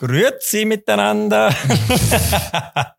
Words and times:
Grüezi 0.00 0.64
miteinander. 0.64 1.54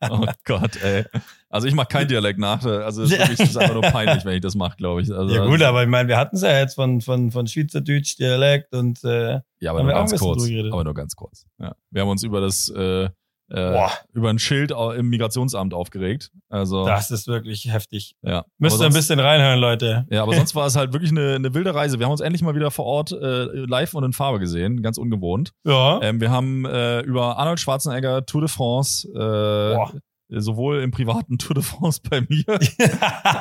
oh 0.11 0.25
Gott, 0.45 0.79
ey. 0.83 1.03
Also 1.49 1.67
ich 1.67 1.73
mache 1.73 1.87
keinen 1.87 2.07
Dialekt 2.07 2.37
nach. 2.37 2.63
Also 2.63 3.01
es 3.01 3.11
ist, 3.11 3.39
ist 3.39 3.57
einfach 3.57 3.73
nur 3.73 3.81
peinlich, 3.81 4.23
wenn 4.23 4.35
ich 4.35 4.41
das 4.41 4.53
mache, 4.53 4.77
glaube 4.77 5.01
ich. 5.01 5.11
Also, 5.11 5.33
ja 5.33 5.43
gut, 5.43 5.63
aber 5.63 5.81
ich 5.81 5.89
meine, 5.89 6.07
wir 6.07 6.17
hatten 6.17 6.35
es 6.35 6.43
ja 6.43 6.59
jetzt 6.59 6.75
von, 6.75 7.01
von, 7.01 7.31
von 7.31 7.47
Schweizerdeutsch 7.47 8.19
Dialekt 8.19 8.75
und 8.75 9.03
äh, 9.03 9.39
ja, 9.59 9.71
aber 9.71 9.81
nur 9.81 9.93
ganz 9.93 10.15
kurz. 10.15 10.47
Aber 10.71 10.83
nur 10.83 10.93
ganz 10.93 11.15
kurz. 11.15 11.47
Ja. 11.59 11.73
Wir 11.89 12.03
haben 12.03 12.09
uns 12.09 12.21
über 12.21 12.39
das 12.39 12.69
äh, 12.69 13.09
äh, 13.51 13.87
über 14.13 14.29
ein 14.29 14.39
Schild 14.39 14.71
im 14.71 15.09
Migrationsamt 15.09 15.73
aufgeregt. 15.73 16.31
Also 16.49 16.85
das 16.85 17.11
ist 17.11 17.27
wirklich 17.27 17.71
heftig. 17.71 18.15
Ja. 18.21 18.45
Müsst 18.57 18.79
ihr 18.79 18.85
ein 18.85 18.93
bisschen 18.93 19.19
reinhören, 19.19 19.59
Leute. 19.59 20.05
Ja, 20.09 20.23
aber 20.23 20.33
sonst 20.35 20.55
war 20.55 20.65
es 20.65 20.75
halt 20.75 20.93
wirklich 20.93 21.11
eine, 21.11 21.35
eine 21.35 21.53
wilde 21.53 21.73
Reise. 21.75 21.99
Wir 21.99 22.05
haben 22.05 22.11
uns 22.11 22.21
endlich 22.21 22.41
mal 22.41 22.55
wieder 22.55 22.71
vor 22.71 22.85
Ort 22.85 23.11
äh, 23.11 23.45
live 23.45 23.93
und 23.93 24.03
in 24.03 24.13
Farbe 24.13 24.39
gesehen, 24.39 24.81
ganz 24.81 24.97
ungewohnt. 24.97 25.53
Ja. 25.65 26.01
Ähm, 26.01 26.21
wir 26.21 26.31
haben 26.31 26.65
äh, 26.65 27.01
über 27.01 27.37
Arnold 27.37 27.59
Schwarzenegger 27.59 28.25
Tour 28.25 28.41
de 28.41 28.49
France 28.49 29.07
äh, 29.09 29.99
sowohl 30.39 30.81
im 30.81 30.91
privaten 30.91 31.37
Tour 31.37 31.55
de 31.55 31.63
France 31.63 31.99
bei 32.09 32.21
mir 32.21 32.45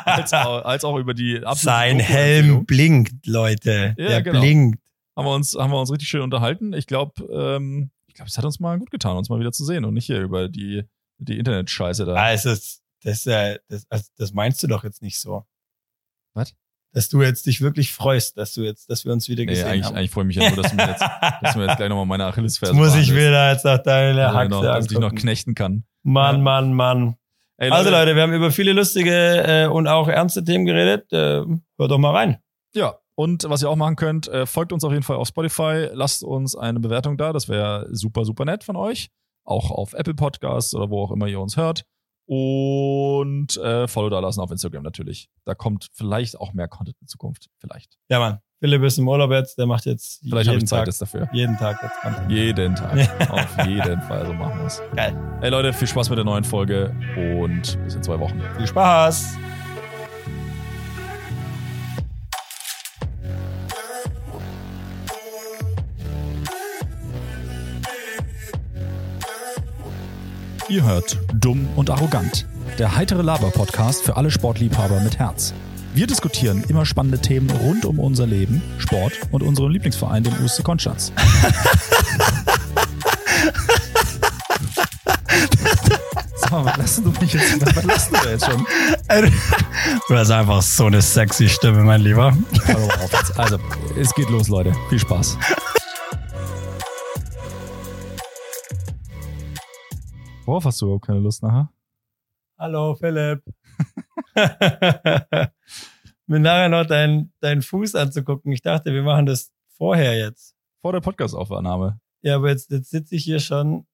als, 0.05 0.33
auch, 0.33 0.65
als, 0.65 0.85
auch, 0.85 0.97
über 0.97 1.15
die 1.15 1.41
Sein 1.55 2.01
Helm 2.01 2.67
blinkt, 2.67 3.27
Leute. 3.27 3.95
Ja, 3.97 4.09
Der 4.09 4.23
genau. 4.23 4.41
blinkt. 4.41 4.81
Haben 5.17 5.27
wir 5.27 5.35
uns 5.35 5.57
haben 5.57 5.71
wir 5.71 5.79
uns 5.79 5.93
richtig 5.93 6.09
schön 6.09 6.23
unterhalten. 6.23 6.73
Ich 6.73 6.87
glaube, 6.87 7.23
ähm, 7.33 7.91
glaube, 8.21 8.29
es 8.29 8.39
hat 8.39 8.45
uns 8.45 8.61
mal 8.61 8.79
gut 8.79 8.91
getan, 8.91 9.17
uns 9.17 9.29
mal 9.29 9.41
wieder 9.41 9.53
zu 9.53 9.65
sehen 9.65 9.85
und 9.85 9.95
nicht 9.95 10.07
hier 10.07 10.21
über 10.21 10.49
die, 10.49 10.85
die 11.19 11.39
Internet-Scheiße 11.39 12.05
da. 12.05 12.15
Ah, 12.15 12.33
es 12.33 12.45
ist, 12.45 12.83
das, 13.03 13.25
das, 13.25 13.87
das, 13.89 14.15
das 14.15 14.33
meinst 14.33 14.63
du 14.63 14.67
doch 14.67 14.85
jetzt 14.85 15.03
nicht 15.03 15.19
so. 15.19 15.47
Was? 16.35 16.55
Dass 16.93 17.09
du 17.09 17.23
jetzt 17.23 17.47
dich 17.47 17.61
wirklich 17.61 17.93
freust, 17.93 18.37
dass 18.37 18.53
du 18.53 18.63
jetzt, 18.63 18.91
dass 18.91 19.05
wir 19.05 19.13
uns 19.13 19.29
wieder 19.29 19.47
gesehen 19.47 19.65
nee, 19.65 19.71
eigentlich, 19.73 19.87
haben. 19.87 19.97
Eigentlich 19.97 20.11
freue 20.11 20.25
ich 20.25 20.27
mich 20.27 20.37
ja 20.37 20.51
nur, 20.51 20.63
dass 20.63 20.71
du 20.71 20.77
mir 20.77 20.89
jetzt, 20.89 21.01
dass 21.43 21.53
du 21.55 21.59
mir 21.61 21.67
jetzt 21.67 21.77
gleich 21.77 21.89
nochmal 21.89 22.07
meine 22.07 22.27
Achillesferse 22.27 22.75
Jetzt 22.75 22.81
muss 22.81 22.95
ich 22.97 23.11
wieder 23.15 23.53
jetzt 23.53 23.65
noch 23.65 23.79
deine 23.79 24.19
ja, 24.19 24.43
genau, 24.43 24.63
Dass 24.63 24.85
ich 24.85 24.91
dich 24.91 24.99
noch 24.99 25.15
knechten 25.15 25.55
kann. 25.55 25.85
Mann, 26.03 26.37
ja. 26.37 26.43
Mann, 26.43 26.75
Mann. 26.75 27.17
Ey, 27.57 27.71
also 27.71 27.91
Leute, 27.91 28.17
wir 28.17 28.23
haben 28.23 28.33
über 28.33 28.51
viele 28.51 28.73
lustige 28.73 29.13
äh, 29.13 29.67
und 29.67 29.87
auch 29.87 30.09
ernste 30.09 30.45
Themen 30.45 30.67
geredet. 30.67 31.13
Äh, 31.13 31.45
hör 31.79 31.89
doch 31.89 31.99
mal 31.99 32.15
rein. 32.15 32.39
Ja, 32.75 32.99
und 33.21 33.45
was 33.51 33.61
ihr 33.61 33.69
auch 33.69 33.77
machen 33.77 33.97
könnt, 33.97 34.29
äh, 34.29 34.47
folgt 34.47 34.73
uns 34.73 34.83
auf 34.83 34.93
jeden 34.93 35.03
Fall 35.03 35.17
auf 35.17 35.29
Spotify, 35.29 35.91
lasst 35.93 36.25
uns 36.25 36.57
eine 36.57 36.81
Bewertung 36.81 37.19
da, 37.19 37.35
das 37.35 37.51
wäre 37.51 37.87
super, 37.91 38.25
super 38.25 38.47
nett 38.47 38.65
von 38.65 38.77
euch. 38.77 39.11
Auch 39.45 39.71
auf 39.71 39.93
Apple 39.93 40.15
Podcasts 40.15 40.75
oder 40.75 40.89
wo 40.89 41.03
auch 41.03 41.11
immer 41.11 41.27
ihr 41.27 41.39
uns 41.39 41.59
hört. 41.59 41.83
Und 42.25 43.59
äh, 43.59 43.87
Follow 43.89 44.09
da 44.09 44.21
lassen 44.21 44.41
auf 44.41 44.51
Instagram 44.51 44.83
natürlich. 44.83 45.29
Da 45.45 45.55
kommt 45.55 45.89
vielleicht 45.93 46.41
auch 46.41 46.55
mehr 46.55 46.67
Content 46.67 46.97
in 47.03 47.09
Zukunft. 47.09 47.49
Vielleicht. 47.59 47.99
Ja, 48.09 48.21
Mann. 48.21 48.39
Philipp 48.59 48.83
ist 48.85 48.99
im 48.99 49.07
Urlaub 49.07 49.33
jetzt, 49.33 49.59
der 49.59 49.67
macht 49.67 49.85
jetzt 49.85 50.21
Vielleicht 50.23 50.49
habe 50.49 50.57
ich 50.57 50.67
Zeit 50.67 50.81
Tag, 50.81 50.87
jetzt 50.87 51.03
dafür. 51.03 51.29
Jeden 51.33 51.59
Tag 51.59 51.83
jetzt 51.83 52.01
Content. 52.01 52.31
Jeden 52.31 52.75
Tag. 52.75 53.31
auf 53.31 53.67
jeden 53.67 54.01
Fall, 54.01 54.25
so 54.25 54.33
machen 54.33 54.61
wir 54.61 54.67
es. 54.67 54.83
Geil. 54.97 55.15
Ey 55.43 55.51
Leute, 55.51 55.75
viel 55.75 55.89
Spaß 55.89 56.09
mit 56.09 56.17
der 56.17 56.25
neuen 56.25 56.45
Folge 56.45 56.97
und 57.17 57.79
bis 57.85 57.95
in 57.95 58.03
zwei 58.03 58.19
Wochen. 58.19 58.41
Viel 58.57 58.67
Spaß! 58.67 59.37
Ihr 70.71 70.85
hört 70.85 71.19
Dumm 71.35 71.69
und 71.75 71.91
Arrogant, 71.91 72.47
der 72.79 72.95
heitere 72.95 73.23
Laber-Podcast 73.23 74.05
für 74.05 74.17
alle 74.17 74.31
Sportliebhaber 74.31 75.01
mit 75.01 75.19
Herz. 75.19 75.53
Wir 75.95 76.07
diskutieren 76.07 76.63
immer 76.69 76.87
spannende 76.87 77.19
Themen 77.19 77.51
rund 77.51 77.85
um 77.85 77.99
unser 77.99 78.25
Leben, 78.25 78.63
Sport 78.79 79.15
und 79.33 79.43
unseren 79.43 79.73
Lieblingsverein, 79.73 80.23
den 80.23 80.33
USC 80.45 80.63
Konstanz. 80.63 81.13
Sag 86.37 86.53
mal, 86.53 86.67
was 86.67 86.77
lässt 86.77 86.99
du 86.99 87.11
mich 87.21 87.33
jetzt, 87.33 87.77
was 87.77 87.85
lässt 87.85 88.13
du 88.13 88.29
jetzt 88.29 88.47
schon? 88.47 88.65
Du 90.07 90.17
hast 90.17 90.31
einfach 90.31 90.63
so 90.63 90.87
eine 90.87 91.03
sexy 91.03 91.49
Stimme, 91.49 91.83
mein 91.83 92.03
Lieber. 92.03 92.33
Also, 93.37 93.59
es 93.99 94.15
geht 94.15 94.31
los, 94.31 94.47
Leute. 94.47 94.73
Viel 94.89 95.01
Spaß. 95.01 95.37
Worauf 100.45 100.65
hast 100.65 100.81
du 100.81 100.87
überhaupt 100.87 101.07
keine 101.07 101.21
Lust 101.21 101.43
nachher? 101.43 101.73
Hallo, 102.59 102.95
Philipp. 102.95 103.43
Mir 106.27 106.41
nachher 106.41 106.69
noch 106.69 106.87
deinen 106.87 107.33
dein 107.41 107.63
Fuß 107.63 107.95
anzugucken. 107.95 108.53
Ich 108.53 108.63
dachte, 108.63 108.93
wir 108.93 109.03
machen 109.03 109.27
das 109.27 109.53
vorher 109.77 110.17
jetzt. 110.17 110.57
Vor 110.81 110.93
der 110.93 111.01
Podcast-Aufnahme. 111.01 112.01
Ja, 112.23 112.37
aber 112.37 112.51
jetzt, 112.51 112.71
jetzt 112.71 112.91
sitze 112.91 113.17
ich 113.17 113.25
hier 113.25 113.41
schon, 113.41 113.87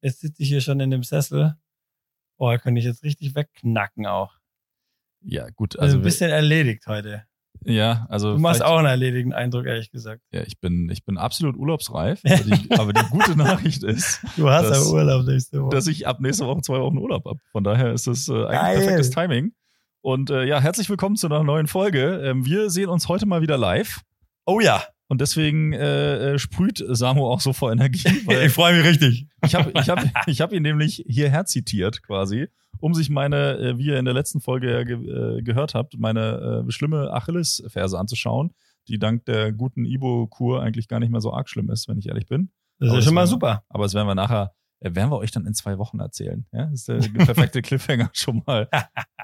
jetzt 0.00 0.20
sitze 0.20 0.42
ich 0.42 0.48
hier 0.48 0.60
schon 0.60 0.80
in 0.80 0.90
dem 0.90 1.02
Sessel. 1.02 1.56
Boah, 2.36 2.58
kann 2.58 2.76
ich 2.76 2.84
jetzt 2.84 3.02
richtig 3.02 3.34
wegknacken 3.34 4.06
auch. 4.06 4.36
Ja, 5.20 5.48
gut. 5.50 5.76
Also, 5.76 5.84
also 5.84 5.98
ein 5.98 6.02
bisschen 6.02 6.30
erledigt 6.30 6.86
heute. 6.86 7.26
Ja, 7.64 8.06
also. 8.08 8.34
Du 8.34 8.38
machst 8.38 8.62
auch 8.62 8.78
einen 8.78 8.86
erledigenden 8.86 9.38
Eindruck, 9.38 9.66
ehrlich 9.66 9.90
gesagt. 9.90 10.22
Ja, 10.32 10.42
ich 10.42 10.60
bin, 10.60 10.88
ich 10.90 11.04
bin 11.04 11.18
absolut 11.18 11.56
urlaubsreif. 11.56 12.20
aber, 12.24 12.42
die, 12.42 12.70
aber 12.70 12.92
die 12.92 13.06
gute 13.10 13.36
Nachricht 13.36 13.82
ist. 13.82 14.20
Du 14.36 14.48
hast 14.48 14.68
dass, 14.68 14.86
ja 14.86 14.92
Urlaub 14.92 15.26
nächste 15.26 15.62
Woche. 15.62 15.74
Dass 15.74 15.86
ich 15.86 16.06
ab 16.06 16.20
nächste 16.20 16.46
Woche 16.46 16.62
zwei 16.62 16.80
Wochen 16.80 16.98
Urlaub 16.98 17.24
habe. 17.24 17.38
Von 17.52 17.64
daher 17.64 17.92
ist 17.92 18.06
es 18.06 18.28
äh, 18.28 18.32
eigentlich 18.32 18.50
Geil. 18.50 18.78
perfektes 18.78 19.10
Timing. 19.10 19.52
Und 20.00 20.30
äh, 20.30 20.44
ja, 20.44 20.60
herzlich 20.60 20.90
willkommen 20.90 21.16
zu 21.16 21.26
einer 21.26 21.44
neuen 21.44 21.68
Folge. 21.68 22.22
Ähm, 22.24 22.44
wir 22.44 22.70
sehen 22.70 22.88
uns 22.88 23.08
heute 23.08 23.26
mal 23.26 23.40
wieder 23.40 23.56
live. 23.56 24.00
Oh 24.46 24.60
ja. 24.60 24.82
Und 25.12 25.20
deswegen 25.20 25.74
äh, 25.74 26.32
äh 26.32 26.38
sprüht 26.38 26.82
Samu 26.88 27.26
auch 27.26 27.42
so 27.42 27.52
vor 27.52 27.70
Energie. 27.70 28.08
ich 28.46 28.52
freue 28.52 28.74
mich 28.74 28.86
richtig. 28.86 29.26
Ich 29.44 29.54
habe 29.54 29.70
ich 29.78 29.90
hab, 29.90 30.02
ich 30.26 30.40
hab 30.40 30.54
ihn 30.54 30.62
nämlich 30.62 31.04
hierher 31.06 31.44
zitiert 31.44 32.02
quasi 32.02 32.48
um 32.80 32.94
sich 32.94 33.10
meine, 33.10 33.58
äh, 33.58 33.76
wie 33.76 33.88
ihr 33.88 33.98
in 33.98 34.06
der 34.06 34.14
letzten 34.14 34.40
Folge 34.40 34.86
ge 34.86 34.96
äh, 34.96 35.42
gehört 35.42 35.74
habt, 35.74 35.98
meine 35.98 36.64
äh, 36.66 36.72
schlimme 36.72 37.12
Achillesferse 37.12 37.98
anzuschauen, 37.98 38.54
die 38.88 38.98
dank 38.98 39.26
der 39.26 39.52
guten 39.52 39.84
Ibo-Kur 39.84 40.62
eigentlich 40.62 40.88
gar 40.88 40.98
nicht 40.98 41.10
mehr 41.10 41.20
so 41.20 41.30
arg 41.34 41.50
schlimm 41.50 41.68
ist, 41.68 41.88
wenn 41.88 41.98
ich 41.98 42.08
ehrlich 42.08 42.26
bin. 42.26 42.50
Das 42.78 42.88
ist 42.88 42.94
ja 42.94 43.02
schon 43.02 43.14
mal 43.14 43.26
super. 43.26 43.64
Aber 43.68 43.82
das 43.82 43.92
werden 43.92 44.08
wir 44.08 44.14
nachher, 44.14 44.54
werden 44.82 45.10
wir 45.10 45.18
euch 45.18 45.30
dann 45.30 45.46
in 45.46 45.54
zwei 45.54 45.78
Wochen 45.78 46.00
erzählen. 46.00 46.46
Ja, 46.52 46.66
das 46.66 46.88
ist 46.88 46.88
der 46.88 47.24
perfekte 47.24 47.62
Cliffhanger 47.62 48.10
schon 48.12 48.42
mal. 48.46 48.68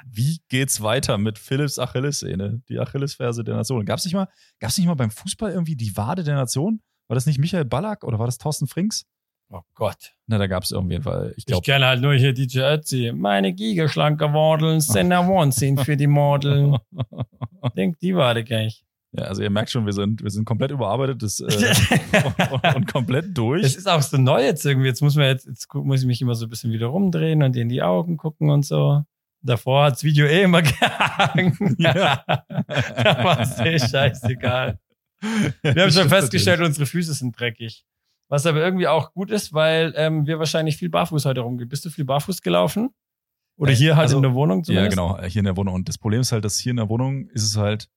Wie 0.07 0.39
geht's 0.49 0.81
weiter 0.81 1.19
mit 1.19 1.39
Philips 1.39 1.79
Achillessehne, 1.79 2.63
die 2.69 2.79
Achillesferse 2.79 3.45
der 3.45 3.57
Nation? 3.57 3.85
Gab's 3.85 4.05
nicht 4.05 4.15
mal, 4.15 4.29
gab's 4.61 4.79
nicht 4.79 4.87
mal 4.87 4.95
beim 4.95 5.11
Fußball 5.11 5.51
irgendwie 5.51 5.77
die 5.77 5.97
Wade 5.97 6.25
der 6.25 6.37
Nation? 6.37 6.81
War 7.09 7.15
das 7.15 7.27
nicht 7.27 7.39
Michael 7.39 7.65
Ballack 7.65 8.05
oder 8.05 8.19
war 8.19 8.27
das 8.27 8.39
Thorsten 8.39 8.67
Frings? 8.67 9.05
Oh 9.51 9.63
Gott. 9.75 10.15
Na, 10.27 10.37
da 10.37 10.47
gab 10.47 10.63
es 10.63 10.73
irgendwie 10.73 11.01
Fall. 11.01 11.33
Ich, 11.37 11.47
glaub, 11.47 11.63
ich 11.63 11.67
kenne 11.67 11.87
halt 11.87 12.03
nur 12.03 12.15
hier 12.15 12.35
DJ 12.35 12.61
Ötzi. 12.61 13.13
Meine 13.15 13.55
gigaschlanke 13.55 14.27
Wadeln 14.35 14.81
sind 14.81 15.09
der 15.09 15.27
Wahnsinn 15.27 15.79
für 15.79 15.97
die 15.97 16.07
Modeln. 16.07 16.77
Denk, 17.77 17.99
die 18.01 18.15
war 18.15 18.35
der 18.35 18.67
ich. 18.67 18.85
Ja, 19.19 19.25
also 19.25 19.43
ihr 19.43 19.51
merkt 19.51 19.71
schon, 19.71 19.85
wir 19.85 19.93
sind, 19.93 20.23
wir 20.23 20.31
sind 20.31 20.45
komplett 20.45 20.71
überarbeitet 20.71 21.23
das, 21.23 21.41
äh, 21.41 21.45
und, 22.53 22.77
und, 22.77 22.87
komplett 22.87 23.37
durch. 23.37 23.65
Es 23.65 23.77
ist 23.77 23.89
auch 23.89 24.03
so 24.03 24.17
neu 24.17 24.45
jetzt 24.45 24.65
irgendwie. 24.65 24.89
Jetzt 24.89 25.03
muss 25.03 25.17
man 25.17 25.27
jetzt, 25.27 25.47
jetzt 25.47 25.73
muss 25.75 26.01
ich 26.01 26.07
mich 26.07 26.23
immer 26.23 26.35
so 26.35 26.47
ein 26.47 26.49
bisschen 26.51 26.73
wieder 26.73 26.87
rumdrehen 26.87 27.43
und 27.43 27.57
in 27.57 27.69
die 27.69 27.83
Augen 27.83 28.17
gucken 28.17 28.51
und 28.51 28.65
so. 28.65 29.03
Davor 29.43 29.85
hat's 29.85 30.05
Video 30.05 30.27
eh 30.27 30.43
immer 30.43 30.63
gehangen. 30.63 31.77
Ja. 31.79 32.25
da 32.27 33.25
war 33.25 33.41
es 33.41 33.59
eh 33.59 33.79
scheißegal. 33.79 34.79
Wir 35.63 35.83
haben 35.83 35.91
schon 35.91 36.09
festgestellt, 36.09 36.61
unsere 36.61 36.87
Füße 36.87 37.13
sind 37.13 37.39
dreckig. 37.39 37.85
Was 38.29 38.47
aber 38.47 38.61
irgendwie 38.61 38.89
auch 38.89 39.13
gut 39.15 39.31
ist, 39.31 39.53
weil 39.53 39.95
ähm, 39.97 40.27
wir 40.27 40.39
wahrscheinlich 40.39 40.77
viel 40.77 40.91
barfuß 40.91 41.25
heute 41.25 41.41
rumgehen. 41.41 41.69
Bist 41.69 41.85
du 41.85 41.91
viel 41.91 42.05
barfuß 42.05 42.43
gelaufen? 42.43 42.91
Oder 43.57 43.73
hier 43.73 43.97
halt 43.97 44.07
also, 44.07 44.19
in 44.19 44.23
der 44.23 44.35
Wohnung 44.35 44.63
zumindest? 44.63 44.97
Ja, 44.97 45.03
genau, 45.09 45.21
hier 45.23 45.41
in 45.41 45.45
der 45.47 45.57
Wohnung. 45.57 45.75
Und 45.75 45.89
das 45.89 45.99
Problem 45.99 46.21
ist 46.21 46.31
halt, 46.31 46.45
dass 46.45 46.59
hier 46.59 46.71
in 46.71 46.77
der 46.77 46.89
Wohnung 46.89 47.29
ist 47.31 47.43
es 47.43 47.57
halt 47.57 47.89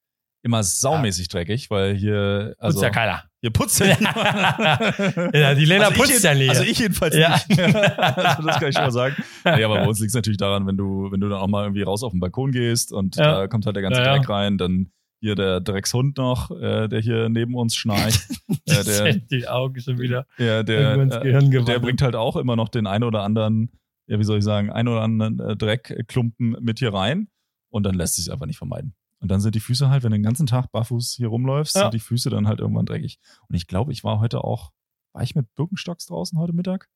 immer 0.44 0.64
saumäßig 0.64 1.28
ja. 1.28 1.40
dreckig, 1.40 1.70
weil 1.70 1.96
hier. 1.96 2.56
Also, 2.58 2.80
putzt 2.80 2.84
ja 2.84 2.90
keiner. 2.90 3.24
Hier 3.42 3.52
putzt 3.52 3.80
ja 3.80 3.96
niemand. 3.98 5.36
ja, 5.36 5.56
die 5.56 5.66
Lena 5.66 5.86
also 5.88 6.00
putzt 6.00 6.24
ja 6.24 6.34
nicht. 6.34 6.50
Also 6.50 6.64
ich 6.64 6.80
jedenfalls 6.80 7.16
ja. 7.16 7.40
nicht. 7.48 7.60
also 7.60 8.48
das 8.48 8.60
kann 8.60 8.70
ich 8.70 8.76
schon 8.76 8.84
mal 8.84 8.92
sagen. 8.92 9.16
Nee, 9.46 9.64
aber 9.64 9.76
bei 9.80 9.88
uns 9.88 10.00
liegt 10.00 10.10
es 10.10 10.16
natürlich 10.16 10.38
daran, 10.38 10.68
wenn 10.68 10.78
du, 10.78 11.12
wenn 11.12 11.20
du 11.20 11.30
dann 11.30 11.40
auch 11.40 11.48
mal 11.48 11.64
irgendwie 11.64 11.84
raus 11.84 12.04
auf 12.04 12.12
den 12.12 12.20
Balkon 12.20 12.52
gehst 12.52 12.92
und 12.92 13.18
da 13.18 13.48
kommt 13.48 13.66
halt 13.66 13.76
der 13.76 13.84
ganze 13.84 14.02
Dreck 14.02 14.30
rein, 14.30 14.58
dann 14.58 14.92
hier 15.22 15.36
der 15.36 15.62
Dreckshund 15.62 16.18
noch, 16.18 16.50
äh, 16.52 16.88
der 16.88 17.00
hier 17.00 17.30
neben 17.30 17.56
uns 17.56 17.76
schnarcht. 17.76 18.28
äh, 18.66 18.84
der, 18.84 19.14
die 19.14 19.48
Augen 19.48 19.80
schon 19.80 20.00
wieder. 20.00 20.26
Ja, 20.38 20.64
der, 20.64 20.96
äh, 20.96 21.64
der 21.64 21.80
bringt 21.80 22.02
halt 22.02 22.16
auch 22.16 22.36
immer 22.36 22.56
noch 22.56 22.70
den 22.70 22.88
ein 22.88 23.04
oder 23.04 23.22
anderen, 23.22 23.70
ja, 24.08 24.18
wie 24.18 24.24
soll 24.24 24.40
ich 24.40 24.44
sagen, 24.44 24.72
ein 24.72 24.88
oder 24.88 25.02
anderen 25.02 25.40
äh, 25.40 25.56
Dreckklumpen 25.56 26.58
mit 26.62 26.80
hier 26.80 26.94
rein 26.94 27.28
und 27.70 27.84
dann 27.84 27.94
lässt 27.94 28.16
sich 28.16 28.32
einfach 28.32 28.48
nicht 28.48 28.58
vermeiden. 28.58 28.96
Und 29.22 29.30
dann 29.30 29.40
sind 29.40 29.56
die 29.56 29.60
Füße 29.60 29.90
halt, 29.90 30.04
wenn 30.04 30.12
du 30.12 30.18
den 30.18 30.24
ganzen 30.24 30.48
Tag 30.48 30.72
barfuß 30.72 31.14
hier 31.16 31.28
rumläufst, 31.28 31.76
ja. 31.76 31.84
sind 31.84 31.94
die 31.94 32.00
Füße 32.00 32.30
dann 32.30 32.48
halt 32.48 32.60
irgendwann 32.60 32.86
dreckig. 32.86 33.20
Und 33.48 33.56
ich 33.56 33.68
glaube, 33.68 33.92
ich 33.92 34.04
war 34.04 34.20
heute 34.20 34.44
auch, 34.44 34.72
war 35.14 35.24
ich 35.24 35.36
mit 35.36 35.54
Birkenstocks 35.56 36.08
draußen 36.08 36.38
heute 36.40 36.54
Mittag? 36.54 36.90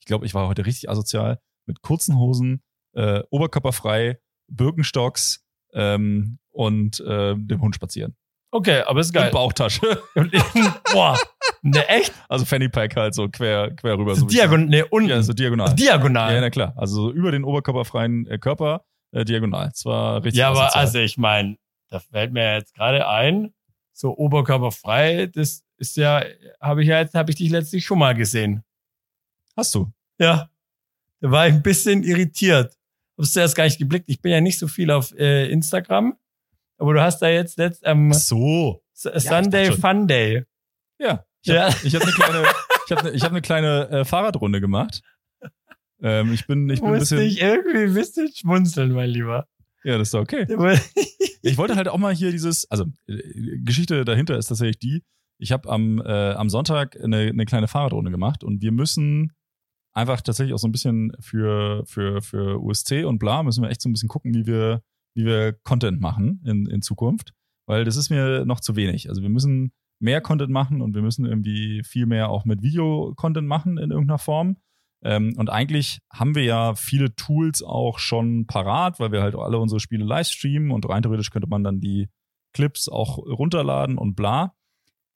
Ich 0.00 0.06
glaube, 0.06 0.26
ich 0.26 0.34
war 0.34 0.48
heute 0.48 0.66
richtig 0.66 0.90
asozial 0.90 1.40
mit 1.66 1.82
kurzen 1.82 2.18
Hosen, 2.18 2.62
äh, 2.94 3.22
oberkörperfrei, 3.30 4.18
Birkenstocks, 4.48 5.44
ähm, 5.72 6.38
und 6.50 7.00
äh, 7.00 7.34
dem 7.36 7.60
Hund 7.60 7.74
spazieren. 7.74 8.16
Okay, 8.50 8.82
aber 8.82 9.00
ist 9.00 9.12
geil. 9.12 9.26
Und 9.26 9.32
Bauchtasche. 9.32 10.02
Boah. 10.92 11.18
Ne, 11.62 11.86
echt? 11.88 12.12
Also 12.28 12.44
Fanny 12.44 12.68
Pack 12.68 12.96
halt 12.96 13.14
so 13.14 13.28
quer, 13.28 13.74
quer 13.76 13.98
rüber. 13.98 14.14
So 14.14 14.26
diagonal, 14.26 14.66
ne, 14.66 14.86
unten. 14.86 15.10
Ja, 15.10 15.22
so 15.22 15.32
diagonal. 15.32 15.74
Diagonal. 15.74 16.34
Ja, 16.34 16.40
na 16.40 16.50
klar. 16.50 16.72
Also 16.76 17.12
über 17.12 17.30
den 17.30 17.44
oberkörperfreien 17.44 18.26
äh, 18.26 18.38
Körper 18.38 18.84
äh, 19.12 19.24
diagonal. 19.24 19.68
Das 19.68 19.84
war 19.84 20.24
richtig. 20.24 20.38
Ja, 20.38 20.48
aber 20.48 20.66
asozial. 20.66 20.84
also 20.84 20.98
ich 20.98 21.18
meine, 21.18 21.56
da 21.90 21.98
fällt 22.00 22.32
mir 22.32 22.54
jetzt 22.54 22.74
gerade 22.74 23.06
ein, 23.08 23.52
so 23.92 24.16
oberkörperfrei, 24.16 25.26
das 25.26 25.64
ist 25.76 25.96
ja, 25.96 26.22
habe 26.60 26.82
ich 26.82 26.88
ja 26.88 27.00
jetzt, 27.00 27.14
habe 27.14 27.30
ich 27.30 27.36
dich 27.36 27.50
letztlich 27.50 27.84
schon 27.84 27.98
mal 27.98 28.14
gesehen. 28.14 28.62
Hast 29.56 29.74
du? 29.74 29.90
Ja. 30.18 30.48
Da 31.20 31.30
war 31.30 31.48
ich 31.48 31.54
ein 31.54 31.62
bisschen 31.62 32.02
irritiert. 32.04 32.76
Hab's 33.16 33.32
zuerst 33.32 33.56
gar 33.56 33.64
nicht 33.64 33.78
geblickt. 33.78 34.04
Ich 34.08 34.20
bin 34.20 34.30
ja 34.32 34.40
nicht 34.40 34.58
so 34.58 34.68
viel 34.68 34.90
auf 34.92 35.12
äh, 35.18 35.50
Instagram. 35.50 36.16
Aber 36.76 36.94
du 36.94 37.02
hast 37.02 37.18
da 37.20 37.28
jetzt 37.28 37.58
letzt 37.58 37.84
am 37.84 38.12
Ach 38.12 38.16
so. 38.16 38.82
S- 38.94 39.24
Sunday 39.24 39.66
schon. 39.66 39.80
Fun 39.80 40.06
Day. 40.06 40.44
Ja. 40.98 41.24
Ich 41.42 41.48
Ja. 41.48 41.72
habe 41.72 41.76
ich 41.86 41.94
hab 41.96 42.02
eine 42.02 42.12
kleine, 42.12 42.42
ich 42.86 42.92
hab, 42.92 43.02
ne- 43.04 43.10
ich 43.10 43.22
hab 43.22 43.30
eine 43.32 43.42
kleine 43.42 43.88
äh, 43.90 44.04
Fahrradrunde 44.04 44.60
gemacht. 44.60 45.02
Ähm, 46.00 46.32
ich 46.32 46.46
bin, 46.46 46.70
ich 46.70 46.80
bin 46.80 46.90
ein 46.92 46.98
bisschen. 47.00 47.18
ich 47.20 47.40
irgendwie 47.40 47.78
ein 47.84 47.94
bisschen 47.94 48.32
schmunzeln, 48.32 48.92
mein 48.92 49.10
Lieber. 49.10 49.48
Ja, 49.82 49.98
das 49.98 50.08
ist 50.08 50.14
doch 50.14 50.20
okay. 50.20 50.46
Ich 51.42 51.58
wollte 51.58 51.76
halt 51.76 51.88
auch 51.88 51.98
mal 51.98 52.14
hier 52.14 52.30
dieses, 52.30 52.70
also 52.70 52.86
äh, 53.06 53.58
Geschichte 53.64 54.04
dahinter 54.04 54.36
ist 54.36 54.46
tatsächlich 54.46 54.78
die, 54.78 55.02
ich 55.38 55.52
habe 55.52 55.68
am, 55.70 56.00
äh, 56.00 56.32
am 56.32 56.48
Sonntag 56.48 56.96
eine, 57.02 57.18
eine 57.18 57.44
kleine 57.44 57.68
Fahrradrunde 57.68 58.10
gemacht 58.10 58.42
und 58.42 58.62
wir 58.62 58.72
müssen 58.72 59.32
einfach 59.94 60.20
tatsächlich 60.20 60.54
auch 60.54 60.58
so 60.58 60.68
ein 60.68 60.72
bisschen 60.72 61.12
für, 61.20 61.84
für, 61.86 62.22
für 62.22 62.60
USC 62.62 63.04
und 63.04 63.18
bla, 63.18 63.42
müssen 63.42 63.62
wir 63.62 63.70
echt 63.70 63.82
so 63.82 63.88
ein 63.88 63.92
bisschen 63.92 64.08
gucken, 64.08 64.34
wie 64.34 64.46
wir, 64.46 64.82
wie 65.14 65.24
wir 65.24 65.52
Content 65.64 66.00
machen 66.00 66.42
in, 66.44 66.66
in 66.66 66.82
Zukunft, 66.82 67.32
weil 67.66 67.84
das 67.84 67.96
ist 67.96 68.10
mir 68.10 68.44
noch 68.44 68.60
zu 68.60 68.76
wenig. 68.76 69.08
Also 69.08 69.22
wir 69.22 69.28
müssen 69.28 69.72
mehr 70.00 70.20
Content 70.20 70.50
machen 70.50 70.80
und 70.80 70.94
wir 70.94 71.02
müssen 71.02 71.24
irgendwie 71.24 71.82
viel 71.84 72.06
mehr 72.06 72.30
auch 72.30 72.44
mit 72.44 72.62
Video-Content 72.62 73.46
machen 73.46 73.78
in 73.78 73.90
irgendeiner 73.90 74.18
Form. 74.18 74.56
Ähm, 75.02 75.34
und 75.36 75.48
eigentlich 75.50 76.00
haben 76.12 76.34
wir 76.34 76.42
ja 76.44 76.74
viele 76.74 77.14
Tools 77.14 77.62
auch 77.62 77.98
schon 78.00 78.46
parat, 78.46 78.98
weil 78.98 79.12
wir 79.12 79.22
halt 79.22 79.34
alle 79.36 79.58
unsere 79.58 79.78
Spiele 79.80 80.04
live 80.04 80.26
streamen 80.28 80.70
und 80.72 80.88
rein 80.88 81.02
theoretisch 81.02 81.30
könnte 81.30 81.48
man 81.48 81.62
dann 81.62 81.80
die 81.80 82.08
Clips 82.52 82.88
auch 82.88 83.18
runterladen 83.18 83.96
und 83.98 84.14
bla. 84.16 84.54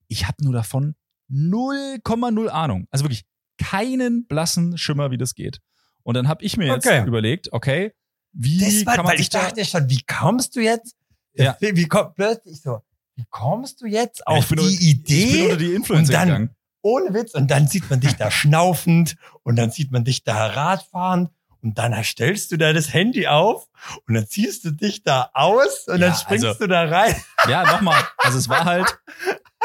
Ich 0.09 0.27
habe 0.29 0.43
nur 0.45 0.53
davon 0.53 0.95
0,0 1.31 2.49
Ahnung. 2.49 2.87
Also 2.91 3.05
wirklich 3.05 3.25
keinen 3.59 4.27
blassen 4.27 4.79
Schimmer, 4.79 5.11
wie 5.11 5.19
das 5.19 5.35
geht. 5.35 5.59
Und 6.03 6.17
dann 6.17 6.29
habe 6.29 6.45
ich 6.45 6.57
mir 6.57 6.67
jetzt 6.67 6.87
Okay. 6.87 7.07
überlegt, 7.07 7.53
okay, 7.53 7.93
wie 8.33 8.59
Das 8.61 8.87
war, 8.87 8.95
kann 8.97 9.05
man 9.05 9.13
weil 9.15 9.21
ich 9.21 9.29
dachte 9.31 9.65
schon, 9.65 9.89
wie 9.89 10.03
kommst 10.07 10.57
du 10.57 10.61
jetzt? 10.61 10.97
Ja. 11.35 11.57
Wie, 11.61 11.77
wie 11.77 11.87
komm, 11.89 12.13
plötzlich 12.15 12.61
so, 12.61 12.81
wie 13.17 13.25
kommst 13.31 13.81
du 13.81 13.87
jetzt 13.87 14.27
auf 14.27 14.49
die 14.49 14.55
unter- 14.55 14.69
Ich 14.69 14.79
bin 14.79 14.89
Idee? 14.89 15.43
unter 15.45 15.57
die 15.57 15.73
Influencer 15.75 16.13
und 16.13 16.13
dann- 16.15 16.29
gegangen. 16.29 16.57
Ohne 16.83 17.15
Witz. 17.15 17.35
Und 17.35 17.51
dann 17.51 17.67
sieht 17.69 17.89
man 17.91 18.01
dich 18.01 18.15
da 18.17 18.31
schnaufend 18.31 19.17
und 19.43 19.57
dann 19.57 19.71
sieht 19.71 19.91
man 19.93 20.05
dich 20.05 20.25
da 20.25 20.47
Radfahren 20.47 21.29
und 21.63 21.79
dann 21.79 21.95
stellst 22.05 22.51
du 22.53 22.57
da 22.59 22.73
das 22.73 22.93
Handy 22.93 23.27
auf 23.29 23.69
und 24.09 24.15
dann 24.15 24.27
ziehst 24.27 24.65
du 24.65 24.73
dich 24.73 25.03
da 25.05 25.31
aus 25.33 25.87
und 25.89 26.01
Ja, 26.01 26.09
dann 26.09 26.17
springst 26.17 26.45
also- 26.45 26.59
du 26.59 26.69
da 26.69 26.83
rein. 26.85 27.15
Ja, 27.49 27.65
nochmal. 27.73 28.03
Also 28.19 28.39
es 28.39 28.49
war 28.49 28.65
halt, 28.65 28.87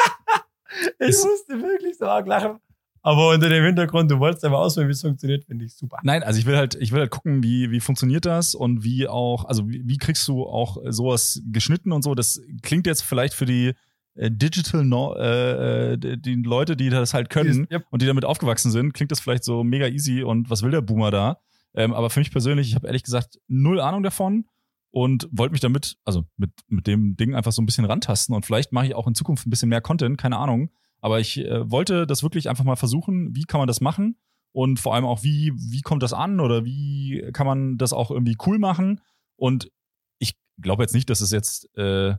Ich 1.00 1.10
Es- 1.10 1.24
musste 1.26 1.60
wirklich 1.62 1.98
so 1.98 2.06
arg 2.06 2.28
lachen. 2.28 2.60
Aber 3.02 3.30
unter 3.30 3.48
dem 3.48 3.64
Hintergrund, 3.64 4.12
du 4.12 4.20
wolltest 4.20 4.44
aber 4.44 4.60
ausprobieren, 4.60 4.90
wie 4.90 4.94
es 4.94 5.02
funktioniert, 5.02 5.46
finde 5.46 5.64
ich 5.64 5.74
super. 5.76 5.98
Nein, 6.04 6.24
also 6.24 6.40
ich 6.40 6.46
will 6.46 6.58
halt, 6.58 6.76
ich 6.76 6.92
will 6.92 7.00
halt 7.00 7.10
gucken, 7.10 7.42
wie, 7.42 7.72
wie 7.72 7.80
funktioniert 7.80 8.26
das 8.26 8.54
und 8.54 8.84
wie 8.84 9.08
auch, 9.08 9.46
also 9.46 9.68
wie, 9.70 9.82
wie 9.88 9.98
kriegst 9.98 10.28
du 10.28 10.46
auch 10.46 10.78
sowas 10.90 11.42
geschnitten 11.46 11.94
und 11.94 12.02
so. 12.04 12.16
Das 12.16 12.42
klingt 12.64 12.86
jetzt 12.86 13.04
vielleicht 13.04 13.34
für 13.34 13.46
die 13.46 13.76
Digital, 14.20 14.84
no, 14.84 15.16
äh, 15.16 15.94
äh, 15.94 16.18
die 16.18 16.36
Leute, 16.36 16.76
die 16.76 16.90
das 16.90 17.14
halt 17.14 17.30
können 17.30 17.68
Yep. 17.72 17.86
und 17.92 18.02
die 18.02 18.06
damit 18.06 18.26
aufgewachsen 18.26 18.72
sind, 18.72 18.94
klingt 18.94 19.12
das 19.12 19.20
vielleicht 19.20 19.44
so 19.44 19.64
mega 19.64 19.88
easy 19.88 20.24
und 20.24 20.50
was 20.50 20.64
will 20.64 20.72
der 20.72 20.82
Boomer 20.82 21.12
da? 21.12 21.40
Ähm, 21.74 21.94
aber 21.94 22.10
für 22.10 22.20
mich 22.20 22.32
persönlich, 22.32 22.70
ich 22.70 22.76
habe 22.76 22.88
ehrlich 22.88 23.04
gesagt 23.04 23.40
null 23.48 23.80
Ahnung 23.80 24.04
davon 24.04 24.46
und 24.92 25.28
wollte 25.32 25.52
mich 25.52 25.62
damit, 25.62 25.98
also 26.06 26.26
mit, 26.38 26.52
mit 26.68 26.88
dem 26.88 27.16
Ding 27.16 27.36
einfach 27.36 27.52
so 27.52 27.62
ein 27.62 27.66
bisschen 27.66 27.86
rantasten 27.86 28.36
und 28.36 28.46
vielleicht 28.46 28.72
mache 28.72 28.88
ich 28.88 28.96
auch 28.96 29.08
in 29.08 29.16
Zukunft 29.16 29.46
ein 29.46 29.50
bisschen 29.50 29.70
mehr 29.70 29.82
Content, 29.82 30.18
keine 30.18 30.38
Ahnung. 30.38 30.72
Aber 31.00 31.20
ich 31.20 31.38
äh, 31.38 31.70
wollte 31.70 32.08
das 32.08 32.24
wirklich 32.24 32.50
einfach 32.50 32.64
mal 32.64 32.76
versuchen, 32.76 33.36
wie 33.36 33.44
kann 33.44 33.60
man 33.60 33.68
das 33.68 33.82
machen 33.82 34.18
und 34.52 34.80
vor 34.80 34.96
allem 34.96 35.06
auch, 35.06 35.22
wie, 35.22 35.54
wie 35.56 35.82
kommt 35.82 36.02
das 36.02 36.14
an 36.14 36.40
oder 36.40 36.66
wie 36.66 37.30
kann 37.34 37.46
man 37.46 37.78
das 37.78 37.94
auch 37.94 38.10
irgendwie 38.10 38.38
cool 38.48 38.58
machen. 38.58 39.02
Und 39.36 39.72
ich 40.18 40.36
glaube 40.60 40.82
jetzt 40.82 40.96
nicht, 40.96 41.12
dass 41.12 41.22
es 41.22 41.30
jetzt, 41.30 41.70
äh, 41.78 42.10
äh, 42.10 42.16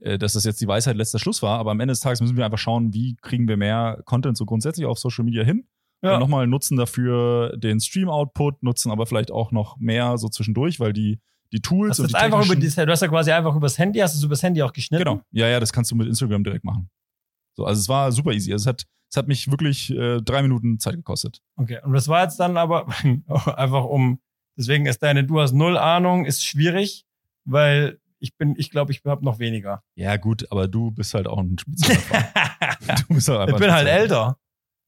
dass 0.00 0.32
das 0.32 0.44
jetzt 0.44 0.60
die 0.60 0.68
Weisheit 0.68 0.96
letzter 0.96 1.18
Schluss 1.18 1.42
war, 1.42 1.58
aber 1.58 1.70
am 1.70 1.80
Ende 1.80 1.92
des 1.92 2.00
Tages 2.00 2.20
müssen 2.20 2.36
wir 2.36 2.44
einfach 2.44 2.58
schauen, 2.58 2.94
wie 2.94 3.16
kriegen 3.16 3.48
wir 3.48 3.56
mehr 3.56 4.00
Content 4.04 4.36
so 4.36 4.46
grundsätzlich 4.46 4.86
auf 4.86 4.98
Social 4.98 5.24
Media 5.24 5.44
hin. 5.44 5.66
Ja. 6.02 6.14
Und 6.14 6.20
nochmal 6.20 6.46
nutzen 6.46 6.76
dafür 6.76 7.56
den 7.56 7.78
Stream-Output, 7.80 8.62
nutzen 8.62 8.90
aber 8.90 9.06
vielleicht 9.06 9.30
auch 9.30 9.52
noch 9.52 9.76
mehr 9.78 10.16
so 10.16 10.28
zwischendurch, 10.28 10.80
weil 10.80 10.92
die, 10.92 11.20
die 11.52 11.60
Tools 11.60 11.90
Hast 11.90 12.00
und 12.00 12.10
die 12.10 12.14
einfach 12.16 12.44
über 12.44 12.56
die, 12.56 12.68
du 12.68 12.86
hast 12.86 13.02
ja 13.02 13.08
quasi 13.08 13.32
einfach 13.32 13.54
übers 13.54 13.78
Handy, 13.78 13.98
hast 13.98 14.14
du 14.14 14.18
es 14.18 14.24
übers 14.24 14.42
Handy 14.42 14.62
auch 14.62 14.72
geschnitten? 14.72 15.04
Genau. 15.04 15.20
Ja, 15.30 15.48
ja, 15.48 15.60
das 15.60 15.72
kannst 15.72 15.90
du 15.90 15.96
mit 15.96 16.06
Instagram 16.06 16.42
direkt 16.42 16.64
machen. 16.64 16.88
So, 17.56 17.66
also 17.66 17.78
es 17.78 17.88
war 17.88 18.10
super 18.12 18.32
easy. 18.32 18.52
Also 18.52 18.62
es 18.62 18.66
hat, 18.66 18.86
es 19.10 19.16
hat 19.16 19.28
mich 19.28 19.50
wirklich 19.50 19.90
äh, 19.90 20.22
drei 20.22 20.40
Minuten 20.40 20.78
Zeit 20.78 20.94
gekostet. 20.94 21.42
Okay, 21.56 21.80
und 21.84 21.92
das 21.92 22.08
war 22.08 22.22
jetzt 22.22 22.40
dann 22.40 22.56
aber 22.56 22.86
einfach 23.58 23.84
um, 23.84 24.20
deswegen 24.56 24.86
ist 24.86 25.02
deine, 25.02 25.24
du 25.24 25.40
hast 25.40 25.52
null 25.52 25.76
Ahnung, 25.76 26.24
ist 26.24 26.44
schwierig, 26.44 27.04
weil 27.44 27.98
ich 28.20 28.36
bin, 28.36 28.54
ich 28.56 28.70
glaube, 28.70 28.92
ich 28.92 29.02
habe 29.04 29.24
noch 29.24 29.38
weniger. 29.38 29.82
Ja, 29.96 30.16
gut, 30.16 30.46
aber 30.50 30.68
du 30.68 30.90
bist 30.90 31.14
halt 31.14 31.26
auch 31.26 31.38
ein 31.38 31.56
Fall. 31.58 32.28
Du 33.08 33.14
bist 33.14 33.28
halt 33.28 33.38
ich 33.40 33.46
einfach 33.48 33.58
bin 33.58 33.68
ein 33.70 33.74
halt 33.74 33.88
älter. 33.88 34.36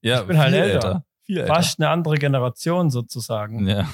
Ja, 0.01 0.21
Ich 0.21 0.27
bin 0.27 0.37
halt 0.37 0.53
viel 0.53 0.61
älter. 0.63 1.05
Viel 1.23 1.37
älter. 1.39 1.53
Fast 1.55 1.79
eine 1.79 1.89
andere 1.89 2.17
Generation 2.17 2.89
sozusagen. 2.89 3.67
Ja. 3.67 3.87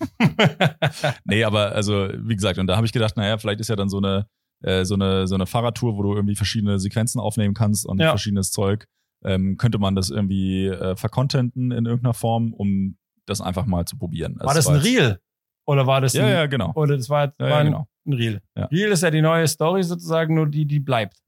nee, 1.24 1.44
aber 1.44 1.72
also, 1.72 2.08
wie 2.16 2.34
gesagt, 2.36 2.58
und 2.58 2.66
da 2.66 2.76
habe 2.76 2.86
ich 2.86 2.92
gedacht, 2.92 3.16
naja, 3.16 3.38
vielleicht 3.38 3.60
ist 3.60 3.68
ja 3.68 3.76
dann 3.76 3.88
so 3.88 3.98
eine, 3.98 4.26
äh, 4.62 4.84
so 4.84 4.94
eine, 4.94 5.26
so 5.26 5.34
eine 5.34 5.46
Fahrradtour, 5.46 5.96
wo 5.96 6.02
du 6.02 6.14
irgendwie 6.14 6.36
verschiedene 6.36 6.78
Sequenzen 6.78 7.20
aufnehmen 7.20 7.54
kannst 7.54 7.86
und 7.86 8.00
Ja. 8.00 8.10
verschiedenes 8.10 8.50
Zeug. 8.50 8.86
Ähm, 9.24 9.56
könnte 9.56 9.78
man 9.78 9.96
das 9.96 10.10
irgendwie 10.10 10.66
äh, 10.66 10.94
vercontenten 10.94 11.72
in 11.72 11.86
irgendeiner 11.86 12.14
Form, 12.14 12.52
um 12.54 12.96
das 13.26 13.40
einfach 13.40 13.66
mal 13.66 13.84
zu 13.84 13.98
probieren. 13.98 14.36
war 14.40 14.54
das 14.54 14.68
ein 14.68 14.76
Reel? 14.76 15.18
Oder 15.66 15.86
war 15.86 16.00
das 16.00 16.12
Ja, 16.14 16.24
ein, 16.24 16.32
ja, 16.32 16.46
genau. 16.46 16.72
oder 16.74 16.96
das 16.96 17.10
war, 17.10 17.24
Ja, 17.26 17.32
war 17.38 17.48
ja, 17.48 17.62
genau. 17.64 17.88
Ein 18.08 18.14
Reel? 18.14 18.40
Ja. 18.56 18.64
Reel 18.66 18.90
ist 18.90 19.02
ja 19.02 19.10
die 19.10 19.22
neue 19.22 19.46
Story 19.46 19.82
sozusagen, 19.84 20.34
nur 20.34 20.46
die, 20.48 20.64
die 20.66 20.80
bleibt. 20.80 21.18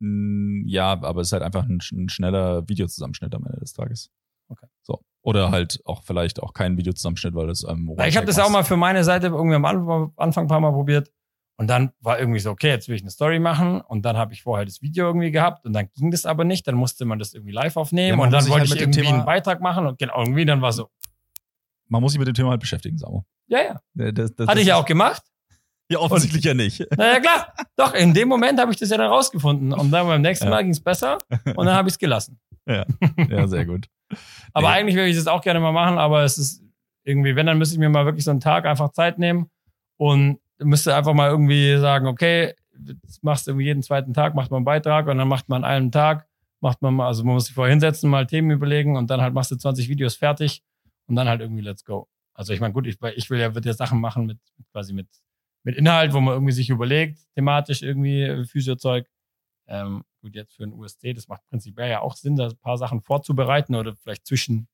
Mm, 0.00 0.66
Ja, 0.66 0.92
aber 0.92 1.20
es 1.20 1.28
ist 1.28 1.32
halt 1.32 1.42
einfach 1.42 1.64
ein, 1.64 1.78
ein 1.92 2.08
schneller 2.08 2.68
Videozusammenschnitt 2.68 3.34
am 3.34 3.44
Ende 3.46 3.60
des 3.60 3.72
Tages. 3.72 4.10
Okay. 4.48 4.66
So. 4.82 5.00
Oder 5.22 5.50
halt 5.52 5.80
auch 5.84 6.02
vielleicht 6.02 6.42
auch 6.42 6.52
kein 6.52 6.76
Videozusammenschnitt, 6.76 7.34
weil 7.34 7.46
das 7.46 7.64
ähm, 7.68 7.94
ich 8.06 8.16
habe 8.16 8.26
das 8.26 8.38
auch 8.40 8.50
mal 8.50 8.64
für 8.64 8.76
meine 8.76 9.04
Seite 9.04 9.28
irgendwie 9.28 9.54
am 9.54 9.64
Anfang, 9.64 10.44
ein 10.44 10.48
paar 10.48 10.60
Mal 10.60 10.72
probiert. 10.72 11.12
Und 11.58 11.68
dann 11.68 11.92
war 12.00 12.18
irgendwie 12.18 12.40
so, 12.40 12.50
okay, 12.50 12.70
jetzt 12.70 12.88
will 12.88 12.96
ich 12.96 13.02
eine 13.02 13.10
Story 13.10 13.38
machen. 13.38 13.80
Und 13.82 14.04
dann 14.04 14.16
habe 14.16 14.32
ich 14.32 14.42
vorher 14.42 14.64
das 14.64 14.82
Video 14.82 15.06
irgendwie 15.06 15.30
gehabt 15.30 15.64
und 15.64 15.74
dann 15.74 15.88
ging 15.94 16.10
das 16.10 16.26
aber 16.26 16.42
nicht. 16.44 16.66
Dann 16.66 16.74
musste 16.74 17.04
man 17.04 17.20
das 17.20 17.34
irgendwie 17.34 17.52
live 17.52 17.76
aufnehmen 17.76 18.18
Ja, 18.18 18.24
und 18.24 18.32
dann 18.32 18.40
sich 18.42 18.50
wollte 18.50 18.62
halt 18.62 18.68
ich 18.70 18.74
mit 18.74 18.80
dem 18.80 18.90
irgendwie 18.90 19.02
Thema- 19.06 19.16
einen 19.18 19.26
Beitrag 19.26 19.60
machen 19.60 19.86
und 19.86 19.98
genau, 19.98 20.18
irgendwie 20.18 20.44
dann 20.44 20.60
war 20.60 20.72
so, 20.72 20.88
Man 21.88 22.02
muss 22.02 22.12
sich 22.12 22.18
mit 22.18 22.26
dem 22.26 22.34
Thema 22.34 22.50
halt 22.50 22.60
beschäftigen, 22.60 22.98
Samo. 22.98 23.24
ja, 23.46 23.58
ja. 23.94 24.10
Das, 24.12 24.34
das, 24.34 24.48
Hatte 24.48 24.60
ich 24.60 24.66
ja 24.66 24.76
auch 24.76 24.86
gemacht. 24.86 25.22
Ja, 25.92 25.98
offensichtlich 26.00 26.44
ja 26.44 26.54
nicht. 26.54 26.84
Naja, 26.96 27.20
klar. 27.20 27.52
Doch, 27.76 27.94
in 27.94 28.14
dem 28.14 28.28
Moment 28.28 28.58
habe 28.60 28.72
ich 28.72 28.78
das 28.78 28.90
ja 28.90 28.96
dann 28.96 29.10
rausgefunden. 29.10 29.72
Und 29.72 29.90
dann 29.90 30.06
beim 30.06 30.22
nächsten 30.22 30.46
Ja. 30.46 30.50
Mal 30.50 30.62
ging 30.62 30.72
es 30.72 30.80
besser 30.80 31.18
und 31.56 31.66
dann 31.66 31.74
habe 31.74 31.88
ich 31.88 31.94
es 31.94 31.98
gelassen. 31.98 32.38
Ja, 32.66 32.84
sehr 33.46 33.66
gut. 33.66 33.86
Aber 34.52 34.68
Nee. 34.68 34.74
eigentlich 34.74 34.96
würde 34.96 35.08
ich 35.08 35.16
das 35.16 35.26
auch 35.26 35.40
gerne 35.42 35.58
mal 35.60 35.72
machen, 35.72 35.96
aber 35.98 36.22
es 36.22 36.36
ist 36.36 36.62
irgendwie, 37.04 37.34
wenn, 37.34 37.46
dann 37.46 37.56
müsste 37.58 37.74
ich 37.74 37.78
mir 37.78 37.88
mal 37.88 38.04
wirklich 38.04 38.24
so 38.24 38.30
einen 38.30 38.40
Tag 38.40 38.66
einfach 38.66 38.90
Zeit 38.92 39.18
nehmen 39.18 39.50
und 39.96 40.38
müsste 40.58 40.94
einfach 40.94 41.14
mal 41.14 41.30
irgendwie 41.30 41.78
sagen, 41.78 42.06
okay, 42.06 42.54
machst 43.22 43.46
du 43.46 43.52
irgendwie 43.52 43.64
jeden 43.66 43.82
zweiten 43.82 44.12
Tag, 44.12 44.34
macht 44.34 44.50
man 44.50 44.58
einen 44.58 44.64
Beitrag 44.66 45.06
und 45.08 45.16
dann 45.18 45.28
macht 45.28 45.48
man 45.48 45.64
einen 45.64 45.90
Tag, 45.90 46.26
macht 46.60 46.82
man 46.82 46.94
mal, 46.94 47.06
also 47.06 47.24
man 47.24 47.34
muss 47.34 47.46
sich 47.46 47.54
vorher 47.54 47.72
hinsetzen, 47.72 48.10
mal 48.10 48.26
Themen 48.26 48.50
überlegen 48.50 48.96
und 48.96 49.08
dann 49.10 49.22
halt 49.22 49.32
machst 49.34 49.50
du 49.50 49.56
20 49.56 49.88
Videos 49.88 50.14
fertig 50.16 50.62
und 51.08 51.16
dann 51.16 51.28
halt 51.28 51.40
irgendwie 51.40 51.62
let's 51.62 51.84
go. 51.84 52.06
Also 52.34 52.52
ich 52.52 52.60
meine, 52.60 52.72
gut, 52.74 52.86
ich, 52.86 52.98
ich 53.16 53.30
will 53.30 53.40
ja, 53.40 53.54
wird 53.54 53.64
ja 53.64 53.72
Sachen 53.72 54.00
machen 54.00 54.26
mit, 54.26 54.38
quasi 54.72 54.92
mit, 54.92 55.08
mit 55.64 55.76
Inhalt, 55.76 56.12
wo 56.12 56.20
man 56.20 56.34
irgendwie 56.34 56.52
sich 56.52 56.70
überlegt, 56.70 57.20
thematisch 57.34 57.82
irgendwie 57.82 58.22
äh, 58.22 58.44
Physiozeug. 58.44 59.08
Ähm, 59.68 60.04
gut, 60.20 60.34
jetzt 60.34 60.54
für 60.54 60.64
ein 60.64 60.72
USC, 60.72 61.12
das 61.14 61.28
macht 61.28 61.42
prinzipiell 61.48 61.90
ja 61.90 62.00
auch 62.00 62.16
Sinn, 62.16 62.36
da 62.36 62.48
ein 62.48 62.56
paar 62.58 62.78
Sachen 62.78 63.00
vorzubereiten 63.00 63.74
oder 63.74 63.94
vielleicht 63.94 64.26
zwischen 64.26 64.68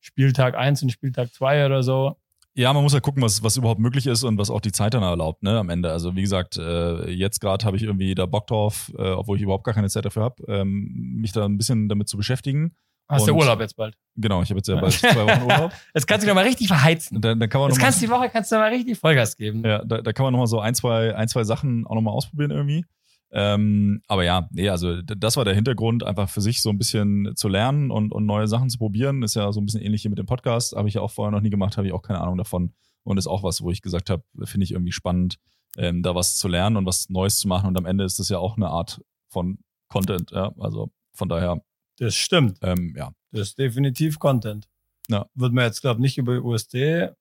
Spieltag 0.00 0.54
1 0.54 0.82
und 0.82 0.90
Spieltag 0.90 1.32
2 1.32 1.66
oder 1.66 1.82
so. 1.82 2.16
Ja, 2.54 2.72
man 2.72 2.82
muss 2.82 2.92
ja 2.92 3.00
gucken, 3.00 3.22
was, 3.22 3.42
was 3.42 3.56
überhaupt 3.56 3.80
möglich 3.80 4.06
ist 4.06 4.24
und 4.24 4.36
was 4.36 4.50
auch 4.50 4.60
die 4.60 4.72
Zeit 4.72 4.94
dann 4.94 5.04
erlaubt, 5.04 5.42
ne, 5.42 5.58
am 5.58 5.70
Ende. 5.70 5.92
Also 5.92 6.16
wie 6.16 6.22
gesagt, 6.22 6.56
äh, 6.56 7.08
jetzt 7.08 7.40
gerade 7.40 7.64
habe 7.64 7.76
ich 7.76 7.84
irgendwie 7.84 8.14
da 8.14 8.26
Bock 8.26 8.48
drauf, 8.48 8.92
äh, 8.98 9.10
obwohl 9.10 9.36
ich 9.36 9.42
überhaupt 9.42 9.64
gar 9.64 9.74
keine 9.74 9.88
Zeit 9.88 10.04
dafür 10.04 10.24
habe, 10.24 10.44
ähm, 10.48 11.16
mich 11.20 11.32
da 11.32 11.44
ein 11.44 11.56
bisschen 11.56 11.88
damit 11.88 12.08
zu 12.08 12.16
beschäftigen. 12.16 12.74
Hast 13.10 13.26
du 13.26 13.34
Urlaub 13.34 13.60
jetzt 13.60 13.76
bald? 13.76 13.96
Genau, 14.16 14.42
ich 14.42 14.50
habe 14.50 14.58
jetzt 14.58 14.68
ja 14.68 14.76
bald 14.80 14.92
zwei 14.92 15.26
Wochen 15.26 15.42
Urlaub. 15.42 15.72
Jetzt 15.94 16.06
kannst 16.06 16.22
du 16.22 16.26
dich 16.26 16.34
noch 16.34 16.40
mal 16.40 16.46
richtig 16.46 16.68
verheizen. 16.68 17.20
Da, 17.20 17.34
da 17.34 17.46
kann 17.46 17.60
man 17.60 17.70
Jetzt 17.70 17.80
kannst 17.80 18.00
du 18.00 18.06
die 18.06 18.12
Woche 18.12 18.28
kannst 18.30 18.52
du 18.52 18.56
mal 18.56 18.70
richtig 18.70 18.98
Vollgas 18.98 19.36
geben. 19.36 19.64
ja, 19.64 19.84
da, 19.84 20.00
da 20.00 20.12
kann 20.12 20.24
man 20.24 20.32
noch 20.32 20.40
mal 20.40 20.46
so 20.46 20.60
ein, 20.60 20.74
zwei, 20.74 21.14
ein, 21.14 21.28
zwei 21.28 21.44
Sachen 21.44 21.86
auch 21.86 21.94
noch 21.94 22.02
mal 22.02 22.12
ausprobieren 22.12 22.50
irgendwie. 22.50 22.84
Ähm, 23.32 24.02
aber 24.08 24.24
ja, 24.24 24.48
nee, 24.50 24.68
also 24.68 25.02
das 25.02 25.36
war 25.36 25.44
der 25.44 25.54
Hintergrund, 25.54 26.02
einfach 26.02 26.28
für 26.28 26.40
sich 26.40 26.62
so 26.62 26.70
ein 26.70 26.78
bisschen 26.78 27.32
zu 27.36 27.48
lernen 27.48 27.90
und, 27.90 28.12
und 28.12 28.26
neue 28.26 28.48
Sachen 28.48 28.68
zu 28.70 28.78
probieren. 28.78 29.22
Ist 29.22 29.36
ja 29.36 29.52
so 29.52 29.60
ein 29.60 29.66
bisschen 29.66 29.82
ähnlich 29.82 30.02
hier 30.02 30.10
mit 30.10 30.18
dem 30.18 30.26
Podcast. 30.26 30.74
Habe 30.74 30.88
ich 30.88 30.94
ja 30.94 31.00
auch 31.00 31.10
vorher 31.10 31.30
noch 31.30 31.40
nie 31.40 31.50
gemacht, 31.50 31.76
habe 31.76 31.86
ich 31.86 31.92
auch 31.92 32.02
keine 32.02 32.20
Ahnung 32.20 32.38
davon. 32.38 32.74
Und 33.02 33.18
ist 33.18 33.26
auch 33.26 33.42
was, 33.42 33.62
wo 33.62 33.70
ich 33.70 33.82
gesagt 33.82 34.10
habe, 34.10 34.22
finde 34.44 34.64
ich 34.64 34.72
irgendwie 34.72 34.92
spannend, 34.92 35.36
ähm, 35.76 36.02
da 36.02 36.14
was 36.14 36.36
zu 36.36 36.48
lernen 36.48 36.76
und 36.76 36.86
was 36.86 37.08
Neues 37.08 37.38
zu 37.38 37.48
machen. 37.48 37.68
Und 37.68 37.78
am 37.78 37.86
Ende 37.86 38.04
ist 38.04 38.18
das 38.18 38.28
ja 38.28 38.38
auch 38.38 38.56
eine 38.56 38.68
Art 38.68 39.00
von 39.28 39.58
Content. 39.88 40.32
Ja? 40.32 40.52
Also 40.58 40.90
von 41.12 41.28
daher. 41.28 41.62
Das 42.00 42.14
stimmt. 42.16 42.58
Ähm, 42.62 42.94
ja. 42.96 43.12
Das 43.30 43.48
ist 43.48 43.58
definitiv 43.58 44.18
Content. 44.18 44.68
Ja. 45.08 45.26
Wird 45.34 45.52
man 45.52 45.64
jetzt, 45.64 45.80
glaube 45.82 45.98
ich, 45.98 46.02
nicht 46.02 46.18
über 46.18 46.34
die 46.34 46.40
USD-Seite. 46.40 47.14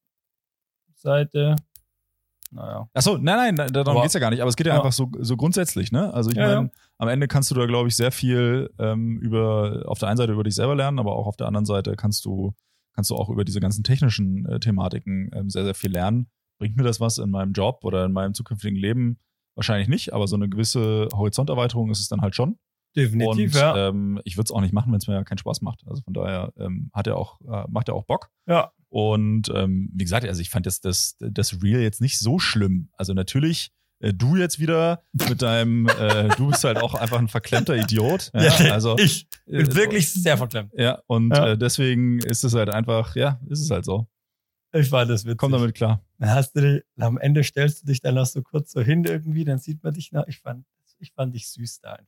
Naja. 2.52 2.90
Achso, 2.94 3.18
nein, 3.20 3.54
nein, 3.56 3.72
darum 3.72 3.92
Aber- 3.92 4.02
geht's 4.02 4.16
ja 4.16 4.20
gar 4.20 4.32
nicht. 4.32 4.42
Aber 4.42 4.50
es 4.50 4.56
geht 4.56 4.66
ja, 4.66 4.74
Ja. 4.74 4.80
einfach 4.80 4.92
so, 4.94 5.12
so 5.20 5.38
grundsätzlich, 5.38 5.92
ne? 5.92 6.12
Also 6.14 6.32
ich 6.32 6.36
Ja, 6.38 6.48
meine, 6.56 6.72
am 6.98 7.08
Ende 7.08 7.28
kannst 7.28 7.52
du 7.52 7.56
da, 7.56 7.68
glaube 7.68 7.90
ich, 7.90 7.96
sehr 7.96 8.12
viel 8.12 8.72
ähm, 8.80 9.20
über, 9.20 9.84
auf 9.86 10.00
der 10.00 10.08
einen 10.10 10.18
Seite 10.18 10.34
über 10.34 10.44
dich 10.44 10.56
selber 10.56 10.76
lernen, 10.76 10.98
aber 10.98 11.16
auch 11.16 11.28
auf 11.28 11.38
der 11.38 11.46
anderen 11.48 11.66
Seite 11.66 11.96
kannst 11.96 12.26
du, 12.26 12.56
kannst 12.96 13.12
du 13.12 13.16
auch 13.16 13.30
über 13.30 13.46
diese 13.46 13.60
ganzen 13.60 13.84
technischen 13.84 14.48
äh, 14.48 14.60
Thematiken 14.60 15.30
ähm, 15.34 15.50
sehr, 15.52 15.64
sehr 15.64 15.76
viel 15.76 15.92
lernen. 15.92 16.28
Bringt 16.58 16.76
mir 16.76 16.84
das 16.84 17.00
was 17.00 17.20
in 17.20 17.30
meinem 17.30 17.54
Job 17.54 17.82
oder 17.84 18.04
in 18.06 18.14
meinem 18.14 18.34
zukünftigen 18.34 18.78
Leben? 18.78 19.20
Wahrscheinlich 19.56 19.88
nicht, 19.90 20.14
aber 20.14 20.28
so 20.28 20.36
eine 20.36 20.50
gewisse 20.50 21.08
Horizonterweiterung 21.14 21.92
ist 21.92 22.00
es 22.00 22.08
dann 22.08 22.22
halt 22.22 22.36
schon. 22.36 22.58
Definitiv, 22.96 23.54
und 23.54 23.60
ja. 23.60 23.90
ähm, 23.90 24.20
ich 24.24 24.38
würde 24.38 24.46
es 24.46 24.52
auch 24.52 24.62
nicht 24.62 24.74
machen, 24.74 24.92
wenn 24.92 24.98
es 24.98 25.08
mir 25.08 25.24
keinen 25.24 25.38
Spaß 25.38 25.62
macht. 25.62 25.84
Also 25.88 26.02
von 26.02 26.14
daher 26.14 26.52
ähm, 26.58 26.90
hat 26.94 27.08
er 27.08 27.18
auch, 27.18 27.40
äh, 27.42 27.66
macht 27.70 27.88
er 27.88 27.96
auch 27.96 28.06
Bock. 28.06 28.30
ja. 28.48 28.72
Und 28.92 29.52
ähm, 29.54 29.92
wie 29.94 30.04
gesagt, 30.04 30.26
also 30.26 30.42
ich 30.42 30.50
fand 30.50 30.66
das, 30.66 30.82
das, 30.82 31.16
das 31.20 31.62
Reel 31.62 31.80
jetzt 31.80 32.02
nicht 32.02 32.18
so 32.18 32.40
schlimm. 32.40 32.90
Also 32.98 33.14
natürlich, 33.14 33.72
äh, 34.00 34.14
du 34.14 34.36
jetzt 34.36 34.60
wieder 34.60 35.04
mit 35.14 35.44
deinem, 35.44 35.88
äh, 35.88 36.30
du 36.30 36.50
bist 36.50 36.64
halt 36.64 36.78
auch 36.78 36.96
einfach 36.96 37.20
ein 37.20 37.28
verklemmter 37.28 37.76
Idiot. 37.78 38.32
Ja, 38.34 38.52
also 38.72 38.98
ich 38.98 39.28
bin 39.46 39.68
äh, 39.68 39.76
wirklich 39.76 40.12
sehr 40.12 40.38
verklemmt. 40.38 40.72
Ja, 40.76 41.04
und 41.06 41.30
Ja. 41.30 41.50
Äh, 41.50 41.58
deswegen 41.58 42.18
ist 42.20 42.44
es 42.44 42.56
halt 42.56 42.70
einfach, 42.70 43.16
ja, 43.16 43.40
ist 43.48 43.62
es 43.62 43.70
halt 43.70 43.86
so. 43.86 44.08
Ich 44.72 44.90
fand 44.90 45.10
das 45.12 45.26
witzig. 45.26 45.38
Komm 45.38 45.52
damit 45.52 45.76
klar. 45.76 46.04
Dann 46.18 46.32
hast 46.32 46.54
du 46.56 46.62
dich, 46.62 46.84
am 46.98 47.18
Ende 47.18 47.44
stellst 47.44 47.84
du 47.84 47.86
dich 47.88 48.02
dann 48.02 48.16
noch 48.16 48.26
so 48.26 48.42
kurz 48.42 48.72
so 48.72 48.82
hin 48.82 49.04
irgendwie, 49.04 49.44
dann 49.46 49.60
sieht 49.60 49.84
man 49.84 49.94
dich 49.94 50.12
noch. 50.12 50.28
Ich 50.28 50.40
fand, 50.40 50.66
ich 51.00 51.12
fand 51.12 51.36
dich 51.36 51.50
süß 51.50 51.82
da. 51.82 52.00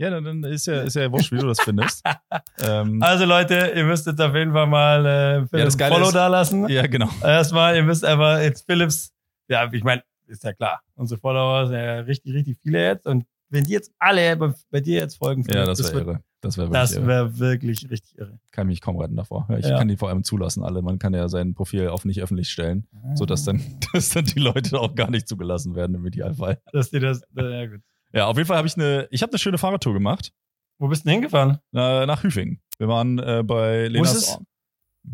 Ja, 0.00 0.08
dann, 0.20 0.42
ist 0.44 0.66
ja, 0.66 0.80
ist 0.80 0.96
ja 0.96 1.12
wurscht, 1.12 1.30
wie 1.30 1.36
du 1.38 1.46
das 1.46 1.60
findest. 1.60 2.02
ähm, 2.66 3.02
Also 3.02 3.26
Leute, 3.26 3.72
ihr 3.76 3.84
müsst 3.84 4.06
jetzt 4.06 4.20
auf 4.20 4.34
jeden 4.34 4.52
Fall 4.52 4.66
mal 4.66 5.04
äh, 5.52 5.58
das 5.58 5.74
ein 5.74 5.78
Geile 5.78 5.94
Follow 5.94 6.06
ist- 6.08 6.14
da 6.14 6.26
lassen. 6.28 6.68
ja, 6.68 6.86
genau. 6.86 7.08
Erstmal, 7.22 7.76
ihr 7.76 7.82
müsst 7.82 8.04
einfach 8.04 8.40
jetzt 8.40 8.64
Philips, 8.66 9.12
ja, 9.48 9.70
ich 9.70 9.84
meine, 9.84 10.02
ist 10.26 10.42
ja 10.44 10.52
klar, 10.54 10.80
unsere 10.94 11.20
Follower 11.20 11.66
sind 11.66 11.76
ja 11.76 12.00
richtig, 12.00 12.32
richtig 12.34 12.56
viele 12.62 12.82
jetzt. 12.82 13.06
Und 13.06 13.26
wenn 13.50 13.64
die 13.64 13.72
jetzt 13.72 13.92
alle 13.98 14.36
bei, 14.36 14.54
bei 14.70 14.80
dir 14.80 15.00
jetzt 15.00 15.16
folgen, 15.16 15.42
Ja, 15.42 15.64
Philipp, 15.64 15.66
das 15.66 15.92
wäre 15.92 16.00
irre. 16.04 16.20
Das 16.42 16.56
wäre 16.56 16.68
wirklich 16.68 16.80
Das 16.80 16.92
irre. 16.92 17.06
wäre 17.06 17.38
wirklich 17.38 17.90
richtig 17.90 18.16
irre. 18.18 18.38
Kann 18.52 18.68
mich 18.68 18.80
kaum 18.80 18.96
retten 18.96 19.16
davor. 19.16 19.46
Ich 19.58 19.66
Ja. 19.66 19.76
kann 19.76 19.88
die 19.88 19.98
vor 19.98 20.08
allem 20.08 20.24
zulassen, 20.24 20.62
alle. 20.62 20.80
Man 20.80 20.98
kann 20.98 21.12
ja 21.12 21.28
sein 21.28 21.52
Profil 21.52 21.88
auf 21.88 22.06
nicht 22.06 22.22
öffentlich 22.22 22.48
stellen, 22.48 22.86
sodass 23.14 23.44
dann, 23.44 23.60
dass 23.92 24.08
dann 24.10 24.24
die 24.24 24.38
Leute 24.38 24.80
auch 24.80 24.94
gar 24.94 25.10
nicht 25.10 25.28
zugelassen 25.28 25.74
werden 25.74 25.94
im 25.96 26.06
Idealfall. 26.06 26.58
Dass 26.72 26.90
die 26.90 27.00
das, 27.00 27.20
ja 27.36 27.66
gut. 27.66 27.80
Ja, 28.12 28.26
auf 28.26 28.36
jeden 28.36 28.46
Fall 28.46 28.56
habe 28.56 28.66
ich 28.68 28.76
eine, 28.76 29.06
ich 29.10 29.22
habe 29.22 29.32
eine 29.32 29.38
schöne 29.38 29.58
Fahrradtour 29.58 29.92
gemacht. 29.92 30.32
Wo 30.78 30.88
bist 30.88 31.02
du 31.02 31.06
denn 31.06 31.14
hingefahren? 31.20 31.58
äh, 31.74 32.06
nach 32.06 32.22
Hüfingen. 32.24 32.60
Wir 32.78 32.88
waren 32.88 33.18
äh, 33.18 33.42
bei 33.44 33.86
Lenas 33.88 34.38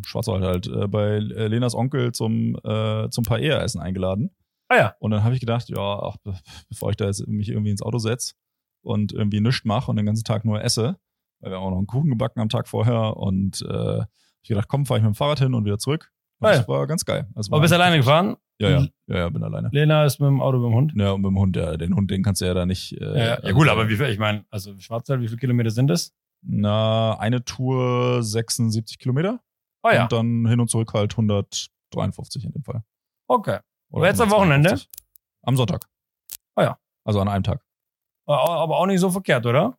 Schwarzwald 0.04 0.42
halt, 0.42 0.66
äh, 0.66 0.88
bei 0.88 1.16
äh, 1.16 1.46
Lenas 1.48 1.74
Onkel 1.74 2.12
zum, 2.12 2.56
äh, 2.64 3.08
zum 3.10 3.24
Paella-Essen 3.24 3.80
eingeladen. 3.80 4.30
Ah 4.68 4.76
ja. 4.76 4.94
Und 4.98 5.10
dann 5.12 5.22
habe 5.22 5.34
ich 5.34 5.40
gedacht, 5.40 5.68
ja, 5.68 5.78
ach, 6.02 6.16
be- 6.18 6.38
bevor 6.68 6.90
ich 6.90 6.96
da 6.96 7.06
jetzt 7.06 7.26
mich 7.28 7.48
irgendwie 7.48 7.70
ins 7.70 7.82
Auto 7.82 7.98
setze 7.98 8.34
und 8.82 9.12
irgendwie 9.12 9.40
nichts 9.40 9.64
mache 9.64 9.90
und 9.90 9.96
den 9.96 10.06
ganzen 10.06 10.24
Tag 10.24 10.44
nur 10.44 10.62
esse, 10.62 10.96
weil 11.40 11.50
wir 11.52 11.56
haben 11.58 11.64
auch 11.64 11.70
noch 11.70 11.78
einen 11.78 11.86
Kuchen 11.86 12.10
gebacken 12.10 12.40
am 12.40 12.48
Tag 12.48 12.66
vorher 12.68 13.16
und 13.16 13.62
äh, 13.62 14.00
ich 14.42 14.48
gedacht, 14.48 14.68
komm, 14.68 14.86
fahre 14.86 14.98
ich 14.98 15.04
mit 15.04 15.14
dem 15.14 15.16
Fahrrad 15.16 15.38
hin 15.40 15.54
und 15.54 15.64
wieder 15.64 15.78
zurück. 15.78 16.12
Und 16.38 16.46
Ah 16.48 16.52
das 16.52 16.68
war 16.68 16.86
ganz 16.86 17.04
geil. 17.04 17.26
Also 17.34 17.52
Aber 17.52 17.60
bist 17.62 17.72
du 17.72 17.76
alleine 17.76 17.96
gefahren? 17.96 18.36
Ja, 18.58 18.70
ja, 18.70 18.86
ja, 19.06 19.16
ja, 19.16 19.28
bin 19.28 19.42
alleine. 19.42 19.68
Lena 19.72 20.04
ist 20.04 20.18
mit 20.18 20.28
dem 20.28 20.40
Auto 20.40 20.58
mit 20.58 20.66
dem 20.70 20.74
Hund. 20.74 20.92
Ja, 20.96 21.12
und 21.12 21.20
mit 21.22 21.30
dem 21.30 21.38
Hund, 21.38 21.56
ja, 21.56 21.76
den 21.76 21.94
Hund, 21.94 22.10
den 22.10 22.22
kannst 22.22 22.40
du 22.40 22.46
ja 22.46 22.54
da 22.54 22.64
nicht. 22.66 22.92
Äh, 22.92 23.04
Ja, 23.04 23.16
ja, 23.26 23.38
ja 23.42 23.52
gut, 23.52 23.68
aber 23.68 23.88
wie 23.88 23.96
viel, 23.96 24.06
ich 24.06 24.18
meine, 24.18 24.44
also 24.50 24.78
Schwarzwald, 24.78 25.20
wie 25.20 25.26
viele 25.28 25.38
Kilometer 25.38 25.70
sind 25.70 25.88
das? 25.88 26.14
Na, 26.42 27.18
eine 27.18 27.44
Tour 27.44 28.22
76 28.22 28.98
Kilometer. 28.98 29.40
Oh 29.82 29.90
ja, 29.90 30.02
Und 30.04 30.12
dann 30.12 30.46
hin 30.48 30.60
und 30.60 30.68
zurück 30.70 30.92
halt 30.94 31.12
153 31.12 32.44
in 32.44 32.52
dem 32.52 32.64
Fall. 32.64 32.82
okay. 33.28 33.58
Aber 33.92 34.06
jetzt 34.06 34.20
am 34.20 34.30
Wochenende? 34.30 34.70
152. 34.70 34.88
Am 35.42 35.56
Sonntag. 35.56 35.86
Ah 36.56 36.62
ja. 36.62 36.78
Also 37.04 37.20
an 37.20 37.28
einem 37.28 37.44
Tag. 37.44 37.62
Aber 38.26 38.40
aber 38.50 38.78
auch 38.78 38.86
nicht 38.86 38.98
so 39.00 39.10
verkehrt, 39.10 39.46
oder? 39.46 39.76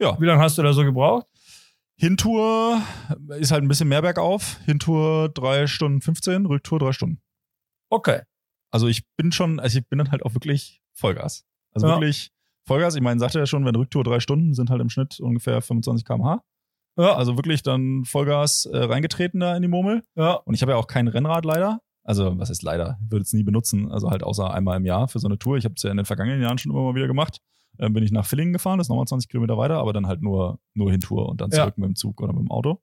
Ja. 0.00 0.18
Wie 0.20 0.24
lange 0.24 0.40
hast 0.42 0.56
du 0.56 0.62
da 0.62 0.72
so 0.72 0.82
gebraucht? 0.84 1.26
Hintour 1.98 2.82
ist 3.38 3.50
halt 3.52 3.62
ein 3.62 3.68
bisschen 3.68 3.88
mehr 3.88 4.02
bergauf. 4.02 4.58
Hintour 4.66 5.28
drei 5.30 5.66
Stunden 5.66 6.00
15, 6.02 6.46
Rücktour 6.46 6.78
drei 6.78 6.92
Stunden. 6.92 7.20
Okay. 7.90 8.20
Also 8.70 8.86
ich 8.88 9.02
bin 9.16 9.32
schon, 9.32 9.58
also 9.60 9.78
ich 9.78 9.88
bin 9.88 9.98
dann 9.98 10.10
halt 10.10 10.22
auch 10.24 10.34
wirklich 10.34 10.82
Vollgas. 10.92 11.44
Also 11.72 11.86
Ja. 11.86 11.94
wirklich 11.94 12.30
Vollgas. 12.66 12.96
Ich 12.96 13.00
meine, 13.02 13.18
sagte 13.18 13.38
ja 13.38 13.46
schon, 13.46 13.64
wenn 13.64 13.74
Rücktour 13.74 14.04
drei 14.04 14.20
Stunden 14.20 14.52
sind 14.54 14.68
halt 14.70 14.80
im 14.82 14.90
Schnitt 14.90 15.20
ungefähr 15.20 15.62
25 15.62 16.04
km/h. 16.04 16.42
Ja, 16.98 17.14
Also 17.14 17.36
wirklich 17.36 17.62
dann 17.62 18.04
Vollgas 18.04 18.66
äh, 18.66 18.76
reingetreten 18.76 19.40
da 19.40 19.54
in 19.56 19.62
die 19.62 19.68
Murmel. 19.68 20.02
ja. 20.16 20.32
Und 20.34 20.54
ich 20.54 20.62
habe 20.62 20.72
ja 20.72 20.78
auch 20.78 20.86
kein 20.86 21.08
Rennrad 21.08 21.44
leider. 21.44 21.80
Also, 22.04 22.38
was 22.38 22.50
ist 22.50 22.62
leider? 22.62 22.98
Würde 23.00 23.22
es 23.24 23.32
nie 23.32 23.42
benutzen. 23.42 23.90
Also 23.90 24.10
halt 24.10 24.22
außer 24.22 24.52
einmal 24.54 24.76
im 24.76 24.84
Jahr 24.86 25.08
für 25.08 25.18
so 25.18 25.26
eine 25.26 25.38
Tour. 25.38 25.56
Ich 25.56 25.64
habe 25.64 25.74
es 25.76 25.82
ja 25.82 25.90
in 25.90 25.96
den 25.96 26.06
vergangenen 26.06 26.40
Jahren 26.40 26.56
schon 26.58 26.70
immer 26.70 26.82
mal 26.82 26.94
wieder 26.94 27.08
gemacht. 27.08 27.38
Ähm, 27.78 27.92
bin 27.92 28.02
ich 28.04 28.12
nach 28.12 28.26
Villingen 28.26 28.52
gefahren, 28.52 28.78
das 28.78 28.86
ist 28.86 28.88
nochmal 28.90 29.06
20 29.06 29.28
Kilometer 29.30 29.56
weiter, 29.58 29.78
aber 29.78 29.92
dann 29.92 30.06
halt 30.06 30.22
nur, 30.22 30.58
nur 30.74 30.90
Hintour 30.90 31.28
und 31.28 31.40
dann 31.40 31.50
Ja. 31.50 31.62
zurück 31.64 31.78
mit 31.78 31.88
dem 31.88 31.96
Zug 31.96 32.20
oder 32.20 32.32
mit 32.32 32.42
dem 32.42 32.50
Auto. 32.50 32.80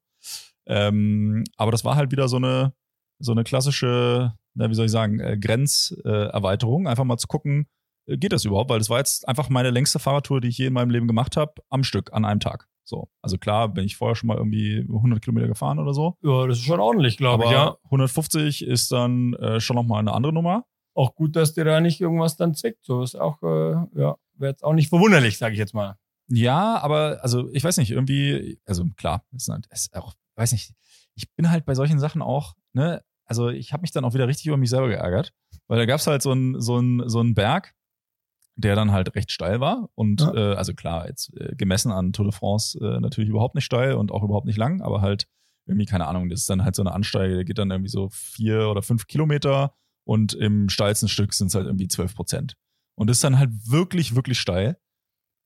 Ähm, 0.65 1.43
aber 1.57 1.71
das 1.71 1.83
war 1.85 1.95
halt 1.95 2.11
wieder 2.11 2.27
so 2.27 2.37
eine, 2.37 2.73
so 3.19 3.31
eine 3.31 3.43
klassische, 3.43 4.33
na, 4.55 4.69
wie 4.69 4.73
soll 4.73 4.85
ich 4.85 4.91
sagen, 4.91 5.19
äh, 5.19 5.37
Grenzerweiterung. 5.37 6.85
Äh. 6.85 6.89
Einfach 6.89 7.03
mal 7.03 7.17
zu 7.17 7.27
gucken, 7.27 7.67
äh, 8.07 8.17
geht 8.17 8.33
das 8.33 8.45
überhaupt? 8.45 8.69
Weil 8.69 8.79
das 8.79 8.89
war 8.89 8.97
jetzt 8.99 9.27
einfach 9.27 9.49
meine 9.49 9.69
längste 9.71 9.99
Fahrradtour, 9.99 10.41
die 10.41 10.47
ich 10.49 10.57
je 10.57 10.67
in 10.67 10.73
meinem 10.73 10.89
Leben 10.89 11.07
gemacht 11.07 11.37
habe, 11.37 11.53
am 11.69 11.83
Stück, 11.83 12.13
an 12.13 12.25
einem 12.25 12.39
Tag. 12.39 12.67
So. 12.85 13.09
Also 13.21 13.37
klar, 13.37 13.69
bin 13.69 13.85
ich 13.85 13.95
vorher 13.95 14.15
schon 14.15 14.27
mal 14.27 14.37
irgendwie 14.37 14.85
100 14.87 15.21
Kilometer 15.21 15.47
gefahren 15.47 15.79
oder 15.79 15.93
so. 15.93 16.17
Ja, 16.21 16.47
das 16.47 16.57
ist 16.57 16.65
schon 16.65 16.81
ordentlich, 16.81 17.17
glaube 17.17 17.45
ich, 17.45 17.51
ja. 17.51 17.77
150 17.85 18.65
ist 18.65 18.91
dann 18.91 19.33
äh, 19.35 19.59
schon 19.61 19.75
nochmal 19.75 19.99
eine 19.99 20.13
andere 20.13 20.33
Nummer. 20.33 20.65
Auch 20.95 21.15
gut, 21.15 21.35
dass 21.35 21.53
dir 21.53 21.63
da 21.65 21.79
nicht 21.81 21.99
irgendwas 22.01 22.35
dann 22.37 22.53
zwickt. 22.53 22.85
So 22.85 23.01
ist 23.01 23.15
auch, 23.15 23.41
äh, 23.41 23.71
ja, 23.99 24.15
wäre 24.35 24.51
jetzt 24.51 24.63
auch 24.63 24.73
nicht 24.73 24.89
verwunderlich, 24.89 25.37
sage 25.37 25.53
ich 25.53 25.59
jetzt 25.59 25.73
mal. 25.73 25.97
Ja, 26.27 26.77
aber 26.81 27.19
also 27.21 27.49
ich 27.51 27.63
weiß 27.63 27.77
nicht, 27.77 27.91
irgendwie, 27.91 28.59
also 28.65 28.85
klar, 28.95 29.23
ist, 29.35 29.49
halt- 29.49 29.67
ist 29.71 29.95
auch, 29.95 30.13
weiß 30.35 30.51
nicht, 30.53 30.73
ich 31.15 31.31
bin 31.35 31.49
halt 31.49 31.65
bei 31.65 31.75
solchen 31.75 31.99
Sachen 31.99 32.21
auch, 32.21 32.53
ne, 32.73 33.03
also 33.25 33.49
ich 33.49 33.73
habe 33.73 33.81
mich 33.81 33.91
dann 33.91 34.05
auch 34.05 34.13
wieder 34.13 34.27
richtig 34.27 34.47
über 34.47 34.57
mich 34.57 34.69
selber 34.69 34.87
geärgert, 34.87 35.33
weil 35.67 35.77
da 35.79 35.85
gab's 35.85 36.07
halt 36.07 36.21
so 36.21 36.31
einen 36.31 36.59
so 36.59 36.77
einen 36.77 37.07
so 37.09 37.19
einen 37.19 37.33
Berg, 37.35 37.73
der 38.55 38.75
dann 38.75 38.91
halt 38.91 39.15
recht 39.15 39.31
steil 39.31 39.59
war 39.59 39.89
und 39.95 40.21
Ja. 40.21 40.33
äh, 40.33 40.55
also 40.55 40.73
klar, 40.73 41.07
jetzt 41.07 41.35
äh, 41.39 41.55
gemessen 41.55 41.91
an 41.91 42.13
Tour 42.13 42.25
de 42.25 42.33
France 42.33 42.77
äh, 42.79 42.99
natürlich 42.99 43.29
überhaupt 43.29 43.55
nicht 43.55 43.65
steil 43.65 43.93
und 43.95 44.11
auch 44.11 44.23
überhaupt 44.23 44.45
nicht 44.45 44.57
lang, 44.57 44.81
aber 44.81 45.01
halt 45.01 45.27
irgendwie, 45.65 45.85
keine 45.85 46.07
Ahnung, 46.07 46.29
das 46.29 46.41
ist 46.41 46.49
dann 46.49 46.63
halt 46.63 46.75
so 46.75 46.83
eine 46.83 46.91
Ansteige, 46.93 47.35
der 47.35 47.45
geht 47.45 47.57
dann 47.57 47.71
irgendwie 47.71 47.89
so 47.89 48.09
vier 48.11 48.69
oder 48.69 48.81
fünf 48.81 49.07
Kilometer 49.07 49.73
und 50.05 50.33
im 50.33 50.69
steilsten 50.69 51.09
Stück 51.09 51.33
sind 51.33 51.47
es 51.47 51.55
halt 51.55 51.65
irgendwie 51.65 51.87
zwölf 51.87 52.15
Prozent. 52.15 52.55
Und 52.95 53.09
das 53.09 53.17
ist 53.17 53.23
dann 53.23 53.39
halt 53.39 53.51
wirklich, 53.67 54.15
wirklich 54.15 54.39
steil. 54.39 54.77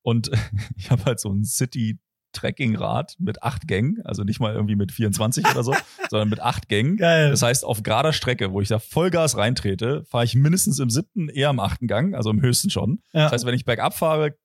Und 0.02 0.32
ich 0.76 0.92
habe 0.92 1.06
halt 1.06 1.20
so 1.20 1.32
ein 1.32 1.44
City-Trekking-Rad 1.44 3.16
mit 3.20 3.44
acht 3.44 3.68
Gängen, 3.68 4.02
also 4.04 4.24
nicht 4.24 4.40
mal 4.40 4.54
irgendwie 4.54 4.76
mit 4.76 4.92
24 4.92 5.46
oder 5.50 5.64
so, 5.64 5.76
sondern 6.10 6.30
mit 6.30 6.40
acht 6.40 6.70
Gängen. 6.70 6.98
Geil. 6.98 7.30
Das 7.30 7.42
heißt, 7.42 7.64
auf 7.64 7.84
gerader 7.84 8.14
Strecke, 8.14 8.52
wo 8.52 8.62
ich 8.62 8.68
da 8.68 8.80
Vollgas 8.80 9.38
reintrete, 9.38 10.04
fahre 10.06 10.26
ich 10.26 10.36
mindestens 10.36 10.80
im 10.80 10.90
siebten, 10.90 11.30
eher 11.30 11.50
im 11.50 11.60
achten 11.60 11.88
Gang, 11.88 12.16
also 12.16 12.30
im 12.30 12.42
höchsten 12.42 12.70
schon. 12.70 13.02
ja. 13.14 13.24
Das 13.24 13.34
heißt, 13.34 13.46
wenn 13.46 13.56
ich 13.56 13.66
bergab 13.66 13.98
fahre, 13.98 14.38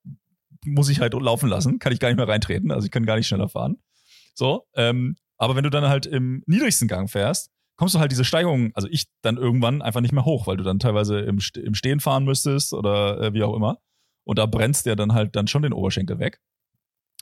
muss 0.65 0.89
ich 0.89 1.01
halt 1.01 1.15
laufen 1.15 1.49
lassen, 1.49 1.79
kann 1.79 1.93
ich 1.93 2.01
gar 2.01 2.09
nicht 2.09 2.19
mehr 2.19 2.29
reintreten, 2.29 2.71
also 2.71 2.85
ich 2.85 2.91
kann 2.91 3.07
gar 3.07 3.17
nicht 3.17 3.27
schneller 3.27 3.49
fahren. 3.49 3.79
So, 4.35 4.65
ähm, 4.75 5.17
aber 5.37 5.57
wenn 5.57 5.65
du 5.65 5.71
dann 5.71 5.89
halt 5.89 6.07
im 6.07 6.45
niedrigsten 6.47 6.87
Gang 6.87 7.11
fährst, 7.11 7.51
kommst 7.77 7.95
du 7.95 7.99
halt 7.99 8.13
diese 8.13 8.25
Steigerung, 8.25 8.71
also 8.75 8.89
ich 8.91 9.07
dann 9.23 9.37
irgendwann 9.37 9.83
einfach 9.83 10.01
nicht 10.01 10.13
mehr 10.13 10.25
hoch, 10.25 10.47
weil 10.47 10.57
du 10.57 10.65
dann 10.65 10.79
teilweise 10.79 11.21
im, 11.21 11.39
im 11.57 11.75
Stehen 11.75 12.01
fahren 12.01 12.25
müsstest 12.25 12.73
oder 12.73 13.21
äh, 13.21 13.35
wie 13.35 13.43
auch 13.43 13.55
immer. 13.55 13.79
Und 14.25 14.39
da 14.39 14.47
brennst 14.47 14.87
dir 14.87 14.95
dann 14.97 15.15
halt 15.15 15.35
dann 15.35 15.49
schon 15.49 15.63
den 15.63 15.73
Oberschenkel 15.73 16.19
weg. 16.19 16.41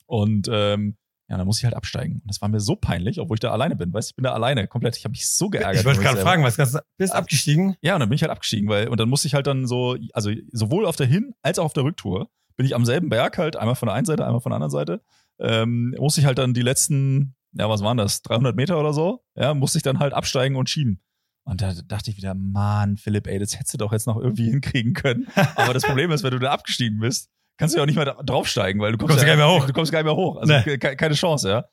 Und 0.06 0.48
ähm, 0.50 0.96
ja, 1.28 1.36
dann 1.36 1.46
muss 1.46 1.58
ich 1.58 1.64
halt 1.64 1.74
absteigen. 1.76 2.14
Und 2.16 2.28
das 2.28 2.42
war 2.42 2.48
mir 2.48 2.58
so 2.58 2.74
peinlich, 2.74 3.20
obwohl 3.20 3.36
ich 3.36 3.40
da 3.40 3.52
alleine 3.52 3.76
bin. 3.76 3.92
Weißt 3.92 4.08
du, 4.08 4.12
ich 4.12 4.16
bin 4.16 4.24
da 4.24 4.32
alleine 4.32 4.66
komplett. 4.66 4.96
Ich 4.96 5.04
habe 5.04 5.12
mich 5.12 5.30
so 5.30 5.48
geärgert. 5.48 5.76
ich 5.76 5.84
wollte 5.84 6.00
gerade 6.00 6.20
fragen, 6.20 6.42
was 6.42 6.56
kannst 6.56 6.74
du, 6.74 6.80
bist 6.98 7.14
abgestiegen? 7.14 7.76
Ja, 7.80 7.94
und 7.94 8.00
dann 8.00 8.08
bin 8.08 8.16
ich 8.16 8.22
halt 8.22 8.32
abgestiegen, 8.32 8.68
weil, 8.68 8.88
und 8.88 8.98
dann 8.98 9.08
musste 9.08 9.28
ich 9.28 9.34
halt 9.34 9.46
dann 9.46 9.66
so, 9.66 9.96
also 10.12 10.30
sowohl 10.50 10.84
auf 10.86 10.96
der 10.96 11.06
Hin- 11.06 11.32
als 11.42 11.60
auch 11.60 11.66
auf 11.66 11.72
der 11.72 11.84
Rücktour, 11.84 12.28
bin 12.56 12.66
ich 12.66 12.74
am 12.74 12.84
selben 12.84 13.08
Berg 13.08 13.38
halt, 13.38 13.54
einmal 13.56 13.76
von 13.76 13.86
der 13.86 13.94
einen 13.94 14.06
Seite, 14.06 14.26
einmal 14.26 14.40
von 14.40 14.50
der 14.50 14.56
anderen 14.56 14.72
Seite, 14.72 15.00
ähm, 15.38 15.94
musste 15.96 16.20
ich 16.20 16.26
halt 16.26 16.38
dann 16.38 16.52
die 16.52 16.62
letzten, 16.62 17.36
ja, 17.52 17.68
was 17.68 17.82
waren 17.82 17.96
das, 17.96 18.22
300 18.22 18.54
Meter 18.56 18.78
oder 18.78 18.92
so, 18.92 19.22
ja, 19.36 19.54
musste 19.54 19.78
ich 19.78 19.82
dann 19.82 19.98
halt 19.98 20.12
absteigen 20.12 20.56
und 20.56 20.68
schieben. 20.70 21.00
Und 21.44 21.62
da 21.62 21.72
dachte 21.86 22.10
ich 22.10 22.16
wieder, 22.16 22.34
Mann, 22.34 22.96
Philipp, 22.96 23.26
ey, 23.26 23.38
das 23.38 23.58
hättest 23.58 23.74
du 23.74 23.78
doch 23.78 23.92
jetzt 23.92 24.06
noch 24.06 24.16
irgendwie 24.18 24.50
hinkriegen 24.50 24.92
können. 24.92 25.26
Aber 25.56 25.72
das 25.74 25.82
Problem 25.82 26.10
ist, 26.12 26.22
wenn 26.22 26.30
du 26.32 26.38
da 26.38 26.50
abgestiegen 26.52 27.00
bist, 27.00 27.28
kannst 27.56 27.74
du 27.74 27.78
ja 27.78 27.82
auch 27.82 27.86
nicht 27.86 27.96
mehr 27.96 28.14
draufsteigen, 28.24 28.80
weil 28.80 28.92
du 28.92 28.98
kommst, 28.98 29.12
Kommst 29.16 29.22
ja 29.26 29.34
gar 29.34 29.36
nicht 29.36 29.44
mehr 29.54 29.60
hoch. 29.62 29.66
Du 29.66 29.72
kommst 29.72 29.90
gar 29.90 29.98
nicht 30.00 30.06
mehr 30.06 30.16
hoch. 30.16 30.36
Also 30.36 30.52
Nee. 30.52 30.78
ke- 30.78 30.96
keine 30.96 31.14
Chance, 31.14 31.48
ja. 31.48 31.64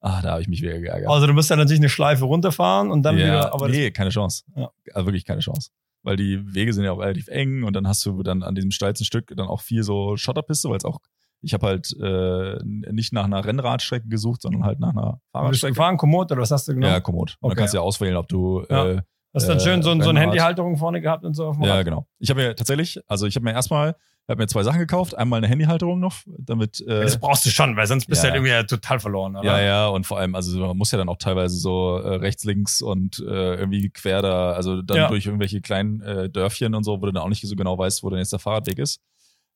Ah, 0.00 0.22
da 0.22 0.32
habe 0.32 0.42
ich 0.42 0.48
mich 0.48 0.62
wieder 0.62 0.78
geärgert. 0.78 1.10
Also 1.10 1.26
du 1.26 1.32
musst 1.32 1.50
dann 1.50 1.58
natürlich 1.58 1.80
eine 1.80 1.88
Schleife 1.88 2.24
runterfahren 2.24 2.90
und 2.90 3.02
dann 3.02 3.18
ja, 3.18 3.24
wieder, 3.24 3.52
aber 3.54 3.68
nee, 3.68 3.90
keine 3.90 4.10
Chance. 4.10 4.44
Ja. 4.54 4.70
Also 4.94 5.06
wirklich 5.06 5.24
keine 5.24 5.40
Chance. 5.40 5.70
Weil 6.02 6.16
die 6.16 6.54
Wege 6.54 6.72
sind 6.72 6.84
ja 6.84 6.92
auch 6.92 7.00
relativ 7.00 7.28
eng 7.28 7.64
und 7.64 7.74
dann 7.74 7.88
hast 7.88 8.04
du 8.06 8.22
dann 8.22 8.42
an 8.44 8.54
diesem 8.54 8.70
steilsten 8.70 9.04
Stück 9.04 9.32
dann 9.36 9.48
auch 9.48 9.60
viel 9.60 9.82
so 9.82 10.16
Schotterpiste, 10.16 10.68
weil 10.68 10.76
es 10.76 10.84
auch, 10.84 11.00
ich 11.42 11.54
habe 11.54 11.66
halt 11.66 11.94
äh, 12.00 12.58
nicht 12.64 13.12
nach 13.12 13.24
einer 13.24 13.44
Rennradstrecke 13.44 14.08
gesucht, 14.08 14.42
sondern 14.42 14.64
halt 14.64 14.80
nach 14.80 14.90
einer 14.90 15.02
bist 15.12 15.22
du 15.22 15.38
Fahrradstrecke. 15.38 15.72
gefahren, 15.74 15.96
Komoot 15.96 16.32
oder 16.32 16.40
was 16.42 16.50
hast 16.50 16.66
du 16.68 16.74
genommen? 16.74 16.92
Ja. 16.92 16.98
Und 16.98 17.08
Okay. 17.08 17.36
dann 17.40 17.54
kannst 17.56 17.74
du 17.74 17.78
ja 17.78 17.82
auswählen, 17.82 18.16
ob 18.16 18.28
du 18.28 18.64
Ja. 18.68 18.86
äh, 18.86 19.02
hast 19.34 19.44
du 19.48 19.52
dann 19.52 19.60
schön 19.60 19.82
so, 19.82 19.90
ein- 19.90 20.00
so 20.00 20.10
eine. 20.10 20.20
Handyhalterung 20.20 20.76
vorne 20.76 21.00
gehabt 21.00 21.24
und 21.24 21.34
so 21.34 21.46
auf 21.46 21.56
dem 21.56 21.64
Ja, 21.64 21.74
Rad? 21.76 21.84
genau. 21.84 22.06
Ich 22.18 22.30
habe 22.30 22.42
mir 22.42 22.54
tatsächlich, 22.56 22.98
also 23.06 23.26
ich 23.26 23.36
habe 23.36 23.44
mir 23.44 23.52
erstmal, 23.52 23.90
ich 23.90 24.30
habe 24.30 24.42
mir 24.42 24.48
zwei 24.48 24.64
Sachen 24.64 24.80
gekauft. 24.80 25.16
Einmal 25.16 25.36
eine 25.38 25.46
Handyhalterung 25.46 26.00
noch, 26.00 26.14
damit. 26.38 26.80
Äh, 26.80 27.02
Das 27.02 27.16
brauchst 27.20 27.46
du 27.46 27.50
schon, 27.50 27.76
weil 27.76 27.86
sonst 27.86 28.06
bist 28.06 28.24
du 28.24 28.26
Ja. 28.28 28.32
halt 28.32 28.42
irgendwie 28.44 28.66
total 28.66 28.98
verloren, 28.98 29.36
oder? 29.36 29.44
ja, 29.46 29.60
ja, 29.60 29.86
und 29.88 30.04
vor 30.04 30.18
allem, 30.18 30.34
also 30.34 30.58
man 30.58 30.76
muss 30.76 30.90
ja 30.90 30.98
dann 30.98 31.08
auch 31.08 31.18
teilweise 31.18 31.56
so 31.58 31.98
äh, 31.98 32.16
rechts, 32.16 32.42
links 32.44 32.82
und 32.82 33.20
äh, 33.20 33.54
irgendwie 33.54 33.88
quer 33.90 34.22
da, 34.22 34.52
also 34.52 34.82
dann 34.82 34.96
Ja. 34.96 35.08
durch 35.08 35.26
irgendwelche 35.26 35.60
kleinen 35.60 36.00
äh, 36.00 36.28
Dörfchen 36.28 36.74
und 36.74 36.82
so, 36.82 37.00
wo 37.00 37.06
du 37.06 37.12
dann 37.12 37.22
auch 37.22 37.28
nicht 37.28 37.46
so 37.46 37.54
genau 37.54 37.78
weißt, 37.78 38.02
wo 38.02 38.10
dann 38.10 38.18
jetzt 38.18 38.32
der 38.32 38.40
Fahrradweg 38.40 38.78
ist. 38.80 39.00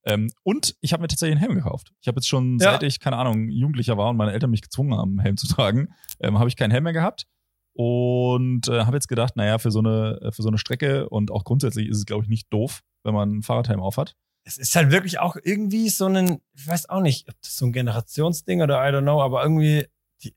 Ähm, 0.07 0.31
und 0.43 0.77
ich 0.81 0.93
habe 0.93 1.03
mir 1.03 1.09
tatsächlich 1.09 1.37
einen 1.37 1.47
Helm 1.47 1.55
gekauft. 1.55 1.93
Ich 2.01 2.09
habe 2.09 2.17
jetzt 2.19 2.29
schon, 2.29 2.59
Ja. 2.59 2.73
seit 2.73 2.83
ich, 2.85 3.01
keine 3.01 3.17
Ahnung, 3.17 3.49
Jugendlicher 3.51 3.97
war 3.99 4.09
und 4.11 4.17
meine 4.17 4.33
Eltern 4.33 4.51
mich 4.51 4.63
gezwungen 4.63 4.95
haben, 4.95 5.11
einen 5.11 5.19
Helm 5.21 5.37
zu 5.37 5.47
tragen, 5.49 5.89
ähm, 6.21 6.39
habe 6.39 6.49
ich 6.49 6.57
keinen 6.57 6.71
Helm 6.71 6.85
mehr 6.85 6.93
gehabt. 6.93 7.27
Und 7.75 8.69
äh, 8.69 8.85
habe 8.85 8.97
jetzt 8.97 9.09
gedacht, 9.09 9.37
naja, 9.37 9.59
für 9.59 9.71
so 9.71 9.79
eine, 9.79 10.19
für 10.33 10.43
so 10.43 10.49
eine 10.49 10.59
Strecke 10.59 11.09
und 11.09 11.31
auch 11.31 11.45
grundsätzlich 11.45 11.89
ist 11.89 11.99
es, 11.99 12.05
glaube 12.07 12.25
ich, 12.25 12.29
nicht 12.29 12.53
doof, 12.53 12.83
wenn 13.05 13.15
man 13.15 13.31
einen 13.31 13.43
Fahrradhelm 13.43 13.81
aufhat. 13.81 14.17
Es 14.45 14.57
ist 14.59 14.75
halt 14.75 14.91
wirklich 14.91 15.19
auch 15.21 15.37
irgendwie 15.43 15.89
so 15.91 16.07
ein, 16.07 16.41
ich 16.55 16.67
weiß 16.67 16.89
auch 16.89 17.01
nicht, 17.01 17.29
ob 17.29 17.35
das 17.43 17.57
so 17.57 17.67
ein 17.67 17.73
Generationsding 17.73 18.63
oder 18.63 18.77
I 18.87 18.93
don't 18.93 19.03
know, 19.03 19.23
aber 19.23 19.43
irgendwie, 19.43 19.87
die, 20.23 20.35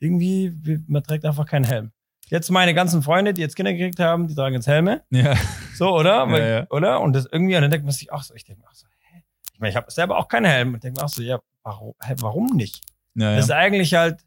irgendwie, 0.00 0.52
wie- 0.60 0.84
man 0.88 1.02
trägt 1.02 1.24
einfach 1.24 1.46
keinen 1.46 1.64
Helm. 1.64 1.92
Jetzt 2.32 2.50
meine 2.50 2.72
ganzen 2.72 3.02
Freunde, 3.02 3.34
die 3.34 3.42
jetzt 3.42 3.56
Kinder 3.56 3.74
gekriegt 3.74 4.00
haben, 4.00 4.26
die 4.26 4.34
tragen 4.34 4.54
jetzt 4.54 4.66
Helme. 4.66 5.02
Ja. 5.10 5.34
So, 5.74 5.94
oder? 5.94 6.30
Weil, 6.30 6.50
ja. 6.50 6.66
Oder? 6.70 7.02
Und 7.02 7.12
das 7.12 7.26
irgendwie, 7.30 7.56
und 7.56 7.60
dann 7.60 7.70
denkt 7.70 7.84
man 7.84 7.92
sich 7.92 8.10
auch 8.10 8.22
so, 8.22 8.34
ich 8.34 8.44
denke 8.44 8.62
mir 8.62 8.68
auch 8.68 8.74
so, 8.74 8.86
hä? 8.86 9.22
Ich 9.52 9.60
meine, 9.60 9.68
ich 9.68 9.76
habe 9.76 9.90
selber 9.90 10.16
auch 10.16 10.28
keinen 10.28 10.46
Helm. 10.46 10.72
Und 10.72 10.82
denke 10.82 10.98
mir 10.98 11.04
auch 11.04 11.10
so, 11.10 11.22
ja, 11.22 11.40
warum, 11.62 11.92
hä, 12.02 12.14
warum 12.20 12.46
nicht? 12.56 12.80
Ja, 13.16 13.36
Das 13.36 13.44
ist 13.44 13.50
eigentlich 13.50 13.92
halt, 13.92 14.24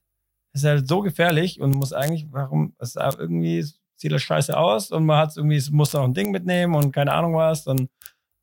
das 0.53 0.61
ist 0.61 0.67
halt 0.67 0.87
so 0.87 1.01
gefährlich 1.01 1.59
und 1.59 1.71
muss 1.71 1.93
eigentlich, 1.93 2.27
warum, 2.29 2.75
es 2.77 2.89
ist 2.89 3.01
auch 3.01 3.17
irgendwie 3.17 3.65
sieht 3.95 4.11
das 4.11 4.21
scheiße 4.21 4.55
aus 4.55 4.91
und 4.91 5.03
man 5.07 5.17
hat 5.17 5.35
irgendwie, 5.35 5.55
es 5.55 5.71
muss 5.71 5.93
noch 5.93 6.03
ein 6.03 6.13
Ding 6.13 6.29
mitnehmen 6.29 6.75
und 6.75 6.91
keine 6.91 7.11
Ahnung 7.11 7.33
was, 7.33 7.63
dann 7.63 7.89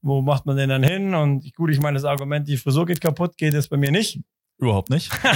wo 0.00 0.22
macht 0.22 0.44
man 0.44 0.56
den 0.56 0.70
dann 0.70 0.82
hin? 0.82 1.14
Und 1.14 1.54
gut, 1.54 1.70
ich 1.70 1.80
meine, 1.80 1.94
das 1.94 2.04
Argument, 2.04 2.48
die 2.48 2.56
Frisur 2.56 2.84
geht 2.84 3.00
kaputt, 3.00 3.36
geht 3.36 3.54
es 3.54 3.68
bei 3.68 3.76
mir 3.76 3.92
nicht. 3.92 4.18
Überhaupt 4.58 4.90
nicht. 4.90 5.12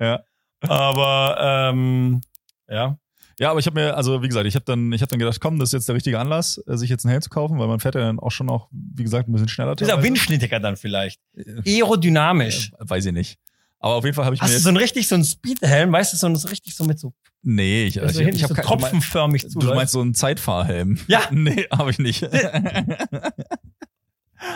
ja. 0.00 0.24
Aber 0.68 1.36
ähm, 1.40 2.20
ja. 2.68 2.98
Ja, 3.40 3.50
aber 3.50 3.58
ich 3.58 3.66
habe 3.66 3.80
mir, 3.80 3.96
also 3.96 4.22
wie 4.22 4.28
gesagt, 4.28 4.46
ich 4.46 4.54
habe 4.54 4.64
dann, 4.64 4.92
ich 4.92 5.00
habe 5.00 5.10
dann 5.10 5.18
gedacht, 5.18 5.40
komm, 5.40 5.58
das 5.58 5.70
ist 5.70 5.72
jetzt 5.72 5.88
der 5.88 5.96
richtige 5.96 6.20
Anlass, 6.20 6.62
äh, 6.68 6.76
sich 6.76 6.88
jetzt 6.88 7.04
einen 7.04 7.10
Helm 7.10 7.22
zu 7.22 7.30
kaufen, 7.30 7.58
weil 7.58 7.66
man 7.66 7.80
fährt 7.80 7.96
ja 7.96 8.02
dann 8.02 8.20
auch 8.20 8.30
schon 8.30 8.48
auch, 8.48 8.68
wie 8.70 9.02
gesagt, 9.02 9.28
ein 9.28 9.32
bisschen 9.32 9.48
schneller. 9.48 9.72
Ist 9.72 9.80
teilweise. 9.80 10.02
windschnittiger 10.02 10.60
dann 10.60 10.76
vielleicht. 10.76 11.20
Äh, 11.36 11.78
Aerodynamisch. 11.78 12.70
Weiß 12.78 13.04
ich 13.06 13.12
nicht. 13.12 13.38
Aber 13.80 13.96
auf 13.96 14.04
jeden 14.04 14.14
Fall 14.14 14.24
habe 14.24 14.34
ich 14.34 14.40
mir 14.40 14.46
Hast 14.46 14.54
du 14.54 14.60
so 14.60 14.68
ein 14.70 14.76
richtig 14.76 15.08
so 15.08 15.14
ein 15.14 15.24
Speedhelm, 15.24 15.92
weißt 15.92 16.12
du, 16.12 16.16
so 16.16 16.26
ein 16.26 16.36
richtig 16.36 16.74
so 16.74 16.84
mit 16.84 16.98
so, 16.98 17.12
nee, 17.42 17.84
ich, 17.84 18.00
also 18.00 18.18
ich, 18.18 18.24
hinten 18.24 18.36
ich 18.36 18.44
habe 18.44 18.54
so 18.54 18.62
tropfenförmig 18.62 19.50
zu. 19.50 19.58
du 19.58 19.74
meinst 19.74 19.92
so 19.92 20.00
einen 20.00 20.14
Zeitfahrhelm? 20.14 20.98
Ja. 21.06 21.20
nee, 21.30 21.66
habe 21.70 21.90
ich 21.90 21.98
nicht. 21.98 22.22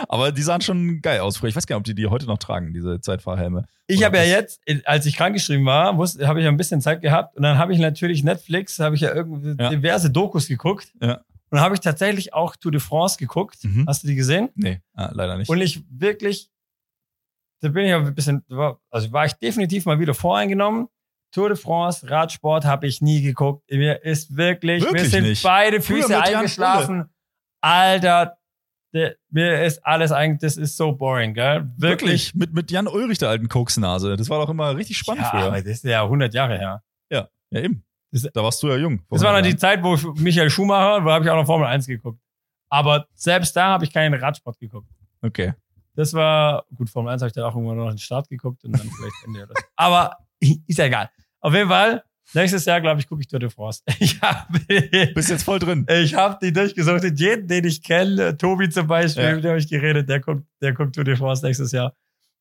aber 0.08 0.32
die 0.32 0.42
sahen 0.42 0.60
schon 0.60 1.00
geil 1.00 1.20
aus. 1.20 1.36
früher. 1.36 1.48
Ich 1.50 1.56
weiß 1.56 1.66
gar 1.66 1.76
nicht, 1.76 1.80
ob 1.80 1.84
die 1.84 1.94
die 1.94 2.06
heute 2.06 2.26
noch 2.26 2.38
tragen, 2.38 2.72
diese 2.74 3.00
Zeitfahrhelme. 3.00 3.64
Ich 3.86 4.04
habe 4.04 4.16
ja 4.18 4.24
jetzt, 4.24 4.60
als 4.84 5.06
ich 5.06 5.16
krankgeschrieben 5.16 5.64
war, 5.66 5.86
habe 5.96 6.38
ich 6.40 6.44
ja 6.44 6.50
ein 6.50 6.56
bisschen 6.56 6.80
Zeit 6.80 7.00
gehabt 7.00 7.36
und 7.36 7.42
dann 7.42 7.58
habe 7.58 7.72
ich 7.72 7.78
natürlich 7.78 8.22
Netflix, 8.24 8.78
habe 8.78 8.94
ich 8.94 9.00
ja 9.00 9.14
irgendwie 9.14 9.54
Ja. 9.62 9.70
diverse 9.70 10.10
Dokus 10.10 10.46
geguckt. 10.48 10.92
Ja. 11.00 11.14
Und 11.50 11.56
dann 11.56 11.60
habe 11.60 11.74
ich 11.74 11.80
tatsächlich 11.80 12.34
auch 12.34 12.56
Tour 12.56 12.72
de 12.72 12.80
France 12.80 13.16
geguckt. 13.18 13.64
Mhm. 13.64 13.86
Hast 13.88 14.02
du 14.02 14.06
die 14.08 14.14
gesehen? 14.14 14.50
Nee, 14.54 14.80
ah, 14.94 15.10
leider 15.14 15.38
nicht. 15.38 15.48
Und 15.48 15.60
ich 15.62 15.82
wirklich, 15.90 16.50
da 17.60 17.68
bin 17.70 17.86
ich 17.86 17.94
ein 17.94 18.14
bisschen, 18.14 18.44
also 18.90 19.12
war 19.12 19.24
ich 19.24 19.32
definitiv 19.34 19.86
mal 19.86 19.98
wieder 19.98 20.12
voreingenommen. 20.14 20.88
Tour 21.32 21.48
de 21.48 21.56
France, 21.58 22.08
Radsport 22.08 22.64
habe 22.64 22.86
ich 22.86 23.00
nie 23.02 23.20
geguckt. 23.22 23.70
Mir 23.70 24.02
ist 24.02 24.34
wirklich, 24.36 24.82
Wirklich 24.82 25.10
sind 25.10 25.24
nicht? 25.24 25.42
beide 25.42 25.80
Füße 25.82 26.22
eingeschlafen. 26.22 27.10
Alter, 27.60 28.37
der, 28.92 29.16
mir 29.30 29.64
ist 29.64 29.84
alles 29.84 30.12
eigentlich, 30.12 30.40
das 30.40 30.56
ist 30.56 30.76
so 30.76 30.92
boring, 30.92 31.34
gell? 31.34 31.70
Wirklich. 31.76 32.32
Wirklich, 32.32 32.34
mit, 32.34 32.54
mit 32.54 32.70
Jan 32.70 32.86
Ulrich, 32.86 33.18
der 33.18 33.28
alten 33.28 33.48
Koksnase. 33.48 34.16
Das 34.16 34.30
war 34.30 34.40
doch 34.40 34.48
immer 34.50 34.76
richtig 34.76 34.96
spannend 34.96 35.24
ja, 35.24 35.30
früher. 35.30 35.50
das 35.50 35.66
ist 35.66 35.84
ja 35.84 36.02
100 36.04 36.32
Jahre 36.32 36.58
her. 36.58 36.82
Ja, 37.10 37.28
ja 37.50 37.60
eben. 37.60 37.84
Das- 38.10 38.22
da 38.32 38.42
warst 38.42 38.62
du 38.62 38.68
ja 38.68 38.76
jung. 38.76 39.02
Das 39.10 39.22
war 39.22 39.32
noch 39.34 39.46
die 39.46 39.56
Zeit, 39.56 39.82
wo 39.82 39.96
Michael 40.14 40.48
Schumacher, 40.50 41.04
wo 41.04 41.10
habe 41.10 41.24
ich 41.24 41.30
auch 41.30 41.36
noch 41.36 41.46
Formel 41.46 41.66
1 41.66 41.86
geguckt. 41.86 42.20
Aber 42.70 43.06
selbst 43.14 43.54
da 43.56 43.66
habe 43.68 43.84
ich 43.84 43.92
keinen 43.92 44.14
Radsport 44.14 44.58
geguckt. 44.58 44.88
Okay. 45.22 45.54
Das 45.94 46.14
war, 46.14 46.64
gut, 46.74 46.88
Formel 46.88 47.12
1 47.12 47.22
habe 47.22 47.28
ich 47.28 47.34
dann 47.34 47.44
auch 47.44 47.54
irgendwann 47.54 47.76
noch 47.76 47.88
den 47.88 47.98
Start 47.98 48.28
geguckt 48.28 48.64
und 48.64 48.72
dann 48.72 48.88
vielleicht 48.88 49.24
Ende 49.26 49.42
oder 49.42 49.54
so. 49.54 49.66
Aber 49.76 50.16
ist 50.40 50.78
ja 50.78 50.86
egal. 50.86 51.10
Auf 51.40 51.52
jeden 51.54 51.68
Fall, 51.68 52.02
nächstes 52.34 52.64
Jahr, 52.64 52.80
glaube 52.80 53.00
ich, 53.00 53.08
gucke 53.08 53.20
ich 53.20 53.28
Tour 53.28 53.38
de 53.40 53.50
France. 53.50 53.82
Ich 53.98 54.20
habe 54.20 54.58
Bist 55.14 55.30
jetzt 55.30 55.44
voll 55.44 55.58
drin. 55.58 55.86
ich 55.88 56.14
hab 56.14 56.40
die 56.40 56.52
durchgesucht. 56.52 57.02
Jeden, 57.18 57.48
den 57.48 57.64
ich 57.64 57.82
kenne, 57.82 58.36
Tobi 58.36 58.68
zum 58.68 58.86
Beispiel, 58.86 59.24
Ja. 59.24 59.34
mit 59.34 59.44
dem 59.44 59.48
habe 59.50 59.58
ich 59.60 59.68
geredet, 59.68 60.08
der 60.08 60.20
guckt, 60.20 60.44
der 60.60 60.72
guckt 60.72 60.94
Tour 60.94 61.04
de 61.04 61.16
France 61.16 61.44
nächstes 61.44 61.72
Jahr. 61.72 61.94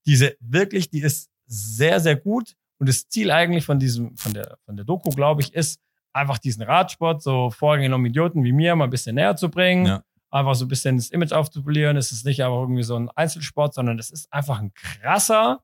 Diese, 0.06 0.36
wirklich, 0.40 0.90
die 0.90 1.02
ist 1.02 1.30
sehr, 1.46 2.00
sehr 2.00 2.16
gut. 2.16 2.54
Und 2.80 2.88
das 2.90 3.08
Ziel 3.10 3.32
eigentlich 3.32 3.66
von 3.66 3.80
diesem, 3.80 4.16
von 4.18 4.34
der, 4.34 4.58
von 4.66 4.76
der 4.76 4.86
Doku, 4.86 5.10
glaube 5.10 5.42
ich, 5.42 5.54
ist, 5.54 5.80
einfach 6.14 6.40
diesen 6.40 6.64
Radsport 6.64 7.22
so 7.22 7.52
vorgenommen 7.52 8.06
Idioten 8.08 8.44
wie 8.44 8.52
mir 8.52 8.76
mal 8.76 8.86
ein 8.86 8.90
bisschen 8.90 9.16
näher 9.16 9.36
zu 9.36 9.50
bringen. 9.50 9.86
Ja. 9.86 10.04
Einfach 10.32 10.56
so 10.56 10.66
ein 10.66 10.68
bisschen 10.68 10.98
das 10.98 11.10
Image 11.10 11.32
aufzupolieren. 11.32 11.96
Es 11.96 12.12
ist 12.12 12.26
nicht 12.26 12.44
einfach 12.44 12.58
irgendwie 12.60 12.84
so 12.84 12.96
ein 12.98 13.10
Einzelsport, 13.12 13.74
sondern 13.76 14.00
es 14.00 14.10
ist 14.10 14.32
einfach 14.34 14.60
ein 14.60 14.74
krasser, 14.74 15.62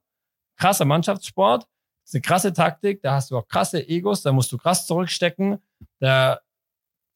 krasser 0.57 0.85
Mannschaftssport. 0.85 1.65
Es 2.03 2.09
ist 2.09 2.15
eine 2.15 2.21
krasse 2.21 2.53
Taktik. 2.53 3.01
Da 3.01 3.13
hast 3.15 3.31
du 3.31 3.37
auch 3.37 3.47
krasse 3.47 3.87
Egos. 3.87 4.21
Da 4.23 4.31
musst 4.31 4.51
du 4.51 4.57
krass 4.57 4.85
zurückstecken. 4.87 5.57
Da 5.99 6.39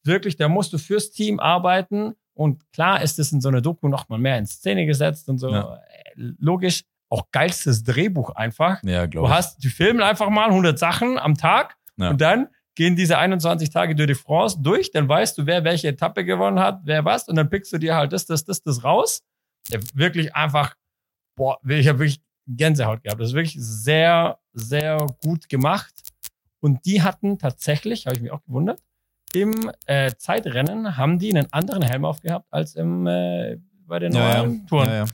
wirklich, 0.04 0.36
da 0.36 0.48
musst 0.48 0.72
du 0.72 0.78
fürs 0.78 1.10
Team 1.10 1.40
arbeiten. 1.40 2.14
Und 2.34 2.70
klar 2.72 3.02
ist 3.02 3.18
es 3.18 3.32
in 3.32 3.40
so 3.40 3.48
einer 3.48 3.60
Doku 3.60 3.88
noch 3.88 4.08
mal 4.08 4.18
mehr 4.18 4.38
in 4.38 4.46
Szene 4.46 4.86
gesetzt 4.86 5.28
und 5.28 5.38
so. 5.38 5.50
Ja. 5.50 5.74
Äh, 5.76 6.12
Logisch. 6.38 6.84
Auch 7.10 7.30
geilstes 7.32 7.82
Drehbuch 7.84 8.30
einfach. 8.30 8.82
Ja, 8.82 9.04
Du 9.06 9.10
glaube 9.12 9.28
ich. 9.28 9.32
hast, 9.34 9.64
die 9.64 9.68
filmen 9.68 10.02
einfach 10.02 10.28
mal 10.28 10.50
100 10.50 10.78
Sachen 10.78 11.18
am 11.18 11.36
Tag 11.36 11.76
Ja. 11.96 12.10
und 12.10 12.20
dann 12.20 12.48
gehen 12.74 12.96
diese 12.96 13.16
21 13.18 13.70
Tage 13.70 13.96
Tour 13.96 14.06
de 14.06 14.14
France 14.14 14.58
durch, 14.60 14.90
dann 14.92 15.08
weißt 15.08 15.38
du, 15.38 15.46
wer 15.46 15.64
welche 15.64 15.88
Etappe 15.88 16.24
gewonnen 16.24 16.60
hat, 16.60 16.80
wer 16.84 17.04
was 17.06 17.26
und 17.26 17.34
dann 17.36 17.48
pickst 17.48 17.72
du 17.72 17.78
dir 17.78 17.96
halt 17.96 18.12
das, 18.12 18.26
das, 18.26 18.44
das, 18.44 18.62
das 18.62 18.84
raus. 18.84 19.22
Ja, 19.68 19.78
wirklich 19.94 20.36
einfach, 20.36 20.74
boah, 21.34 21.58
ich 21.66 21.88
habe 21.88 21.98
wirklich 22.00 22.20
Gänsehaut 22.56 23.02
gehabt. 23.02 23.20
Das 23.20 23.28
ist 23.28 23.34
wirklich 23.34 23.56
sehr, 23.58 24.38
sehr 24.52 25.06
gut 25.22 25.48
gemacht. 25.48 25.92
Und 26.60 26.84
die 26.86 27.02
hatten 27.02 27.38
tatsächlich, 27.38 28.06
habe 28.06 28.16
ich 28.16 28.22
mich 28.22 28.32
auch 28.32 28.42
gewundert, 28.44 28.80
im 29.34 29.70
äh, 29.86 30.12
Zeitrennen 30.16 30.96
haben 30.96 31.18
die 31.18 31.30
einen 31.36 31.52
anderen 31.52 31.82
Helm 31.82 32.04
aufgehabt 32.04 32.46
als 32.50 32.74
im, 32.74 33.06
äh, 33.06 33.58
bei 33.86 33.98
den 33.98 34.12
ja, 34.12 34.20
normalen 34.20 34.66
Touren 34.66 34.88
ja, 34.88 34.94
ja. 34.96 35.04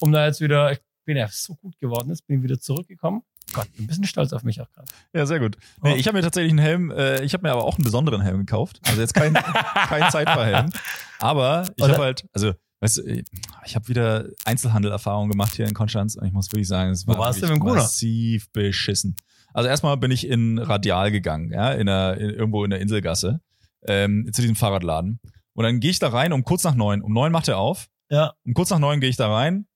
um 0.00 0.12
da 0.12 0.26
jetzt 0.26 0.40
wieder, 0.40 0.72
ich 0.72 0.80
bin 1.04 1.16
ja 1.16 1.28
so 1.30 1.54
gut 1.54 1.78
geworden 1.78 2.10
ist, 2.10 2.26
bin 2.26 2.38
ich 2.38 2.42
wieder 2.42 2.58
zurückgekommen. 2.60 3.22
Gott, 3.52 3.66
ein 3.78 3.86
bisschen 3.86 4.04
stolz 4.04 4.32
auf 4.32 4.44
mich 4.44 4.60
auch 4.60 4.70
gerade. 4.70 4.86
ja, 5.12 5.26
sehr 5.26 5.40
gut. 5.40 5.56
Nee, 5.82 5.92
Oh. 5.92 5.96
ich 5.96 6.06
habe 6.06 6.16
mir 6.16 6.22
tatsächlich 6.22 6.52
einen 6.52 6.60
Helm, 6.60 6.90
äh, 6.90 7.22
ich 7.22 7.32
habe 7.32 7.42
mir 7.46 7.52
aber 7.52 7.64
auch 7.64 7.76
einen 7.78 7.84
besonderen 7.84 8.20
Helm 8.20 8.38
gekauft. 8.38 8.80
Also 8.86 9.00
jetzt 9.00 9.14
kein, 9.14 9.34
kein 9.88 10.10
Zeitfahrhelm. 10.10 10.70
Aber 11.18 11.64
ich 11.76 11.84
habe 11.84 11.98
halt, 11.98 12.26
also, 12.32 12.52
weißt 12.80 12.98
du, 12.98 13.22
ich 13.64 13.74
habe 13.74 13.88
wieder 13.88 14.28
Einzelhandelerfahrung 14.44 15.30
gemacht 15.30 15.54
hier 15.54 15.66
in 15.66 15.74
Konstanz 15.74 16.16
und 16.16 16.26
ich 16.26 16.32
muss 16.32 16.50
wirklich 16.50 16.68
sagen, 16.68 16.90
es 16.90 17.06
Wo 17.06 17.12
war 17.12 17.18
warst 17.18 17.42
du 17.42 17.48
wirklich 17.48 17.62
mit 17.62 17.74
massiv 17.74 18.50
beschissen. 18.52 19.16
Also 19.52 19.68
erstmal 19.68 19.96
bin 19.96 20.10
ich 20.10 20.26
in 20.26 20.58
Radial 20.58 21.10
gegangen, 21.10 21.52
ja, 21.52 21.72
in 21.72 21.86
der, 21.86 22.16
in, 22.18 22.30
irgendwo 22.30 22.64
in 22.64 22.70
der 22.70 22.80
Inselgasse, 22.80 23.40
ähm, 23.86 24.28
zu 24.32 24.40
diesem 24.42 24.56
Fahrradladen. 24.56 25.20
Und 25.54 25.64
dann 25.64 25.80
gehe 25.80 25.90
ich 25.90 25.98
da 25.98 26.08
rein 26.08 26.32
um 26.32 26.44
kurz 26.44 26.64
nach 26.64 26.74
neun. 26.74 27.02
Um 27.02 27.12
neun 27.12 27.32
macht 27.32 27.48
er 27.48 27.58
auf. 27.58 27.88
Ja. 28.08 28.34
Um 28.44 28.54
kurz 28.54 28.70
nach 28.70 28.78
neun 28.78 29.00
gehe 29.00 29.10
ich 29.10 29.16
da 29.16 29.32
rein. 29.32 29.66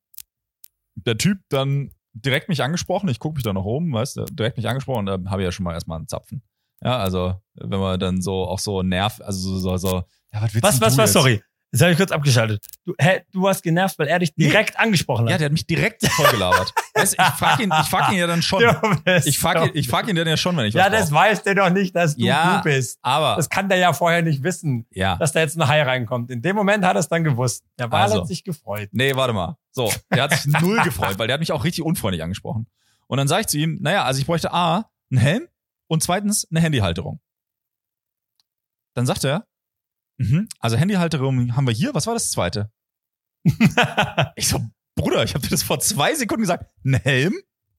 Der 0.94 1.18
Typ 1.18 1.38
dann 1.48 1.90
direkt 2.12 2.48
mich 2.48 2.62
angesprochen. 2.62 3.08
Ich 3.08 3.18
gucke 3.18 3.34
mich 3.34 3.42
da 3.42 3.52
noch 3.52 3.64
um, 3.64 3.92
weißt 3.92 4.16
du, 4.16 4.24
direkt 4.26 4.56
mich 4.56 4.68
angesprochen. 4.68 5.06
Da 5.06 5.18
habe 5.26 5.42
ich 5.42 5.46
ja 5.46 5.52
schon 5.52 5.64
mal 5.64 5.74
erstmal 5.74 5.98
einen 5.98 6.08
Zapfen. 6.08 6.42
Ja, 6.82 6.98
also 6.98 7.34
wenn 7.54 7.80
man 7.80 7.98
dann 7.98 8.22
so 8.22 8.46
auch 8.46 8.58
so 8.58 8.82
nervt, 8.82 9.22
also 9.22 9.56
so, 9.56 9.58
so, 9.58 9.76
so 9.76 10.04
ja, 10.32 10.42
was 10.42 10.54
willst 10.54 10.62
Was, 10.62 10.78
denn 10.78 10.86
was, 10.86 10.94
du 10.94 11.02
was, 11.02 11.08
jetzt? 11.08 11.12
sorry. 11.12 11.42
Jetzt 11.74 11.80
habe 11.82 11.90
ich 11.90 11.98
kurz 11.98 12.12
abgeschaltet. 12.12 12.64
Du, 12.84 12.94
hä, 13.00 13.22
du 13.32 13.42
warst 13.42 13.64
genervt, 13.64 13.98
weil 13.98 14.06
er 14.06 14.20
dich 14.20 14.32
direkt 14.36 14.78
angesprochen 14.78 15.24
hat. 15.24 15.32
Ja, 15.32 15.38
der 15.38 15.46
hat 15.46 15.52
mich 15.52 15.66
direkt 15.66 16.06
vollgelabert. 16.06 16.72
weißt, 16.94 17.14
ich 17.14 17.20
frag 17.36 17.58
ihn, 17.58 17.72
ich 17.82 17.88
frag 17.88 18.12
ihn 18.12 18.18
ja 18.18 18.28
dann 18.28 18.42
schon. 18.42 18.62
Ich 19.24 19.40
frag, 19.40 19.60
ihn, 19.66 19.70
ich 19.74 19.88
frag 19.88 20.06
ihn 20.06 20.14
dann 20.14 20.28
ja 20.28 20.36
schon, 20.36 20.56
wenn 20.56 20.66
ich 20.66 20.74
Ja, 20.74 20.84
was 20.84 20.92
das 21.00 21.10
brauch. 21.10 21.18
weiß 21.22 21.42
der 21.42 21.56
doch 21.56 21.70
nicht, 21.70 21.96
dass 21.96 22.14
du 22.14 22.22
Ja, 22.24 22.58
du 22.58 22.62
bist. 22.62 23.00
Aber, 23.02 23.34
Das 23.34 23.48
kann 23.50 23.68
der 23.68 23.78
ja 23.78 23.92
vorher 23.92 24.22
nicht 24.22 24.44
wissen, 24.44 24.86
ja. 24.92 25.16
dass 25.16 25.32
da 25.32 25.40
jetzt 25.40 25.56
ein 25.58 25.66
Hai 25.66 25.82
reinkommt. 25.82 26.30
In 26.30 26.42
dem 26.42 26.54
Moment 26.54 26.84
hat 26.84 26.94
er 26.94 27.00
es 27.00 27.08
dann 27.08 27.24
gewusst. 27.24 27.64
Der 27.76 27.90
Wal 27.90 28.02
Also. 28.02 28.20
hat 28.20 28.28
sich 28.28 28.44
gefreut. 28.44 28.90
Nee, 28.92 29.16
warte 29.16 29.32
mal. 29.32 29.56
So, 29.72 29.92
der 30.14 30.22
hat 30.22 30.32
sich 30.32 30.46
null 30.60 30.80
gefreut, 30.84 31.18
weil 31.18 31.26
der 31.26 31.34
hat 31.34 31.40
mich 31.40 31.50
auch 31.50 31.64
richtig 31.64 31.82
unfreundlich 31.84 32.22
angesprochen. 32.22 32.68
Und 33.08 33.16
dann 33.18 33.26
sag 33.26 33.40
ich 33.40 33.46
zu 33.48 33.58
ihm, 33.58 33.78
naja, 33.82 34.04
also 34.04 34.20
ich 34.20 34.26
bräuchte 34.26 34.52
A, 34.52 34.88
einen 35.10 35.18
Helm 35.20 35.48
und 35.88 36.04
zweitens 36.04 36.46
eine 36.52 36.60
Handyhalterung. 36.60 37.18
Dann 38.94 39.06
sagt 39.06 39.24
er, 39.24 39.44
mhm, 40.18 40.48
also 40.60 40.76
Handyhalterung 40.76 41.56
haben 41.56 41.66
wir 41.66 41.74
hier, 41.74 41.94
was 41.94 42.06
war 42.06 42.14
das 42.14 42.30
zweite? 42.30 42.70
Ich 44.36 44.48
so, 44.48 44.60
Bruder, 44.96 45.22
ich 45.24 45.34
habe 45.34 45.42
dir 45.44 45.50
das 45.50 45.62
vor 45.62 45.78
zwei 45.80 46.14
Sekunden 46.14 46.42
gesagt, 46.42 46.66
ein 46.84 46.94
Helm 46.94 47.34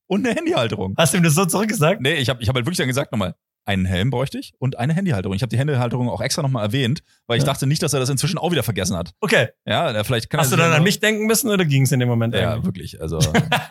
und 0.08 0.26
eine 0.26 0.36
Handyhalterung. 0.36 0.94
Hast 0.98 1.14
du 1.14 1.18
ihm 1.18 1.24
das 1.24 1.34
so 1.36 1.46
zurückgesagt? 1.46 2.02
Nee, 2.02 2.16
ich 2.16 2.30
habe 2.30 2.42
ich 2.42 2.50
hab 2.50 2.56
halt 2.56 2.66
wirklich 2.66 2.78
dann 2.78 2.88
gesagt 2.88 3.12
nochmal, 3.12 3.36
einen 3.68 3.86
Helm 3.86 4.12
bräuchte 4.12 4.38
ich 4.38 4.54
und 4.60 4.78
eine 4.78 4.94
Handyhalterung. 4.94 5.36
Ich 5.36 5.42
habe 5.42 5.50
die 5.50 5.58
Handyhalterung 5.58 6.08
auch 6.10 6.22
extra 6.22 6.44
nochmal 6.44 6.64
erwähnt, 6.64 7.02
weil 7.26 7.38
ich 7.38 7.44
Ja. 7.44 7.48
dachte 7.52 7.66
nicht, 7.66 7.82
dass 7.82 7.94
er 7.94 8.00
das 8.00 8.10
inzwischen 8.10 8.38
auch 8.38 8.52
wieder 8.52 8.62
vergessen 8.62 8.96
hat. 8.96 9.14
Okay. 9.22 9.48
Ja, 9.66 10.04
vielleicht 10.04 10.30
kann 10.30 10.40
Hast 10.40 10.52
du 10.52 10.56
dann 10.56 10.72
an 10.72 10.84
mich 10.84 11.00
denken 11.00 11.26
müssen 11.26 11.50
oder 11.50 11.66
ging 11.66 11.84
es 11.84 11.92
in 11.92 12.00
dem 12.00 12.08
Moment 12.10 12.36
Ja, 12.36 12.52
eigentlich? 12.54 12.66
wirklich, 12.66 13.02
also 13.02 13.18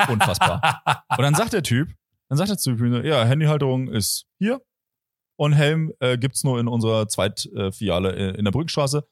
unfassbar. 0.09 0.83
Und 1.17 1.23
dann 1.23 1.35
sagt 1.37 1.53
der 1.53 1.63
Typ, 1.63 1.91
dann 2.29 2.39
sagt 2.39 2.51
der 2.51 2.57
Typ, 2.57 3.05
ja, 3.05 3.25
Handyhalterung 3.25 3.87
ist 3.89 4.25
hier 4.39 4.61
und 5.37 5.53
Helm 5.53 5.93
äh, 6.01 6.17
gibt's 6.19 6.45
nur 6.45 6.59
in 6.61 6.69
unserer 6.69 7.09
Zweitfiliale 7.09 8.13
äh, 8.15 8.39
in 8.39 8.45
der 8.45 8.53
Brückenstraße. 8.53 9.07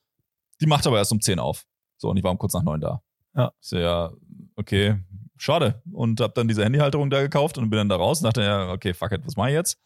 Die 0.60 0.66
macht 0.66 0.86
aber 0.86 0.98
erst 0.98 1.12
um 1.12 1.20
10 1.20 1.38
auf. 1.38 1.64
So, 1.96 2.08
und 2.10 2.16
ich 2.16 2.24
war 2.24 2.30
um 2.30 2.38
kurz 2.38 2.54
nach 2.54 2.62
neun 2.62 2.80
da. 2.80 3.02
Ja. 3.34 3.52
Ich 3.60 3.68
so, 3.68 3.78
ja, 3.78 4.10
okay, 4.56 4.96
schade. 5.36 5.82
Und 5.92 6.20
hab 6.20 6.34
dann 6.34 6.48
diese 6.48 6.64
Handyhalterung 6.64 7.10
da 7.10 7.20
gekauft 7.22 7.58
und 7.58 7.70
bin 7.70 7.78
dann 7.78 7.88
da 7.88 7.96
raus 7.96 8.20
und 8.20 8.24
dachte, 8.26 8.42
ja, 8.42 8.70
okay, 8.70 8.94
fuck 8.94 9.12
it, 9.12 9.22
was 9.24 9.36
mach 9.36 9.46
ich 9.48 9.54
jetzt? 9.54 9.78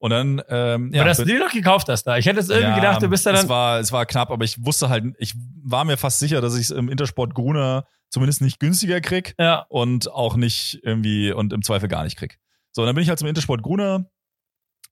Und 0.00 0.10
dann, 0.10 0.40
ähm, 0.48 0.92
ja. 0.94 1.00
aber 1.00 1.08
dass 1.08 1.18
du 1.18 1.24
die 1.24 1.36
doch 1.38 1.50
gekauft 1.50 1.88
hast 1.88 2.04
da. 2.04 2.16
Ich 2.18 2.26
hätte 2.26 2.38
jetzt 2.38 2.50
irgendwie 2.50 2.70
ja, 2.70 2.76
gedacht, 2.76 3.02
du 3.02 3.08
bist 3.08 3.26
da 3.26 3.32
Es 3.32 3.40
dann. 3.40 3.48
war, 3.48 3.80
es 3.80 3.90
war 3.90 4.06
knapp, 4.06 4.30
aber 4.30 4.44
ich 4.44 4.64
wusste 4.64 4.88
halt, 4.88 5.04
ich 5.18 5.34
war 5.64 5.84
mir 5.84 5.96
fast 5.96 6.20
sicher, 6.20 6.40
dass 6.40 6.54
ich 6.54 6.62
es 6.66 6.70
im 6.70 6.88
Intersport 6.88 7.34
Gruner 7.34 7.84
zumindest 8.08 8.40
nicht 8.40 8.60
günstiger 8.60 9.00
krieg 9.00 9.34
Ja. 9.40 9.66
und 9.68 10.10
auch 10.12 10.36
nicht 10.36 10.78
irgendwie 10.84 11.32
und 11.32 11.52
im 11.52 11.62
Zweifel 11.62 11.88
gar 11.88 12.04
nicht 12.04 12.16
krieg. 12.16 12.38
So, 12.70 12.82
und 12.82 12.86
dann 12.86 12.94
bin 12.94 13.02
ich 13.02 13.08
halt 13.08 13.18
zum 13.18 13.26
Intersport 13.26 13.62
Gruner 13.62 14.08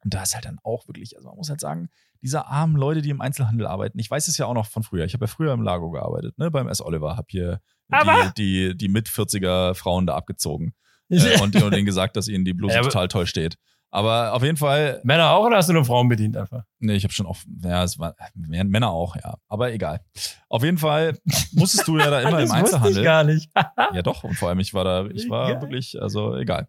und 0.06 0.14
da 0.14 0.22
ist 0.22 0.34
halt 0.36 0.44
dann 0.44 0.58
auch 0.62 0.86
wirklich, 0.86 1.16
also 1.16 1.26
man 1.28 1.36
muss 1.36 1.50
halt 1.50 1.60
sagen, 1.60 1.88
diese 2.22 2.46
armen 2.46 2.76
Leute, 2.76 3.02
die 3.02 3.10
im 3.10 3.20
Einzelhandel 3.20 3.66
arbeiten, 3.66 3.98
ich 3.98 4.08
weiß 4.08 4.28
es 4.28 4.38
ja 4.38 4.46
auch 4.46 4.54
noch 4.54 4.66
von 4.66 4.84
früher. 4.84 5.04
Ich 5.04 5.14
habe 5.14 5.24
ja 5.24 5.26
früher 5.26 5.52
im 5.52 5.62
Lago 5.62 5.90
gearbeitet, 5.90 6.38
ne, 6.38 6.48
beim 6.50 6.68
S. 6.68 6.80
Oliver, 6.80 7.16
hab 7.16 7.26
hier 7.28 7.60
Aber- 7.90 8.32
die, 8.38 8.68
die, 8.70 8.76
die 8.76 8.88
mit 8.88 9.08
40er 9.08 9.74
Frauen 9.74 10.06
da 10.06 10.14
abgezogen 10.14 10.74
äh, 11.10 11.40
und, 11.40 11.60
und 11.60 11.74
denen 11.74 11.86
gesagt, 11.86 12.16
dass 12.16 12.28
ihnen 12.28 12.44
die 12.44 12.54
Bluse 12.54 12.76
Ja, 12.76 12.82
total 12.82 13.08
toll 13.08 13.26
steht. 13.26 13.56
Aber 13.90 14.32
auf 14.34 14.42
jeden 14.42 14.56
Fall, 14.56 15.00
Männer 15.04 15.30
auch 15.30 15.46
oder 15.46 15.56
hast 15.56 15.68
du 15.68 15.72
nur 15.72 15.84
Frauen 15.84 16.08
bedient 16.08 16.36
einfach? 16.36 16.62
Nee, 16.80 16.94
ich 16.94 17.04
habe 17.04 17.12
schon 17.14 17.24
auch, 17.26 17.36
ja, 17.62 17.82
es 17.84 17.98
war 17.98 18.14
Männer 18.34 18.90
auch, 18.90 19.16
ja. 19.16 19.34
Aber 19.48 19.72
egal. 19.72 20.00
Auf 20.48 20.62
jeden 20.64 20.78
Fall 20.78 21.18
musstest 21.52 21.86
du 21.88 21.96
ja 21.98 22.10
da 22.10 22.20
immer 22.20 22.30
das 22.40 22.50
im 22.50 22.60
wusste 22.60 22.76
ich 22.76 22.82
Einzelhandel. 22.82 23.04
gar 23.04 23.24
nicht. 23.24 23.50
Ja, 23.94 24.02
doch. 24.02 24.24
Und 24.24 24.34
vor 24.36 24.48
allem, 24.50 24.58
ich 24.60 24.72
war 24.74 24.84
da, 24.84 25.06
ich 25.06 25.28
war 25.30 25.52
Geil. 25.52 25.62
wirklich, 25.62 26.00
also 26.02 26.36
egal. 26.36 26.68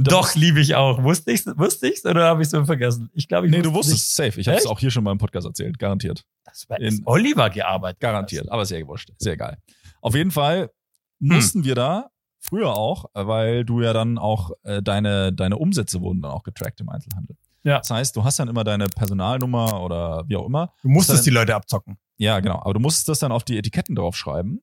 Doch, 0.00 0.34
liebe 0.34 0.60
ich 0.60 0.74
auch. 0.74 1.02
Wusste 1.02 1.32
ich's, 1.32 1.46
wusste 1.56 1.88
ich's 1.88 2.04
oder 2.04 2.24
habe 2.26 2.42
ich 2.42 2.48
so 2.48 2.64
vergessen? 2.64 3.10
Ich 3.12 3.28
glaube, 3.28 3.46
ich 3.46 3.52
Nee, 3.52 3.62
du 3.62 3.72
wusste 3.74 3.92
wusstest 3.92 4.10
es 4.10 4.16
safe. 4.16 4.40
Ich 4.40 4.48
habe 4.48 4.56
es 4.58 4.66
auch 4.66 4.78
hier 4.80 4.90
schon 4.90 5.04
mal 5.04 5.12
im 5.12 5.18
Podcast 5.18 5.46
erzählt. 5.46 5.78
Garantiert. 5.78 6.24
Das 6.44 6.68
war 6.68 6.80
in- 6.80 7.02
Oliver 7.04 7.50
gearbeitet. 7.50 8.00
Garantiert. 8.00 8.50
Aber 8.50 8.64
sehr 8.64 8.80
gewurscht. 8.80 9.10
Sehr 9.18 9.36
geil. 9.36 9.58
Auf 10.00 10.14
jeden 10.14 10.30
Fall 10.30 10.70
Hm. 11.20 11.28
mussten 11.36 11.64
wir 11.64 11.74
da 11.74 12.08
früher 12.40 12.76
auch, 12.76 13.04
weil 13.14 13.64
du 13.64 13.82
ja 13.82 13.92
dann 13.92 14.18
auch 14.18 14.50
äh, 14.64 14.82
deine, 14.82 15.32
deine 15.32 15.56
Umsätze 15.58 16.00
wurden 16.00 16.22
dann 16.22 16.32
auch 16.32 16.42
getrackt 16.42 16.80
im 16.80 16.88
Einzelhandel. 16.88 17.36
Ja. 17.62 17.78
Das 17.78 17.90
heißt, 17.90 18.16
du 18.16 18.24
hast 18.24 18.38
dann 18.40 18.48
immer 18.48 18.64
deine 18.64 18.88
Personalnummer 18.88 19.80
oder 19.82 20.24
wie 20.26 20.36
auch 20.36 20.46
immer. 20.46 20.72
Du 20.82 20.88
musstest 20.88 21.18
Dann- 21.20 21.24
die 21.24 21.30
Leute 21.30 21.54
abzocken. 21.54 21.98
Ja, 22.16 22.40
genau. 22.40 22.56
Aber 22.60 22.74
du 22.74 22.80
musstest 22.80 23.08
das 23.08 23.18
dann 23.20 23.30
auf 23.30 23.44
die 23.44 23.58
Etiketten 23.58 23.94
draufschreiben. 23.94 24.62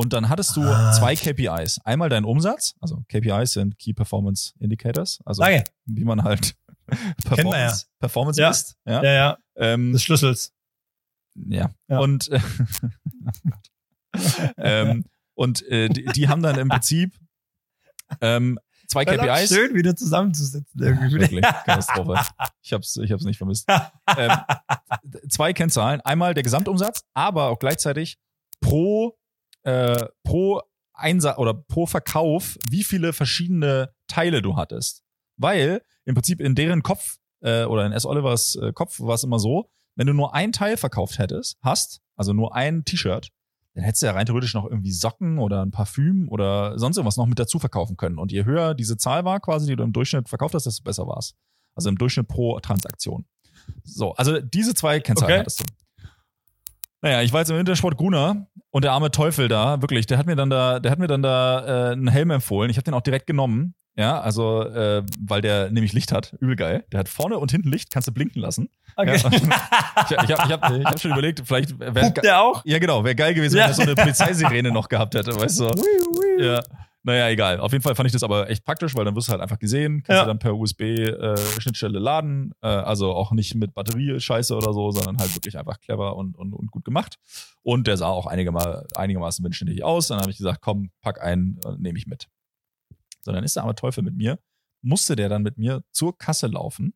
Und 0.00 0.14
dann 0.14 0.30
hattest 0.30 0.56
du 0.56 0.62
Ah. 0.62 0.92
zwei 0.92 1.14
KPIs. 1.14 1.78
Einmal 1.84 2.08
deinen 2.08 2.24
Umsatz, 2.24 2.74
also 2.80 3.02
KPIs 3.08 3.52
sind 3.52 3.78
Key 3.78 3.92
Performance 3.92 4.54
Indicators, 4.58 5.18
also 5.26 5.42
Danke. 5.42 5.64
wie 5.84 6.04
man 6.04 6.22
halt 6.24 6.56
Performance, 7.26 7.84
Performance 7.98 8.40
Ja. 8.40 8.48
misst. 8.48 8.76
Ja. 8.86 9.02
Ja, 9.02 9.12
ja. 9.12 9.38
Ähm, 9.56 9.92
Des 9.92 10.02
Schlüssels. 10.02 10.52
ja. 11.34 11.70
Ja. 11.88 11.98
Und, 11.98 12.28
äh, 12.30 12.40
ähm, 14.56 15.04
und 15.34 15.62
äh, 15.68 15.88
die, 15.88 16.04
die 16.06 16.28
haben 16.28 16.42
dann 16.42 16.58
im 16.58 16.68
Prinzip 16.70 17.14
ähm, 18.22 18.58
zwei 18.88 19.06
War 19.06 19.16
KPIs. 19.18 19.50
Schön, 19.54 19.74
wieder 19.74 19.94
zusammenzusitzen. 19.94 20.80
Irgendwie. 20.82 21.20
Wirklich, 21.20 21.42
Katastrophe. 21.42 22.20
Ich 22.62 22.72
hab's, 22.72 22.96
ich 22.96 23.12
hab's 23.12 23.24
nicht 23.24 23.38
vermisst. 23.38 23.68
ähm, 24.16 24.32
zwei 25.28 25.52
Kennzahlen. 25.52 26.00
Einmal 26.00 26.34
der 26.34 26.42
Gesamtumsatz, 26.42 27.04
aber 27.14 27.50
auch 27.50 27.58
gleichzeitig 27.58 28.18
pro, 28.60 29.16
äh, 29.62 30.06
pro 30.24 30.60
Einsatz 30.92 31.38
oder 31.38 31.54
pro 31.54 31.86
Verkauf, 31.86 32.58
wie 32.68 32.84
viele 32.84 33.12
verschiedene 33.12 33.90
Teile 34.06 34.42
du 34.42 34.56
hattest. 34.56 35.02
Weil 35.36 35.82
im 36.04 36.14
Prinzip 36.14 36.40
in 36.40 36.54
deren 36.54 36.82
Kopf 36.82 37.16
äh, 37.40 37.64
oder 37.64 37.86
in 37.86 37.92
S. 37.92 38.04
Olivers 38.04 38.56
äh, 38.56 38.72
Kopf 38.72 39.00
war 39.00 39.14
es 39.14 39.24
immer 39.24 39.38
so, 39.38 39.70
wenn 39.96 40.06
du 40.06 40.12
nur 40.12 40.34
ein 40.34 40.52
Teil 40.52 40.76
verkauft 40.76 41.18
hättest, 41.18 41.58
hast, 41.62 42.00
also 42.16 42.32
nur 42.32 42.54
ein 42.54 42.84
T-Shirt, 42.84 43.30
dann 43.74 43.84
hättest 43.84 44.02
du 44.02 44.06
ja 44.06 44.12
rein 44.12 44.26
theoretisch 44.26 44.54
noch 44.54 44.64
irgendwie 44.64 44.92
Socken 44.92 45.38
oder 45.38 45.64
ein 45.64 45.70
Parfüm 45.70 46.28
oder 46.28 46.78
sonst 46.78 46.96
irgendwas 46.96 47.16
noch 47.16 47.26
mit 47.26 47.38
dazu 47.38 47.58
verkaufen 47.58 47.96
können. 47.96 48.18
Und 48.18 48.32
je 48.32 48.44
höher 48.44 48.74
diese 48.74 48.96
Zahl 48.96 49.24
war, 49.24 49.40
quasi, 49.40 49.66
die 49.66 49.76
du 49.76 49.84
im 49.84 49.92
Durchschnitt 49.92 50.28
verkauft 50.28 50.54
hast, 50.54 50.64
desto 50.66 50.82
besser 50.82 51.06
war's. 51.06 51.34
Also 51.74 51.88
im 51.88 51.96
Durchschnitt 51.96 52.28
pro 52.28 52.58
Transaktion. 52.60 53.26
So, 53.84 54.12
also 54.14 54.40
diese 54.40 54.74
zwei 54.74 55.00
Kennzahlen 55.00 55.32
Okay. 55.32 55.40
hattest 55.40 55.60
du. 55.60 55.64
Naja, 57.02 57.22
ich 57.22 57.32
war 57.32 57.40
jetzt 57.40 57.50
im 57.50 57.58
Intersport 57.58 57.96
Gruner 57.96 58.46
und 58.70 58.84
der 58.84 58.92
arme 58.92 59.10
Teufel 59.10 59.48
da, 59.48 59.80
wirklich, 59.80 60.06
der 60.06 60.18
hat 60.18 60.26
mir 60.26 60.36
dann 60.36 60.50
da, 60.50 60.80
der 60.80 60.92
hat 60.92 60.98
mir 60.98 61.06
dann 61.06 61.22
da 61.22 61.90
äh, 61.90 61.92
einen 61.92 62.08
Helm 62.08 62.30
empfohlen. 62.30 62.70
Ich 62.70 62.76
habe 62.76 62.84
den 62.84 62.94
auch 62.94 63.00
direkt 63.00 63.26
genommen. 63.26 63.74
Ja, 63.96 64.20
also, 64.20 64.62
äh, 64.62 65.02
weil 65.20 65.40
der 65.42 65.70
nämlich 65.70 65.92
Licht 65.92 66.12
hat. 66.12 66.34
Übel 66.40 66.56
geil. 66.56 66.84
Der 66.92 67.00
hat 67.00 67.08
vorne 67.08 67.38
und 67.38 67.50
hinten 67.50 67.70
Licht, 67.70 67.90
kannst 67.90 68.06
du 68.08 68.12
blinken 68.12 68.40
lassen. 68.40 68.68
Okay. 68.96 69.16
Ja. 69.16 69.30
Ich, 69.30 70.10
ich 70.12 70.18
habe 70.18 70.42
ich 70.46 70.52
hab, 70.52 70.70
ich 70.78 70.84
hab 70.84 71.00
schon 71.00 71.10
überlegt, 71.12 71.42
vielleicht 71.44 71.78
wäre 71.78 72.10
der 72.12 72.40
auch? 72.42 72.62
ja, 72.64 72.78
genau. 72.78 73.04
Wäre 73.04 73.14
geil 73.14 73.34
gewesen, 73.34 73.56
Ja. 73.58 73.64
wenn 73.64 73.70
er 73.70 73.74
so 73.74 73.82
eine 73.82 73.94
Polizeisirene 73.94 74.70
noch 74.70 74.88
gehabt 74.88 75.14
hätte, 75.14 75.34
weißt 75.38 75.60
du? 75.60 75.70
Ja. 76.38 76.62
Naja, 77.02 77.28
egal. 77.30 77.60
Auf 77.60 77.72
jeden 77.72 77.82
Fall 77.82 77.94
fand 77.94 78.06
ich 78.08 78.12
das 78.12 78.22
aber 78.22 78.50
echt 78.50 78.64
praktisch, 78.64 78.94
weil 78.94 79.06
dann 79.06 79.16
wirst 79.16 79.28
du 79.28 79.32
halt 79.32 79.40
einfach 79.40 79.58
gesehen, 79.58 80.02
kannst 80.02 80.18
Ja. 80.18 80.24
du 80.24 80.28
dann 80.28 80.38
per 80.38 80.54
USB-Schnittstelle 80.54 81.98
laden. 81.98 82.52
Äh, 82.60 82.66
also 82.68 83.12
auch 83.14 83.32
nicht 83.32 83.54
mit 83.54 83.72
Batterie-Scheiße 83.74 84.54
oder 84.54 84.72
so, 84.72 84.90
sondern 84.90 85.18
halt 85.18 85.34
wirklich 85.34 85.56
einfach 85.58 85.80
clever 85.80 86.16
und, 86.16 86.36
und, 86.36 86.52
und 86.52 86.70
gut 86.70 86.84
gemacht. 86.84 87.16
Und 87.62 87.86
der 87.86 87.96
sah 87.96 88.08
auch 88.08 88.26
einigermaßen 88.26 89.44
windständig 89.44 89.82
aus. 89.82 90.08
Dann 90.08 90.20
habe 90.20 90.30
ich 90.30 90.36
gesagt, 90.36 90.60
komm, 90.60 90.90
pack 91.00 91.22
einen, 91.22 91.58
äh, 91.64 91.74
nehme 91.78 91.98
ich 91.98 92.06
mit. 92.06 92.28
So, 93.22 93.32
dann 93.32 93.44
ist 93.44 93.56
der 93.56 93.62
arme 93.62 93.74
Teufel 93.74 94.02
mit 94.04 94.16
mir. 94.16 94.38
Musste 94.82 95.14
der 95.16 95.28
dann 95.28 95.42
mit 95.42 95.58
mir 95.58 95.82
zur 95.92 96.16
Kasse 96.16 96.46
laufen, 96.46 96.94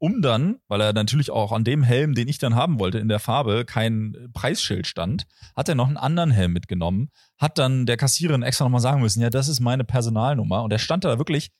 um 0.00 0.22
dann, 0.22 0.56
weil 0.66 0.80
er 0.80 0.92
natürlich 0.94 1.30
auch 1.30 1.52
an 1.52 1.62
dem 1.62 1.82
Helm, 1.82 2.14
den 2.14 2.26
ich 2.26 2.38
dann 2.38 2.54
haben 2.54 2.80
wollte, 2.80 2.98
in 2.98 3.08
der 3.08 3.18
Farbe 3.18 3.64
kein 3.66 4.16
Preisschild 4.32 4.86
stand, 4.86 5.26
hat 5.54 5.68
er 5.68 5.74
noch 5.74 5.88
einen 5.88 5.98
anderen 5.98 6.30
Helm 6.30 6.52
mitgenommen, 6.52 7.10
hat 7.38 7.58
dann 7.58 7.84
der 7.84 7.98
Kassiererin 7.98 8.42
extra 8.42 8.64
nochmal 8.64 8.80
sagen 8.80 9.02
müssen, 9.02 9.20
ja, 9.20 9.28
das 9.28 9.48
ist 9.48 9.60
meine 9.60 9.84
Personalnummer. 9.84 10.62
Und 10.62 10.72
er 10.72 10.78
stand 10.78 11.04
da 11.04 11.18
wirklich 11.18 11.50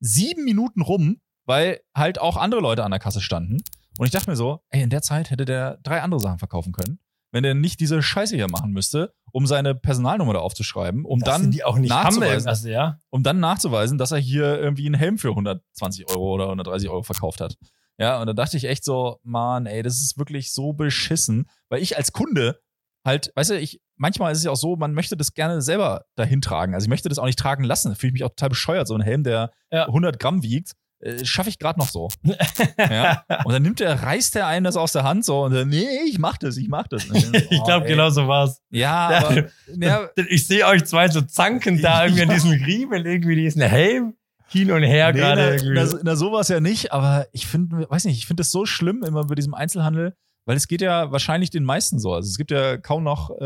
sieben 0.00 0.44
Minuten 0.44 0.82
rum, 0.82 1.18
weil 1.46 1.80
halt 1.94 2.20
auch 2.20 2.36
andere 2.36 2.60
Leute 2.60 2.84
an 2.84 2.90
der 2.90 3.00
Kasse 3.00 3.20
standen. 3.20 3.58
Und 3.98 4.06
ich 4.06 4.12
dachte 4.12 4.28
mir 4.28 4.36
so, 4.36 4.60
ey, 4.70 4.82
in 4.82 4.90
der 4.90 5.02
Zeit 5.02 5.30
hätte 5.30 5.44
der 5.44 5.78
drei 5.84 6.02
andere 6.02 6.20
Sachen 6.20 6.38
verkaufen 6.38 6.72
können, 6.72 6.98
wenn 7.30 7.44
er 7.44 7.54
nicht 7.54 7.78
diese 7.78 8.02
Scheiße 8.02 8.34
hier 8.34 8.50
machen 8.50 8.72
müsste, 8.72 9.14
um 9.30 9.46
seine 9.46 9.74
Personalnummer 9.74 10.32
da 10.32 10.38
aufzuschreiben, 10.40 11.04
um 11.04 11.20
Das 11.20 11.40
dann 11.40 11.50
nachzuweisen, 11.82 12.48
Also, 12.48 12.68
ja. 12.68 12.98
um 13.10 13.22
dann 13.22 13.38
nachzuweisen, 13.38 13.98
dass 13.98 14.10
er 14.10 14.18
hier 14.18 14.58
irgendwie 14.58 14.86
einen 14.86 14.94
Helm 14.94 15.18
für 15.18 15.28
120 15.28 16.10
Euro 16.10 16.34
oder 16.34 16.44
130 16.46 16.88
Euro 16.88 17.02
verkauft 17.02 17.40
hat. 17.40 17.56
Ja, 17.98 18.20
und 18.20 18.26
da 18.26 18.32
dachte 18.32 18.56
ich 18.56 18.64
echt 18.64 18.84
so, 18.84 19.18
Mann, 19.22 19.66
ey, 19.66 19.82
das 19.82 20.00
ist 20.02 20.18
wirklich 20.18 20.52
so 20.52 20.72
beschissen, 20.72 21.48
weil 21.68 21.82
ich 21.82 21.96
als 21.96 22.12
Kunde 22.12 22.60
halt, 23.06 23.32
weißt 23.34 23.50
du, 23.50 23.58
ich, 23.58 23.80
manchmal 23.96 24.32
ist 24.32 24.38
es 24.38 24.44
ja 24.44 24.50
auch 24.50 24.56
so, 24.56 24.76
man 24.76 24.92
möchte 24.92 25.16
das 25.16 25.32
gerne 25.32 25.62
selber 25.62 26.04
dahin 26.16 26.42
tragen. 26.42 26.74
Also 26.74 26.84
ich 26.86 26.90
möchte 26.90 27.08
das 27.08 27.18
auch 27.18 27.24
nicht 27.26 27.38
tragen 27.38 27.64
lassen. 27.64 27.90
Da 27.90 27.94
fühle 27.94 28.08
ich 28.08 28.12
mich 28.14 28.24
auch 28.24 28.30
total 28.30 28.50
bescheuert. 28.50 28.88
So 28.88 28.94
ein 28.94 29.00
Helm, 29.00 29.22
der 29.22 29.50
Ja. 29.70 29.86
100 29.86 30.18
Gramm 30.18 30.42
wiegt, 30.42 30.72
äh, 30.98 31.24
schaffe 31.24 31.48
ich 31.48 31.58
gerade 31.58 31.78
noch 31.78 31.88
so. 31.88 32.08
ja. 32.78 33.24
Und 33.44 33.52
dann 33.52 33.62
nimmt 33.62 33.80
er, 33.80 34.02
reißt 34.02 34.36
er 34.36 34.46
einem 34.46 34.64
das 34.64 34.76
aus 34.76 34.92
der 34.92 35.04
Hand 35.04 35.24
so 35.24 35.44
und 35.44 35.54
dann, 35.54 35.68
nee, 35.68 35.86
ich 36.08 36.18
mach 36.18 36.36
das, 36.36 36.56
ich 36.56 36.68
mach 36.68 36.88
das. 36.88 37.04
Und 37.06 37.22
dann, 37.22 37.42
Ich 37.50 37.60
oh, 37.60 37.64
glaube, 37.64 37.86
genau 37.86 38.10
so 38.10 38.26
war's. 38.28 38.60
Ja, 38.70 39.10
Ja. 39.12 39.18
aber, 39.28 39.46
ja, 39.78 40.08
Ich 40.28 40.46
sehe 40.46 40.66
euch 40.66 40.84
zwei 40.84 41.08
so 41.08 41.20
zanken 41.22 41.80
da 41.80 42.04
irgendwie 42.04 42.22
an 42.22 42.30
diesem 42.30 42.50
Riemen, 42.50 43.06
irgendwie 43.06 43.36
diesen 43.36 43.62
Helm 43.62 44.14
hin 44.48 44.70
und 44.70 44.82
her 44.82 45.12
gerade 45.12 45.56
na, 45.64 45.84
na, 45.84 45.98
na, 46.02 46.16
sowas 46.16 46.48
ja 46.48 46.60
nicht, 46.60 46.92
aber 46.92 47.26
ich 47.32 47.46
finde, 47.46 47.88
weiß 47.88 48.04
nicht, 48.04 48.18
ich 48.18 48.26
finde 48.26 48.42
es 48.42 48.50
so 48.50 48.64
schlimm 48.66 49.02
immer 49.02 49.24
bei 49.24 49.34
diesem 49.34 49.54
Einzelhandel, 49.54 50.14
Weil 50.46 50.56
es 50.56 50.68
geht 50.68 50.80
ja 50.80 51.10
wahrscheinlich 51.10 51.50
den 51.50 51.64
meisten 51.64 51.98
so. 51.98 52.14
Also 52.14 52.28
es 52.28 52.38
gibt 52.38 52.52
ja 52.52 52.78
kaum 52.78 53.02
noch 53.02 53.30
äh, 53.40 53.44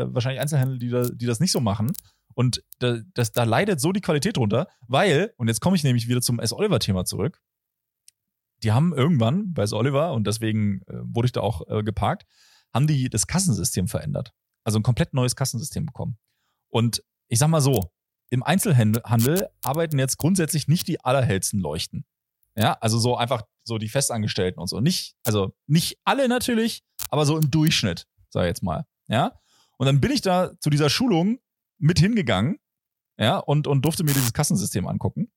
äh, 0.00 0.14
wahrscheinlich 0.14 0.40
Einzelhändler, 0.40 0.78
die, 0.78 0.88
da, 0.88 1.02
die 1.02 1.26
das 1.26 1.38
nicht 1.38 1.52
so 1.52 1.60
machen. 1.60 1.92
Und 2.34 2.64
da, 2.78 2.98
das, 3.12 3.32
da 3.32 3.44
leidet 3.44 3.80
so 3.80 3.92
die 3.92 4.00
Qualität 4.00 4.38
drunter, 4.38 4.66
weil, 4.88 5.34
und 5.36 5.48
jetzt 5.48 5.60
komme 5.60 5.76
ich 5.76 5.84
nämlich 5.84 6.08
wieder 6.08 6.22
zum 6.22 6.40
S. 6.40 6.54
Oliver-Thema 6.54 7.04
zurück. 7.04 7.42
Die 8.62 8.72
haben 8.72 8.94
irgendwann 8.94 9.52
bei 9.52 9.64
S. 9.64 9.74
Oliver, 9.74 10.12
und 10.12 10.26
deswegen 10.26 10.80
äh, 10.86 11.00
wurde 11.02 11.26
ich 11.26 11.32
da 11.32 11.42
auch 11.42 11.68
äh, 11.68 11.82
geparkt, 11.82 12.24
haben 12.72 12.86
die 12.86 13.10
das 13.10 13.26
Kassensystem 13.26 13.88
verändert. 13.88 14.32
Also 14.64 14.78
ein 14.78 14.82
komplett 14.82 15.12
neues 15.12 15.36
Kassensystem 15.36 15.84
bekommen. 15.84 16.16
Und 16.70 17.02
ich 17.28 17.38
sag 17.38 17.48
mal 17.48 17.60
so, 17.60 17.90
im 18.30 18.42
Einzelhandel 18.42 19.48
arbeiten 19.62 19.98
jetzt 19.98 20.18
grundsätzlich 20.18 20.68
nicht 20.68 20.88
die 20.88 21.04
allerhellsten 21.04 21.60
Leuchten. 21.60 22.04
Ja, 22.56 22.76
also 22.80 22.98
so 22.98 23.16
einfach 23.16 23.42
so 23.64 23.78
die 23.78 23.88
Festangestellten 23.88 24.60
und 24.60 24.68
so. 24.68 24.80
Nicht, 24.80 25.16
also 25.24 25.54
nicht 25.66 25.98
alle 26.04 26.28
natürlich, 26.28 26.82
aber 27.08 27.26
so 27.26 27.36
im 27.36 27.50
Durchschnitt, 27.50 28.06
sag 28.28 28.42
ich 28.42 28.48
jetzt 28.48 28.62
mal. 28.62 28.86
Ja. 29.08 29.32
Und 29.78 29.86
dann 29.86 30.00
bin 30.00 30.10
ich 30.10 30.20
da 30.20 30.52
zu 30.60 30.70
dieser 30.70 30.90
Schulung 30.90 31.38
mit 31.78 31.98
hingegangen, 31.98 32.58
ja, 33.18 33.38
und, 33.38 33.66
und 33.66 33.84
durfte 33.84 34.04
mir 34.04 34.14
dieses 34.14 34.32
Kassensystem 34.32 34.86
angucken. 34.86 35.30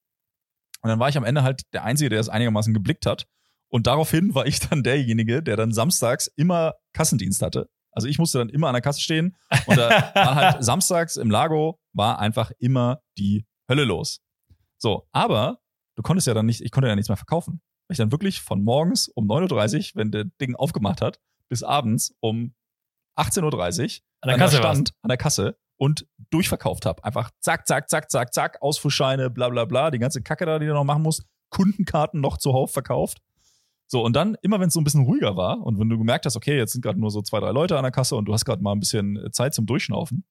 Und 0.82 0.90
dann 0.90 1.00
war 1.00 1.10
ich 1.10 1.18
am 1.18 1.24
Ende 1.24 1.44
halt 1.44 1.62
der 1.74 1.84
Einzige, 1.84 2.10
der 2.10 2.20
es 2.20 2.30
einigermaßen 2.30 2.74
geblickt 2.74 3.06
hat. 3.06 3.28
Und 3.70 3.88
daraufhin 3.88 4.36
war 4.36 4.46
ich 4.46 4.60
dann 4.60 4.84
derjenige, 4.84 5.42
der 5.42 5.58
dann 5.58 5.72
samstags 5.72 6.28
immer 6.36 6.76
Kassendienst 6.94 7.42
hatte. 7.42 7.70
Also 7.94 8.08
ich 8.08 8.20
musste 8.20 8.40
dann 8.40 8.50
immer 8.50 8.68
an 8.68 8.74
der 8.74 8.82
Kasse 8.82 9.02
stehen 9.02 9.36
und 9.66 9.78
da 9.78 9.90
war 10.14 10.36
halt 10.36 10.58
samstags 10.64 11.16
im 11.16 11.30
Lago 11.30 11.80
war 11.94 12.20
einfach 12.20 12.52
immer 12.60 13.02
die 13.18 13.46
Hölle 13.70 13.86
los. 13.86 14.20
So, 14.78 15.08
aber 15.12 15.60
du 15.96 16.04
konntest 16.04 16.28
ja 16.28 16.34
dann 16.34 16.46
nicht, 16.46 16.62
ich 16.62 16.72
konnte 16.72 16.88
ja 16.88 16.96
nichts 16.96 17.10
mehr 17.10 17.18
verkaufen. 17.18 17.62
Weil 17.88 17.96
ich 17.96 17.98
dann 17.98 18.12
wirklich 18.12 18.42
von 18.42 18.64
morgens 18.64 19.10
um 19.10 19.30
9.30 19.30 19.78
Uhr, 19.78 19.92
wenn 19.96 20.12
der 20.12 20.26
Ding 20.40 20.56
aufgemacht 20.56 21.02
hat, 21.02 21.20
bis 21.50 21.64
abends 21.64 22.16
um 22.22 22.54
18.30 23.18 23.44
Uhr 23.44 24.02
an 24.22 24.30
der 24.30 24.38
Kasse 24.38 24.58
stand, 24.58 24.94
an 25.02 25.10
der 25.10 25.18
Kasse 25.18 25.58
und 25.78 26.08
durchverkauft 26.30 26.86
habe. 26.86 27.04
Einfach 27.04 27.32
zack, 27.42 27.68
zack, 27.68 27.90
zack, 27.90 28.10
zack, 28.10 28.34
zack, 28.34 28.62
Ausfuhrscheine, 28.62 29.30
bla 29.30 29.50
bla 29.50 29.66
bla, 29.66 29.92
die 29.92 30.00
ganze 30.00 30.22
Kacke 30.22 30.46
da, 30.46 30.60
die 30.60 30.66
du 30.66 30.74
noch 30.74 30.86
machen 30.86 31.04
musst, 31.04 31.26
Kundenkarten 31.50 32.22
noch 32.22 32.38
zuhauf 32.38 32.72
verkauft. 32.72 33.20
So, 33.94 34.04
und 34.04 34.16
dann, 34.16 34.36
immer 34.42 34.60
wenn 34.60 34.70
es 34.70 34.74
so 34.74 34.82
ein 34.82 34.84
bisschen 34.84 35.04
ruhiger 35.04 35.38
war 35.38 35.62
und 35.62 35.78
wenn 35.78 35.88
du 35.88 36.00
gemerkt 36.00 36.26
hast, 36.26 36.36
okay, 36.36 36.58
jetzt 36.58 36.72
sind 36.72 36.82
gerade 36.82 37.00
nur 37.00 37.12
so 37.12 37.22
zwei, 37.22 37.40
drei 37.40 37.52
Leute 37.52 37.78
an 37.78 37.84
der 37.84 37.92
Kasse 37.92 38.16
und 38.16 38.26
du 38.26 38.34
hast 38.34 38.44
gerade 38.44 38.64
mal 38.64 38.72
ein 38.72 38.80
bisschen 38.80 39.18
äh, 39.18 39.30
Zeit 39.30 39.54
zum 39.54 39.68
Durchschnaufen. 39.68 40.26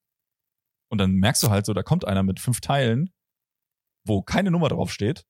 Und 0.91 0.99
dann 0.99 1.13
merkst 1.13 1.45
du 1.45 1.49
halt 1.49 1.65
so, 1.65 1.73
da 1.73 1.85
kommt 1.85 2.05
einer 2.05 2.25
mit 2.25 2.41
fünf 2.41 2.61
Teilen, 2.61 3.15
wo 4.05 4.21
keine 4.21 4.51
Nummer 4.51 4.69
drauf 4.69 4.93
steht. 4.93 5.27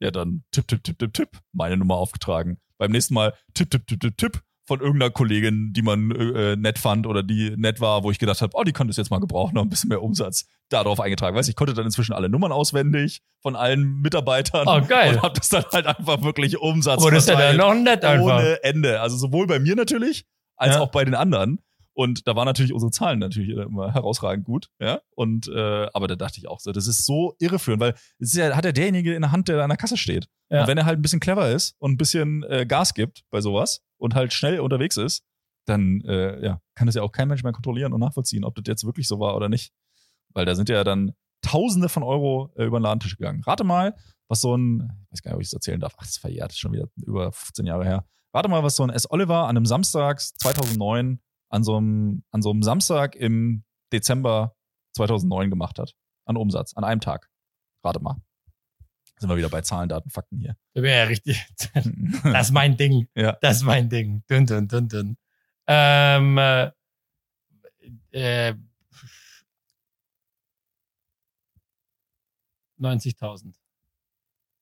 Ja, 0.00 0.10
dann 0.10 0.44
tipp, 0.50 0.66
tipp, 0.66 0.82
tipp, 0.82 0.98
tipp, 0.98 1.12
tipp, 1.12 1.38
meine 1.52 1.76
Nummer 1.76 1.96
aufgetragen. 1.96 2.58
Beim 2.78 2.90
nächsten 2.90 3.12
Mal 3.12 3.34
tipp, 3.52 3.70
tipp, 3.70 3.86
tipp, 3.86 4.00
tipp, 4.00 4.16
tipp, 4.16 4.42
von 4.66 4.80
irgendeiner 4.80 5.10
Kollegin, 5.10 5.72
die 5.74 5.82
man 5.82 6.10
äh, 6.10 6.56
nett 6.56 6.78
fand 6.78 7.06
oder 7.06 7.22
die 7.22 7.54
nett 7.56 7.80
war, 7.80 8.02
wo 8.02 8.10
ich 8.10 8.18
gedacht 8.18 8.40
habe, 8.40 8.52
oh, 8.56 8.62
die 8.64 8.72
könnte 8.72 8.90
es 8.92 8.96
jetzt 8.96 9.10
mal 9.10 9.20
gebrauchen, 9.20 9.54
noch 9.54 9.62
ein 9.62 9.68
bisschen 9.68 9.88
mehr 9.88 10.02
Umsatz 10.02 10.46
darauf 10.70 11.00
eingetragen. 11.00 11.36
Weißt 11.36 11.48
ich 11.48 11.56
konnte 11.56 11.74
dann 11.74 11.84
inzwischen 11.84 12.14
alle 12.14 12.28
Nummern 12.30 12.50
auswendig 12.52 13.20
von 13.42 13.56
allen 13.56 14.00
Mitarbeitern. 14.00 14.66
Oh, 14.66 14.80
geil. 14.86 15.14
Und 15.16 15.22
habe 15.22 15.38
das 15.38 15.50
dann 15.50 15.64
halt 15.70 15.86
einfach 15.86 16.22
wirklich 16.22 16.58
Umsatz 16.58 17.00
Aber 17.02 17.10
das 17.10 17.24
ist 17.24 17.28
ja 17.28 17.38
dann 17.38 17.56
noch 17.58 17.74
nett 17.74 18.04
einfach. 18.04 18.38
ohne 18.38 18.62
Ende. 18.62 19.00
Also 19.00 19.16
sowohl 19.16 19.46
bei 19.46 19.58
mir 19.58 19.76
natürlich, 19.76 20.24
als 20.56 20.76
Ja. 20.76 20.80
auch 20.80 20.90
bei 20.90 21.04
den 21.04 21.14
anderen. 21.14 21.60
Und 21.94 22.26
da 22.26 22.34
waren 22.34 22.46
natürlich 22.46 22.72
unsere 22.72 22.90
Zahlen 22.90 23.20
natürlich 23.20 23.50
immer 23.50 23.94
herausragend 23.94 24.44
gut, 24.44 24.68
ja. 24.80 25.00
Und 25.14 25.48
äh, 25.48 25.86
aber 25.94 26.08
da 26.08 26.16
dachte 26.16 26.38
ich 26.38 26.48
auch 26.48 26.58
so, 26.58 26.72
das 26.72 26.88
ist 26.88 27.06
so 27.06 27.36
irreführend, 27.38 27.80
weil 27.80 27.94
es 28.18 28.34
ja, 28.34 28.54
hat 28.56 28.64
ja 28.64 28.72
derjenige 28.72 29.14
in 29.14 29.22
der 29.22 29.30
Hand, 29.30 29.48
der 29.48 29.58
da 29.58 29.62
an 29.62 29.70
der 29.70 29.76
Kasse 29.76 29.96
steht. 29.96 30.28
Ja. 30.50 30.62
Und 30.62 30.68
wenn 30.68 30.78
er 30.78 30.86
halt 30.86 30.98
ein 30.98 31.02
bisschen 31.02 31.20
clever 31.20 31.50
ist 31.50 31.76
und 31.78 31.92
ein 31.92 31.96
bisschen 31.96 32.42
äh, 32.44 32.66
Gas 32.66 32.94
gibt 32.94 33.22
bei 33.30 33.40
sowas 33.40 33.80
und 33.96 34.14
halt 34.14 34.32
schnell 34.32 34.58
unterwegs 34.58 34.96
ist, 34.96 35.24
dann 35.66 36.00
äh, 36.02 36.44
ja, 36.44 36.60
kann 36.74 36.86
das 36.86 36.96
ja 36.96 37.02
auch 37.02 37.12
kein 37.12 37.28
Mensch 37.28 37.42
mehr 37.42 37.52
kontrollieren 37.52 37.92
und 37.92 38.00
nachvollziehen, 38.00 38.44
ob 38.44 38.56
das 38.56 38.64
jetzt 38.66 38.84
wirklich 38.84 39.06
so 39.06 39.20
war 39.20 39.36
oder 39.36 39.48
nicht. 39.48 39.72
Weil 40.32 40.46
da 40.46 40.54
sind 40.54 40.68
ja 40.68 40.84
dann 40.84 41.14
Tausende 41.42 41.90
von 41.90 42.02
Euro 42.02 42.50
äh, 42.56 42.64
über 42.64 42.78
den 42.80 42.84
Ladentisch 42.84 43.18
gegangen. 43.18 43.42
Rate 43.44 43.64
mal, 43.64 43.94
was 44.28 44.40
so 44.40 44.56
ein, 44.56 44.90
ich 45.06 45.12
weiß 45.12 45.22
gar 45.22 45.30
nicht, 45.30 45.36
ob 45.36 45.42
ich 45.42 45.48
das 45.48 45.54
erzählen 45.54 45.78
darf. 45.78 45.92
Ach, 45.96 46.02
das 46.02 46.12
ist 46.12 46.18
verjährt, 46.18 46.52
ist 46.52 46.58
schon 46.58 46.72
wieder 46.72 46.88
über 47.04 47.30
15 47.32 47.66
Jahre 47.66 47.84
her. 47.84 48.06
Rate 48.32 48.48
mal, 48.48 48.62
was 48.62 48.76
so 48.76 48.82
ein 48.82 48.90
S. 48.90 49.10
Oliver 49.10 49.42
an 49.44 49.56
einem 49.56 49.66
Samstag 49.66 50.20
2009 50.20 51.20
an 51.54 51.62
so 51.62 51.76
einem, 51.76 52.24
an 52.32 52.42
so 52.42 52.50
einem 52.50 52.64
Samstag 52.64 53.14
im 53.14 53.62
Dezember 53.92 54.56
2009 54.96 55.50
gemacht 55.50 55.78
hat. 55.78 55.94
An 56.24 56.36
Umsatz, 56.36 56.74
an 56.74 56.82
einem 56.82 57.00
Tag. 57.00 57.30
Rate 57.84 58.00
mal. 58.00 58.16
Sind 59.20 59.28
wir 59.28 59.36
wieder 59.36 59.50
bei 59.50 59.60
Zahlen, 59.60 59.88
Daten, 59.88 60.10
Fakten 60.10 60.38
hier. 60.38 60.56
Das 60.72 60.82
wäre 60.82 60.98
ja 60.98 61.04
richtig. 61.04 61.46
Das 62.24 62.48
ist 62.48 62.52
mein 62.52 62.76
Ding. 62.76 63.08
Ja. 63.14 63.38
Das 63.40 63.58
ist 63.58 63.62
mein 63.62 63.88
Ding. 63.88 64.24
Dun, 64.26 64.46
dun, 64.46 64.66
dun, 64.66 64.88
dun. 64.88 65.16
Ähm, 65.68 66.38
äh, 66.38 66.72
äh, 68.10 68.54
90.000. 72.80 73.54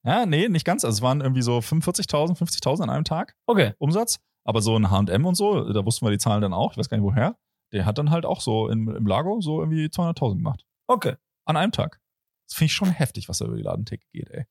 ja, 0.04 0.26
nee, 0.26 0.48
nicht 0.50 0.66
ganz. 0.66 0.84
Also 0.84 0.96
es 0.98 1.02
waren 1.02 1.22
irgendwie 1.22 1.42
so 1.42 1.58
45.000, 1.58 2.36
50.000 2.36 2.82
an 2.82 2.90
einem 2.90 3.04
Tag. 3.04 3.34
Okay. 3.46 3.72
Umsatz. 3.78 4.20
Aber 4.44 4.60
so 4.62 4.76
ein 4.76 4.90
H&M 4.90 5.24
und 5.26 5.34
so, 5.36 5.72
da 5.72 5.84
wussten 5.84 6.04
wir 6.06 6.10
die 6.10 6.18
Zahlen 6.18 6.42
dann 6.42 6.52
auch, 6.52 6.72
ich 6.72 6.78
weiß 6.78 6.88
gar 6.88 6.96
nicht 6.96 7.04
woher, 7.04 7.36
der 7.72 7.86
hat 7.86 7.98
dann 7.98 8.10
halt 8.10 8.26
auch 8.26 8.40
so 8.40 8.68
im, 8.68 8.88
im 8.88 9.06
Lago 9.06 9.40
so 9.40 9.60
irgendwie 9.60 9.86
200.000 9.86 10.36
gemacht. 10.36 10.64
Okay. 10.86 11.14
An 11.44 11.56
einem 11.56 11.72
Tag. 11.72 12.00
Das 12.48 12.56
finde 12.58 12.66
ich 12.66 12.72
schon 12.74 12.90
heftig, 12.90 13.28
was 13.28 13.38
da 13.38 13.46
über 13.46 13.56
die 13.56 13.62
Ladentheke 13.62 14.04
geht, 14.12 14.30
ey. 14.30 14.44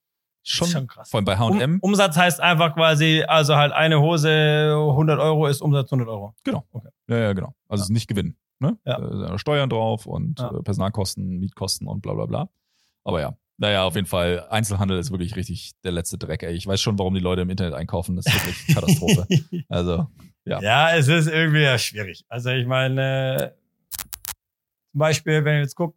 Schon, 0.43 0.67
schon 0.69 0.87
krass. 0.87 1.09
Vor 1.09 1.19
allem 1.19 1.25
bei 1.25 1.37
Um, 1.39 1.55
H&M. 1.59 1.79
Umsatz 1.81 2.17
heißt 2.17 2.39
einfach 2.39 2.73
quasi, 2.73 3.23
also 3.27 3.55
halt 3.57 3.73
eine 3.73 4.01
Hose 4.01 4.75
100 4.89 5.19
Euro 5.19 5.45
ist 5.45 5.61
Umsatz 5.61 5.91
100 5.93 6.09
Euro. 6.09 6.33
Ja, 6.47 7.17
ja, 7.17 7.33
genau. 7.33 7.53
Also 7.67 7.81
es 7.83 7.89
ist 7.89 7.93
nicht 7.93 8.07
Gewinn. 8.07 8.37
Ne? 8.59 8.77
Ja. 8.85 8.99
Ja 8.99 9.37
Steuern 9.37 9.69
drauf 9.69 10.07
und 10.07 10.39
Ja. 10.39 10.49
äh, 10.51 10.63
Personalkosten, 10.63 11.37
Mietkosten 11.39 11.87
und 11.87 12.01
bla 12.01 12.13
bla 12.13 12.25
bla. 12.25 12.49
Aber 13.03 13.21
ja, 13.21 13.35
naja, 13.61 13.83
auf 13.83 13.93
jeden 13.93 14.07
Fall, 14.07 14.47
Einzelhandel 14.49 14.97
ist 14.97 15.11
wirklich 15.11 15.35
richtig 15.35 15.73
der 15.83 15.91
letzte 15.91 16.17
Dreck, 16.17 16.41
ey. 16.41 16.53
Ich 16.53 16.65
weiß 16.65 16.81
schon, 16.81 16.97
warum 16.97 17.13
die 17.13 17.19
Leute 17.19 17.43
im 17.43 17.49
Internet 17.51 17.75
einkaufen. 17.75 18.15
Das 18.15 18.25
ist 18.25 18.33
wirklich 18.33 18.67
Katastrophe. 18.75 19.27
Also, 19.69 20.07
Ja. 20.45 20.59
ja, 20.61 20.95
es 20.95 21.07
ist 21.07 21.27
irgendwie 21.27 21.61
ja 21.61 21.77
schwierig. 21.77 22.25
Also 22.27 22.49
ich 22.49 22.65
meine, 22.65 23.53
zum 24.91 24.97
Beispiel, 24.99 25.45
wenn 25.45 25.57
ich 25.57 25.65
jetzt 25.65 25.75
gucke, 25.75 25.95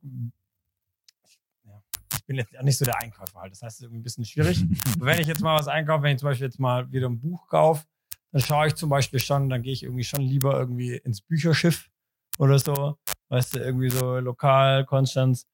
ich 2.18 2.24
bin 2.26 2.36
jetzt 2.36 2.56
auch 2.58 2.62
nicht 2.62 2.76
so 2.76 2.84
der 2.84 3.00
Einkäufer 3.00 3.40
halt. 3.40 3.52
Das 3.52 3.62
heißt, 3.62 3.76
es 3.76 3.80
ist 3.80 3.84
irgendwie 3.84 4.00
ein 4.00 4.02
bisschen 4.02 4.26
schwierig. 4.26 4.62
Aber 4.96 5.06
wenn 5.06 5.20
ich 5.20 5.26
jetzt 5.26 5.40
mal 5.40 5.58
was 5.58 5.66
einkaufe, 5.66 6.02
wenn 6.02 6.12
ich 6.12 6.18
zum 6.20 6.28
Beispiel 6.28 6.46
jetzt 6.46 6.60
mal 6.60 6.92
wieder 6.92 7.08
ein 7.08 7.18
Buch 7.18 7.48
kaufe, 7.48 7.86
dann 8.32 8.42
schaue 8.42 8.66
ich 8.66 8.74
zum 8.74 8.90
Beispiel 8.90 9.20
schon, 9.20 9.48
dann 9.48 9.62
gehe 9.62 9.72
ich 9.72 9.84
irgendwie 9.84 10.04
schon 10.04 10.20
lieber 10.20 10.58
irgendwie 10.58 10.96
ins 10.96 11.22
Bücherschiff 11.22 11.88
oder 12.36 12.58
so, 12.58 12.98
weißt 13.30 13.54
du, 13.54 13.58
irgendwie 13.60 13.88
so 13.88 14.18
lokal, 14.18 14.84
Konstanz, 14.84 15.46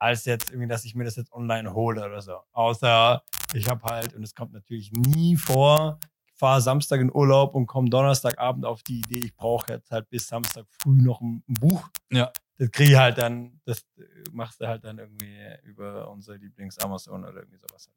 als 0.00 0.24
jetzt 0.24 0.50
irgendwie, 0.50 0.68
dass 0.68 0.84
ich 0.84 0.94
mir 0.94 1.04
das 1.04 1.16
jetzt 1.16 1.32
online 1.32 1.72
hole 1.74 2.04
oder 2.04 2.20
so. 2.20 2.38
Außer 2.52 3.22
ich 3.52 3.68
habe 3.68 3.82
halt, 3.84 4.14
und 4.14 4.22
es 4.22 4.34
kommt 4.34 4.52
natürlich 4.52 4.90
nie 4.92 5.36
vor, 5.36 6.00
fahre 6.34 6.60
Samstag 6.60 7.00
in 7.00 7.14
Urlaub 7.14 7.54
und 7.54 7.66
komme 7.66 7.90
Donnerstagabend 7.90 8.64
auf 8.64 8.82
die 8.82 9.00
Idee, 9.00 9.20
ich 9.26 9.36
brauche 9.36 9.74
jetzt 9.74 9.90
halt 9.90 10.08
bis 10.08 10.26
Samstag 10.26 10.64
früh 10.82 11.02
noch 11.02 11.20
ein, 11.20 11.44
ein 11.48 11.54
Buch. 11.54 11.88
Ja. 12.10 12.32
Das 12.56 12.70
kriege 12.72 12.92
ich 12.92 12.96
halt 12.96 13.18
dann, 13.18 13.60
das 13.64 13.80
äh, 13.96 14.02
machst 14.32 14.60
du 14.60 14.66
halt 14.66 14.84
dann 14.84 14.98
irgendwie 14.98 15.38
über 15.64 16.10
unser 16.10 16.36
Lieblings-Amazon 16.36 17.24
oder 17.24 17.36
irgendwie 17.36 17.58
sowas 17.58 17.86
halt. 17.86 17.96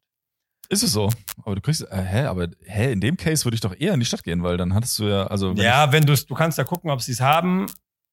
Ist 0.70 0.82
es 0.82 0.92
so? 0.92 1.10
Aber 1.42 1.54
du 1.54 1.60
kriegst, 1.60 1.82
äh, 1.82 2.02
hä, 2.02 2.24
aber 2.24 2.48
hä, 2.62 2.92
in 2.92 3.00
dem 3.00 3.16
Case 3.16 3.44
würde 3.44 3.54
ich 3.54 3.60
doch 3.60 3.74
eher 3.78 3.92
in 3.92 4.00
die 4.00 4.06
Stadt 4.06 4.24
gehen, 4.24 4.42
weil 4.42 4.56
dann 4.56 4.72
hattest 4.72 4.98
du 4.98 5.04
ja, 5.04 5.26
also 5.26 5.50
wenn 5.50 5.62
Ja, 5.62 5.92
wenn 5.92 6.04
du 6.04 6.14
du 6.14 6.34
kannst 6.34 6.56
ja 6.56 6.64
gucken, 6.64 6.90
ob 6.90 7.02
sie 7.02 7.12
es 7.12 7.20
haben. 7.20 7.66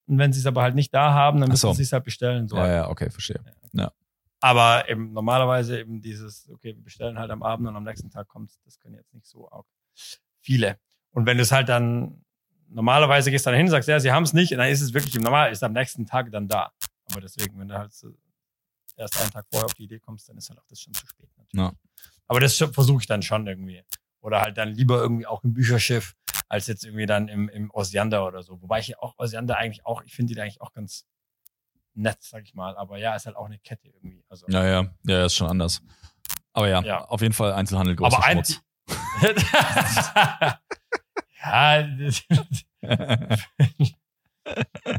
Und 0.07 0.17
wenn 0.17 0.33
sie 0.33 0.39
es 0.41 0.45
aber 0.45 0.61
halt 0.61 0.75
nicht 0.75 0.93
da 0.93 1.13
haben, 1.13 1.39
dann 1.39 1.49
müssen 1.49 1.61
so. 1.61 1.73
sie 1.73 1.83
es 1.83 1.93
halt 1.93 2.03
bestellen. 2.03 2.49
So 2.49 2.57
ja, 2.57 2.63
halt. 2.63 2.73
ja, 2.73 2.89
okay, 2.89 3.09
verstehe. 3.09 3.39
Aber 4.41 4.89
eben 4.89 5.13
normalerweise 5.13 5.79
eben 5.79 6.01
dieses, 6.01 6.49
okay, 6.49 6.75
wir 6.75 6.83
bestellen 6.83 7.19
halt 7.19 7.29
am 7.29 7.43
Abend 7.43 7.67
und 7.67 7.75
am 7.75 7.83
nächsten 7.83 8.09
Tag 8.09 8.27
kommt 8.27 8.51
das 8.65 8.79
können 8.79 8.95
jetzt 8.95 9.13
nicht 9.13 9.27
so 9.27 9.49
arg 9.51 9.67
viele. 10.41 10.79
Und 11.11 11.27
wenn 11.27 11.37
du 11.37 11.43
es 11.43 11.51
halt 11.51 11.69
dann, 11.69 12.25
normalerweise 12.69 13.29
gehst 13.29 13.45
dann 13.45 13.53
hin 13.53 13.65
und 13.65 13.71
sagst, 13.71 13.87
ja, 13.87 13.99
sie 13.99 14.11
haben 14.11 14.23
es 14.23 14.33
nicht, 14.33 14.51
und 14.51 14.57
dann 14.57 14.69
ist 14.69 14.81
es 14.81 14.93
wirklich 14.93 15.15
im 15.15 15.21
Normal, 15.21 15.51
ist 15.51 15.63
am 15.63 15.73
nächsten 15.73 16.07
Tag 16.07 16.31
dann 16.31 16.47
da. 16.47 16.71
Aber 17.11 17.21
deswegen, 17.21 17.59
wenn 17.59 17.67
du 17.67 17.77
halt 17.77 17.93
so 17.93 18.15
erst 18.97 19.19
einen 19.21 19.29
Tag 19.29 19.45
vorher 19.51 19.65
auf 19.65 19.73
die 19.73 19.83
Idee 19.83 19.99
kommst, 19.99 20.27
dann 20.27 20.37
ist 20.37 20.49
halt 20.49 20.59
auch 20.59 20.67
das 20.67 20.81
schon 20.81 20.93
zu 20.93 21.05
spät. 21.05 21.29
Natürlich. 21.37 21.53
Ja. 21.53 21.73
Aber 22.27 22.39
das 22.39 22.55
versuche 22.55 23.01
ich 23.01 23.07
dann 23.07 23.21
schon 23.21 23.45
irgendwie. 23.45 23.83
Oder 24.21 24.41
halt 24.41 24.57
dann 24.57 24.69
lieber 24.69 25.01
irgendwie 25.01 25.27
auch 25.27 25.43
im 25.43 25.53
Bücherschiff, 25.53 26.15
als 26.47 26.67
jetzt 26.67 26.83
irgendwie 26.85 27.05
dann 27.05 27.27
im, 27.27 27.49
im 27.49 27.71
Osiander 27.71 28.25
oder 28.25 28.41
so. 28.41 28.61
Wobei 28.61 28.79
ich 28.79 28.97
auch 28.99 29.17
Osiander 29.17 29.57
eigentlich 29.57 29.85
auch, 29.85 30.03
ich 30.03 30.15
finde 30.15 30.33
die 30.33 30.41
eigentlich 30.41 30.61
auch 30.61 30.73
ganz 30.73 31.05
nett, 31.93 32.17
sag 32.21 32.43
ich 32.43 32.53
mal. 32.55 32.75
Aber 32.77 32.97
ja, 32.97 33.15
ist 33.15 33.25
halt 33.25 33.35
auch 33.35 33.45
eine 33.45 33.59
Kette 33.59 33.87
irgendwie. 33.89 34.23
Also, 34.29 34.45
Ja, 34.49 34.65
ja, 34.65 34.85
ja, 35.05 35.25
ist 35.25 35.35
schon 35.35 35.47
anders. 35.49 35.81
Aber 36.53 36.67
ja, 36.67 36.81
Ja. 36.81 37.05
auf 37.05 37.21
jeden 37.21 37.33
Fall 37.33 37.53
Einzelhandel 37.53 37.95
größter 37.95 38.17
aber 38.17 38.25
ein, 38.25 38.43
Schmutz. 38.45 38.61
ja, 41.43 41.87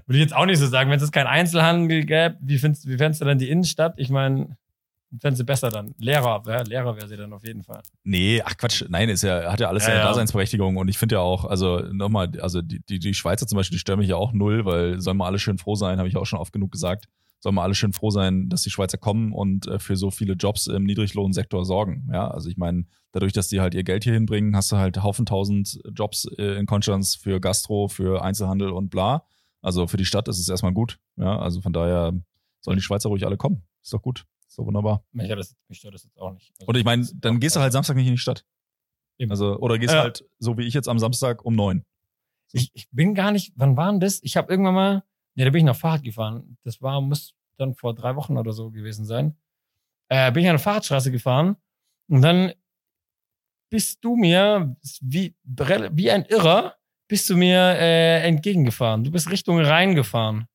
würde 0.07 0.19
ich 0.19 0.19
jetzt 0.21 0.35
auch 0.35 0.47
nicht 0.47 0.59
so 0.59 0.67
sagen. 0.67 0.91
Wenn 0.91 1.01
es 1.01 1.13
keinen 1.13 1.27
Einzelhandel 1.27 2.05
gäbe, 2.05 2.37
wie 2.41 2.59
findest, 2.59 2.87
wie 2.89 2.97
fändest 2.97 3.21
du 3.21 3.25
dann 3.25 3.39
die 3.39 3.51
Innenstadt? 3.51 3.95
Ich 3.97 4.09
meine, 4.11 4.57
Fänden 5.21 5.37
sie 5.37 5.45
besser 5.45 5.71
dann. 5.71 5.95
Lehrer, 5.99 6.45
wär, 6.47 6.65
Lehrer 6.65 6.97
wäre 6.97 7.09
sie 7.09 7.17
dann 7.17 7.33
auf 7.33 7.45
jeden 7.47 7.63
Fall. 7.63 7.83
Nee, 8.03 8.43
ach 8.45 8.57
Quatsch, 8.57 8.85
nein, 8.89 9.09
ist 9.09 9.23
ja, 9.23 9.53
hat 9.53 9.61
ja 9.61 9.69
alles 9.69 9.83
Ja, 9.83 9.89
seine 9.89 10.01
ja. 10.01 10.07
Daseinsberechtigung 10.07 10.77
und 10.77 10.89
ich 10.89 10.99
finde 10.99 11.17
ja 11.17 11.21
auch, 11.21 11.45
also 11.45 11.81
nochmal, 11.93 12.31
also 12.41 12.63
die, 12.63 12.81
die, 12.87 12.99
die 12.99 13.15
Schweizer 13.15 13.47
zum 13.47 13.57
Beispiel, 13.57 13.77
die 13.77 13.81
stören 13.81 13.99
mich 13.99 14.09
ja 14.09 14.17
auch 14.17 14.33
null, 14.33 14.65
weil 14.65 15.01
sollen 15.01 15.17
mal 15.17 15.27
alle 15.27 15.39
schön 15.39 15.59
froh 15.59 15.75
sein, 15.75 15.99
habe 15.99 16.09
ich 16.09 16.17
auch 16.17 16.25
schon 16.25 16.39
oft 16.39 16.53
genug 16.53 16.73
gesagt, 16.73 17.09
sollen 17.41 17.57
mal 17.57 17.65
alle 17.65 17.75
schön 17.75 17.93
froh 17.93 18.11
sein, 18.11 18.49
dass 18.49 18.63
die 18.63 18.71
Schweizer 18.71 18.99
kommen 18.99 19.33
und 19.33 19.67
äh, 19.67 19.79
für 19.79 19.97
so 19.97 20.11
viele 20.11 20.35
Jobs 20.35 20.67
im 20.67 20.85
Niedriglohnsektor 20.85 21.65
sorgen. 21.65 22.09
Ja, 22.13 22.31
also 22.31 22.49
ich 22.49 22.57
meine, 22.57 22.85
dadurch, 23.11 23.33
dass 23.33 23.49
die 23.49 23.61
halt 23.61 23.75
ihr 23.75 23.85
Geld 23.85 24.05
hier 24.05 24.15
hinbringen, 24.15 24.57
hast 24.57 24.73
du 24.73 24.77
halt 24.77 25.03
Haufen 25.03 25.27
tausend 25.27 25.81
Jobs 25.93 26.27
äh, 26.39 26.59
in 26.59 26.67
Konstanz 26.67 27.17
für 27.17 27.41
Gastro, 27.41 27.89
für 27.89 28.23
Einzelhandel 28.23 28.71
und 28.71 28.91
bla. 28.91 29.25
Also 29.61 29.87
für 29.87 29.97
die 29.97 30.05
Stadt 30.05 30.29
ist 30.29 30.39
es 30.39 30.49
erstmal 30.49 30.73
gut. 30.73 30.99
Ja, 31.17 31.39
also 31.39 31.61
von 31.61 31.73
daher 31.73 32.13
sollen 32.61 32.77
die 32.77 32.83
Schweizer 32.83 33.09
ruhig 33.09 33.27
alle 33.27 33.37
kommen. 33.37 33.63
Ist 33.83 33.93
doch 33.93 34.03
gut. 34.03 34.25
Doch 34.57 34.67
wunderbar. 34.67 35.05
Mich, 35.13 35.27
stört 35.27 35.41
das, 35.41 35.57
mich 35.69 35.79
stört 35.79 35.95
das 35.95 36.05
jetzt 36.05 36.19
auch 36.19 36.33
nicht. 36.33 36.53
Also, 36.59 36.67
Und 36.69 36.77
ich 36.77 36.85
meine, 36.85 37.07
dann 37.15 37.41
gehst 37.41 37.57
du 37.57 37.61
halt 37.61 37.73
Samstag 37.73 37.97
nicht 37.97 38.07
in 38.07 38.13
die 38.15 38.19
Stadt. 38.19 38.45
Eben. 39.19 39.31
Also, 39.31 39.57
oder 39.59 39.79
gehst 39.79 39.95
Ja. 39.95 40.03
halt, 40.03 40.25
so 40.39 40.57
wie 40.59 40.63
ich 40.67 40.75
jetzt 40.75 40.89
am 40.89 40.99
Samstag 40.99 41.45
um 41.45 41.55
neun. 41.55 41.85
Ich, 42.53 42.71
ich 42.75 42.89
bin 42.91 43.15
gar 43.15 43.31
nicht, 43.33 43.53
wann 43.57 43.77
war 43.77 43.91
denn 43.91 44.01
das? 44.01 44.21
Ich 44.23 44.37
habe 44.37 44.51
irgendwann 44.53 44.75
mal, 44.75 45.03
nee, 45.35 45.45
da 45.45 45.51
bin 45.51 45.61
ich 45.61 45.65
noch 45.65 45.77
Fahrrad 45.77 46.03
gefahren. 46.03 46.59
Das 46.65 46.83
war, 46.83 47.01
muss 47.01 47.35
dann 47.57 47.75
vor 47.75 47.95
drei 47.95 48.15
Wochen 48.17 48.37
oder 48.37 48.53
so 48.53 48.71
gewesen 48.71 49.05
sein. 49.07 49.37
Äh, 50.09 50.31
bin 50.33 50.43
ich 50.43 50.49
an 50.51 50.55
der 50.57 50.59
Fahrradstraße 50.61 51.11
gefahren 51.11 51.57
und 52.09 52.21
dann 52.23 52.53
bist 53.71 54.05
du 54.05 54.17
mir 54.17 54.77
wie, 55.01 55.35
wie 55.43 56.11
ein 56.11 56.25
Irrer, 56.27 56.77
bist 57.09 57.31
du 57.31 57.37
mir 57.37 57.57
äh, 57.59 58.23
entgegengefahren. 58.27 59.05
Du 59.05 59.11
bist 59.11 59.31
Richtung 59.31 59.59
Rhein 59.61 59.95
gefahren. 59.95 60.47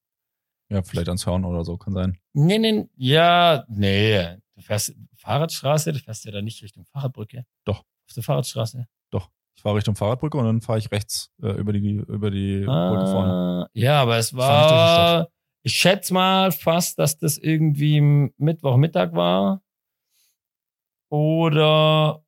Ja, 0.70 0.82
vielleicht 0.82 1.08
ans 1.08 1.26
Hören 1.26 1.46
oder 1.46 1.64
so, 1.64 1.78
kann 1.78 1.94
sein. 1.94 2.18
Nee, 2.34 2.60
nee, 2.60 2.88
ja, 2.96 3.64
nee. 3.70 4.38
Du 4.56 4.62
fährst 4.62 4.94
Fahrradstraße, 5.16 5.94
du 5.94 6.00
fährst 6.00 6.26
ja 6.26 6.32
da 6.32 6.42
nicht 6.42 6.62
Richtung 6.62 6.86
Fahrradbrücke. 6.86 7.46
Doch. 7.64 7.80
Auf 7.80 8.14
der 8.16 8.24
Fahrradstraße. 8.24 8.88
Doch. 9.12 9.30
Ich 9.56 9.62
fahre 9.62 9.76
Richtung 9.76 9.96
Fahrradbrücke 9.96 10.38
und 10.38 10.46
dann 10.46 10.62
fahre 10.62 10.80
ich 10.80 10.92
rechts 10.92 11.32
äh, 11.42 11.52
über 11.52 11.74
die, 11.74 12.04
über 12.08 12.30
die 12.30 12.60
Brücke 12.60 13.08
vorne. 13.08 13.32
Ah, 13.32 13.70
ja, 13.74 14.02
aber 14.02 14.18
es 14.18 14.36
war, 14.36 15.30
ich 15.64 15.74
schätze 15.74 16.14
mal 16.14 16.52
fast, 16.52 17.00
dass 17.00 17.18
das 17.18 17.38
irgendwie 17.38 18.02
Mittwochmittag 18.38 19.14
war. 19.14 19.62
Oder, 21.10 22.24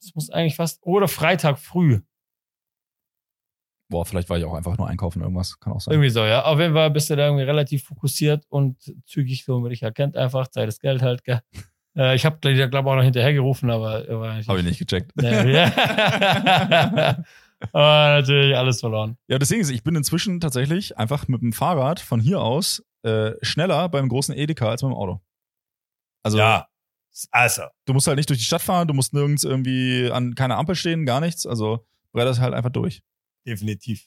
es 0.00 0.14
muss 0.14 0.30
eigentlich 0.30 0.56
fast, 0.56 0.82
oder 0.82 1.08
Freitag 1.08 1.58
früh. 1.58 2.00
Boah, 3.92 4.06
vielleicht 4.06 4.30
war 4.30 4.38
ich 4.38 4.44
auch 4.46 4.54
einfach 4.54 4.78
nur 4.78 4.88
einkaufen, 4.88 5.20
irgendwas. 5.20 5.60
Kann 5.60 5.74
auch 5.74 5.80
sein. 5.80 5.92
Irgendwie 5.92 6.08
so, 6.08 6.24
ja. 6.24 6.46
Auf 6.46 6.58
jeden 6.58 6.72
Fall 6.72 6.90
bist 6.90 7.10
du 7.10 7.16
da 7.16 7.26
irgendwie 7.26 7.44
relativ 7.44 7.84
fokussiert 7.84 8.46
und 8.48 8.78
zügig, 9.04 9.44
so 9.44 9.68
dich 9.68 9.82
erkennt 9.82 10.16
einfach, 10.16 10.48
Zeit 10.48 10.66
ist 10.68 10.80
Geld 10.80 11.02
halt, 11.02 11.24
gell. 11.24 11.40
Äh, 11.94 12.14
ich 12.14 12.24
habe, 12.24 12.38
glaube 12.40 12.56
ich, 12.56 12.74
auch 12.74 12.96
noch 12.96 13.02
hinterher 13.02 13.34
gerufen, 13.34 13.70
aber 13.70 14.08
er 14.08 14.18
war 14.18 14.42
Habe 14.46 14.60
ich 14.60 14.64
nicht 14.64 14.78
gecheckt. 14.78 15.12
Ja, 15.20 15.44
ja. 15.44 15.66
aber 17.70 18.14
natürlich 18.16 18.56
alles 18.56 18.80
verloren. 18.80 19.18
Ja, 19.28 19.38
deswegen 19.38 19.60
ist, 19.60 19.68
ich 19.68 19.82
bin 19.84 19.94
inzwischen 19.94 20.40
tatsächlich 20.40 20.96
einfach 20.96 21.28
mit 21.28 21.42
dem 21.42 21.52
Fahrrad 21.52 22.00
von 22.00 22.18
hier 22.18 22.40
aus 22.40 22.82
äh, 23.02 23.32
schneller 23.42 23.90
beim 23.90 24.08
großen 24.08 24.34
Edeka 24.34 24.70
als 24.70 24.82
mit 24.82 24.90
dem 24.90 24.96
Auto. 24.96 25.20
Also 26.22 26.38
also. 27.30 27.62
du 27.84 27.92
musst 27.92 28.06
halt 28.06 28.16
nicht 28.16 28.30
durch 28.30 28.38
die 28.38 28.46
Stadt 28.46 28.62
fahren, 28.62 28.88
du 28.88 28.94
musst 28.94 29.12
nirgends 29.12 29.44
irgendwie 29.44 30.10
an 30.10 30.34
keiner 30.34 30.56
Ampel 30.56 30.74
stehen, 30.74 31.04
gar 31.04 31.20
nichts. 31.20 31.46
Also 31.46 31.84
bretterst 32.12 32.40
halt 32.40 32.54
einfach 32.54 32.70
durch. 32.70 33.02
Definitiv. 33.46 34.06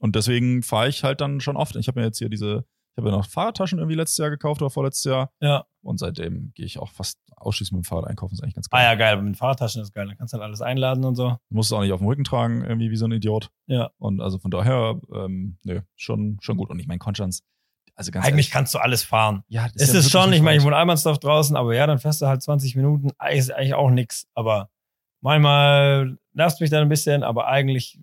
Und 0.00 0.14
deswegen 0.16 0.62
fahre 0.62 0.88
ich 0.88 1.04
halt 1.04 1.20
dann 1.20 1.40
schon 1.40 1.56
oft. 1.56 1.76
Ich 1.76 1.88
habe 1.88 2.00
mir 2.00 2.06
jetzt 2.06 2.18
hier 2.18 2.28
diese, 2.28 2.64
ich 2.92 2.98
habe 2.98 3.10
ja 3.10 3.16
noch 3.16 3.26
Fahrradtaschen 3.26 3.78
irgendwie 3.78 3.96
letztes 3.96 4.18
Jahr 4.18 4.30
gekauft 4.30 4.60
oder 4.60 4.70
vorletztes 4.70 5.04
Jahr. 5.04 5.30
Ja. 5.40 5.64
Und 5.82 5.98
seitdem 5.98 6.52
gehe 6.54 6.66
ich 6.66 6.78
auch 6.78 6.90
fast 6.90 7.18
ausschließlich 7.36 7.72
mit 7.72 7.84
dem 7.84 7.88
Fahrrad 7.88 8.06
einkaufen. 8.06 8.34
ist 8.34 8.42
eigentlich 8.42 8.54
ganz 8.54 8.66
Ah 8.70 8.78
geil. 8.78 8.84
ja, 8.86 8.94
geil, 8.94 9.22
mit 9.22 9.36
Fahrradtaschen 9.36 9.80
ist 9.82 9.92
geil. 9.92 10.06
Dann 10.06 10.16
kannst 10.18 10.34
du 10.34 10.38
halt 10.38 10.44
alles 10.44 10.60
einladen 10.60 11.04
und 11.04 11.14
so. 11.14 11.30
Du 11.48 11.54
musst 11.54 11.70
es 11.70 11.72
auch 11.72 11.80
nicht 11.80 11.92
auf 11.92 12.00
dem 12.00 12.06
Rücken 12.08 12.24
tragen, 12.24 12.62
irgendwie 12.64 12.90
wie 12.90 12.96
so 12.96 13.06
ein 13.06 13.12
Idiot. 13.12 13.50
Ja. 13.66 13.90
Und 13.98 14.20
also 14.20 14.38
von 14.38 14.50
daher, 14.50 15.00
ähm, 15.14 15.58
nö, 15.64 15.80
schon, 15.94 16.38
schon 16.40 16.56
gut. 16.56 16.70
Und 16.70 16.78
ich 16.78 16.86
meine, 16.86 16.98
Konstanz, 16.98 17.42
also 17.94 18.10
ganz 18.10 18.26
Eigentlich 18.26 18.32
ehrlich, 18.34 18.50
kannst 18.50 18.74
du 18.74 18.78
alles 18.78 19.02
fahren. 19.02 19.42
ja, 19.48 19.64
das 19.68 19.74
Es 19.76 19.78
ja 19.78 19.84
ist 19.84 19.92
wirklich 19.94 20.12
schon, 20.12 20.32
ich 20.34 20.42
meine, 20.42 20.58
ich 20.58 20.64
wohne 20.64 20.76
Almansdorf 20.76 21.18
draußen, 21.18 21.56
aber 21.56 21.74
ja, 21.74 21.86
dann 21.86 21.98
fährst 21.98 22.20
du 22.20 22.26
halt 22.26 22.42
20 22.42 22.76
Minuten. 22.76 23.10
Ist 23.30 23.50
eigentlich 23.50 23.72
auch 23.74 23.90
nix. 23.90 24.26
Aber 24.34 24.68
manchmal 25.22 26.18
nervt 26.34 26.60
mich 26.60 26.68
dann 26.70 26.82
ein 26.82 26.88
bisschen, 26.88 27.22
aber 27.22 27.46
eigentlich 27.46 27.98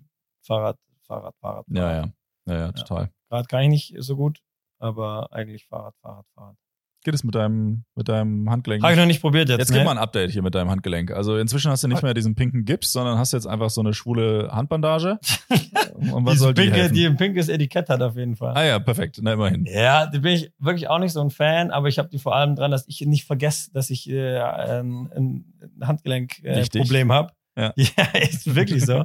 Fahrrad, 0.46 0.78
Fahrrad, 1.06 1.34
Fahrrad. 1.40 1.64
Ja, 1.68 1.82
Fahrrad. 1.82 2.06
ja. 2.06 2.12
Ja, 2.46 2.58
ja, 2.60 2.72
total. 2.72 3.10
Gerade 3.30 3.46
kann 3.46 3.62
ich 3.62 3.68
nicht 3.68 3.94
so 3.98 4.16
gut, 4.16 4.40
aber 4.78 5.32
eigentlich 5.32 5.66
Fahrrad, 5.66 5.94
Fahrrad, 6.02 6.26
Fahrrad. 6.34 6.56
Geht 7.04 7.14
es 7.14 7.22
mit 7.22 7.34
deinem, 7.34 7.84
mit 7.94 8.08
deinem 8.08 8.48
Handgelenk? 8.48 8.82
Habe 8.82 8.94
ich 8.94 8.98
noch 8.98 9.06
nicht 9.06 9.20
probiert 9.20 9.50
jetzt. 9.50 9.58
Jetzt 9.58 9.70
ne? 9.70 9.76
gib 9.76 9.84
mal 9.84 9.90
ein 9.90 9.98
Update 9.98 10.30
hier 10.30 10.40
mit 10.40 10.54
deinem 10.54 10.70
Handgelenk. 10.70 11.10
Also 11.10 11.36
inzwischen 11.36 11.70
hast 11.70 11.84
du 11.84 11.88
nicht 11.88 12.02
mehr 12.02 12.14
diesen 12.14 12.34
pinken 12.34 12.64
Gips, 12.64 12.92
sondern 12.92 13.18
hast 13.18 13.32
jetzt 13.32 13.46
einfach 13.46 13.68
so 13.68 13.82
eine 13.82 13.92
schwule 13.92 14.48
Handbandage. 14.50 15.18
Und 15.94 16.24
was 16.24 16.38
soll 16.38 16.54
die 16.54 16.62
pinke, 16.62 16.78
helfen? 16.78 16.94
die 16.94 17.04
ein 17.04 17.18
pinkes 17.18 17.50
Etikett 17.50 17.90
hat 17.90 18.00
auf 18.00 18.16
jeden 18.16 18.36
Fall. 18.36 18.56
Ah 18.56 18.64
ja, 18.64 18.78
perfekt. 18.78 19.18
Na, 19.20 19.34
immerhin. 19.34 19.66
Ja, 19.66 20.06
da 20.06 20.18
bin 20.18 20.32
ich 20.32 20.50
wirklich 20.58 20.88
auch 20.88 20.98
nicht 20.98 21.12
so 21.12 21.20
ein 21.20 21.28
Fan, 21.28 21.70
aber 21.70 21.88
ich 21.88 21.98
habe 21.98 22.08
die 22.08 22.18
vor 22.18 22.34
allem 22.34 22.56
dran, 22.56 22.70
dass 22.70 22.88
ich 22.88 23.02
nicht 23.02 23.26
vergesse, 23.26 23.70
dass 23.74 23.90
ich 23.90 24.08
äh, 24.08 24.38
ein, 24.38 25.10
ein 25.14 25.44
Handgelenkproblem 25.82 27.10
äh, 27.10 27.12
habe. 27.12 27.32
Ja. 27.56 27.74
ja, 27.76 28.04
ist 28.18 28.54
wirklich 28.54 28.84
so. 28.86 29.04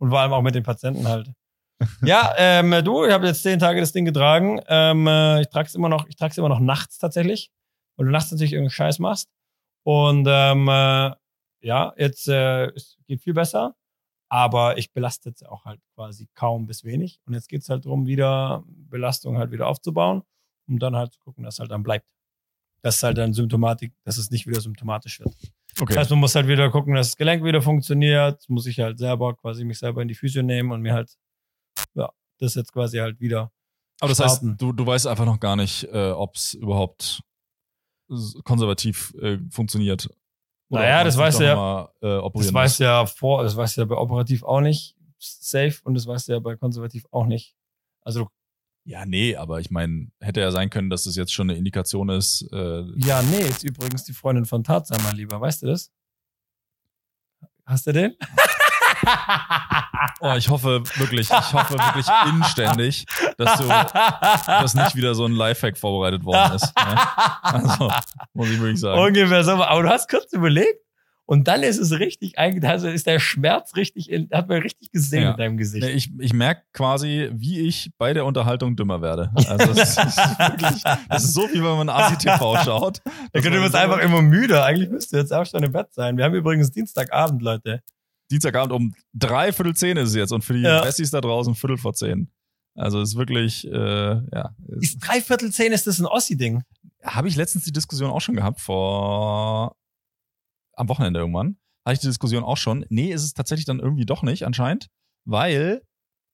Und 0.00 0.10
vor 0.10 0.20
allem 0.20 0.32
auch 0.32 0.42
mit 0.42 0.54
den 0.54 0.62
Patienten 0.62 1.06
halt. 1.06 1.30
Ja, 2.02 2.34
ähm, 2.36 2.74
du, 2.84 3.04
ich 3.04 3.12
habe 3.12 3.26
jetzt 3.26 3.42
zehn 3.42 3.58
Tage 3.58 3.80
das 3.80 3.92
Ding 3.92 4.04
getragen. 4.04 4.60
Ähm, 4.66 5.06
äh, 5.06 5.42
ich 5.42 5.48
trage 5.48 5.66
es 5.68 5.74
immer 5.74 5.88
noch, 5.88 6.06
ich 6.08 6.16
trage 6.16 6.32
es 6.32 6.38
immer 6.38 6.48
noch 6.48 6.60
nachts 6.60 6.98
tatsächlich, 6.98 7.50
weil 7.96 8.06
du 8.06 8.12
nachts 8.12 8.30
natürlich 8.30 8.52
irgendeinen 8.52 8.70
Scheiß 8.70 8.98
machst. 8.98 9.30
Und 9.82 10.26
ähm, 10.28 10.68
äh, 10.68 11.12
ja, 11.62 11.92
jetzt 11.96 12.28
äh, 12.28 12.66
es 12.74 12.98
geht 13.06 13.22
viel 13.22 13.34
besser, 13.34 13.76
aber 14.30 14.78
ich 14.78 14.92
belaste 14.92 15.30
jetzt 15.30 15.46
auch 15.46 15.64
halt 15.64 15.80
quasi 15.94 16.28
kaum 16.34 16.66
bis 16.66 16.84
wenig. 16.84 17.20
Und 17.26 17.34
jetzt 17.34 17.48
geht's 17.48 17.68
halt 17.68 17.84
drum, 17.84 18.06
wieder 18.06 18.62
Belastung 18.66 19.38
halt 19.38 19.50
wieder 19.50 19.66
aufzubauen, 19.66 20.22
um 20.68 20.78
dann 20.78 20.96
halt 20.96 21.12
zu 21.12 21.20
gucken, 21.20 21.44
dass 21.44 21.54
es 21.54 21.60
halt 21.60 21.70
dann 21.70 21.82
bleibt. 21.82 22.06
Dass 22.82 22.96
es 22.96 23.02
halt 23.02 23.18
dann 23.18 23.34
Symptomatik, 23.34 23.92
dass 24.04 24.16
es 24.16 24.30
nicht 24.30 24.46
wieder 24.46 24.60
symptomatisch 24.60 25.20
wird. 25.20 25.34
Okay. 25.80 25.94
Das 25.94 26.02
heißt, 26.02 26.10
man 26.10 26.20
muss 26.20 26.34
halt 26.34 26.46
wieder 26.48 26.70
gucken, 26.70 26.94
dass 26.94 27.08
das 27.08 27.16
Gelenk 27.16 27.42
wieder 27.44 27.62
funktioniert. 27.62 28.48
Muss 28.48 28.66
ich 28.66 28.78
halt 28.80 28.98
selber 28.98 29.34
quasi 29.36 29.64
mich 29.64 29.78
selber 29.78 30.02
in 30.02 30.08
die 30.08 30.14
Physio 30.14 30.42
nehmen 30.42 30.72
und 30.72 30.80
mir 30.82 30.94
halt, 30.94 31.16
ja, 31.94 32.10
das 32.38 32.54
jetzt 32.54 32.72
quasi 32.72 32.98
halt 32.98 33.20
wieder. 33.20 33.50
Aber 34.00 34.08
das 34.08 34.18
starten. 34.18 34.50
heißt, 34.50 34.60
du, 34.62 34.72
du 34.72 34.86
weißt 34.86 35.06
einfach 35.06 35.26
noch 35.26 35.40
gar 35.40 35.56
nicht, 35.56 35.84
äh, 35.84 36.10
ob 36.10 36.34
es 36.36 36.54
überhaupt 36.54 37.22
konservativ 38.44 39.14
äh, 39.20 39.38
funktioniert. 39.50 40.08
Naja, 40.68 41.00
ob 41.00 41.04
das 41.06 41.16
weißt 41.16 41.40
du 41.40 41.44
ja- 41.44 41.56
Mal, 41.56 41.88
äh, 42.00 42.30
Das 42.38 42.52
weiß 42.54 42.72
muss. 42.72 42.78
ja 42.78 43.06
vor, 43.06 43.42
das 43.42 43.56
weiß 43.56 43.76
ja 43.76 43.84
bei 43.84 43.96
operativ 43.96 44.42
auch 44.42 44.60
nicht 44.60 44.96
safe 45.18 45.76
und 45.84 45.94
das 45.94 46.06
weiß 46.06 46.26
ja 46.28 46.38
bei 46.38 46.56
konservativ 46.56 47.06
auch 47.10 47.26
nicht. 47.26 47.54
Also 48.02 48.28
Ja, 48.84 49.04
nee, 49.06 49.36
aber 49.36 49.60
ich 49.60 49.70
meine, 49.70 50.08
hätte 50.20 50.40
ja 50.40 50.50
sein 50.50 50.70
können, 50.70 50.90
dass 50.90 51.06
es 51.06 51.14
jetzt 51.16 51.32
schon 51.32 51.50
eine 51.50 51.58
Indikation 51.58 52.08
ist. 52.08 52.48
Äh, 52.52 52.82
Ja, 52.96 53.22
nee, 53.22 53.40
ist 53.42 53.62
übrigens 53.62 54.04
die 54.04 54.12
Freundin 54.12 54.46
von 54.46 54.64
Tarzan, 54.64 55.00
mein 55.04 55.16
Lieber. 55.16 55.40
Weißt 55.40 55.62
du 55.62 55.66
das? 55.66 55.90
Hast 57.66 57.86
du 57.86 57.92
den? 57.92 58.16
oh, 60.20 60.34
ich 60.36 60.48
hoffe 60.48 60.82
wirklich, 60.96 61.30
ich 61.30 61.52
hoffe 61.52 61.74
wirklich 61.74 62.06
inständig, 62.26 63.06
dass 63.38 63.58
du 63.60 63.68
dass 63.68 64.74
nicht 64.74 64.96
wieder 64.96 65.14
so 65.14 65.24
ein 65.24 65.32
Lifehack 65.32 65.78
vorbereitet 65.78 66.24
worden 66.24 66.56
ist. 66.56 66.74
Ne? 66.76 66.98
Also, 67.42 67.90
muss 68.34 68.50
ich 68.50 68.58
wirklich 68.60 68.80
sagen. 68.80 69.00
Ungefähr 69.00 69.44
so. 69.44 69.52
Aber 69.52 69.82
du 69.82 69.88
hast 69.88 70.08
kurz 70.08 70.32
überlegt 70.32 70.80
und 71.30 71.46
dann 71.46 71.62
ist 71.62 71.78
es 71.78 71.92
richtig, 71.92 72.38
eigentlich 72.40 72.68
also 72.68 72.88
ist 72.88 73.06
der 73.06 73.20
Schmerz 73.20 73.76
richtig, 73.76 74.10
in, 74.10 74.28
hat 74.32 74.48
man 74.48 74.62
richtig 74.62 74.90
gesehen 74.90 75.22
Ja. 75.22 75.30
in 75.30 75.36
deinem 75.36 75.56
Gesicht. 75.58 75.86
Ich 75.86 76.10
ich 76.18 76.32
merke 76.32 76.62
quasi, 76.72 77.30
wie 77.32 77.60
ich 77.60 77.92
bei 77.98 78.12
der 78.12 78.24
Unterhaltung 78.26 78.74
dümmer 78.74 79.00
werde. 79.00 79.30
Also 79.36 79.70
es 79.70 79.96
ist 79.96 79.96
wirklich, 80.38 80.82
das 81.08 81.22
ist 81.24 81.32
so, 81.34 81.42
wie 81.52 81.62
wenn 81.62 81.76
man 81.76 81.88
ASI-TV 81.88 82.56
schaut. 82.64 83.00
Dass 83.32 83.44
du 83.44 83.50
man 83.50 83.70
so- 83.70 83.78
einfach 83.78 83.98
immer 83.98 84.22
müde. 84.22 84.64
Eigentlich 84.64 84.90
müsst 84.90 85.12
du 85.12 85.18
jetzt 85.18 85.32
auch 85.32 85.46
schon 85.46 85.62
im 85.62 85.70
Bett 85.70 85.92
sein. 85.92 86.16
Wir 86.16 86.24
haben 86.24 86.34
übrigens 86.34 86.72
Dienstagabend, 86.72 87.42
Leute. 87.42 87.80
Dienstagabend 88.32 88.72
um 88.72 88.92
drei 89.14 89.52
Viertel 89.52 89.76
zehn 89.76 89.96
ist 89.98 90.08
es 90.10 90.14
jetzt 90.16 90.32
und 90.32 90.42
für 90.44 90.54
die 90.54 90.62
Ja. 90.62 90.84
Wessis 90.84 91.12
da 91.12 91.20
draußen 91.20 91.54
Viertel 91.54 91.76
vor 91.78 91.94
zehn. 91.94 92.28
Also 92.74 93.00
es 93.00 93.10
ist 93.10 93.16
wirklich, 93.16 93.66
äh, 93.70 93.70
ja. 94.32 94.54
Ist 94.80 94.98
dreiviertel 94.98 95.52
zehn, 95.52 95.72
ist 95.72 95.86
das 95.86 96.00
ein 96.00 96.06
Ossi-Ding? 96.06 96.62
Habe 97.04 97.28
ich 97.28 97.36
letztens 97.36 97.64
die 97.64 97.72
Diskussion 97.72 98.10
auch 98.10 98.20
schon 98.20 98.34
gehabt, 98.36 98.60
vor 98.60 99.76
am 100.80 100.88
Wochenende 100.88 101.20
irgendwann. 101.20 101.56
Hatte 101.86 101.94
ich 101.94 102.00
die 102.00 102.06
Diskussion 102.08 102.42
auch 102.44 102.56
schon. 102.56 102.84
Nee, 102.88 103.12
ist 103.12 103.22
es 103.24 103.32
tatsächlich 103.34 103.64
dann 103.66 103.80
irgendwie 103.80 104.04
doch 104.06 104.22
nicht, 104.22 104.44
anscheinend. 104.44 104.88
Weil 105.26 105.82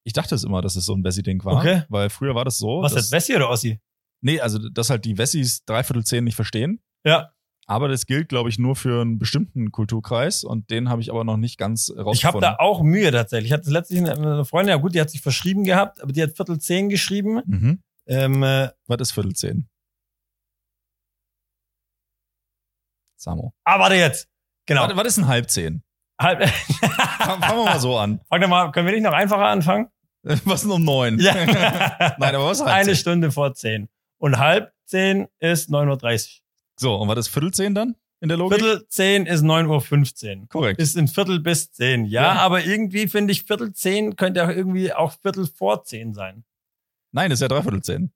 ich 0.04 0.12
dachte 0.12 0.34
es 0.34 0.44
immer, 0.44 0.62
dass 0.62 0.76
es 0.76 0.84
so 0.86 0.94
ein 0.94 1.04
Wessi-Ding 1.04 1.44
war. 1.44 1.56
Okay. 1.58 1.82
Weil 1.88 2.10
früher 2.10 2.34
war 2.34 2.44
das 2.44 2.58
so. 2.58 2.80
Was 2.82 2.94
dass, 2.94 3.04
jetzt, 3.06 3.12
Wessi 3.12 3.36
oder 3.36 3.50
Ossi? 3.50 3.80
Nee, 4.22 4.40
also 4.40 4.58
dass 4.70 4.88
halt 4.90 5.04
die 5.04 5.18
Wessis 5.18 5.64
dreiviertel 5.64 6.04
zehn 6.04 6.24
nicht 6.24 6.36
verstehen. 6.36 6.80
Ja. 7.04 7.32
Aber 7.68 7.88
das 7.88 8.06
gilt, 8.06 8.28
glaube 8.28 8.48
ich, 8.48 8.58
nur 8.60 8.76
für 8.76 9.00
einen 9.02 9.18
bestimmten 9.18 9.72
Kulturkreis 9.72 10.44
und 10.44 10.70
den 10.70 10.88
habe 10.88 11.00
ich 11.02 11.10
aber 11.10 11.24
noch 11.24 11.36
nicht 11.36 11.58
ganz 11.58 11.90
rausgefunden. 11.90 12.12
Ich 12.14 12.24
habe 12.24 12.40
da 12.40 12.56
auch 12.58 12.82
Mühe 12.82 13.10
tatsächlich. 13.10 13.50
Ich 13.50 13.52
hatte 13.52 13.70
letztlich 13.70 13.98
eine- 14.00 14.12
eine 14.12 14.44
Freundin, 14.44 14.70
ja 14.70 14.76
gut, 14.80 14.94
die 14.94 15.00
hat 15.00 15.10
sich 15.10 15.20
verschrieben 15.20 15.64
gehabt, 15.64 16.00
aber 16.00 16.12
die 16.12 16.22
hat 16.22 16.36
Viertel 16.36 16.60
zehn 16.60 16.88
geschrieben. 16.88 17.42
Mhm. 17.44 17.82
Ähm, 18.06 18.42
äh, 18.44 18.70
Was 18.86 19.00
ist 19.00 19.12
Viertel 19.12 19.34
zehn? 19.34 19.68
Samo. 23.16 23.52
Ah, 23.64 23.78
warte 23.80 23.96
jetzt. 23.96 24.28
Genau. 24.66 24.88
Was, 24.88 24.96
was 24.96 25.06
ist 25.06 25.18
ein 25.18 25.28
halb 25.28 25.50
zehn? 25.50 25.82
Halb, 26.20 26.48
Fangen 26.48 27.40
wir 27.40 27.64
mal 27.64 27.80
so 27.80 27.96
an. 27.98 28.20
Fang 28.28 28.40
doch 28.40 28.48
mal, 28.48 28.70
können 28.72 28.86
wir 28.86 28.94
nicht 28.94 29.04
noch 29.04 29.12
einfacher 29.12 29.46
anfangen? 29.46 29.88
Was 30.22 30.40
ist 30.40 30.62
denn 30.64 30.70
um 30.72 30.84
neun? 30.84 31.18
Ja. 31.20 31.34
Nein, 32.18 32.34
aber 32.34 32.46
was 32.46 32.58
ist 32.58 32.64
halb 32.66 32.74
Eine 32.74 32.84
zehn? 32.86 32.96
Stunde 32.96 33.30
vor 33.30 33.54
zehn. 33.54 33.88
Und 34.18 34.38
halb 34.38 34.72
zehn 34.84 35.28
ist 35.38 35.70
9.30 35.70 36.24
Uhr. 36.24 36.42
So, 36.80 36.96
und 36.96 37.08
was 37.08 37.18
ist 37.18 37.28
Viertel 37.28 37.52
zehn 37.52 37.74
dann 37.76 37.94
in 38.20 38.28
der 38.28 38.36
Logik? 38.38 38.58
Viertel 38.58 38.88
zehn 38.88 39.26
ist 39.26 39.42
9.15 39.44 40.40
Uhr. 40.40 40.48
Korrekt. 40.48 40.80
Ist 40.80 40.96
ein 40.98 41.06
Viertel 41.06 41.38
bis 41.38 41.70
zehn. 41.70 42.06
Ja, 42.06 42.22
Ja. 42.22 42.32
aber 42.40 42.64
irgendwie 42.64 43.06
finde 43.06 43.30
ich 43.32 43.44
Viertel 43.44 43.72
zehn 43.72 44.16
könnte 44.16 44.42
auch 44.44 44.48
irgendwie 44.48 44.92
auch 44.92 45.12
Viertel 45.22 45.46
vor 45.46 45.84
zehn 45.84 46.12
sein. 46.12 46.44
Nein, 47.12 47.30
das 47.30 47.36
ist 47.38 47.42
ja 47.42 47.48
dreiviertel 47.48 47.82
zehn. 47.82 48.10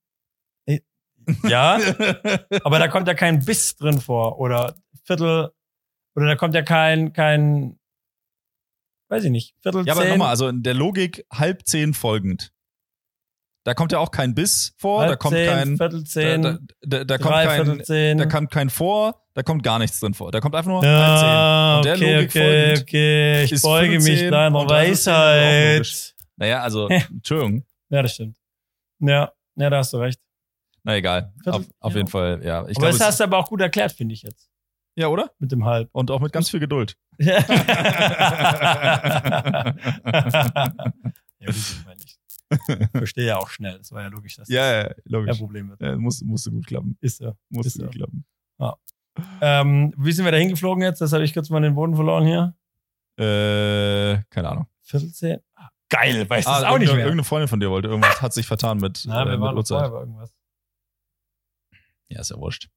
Ja, 1.46 1.78
aber 2.64 2.78
da 2.80 2.88
kommt 2.88 3.06
ja 3.06 3.14
kein 3.14 3.44
Biss 3.44 3.76
drin 3.76 4.00
vor 4.00 4.40
oder 4.40 4.74
Viertel 5.04 5.52
oder 6.16 6.26
da 6.26 6.36
kommt 6.36 6.54
ja 6.54 6.62
kein 6.62 7.12
kein 7.12 7.78
weiß 9.08 9.24
ich 9.24 9.30
nicht 9.30 9.54
Viertel 9.62 9.86
Ja, 9.86 9.92
aber 9.94 10.02
zehn 10.02 10.10
nochmal, 10.10 10.28
also 10.30 10.48
in 10.48 10.62
der 10.62 10.74
Logik 10.74 11.24
halb 11.32 11.66
zehn 11.66 11.94
folgend. 11.94 12.52
Da 13.64 13.74
kommt 13.74 13.92
ja 13.92 13.98
auch 13.98 14.10
kein 14.10 14.34
Biss 14.34 14.74
vor, 14.78 15.00
halb 15.00 15.10
da 15.10 15.16
kommt 15.16 15.34
zehn, 15.36 15.46
kein, 15.48 15.76
Viertel 15.76 16.00
da, 16.00 16.04
zehn 16.08 16.42
da, 16.42 16.58
da, 16.80 17.04
da 17.04 17.18
kommt 17.18 17.30
drei 17.34 17.44
kein, 17.46 17.84
zehn 17.84 18.18
da 18.18 18.26
kommt 18.26 18.50
kein 18.50 18.70
vor, 18.70 19.26
da 19.34 19.42
kommt 19.42 19.62
gar 19.62 19.78
nichts 19.78 20.00
drin 20.00 20.14
vor. 20.14 20.30
Da 20.32 20.40
kommt 20.40 20.54
einfach 20.54 20.70
nur 20.70 20.80
halb 20.82 20.86
ja, 20.90 21.76
Und 21.76 21.84
der 21.84 21.94
okay, 21.96 22.14
Logik 22.14 22.30
okay, 22.30 22.40
folgend 22.76 22.82
okay. 22.82 23.44
Ich 23.44 23.62
beuge 23.62 23.90
Viertel 24.00 24.10
mich 24.10 24.18
zehn 24.20 24.30
deiner 24.32 24.58
zehn. 24.60 24.68
Weisheit. 24.70 25.86
zehn. 25.86 26.14
Naja, 26.36 26.62
also, 26.62 26.88
Ja. 26.88 27.02
Entschuldigung. 27.10 27.64
Ja, 27.90 28.02
das 28.02 28.14
stimmt. 28.14 28.38
Ja, 29.00 29.32
ja, 29.56 29.70
da 29.70 29.76
hast 29.78 29.92
du 29.92 29.98
recht. 29.98 30.20
Na 30.82 30.96
egal. 30.96 31.34
Viertel- 31.42 31.60
Auf, 31.60 31.66
auf 31.80 31.92
ja. 31.92 31.98
jeden 31.98 32.08
Fall, 32.08 32.40
ja. 32.42 32.60
Ich 32.62 32.76
aber 32.78 32.86
glaube, 32.86 32.86
das 32.86 32.94
es- 32.96 33.06
hast 33.06 33.20
du 33.20 33.24
aber 33.24 33.36
auch 33.38 33.48
gut 33.48 33.60
erklärt, 33.60 33.92
finde 33.92 34.14
ich 34.14 34.22
jetzt. 34.22 34.48
Ja, 34.96 35.08
oder? 35.08 35.30
Mit 35.38 35.52
dem 35.52 35.64
Halb. 35.64 35.88
Und 35.92 36.10
auch 36.10 36.20
mit 36.20 36.32
ganz 36.32 36.50
viel 36.50 36.60
Geduld. 36.60 36.96
Ja. 37.18 37.38
ja, 37.40 37.44
gut, 41.46 41.56
ich 41.56 41.84
meine, 41.84 42.00
ich 42.02 42.18
verstehe 42.92 43.26
ja 43.26 43.36
auch 43.38 43.48
schnell. 43.50 43.78
Das 43.78 43.92
war 43.92 44.02
ja 44.02 44.08
logisch, 44.08 44.36
dass 44.36 44.48
Ja, 44.48 44.82
ja, 44.82 44.88
das 44.88 44.96
logisch. 45.04 45.30
kein 45.30 45.38
Problem 45.38 45.70
wird. 45.70 45.80
Ja, 45.80 45.96
muss, 45.96 46.20
musste 46.22 46.50
gut 46.50 46.66
klappen. 46.66 46.96
Ist 47.00 47.18
so. 47.18 47.34
Musste 47.48 47.68
Ist 47.68 47.78
gut 47.86 47.94
klappen. 47.94 48.24
Ähm, 49.42 49.92
wie 49.98 50.12
sind 50.12 50.24
wir 50.24 50.32
da 50.32 50.38
hingeflogen 50.38 50.82
jetzt? 50.82 51.00
Das 51.00 51.12
habe 51.12 51.24
ich 51.24 51.34
kurz 51.34 51.50
mal 51.50 51.60
den 51.60 51.74
Boden 51.74 51.94
verloren 51.94 52.24
hier. 52.24 52.54
Äh, 53.18 54.22
keine 54.30 54.48
Ahnung. 54.48 54.66
Viertel 54.82 55.12
zehn? 55.12 55.40
Ah, 55.56 55.68
geil, 55.90 56.28
weiß 56.30 56.44
das 56.44 56.62
Ah, 56.64 56.70
auch 56.70 56.78
nicht 56.78 56.88
irgendeine- 56.88 56.96
mehr. 56.96 57.04
Irgendeine 57.06 57.24
Freundin 57.24 57.48
von 57.48 57.60
dir 57.60 57.70
wollte 57.70 57.88
irgendwas, 57.88 58.22
hat 58.22 58.32
sich 58.32 58.46
vertan 58.46 58.78
mit, 58.78 59.04
Nein, 59.06 59.28
äh, 59.28 59.36
mit 59.36 59.52
Uhrzeit. 59.54 59.90
irgendwas. 59.90 60.34
Ja, 62.08 62.20
ist 62.20 62.30
ja 62.30 62.36
wurscht. 62.38 62.70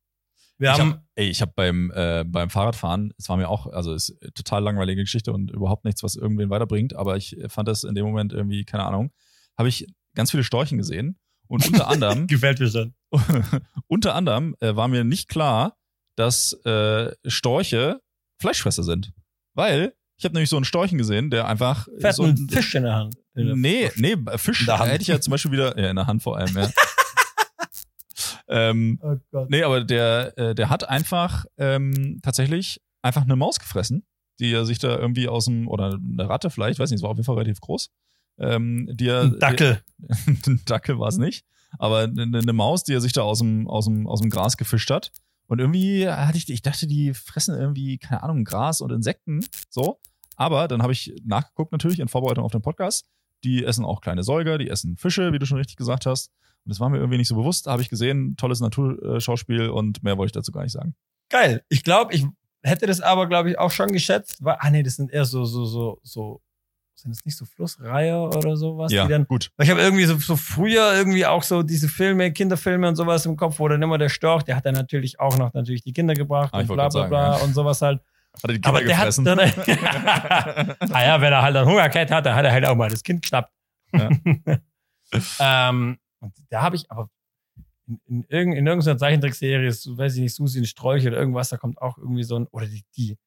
Wir 0.64 0.72
ich 0.72 0.80
haben, 0.80 0.94
hab, 0.94 1.04
ey, 1.16 1.28
ich 1.28 1.42
habe 1.42 1.52
beim, 1.54 1.92
äh, 1.94 2.24
beim 2.26 2.50
Fahrradfahren, 2.50 3.14
es 3.18 3.28
war 3.28 3.36
mir 3.36 3.50
auch, 3.50 3.68
also 3.68 3.94
es 3.94 4.08
ist 4.08 4.34
total 4.34 4.64
langweilige 4.64 5.02
Geschichte 5.02 5.34
und 5.34 5.52
überhaupt 5.52 5.84
nichts, 5.84 6.04
was 6.04 6.16
irgendwen 6.16 6.50
weiterbringt, 6.50 6.96
aber 6.96 7.18
ich 7.18 7.36
fand 7.50 7.68
das 7.68 7.84
in 7.84 7.96
dem 7.96 8.06
Moment 8.06 8.32
irgendwie, 8.32 8.64
keine 8.64 8.86
Ahnung, 8.86 9.12
habe 9.58 9.68
ich 9.68 9.86
ganz 10.16 10.32
viele 10.32 10.46
Storchen 10.46 10.78
gesehen 10.78 11.20
und 11.48 11.68
unter 11.68 11.90
anderem, 11.90 12.28
gefällt 12.28 12.62
mir 12.62 12.70
schon. 12.70 12.94
unter 13.88 14.16
anderem 14.16 14.56
äh, 14.62 14.74
war 14.74 14.88
mir 14.88 15.04
nicht 15.04 15.28
klar, 15.28 15.76
dass 16.16 16.54
äh, 16.64 17.12
Storche 17.28 18.00
Fleischfresser 18.40 18.84
sind. 18.84 19.12
Weil 19.54 19.94
ich 20.18 20.24
habe 20.24 20.34
nämlich 20.36 20.50
so 20.50 20.56
einen 20.56 20.64
Storchen 20.64 20.98
gesehen, 20.98 21.30
der 21.30 21.50
einfach 21.50 21.90
Fährt 22.00 22.16
so 22.16 22.24
einen 22.24 22.48
Fisch 22.48 22.74
in 22.76 22.84
der 22.84 22.96
Hand. 22.96 23.16
In 23.36 23.48
der 23.48 23.56
Nee, 23.58 23.92
nee, 23.98 24.16
Fisch 24.38 24.62
In 24.62 24.68
der 24.68 24.80
Hand. 24.80 24.92
hätte 24.92 25.02
ich 25.02 25.10
ja 25.10 25.20
zum 25.20 25.32
Beispiel 25.32 25.52
wieder, 25.52 25.78
ja, 25.78 25.90
in 25.90 25.98
der 25.98 26.08
Hand 26.08 26.24
vor 26.24 26.38
allem, 26.38 26.56
ja. 26.56 26.70
ähm, 28.48 29.00
Oh 29.02 29.16
Gott. 29.32 29.50
nee, 29.50 29.64
aber 29.64 29.84
der, 29.84 30.38
äh, 30.38 30.56
der 30.56 30.70
hat 30.70 30.88
einfach 30.90 31.46
ähm, 31.58 32.20
tatsächlich 32.22 32.82
einfach 33.02 33.24
eine 33.24 33.36
Maus 33.36 33.60
gefressen, 33.60 34.06
die 34.40 34.52
er 34.52 34.66
sich 34.66 34.80
da 34.80 34.98
irgendwie 34.98 35.28
aus 35.28 35.46
dem, 35.46 35.68
oder 35.68 35.94
eine 35.94 36.30
Ratte 36.30 36.50
vielleicht, 36.50 36.80
weiß 36.80 36.90
nicht, 36.90 37.00
es 37.00 37.04
war 37.04 37.12
auf 37.12 37.18
jeden 37.18 37.26
Fall 37.26 37.36
relativ 37.36 37.62
groß. 37.62 37.90
Ähm, 38.40 38.90
die 38.92 39.08
er, 39.08 39.24
Ein 39.24 39.40
Dackel. 39.40 39.82
Die, 39.98 40.34
ein 40.50 40.62
Dackel 40.66 41.00
war 41.00 41.08
es 41.10 41.18
nicht, 41.18 41.46
aber 41.78 42.00
eine, 42.00 42.40
eine 42.40 42.54
Maus, 42.54 42.84
die 42.84 42.94
er 42.94 43.02
sich 43.02 43.14
da 43.14 43.22
aus 43.22 43.40
dem, 43.40 43.68
aus 43.68 43.86
dem, 43.86 44.08
aus 44.08 44.22
dem 44.22 44.30
Gras 44.30 44.58
gefischt 44.58 44.90
hat. 44.90 45.12
Und 45.48 45.60
irgendwie 45.60 46.08
hatte 46.10 46.38
ich, 46.38 46.50
ich 46.50 46.62
dachte, 46.62 46.88
die 46.88 47.14
fressen 47.14 47.56
irgendwie, 47.56 47.98
keine 47.98 48.24
Ahnung, 48.24 48.44
Gras 48.44 48.82
und 48.82 48.92
Insekten, 48.92 49.46
so. 49.70 50.00
Aber 50.36 50.68
dann 50.68 50.82
habe 50.82 50.94
ich 50.94 51.14
nachgeguckt 51.26 51.72
natürlich 51.72 52.00
in 52.00 52.08
Vorbereitung 52.08 52.44
auf 52.44 52.52
den 52.52 52.62
Podcast. 52.62 53.06
Die 53.44 53.64
essen 53.64 53.86
auch 53.86 54.02
kleine 54.02 54.24
Säuger, 54.24 54.58
die 54.58 54.70
essen 54.70 54.98
Fische, 54.98 55.32
wie 55.32 55.38
du 55.38 55.46
schon 55.46 55.58
richtig 55.58 55.76
gesagt 55.76 56.06
hast. 56.06 56.32
Und 56.66 56.70
das 56.70 56.80
war 56.80 56.90
mir 56.90 56.98
irgendwie 56.98 57.18
nicht 57.18 57.28
so 57.28 57.36
bewusst. 57.36 57.68
Habe 57.68 57.82
ich 57.82 57.90
gesehen, 57.90 58.36
tolles 58.38 58.60
Naturschauspiel 58.62 59.70
und 59.70 60.04
mehr 60.04 60.18
wollte 60.18 60.30
ich 60.30 60.34
dazu 60.34 60.52
gar 60.52 60.64
nicht 60.64 60.72
sagen. 60.72 60.96
Geil. 61.30 61.64
Ich 61.70 61.84
glaube, 61.84 62.14
ich 62.14 62.26
hätte 62.64 62.86
das 62.86 63.02
aber, 63.02 63.28
glaube 63.28 63.50
ich, 63.52 63.60
auch 63.60 63.72
schon 63.72 63.90
geschätzt. 63.90 64.44
Weil, 64.44 64.58
ah, 64.60 64.70
nee, 64.70 64.84
das 64.84 64.96
sind 64.96 65.12
eher 65.12 65.26
so, 65.26 65.44
so, 65.46 65.66
so, 65.66 66.00
so, 66.04 66.42
sind 66.96 67.12
das 67.14 67.26
nicht 67.26 67.36
so 67.36 67.44
Flussreiher 67.46 68.22
oder 68.24 68.56
sowas? 68.56 68.92
ja, 68.94 69.06
dann, 69.08 69.26
gut. 69.26 69.52
ich 69.60 69.70
habe 69.70 69.82
irgendwie 69.82 70.06
so, 70.06 70.18
so 70.18 70.38
früher 70.38 70.94
irgendwie 70.94 71.26
auch 71.26 71.44
so 71.44 71.64
diese 71.64 71.90
Filme, 71.90 72.32
Kinderfilme 72.32 72.88
und 72.88 72.96
sowas 72.96 73.26
im 73.26 73.36
Kopf, 73.36 73.60
wo 73.60 73.68
dann 73.68 73.82
immer 73.82 73.98
der 73.98 74.10
Storch, 74.10 74.44
der 74.44 74.56
hat 74.56 74.66
dann 74.66 74.76
natürlich 74.76 75.20
auch 75.20 75.38
noch 75.38 75.54
natürlich 75.54 75.84
die 75.84 75.92
Kinder 75.92 76.14
gebracht 76.14 76.54
Ah, 76.54 76.60
und 76.60 76.68
bla 76.68 76.88
bla 76.88 76.88
grad 76.88 77.10
bla 77.10 77.32
sagen, 77.32 77.40
ja. 77.40 77.46
und 77.46 77.54
sowas 77.54 77.82
halt. 77.82 78.00
Hat 78.42 78.50
er 78.50 78.58
die 78.58 78.64
Aber 78.64 78.80
Kinder 78.80 78.96
der 78.96 78.98
gefressen? 78.98 79.28
hat 79.28 80.78
dann, 80.80 80.90
ah 80.94 81.04
ja, 81.04 81.20
wenn 81.22 81.34
er 81.34 81.42
halt 81.42 81.56
einen 81.56 81.68
Hungerkeit 81.68 82.10
hat, 82.10 82.26
dann 82.26 82.36
hat 82.36 82.46
er 82.46 82.52
halt 82.52 82.66
auch 82.66 82.76
mal 82.76 82.90
das 82.90 83.04
Kind 83.04 83.22
geschnappt. 83.22 83.52
Ja. 83.92 84.10
ähm, 85.70 85.98
und 86.24 86.34
da 86.50 86.62
habe 86.62 86.76
ich 86.76 86.90
aber 86.90 87.10
in, 87.86 88.00
in, 88.06 88.24
irgend, 88.30 88.56
in 88.56 88.66
irgendeiner 88.66 88.98
Zeichentrickserie, 88.98 89.72
so, 89.72 89.98
weiß 89.98 90.16
ich 90.16 90.22
nicht, 90.22 90.34
Susi 90.36 90.60
ein 90.60 90.66
Strolch 90.66 91.06
oder 91.06 91.18
irgendwas, 91.18 91.50
da 91.50 91.58
kommt 91.58 91.82
auch 91.82 91.98
irgendwie 91.98 92.24
so 92.24 92.38
ein, 92.40 92.48
oder 92.48 92.66
die, 92.66 92.84
die, 92.96 93.18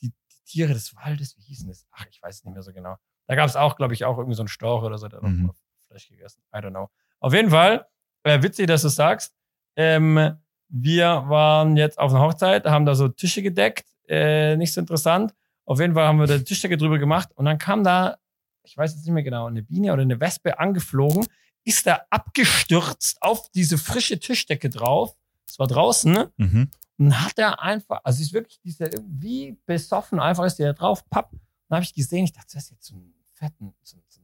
die, 0.00 0.10
die 0.10 0.44
Tiere 0.44 0.72
des 0.72 0.94
Waldes, 0.96 1.36
wie 1.38 1.42
hießen 1.42 1.68
das? 1.68 1.86
Ach, 1.92 2.04
ich 2.10 2.20
weiß 2.20 2.36
es 2.36 2.44
nicht 2.44 2.54
mehr 2.54 2.62
so 2.62 2.72
genau. 2.72 2.96
Da 3.26 3.36
gab 3.36 3.48
es 3.48 3.56
auch, 3.56 3.76
glaube 3.76 3.94
ich, 3.94 4.04
auch 4.04 4.18
irgendwie 4.18 4.34
so 4.34 4.42
einen 4.42 4.48
Storch 4.48 4.82
oder 4.82 4.98
so, 4.98 5.08
der 5.08 5.20
hat 5.22 5.28
Mhm. 5.28 5.52
Fleisch 5.86 6.08
gegessen. 6.08 6.42
I 6.52 6.58
don't 6.58 6.70
know. 6.70 6.90
Auf 7.20 7.32
jeden 7.32 7.50
Fall, 7.50 7.86
äh, 8.24 8.42
witzig, 8.42 8.66
dass 8.66 8.82
du 8.82 8.88
es 8.88 8.96
sagst. 8.96 9.34
Ähm, 9.76 10.36
wir 10.68 11.24
waren 11.28 11.76
jetzt 11.76 11.98
auf 11.98 12.12
einer 12.12 12.20
Hochzeit, 12.22 12.64
haben 12.66 12.84
da 12.84 12.94
so 12.96 13.08
Tische 13.08 13.42
gedeckt, 13.42 13.86
äh, 14.08 14.56
nicht 14.56 14.72
so 14.72 14.80
interessant. 14.80 15.32
Auf 15.66 15.78
jeden 15.80 15.94
Fall 15.94 16.06
haben 16.06 16.18
wir 16.18 16.26
da 16.26 16.38
Tischdecke 16.38 16.76
drüber 16.76 16.98
gemacht 16.98 17.30
und 17.36 17.44
dann 17.44 17.58
kam 17.58 17.84
da, 17.84 18.16
ich 18.64 18.76
weiß 18.76 18.94
jetzt 18.94 19.04
nicht 19.04 19.14
mehr 19.14 19.22
genau, 19.22 19.46
eine 19.46 19.62
Biene 19.62 19.92
oder 19.92 20.02
eine 20.02 20.18
Wespe 20.20 20.58
angeflogen, 20.58 21.26
ist 21.64 21.86
da 21.86 22.02
abgestürzt 22.10 23.20
auf 23.22 23.50
diese 23.50 23.78
frische 23.78 24.18
Tischdecke 24.18 24.70
drauf. 24.70 25.16
Es 25.48 25.58
war 25.58 25.66
draußen, 25.66 26.12
ne? 26.12 26.32
Mhm. 26.36 26.70
Und 26.96 27.20
hat 27.20 27.38
er 27.38 27.60
einfach, 27.60 28.00
also 28.04 28.22
ist 28.22 28.32
wirklich 28.32 28.60
dieser 28.60 28.88
wie 29.06 29.58
besoffen, 29.66 30.20
einfach 30.20 30.44
ist 30.44 30.56
der 30.56 30.72
da 30.72 30.78
drauf, 30.78 31.08
papp. 31.10 31.30
Dann 31.68 31.76
habe 31.76 31.84
ich 31.84 31.94
gesehen, 31.94 32.24
ich 32.24 32.32
dachte, 32.32 32.54
das 32.54 32.64
ist 32.64 32.70
jetzt 32.70 32.86
so 32.86 32.96
ein 32.96 33.14
fetten, 33.32 33.74
so, 33.82 33.98
so 34.08 34.20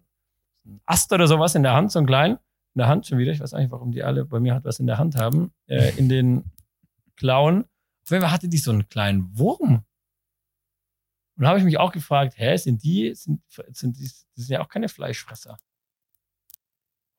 ein 0.66 0.80
Ast 0.86 1.12
oder 1.12 1.26
sowas 1.26 1.54
in 1.54 1.62
der 1.62 1.72
Hand, 1.72 1.92
so 1.92 1.98
ein 1.98 2.06
klein. 2.06 2.32
In 2.74 2.78
der 2.78 2.88
Hand 2.88 3.06
schon 3.06 3.18
wieder. 3.18 3.32
Ich 3.32 3.40
weiß 3.40 3.52
nicht, 3.52 3.72
warum 3.72 3.90
die 3.90 4.04
alle 4.04 4.24
bei 4.24 4.38
mir 4.38 4.54
halt 4.54 4.64
was 4.64 4.78
in 4.78 4.86
der 4.86 4.98
Hand 4.98 5.16
haben. 5.16 5.52
Äh, 5.66 5.96
in 5.98 6.08
den 6.08 6.44
Klauen. 7.16 7.64
Auf 8.04 8.10
jeden 8.10 8.22
Fall 8.22 8.30
hatte 8.30 8.48
die 8.48 8.58
so 8.58 8.70
einen 8.70 8.88
kleinen 8.88 9.36
Wurm. 9.36 9.84
Und 11.36 11.44
da 11.44 11.48
habe 11.48 11.58
ich 11.58 11.64
mich 11.64 11.78
auch 11.78 11.90
gefragt, 11.90 12.34
hä, 12.36 12.56
sind 12.56 12.82
die, 12.84 13.14
sind, 13.14 13.42
sind 13.68 13.98
die, 13.98 14.08
die 14.36 14.42
sind 14.42 14.54
ja 14.54 14.62
auch 14.62 14.68
keine 14.68 14.88
Fleischfresser. 14.88 15.56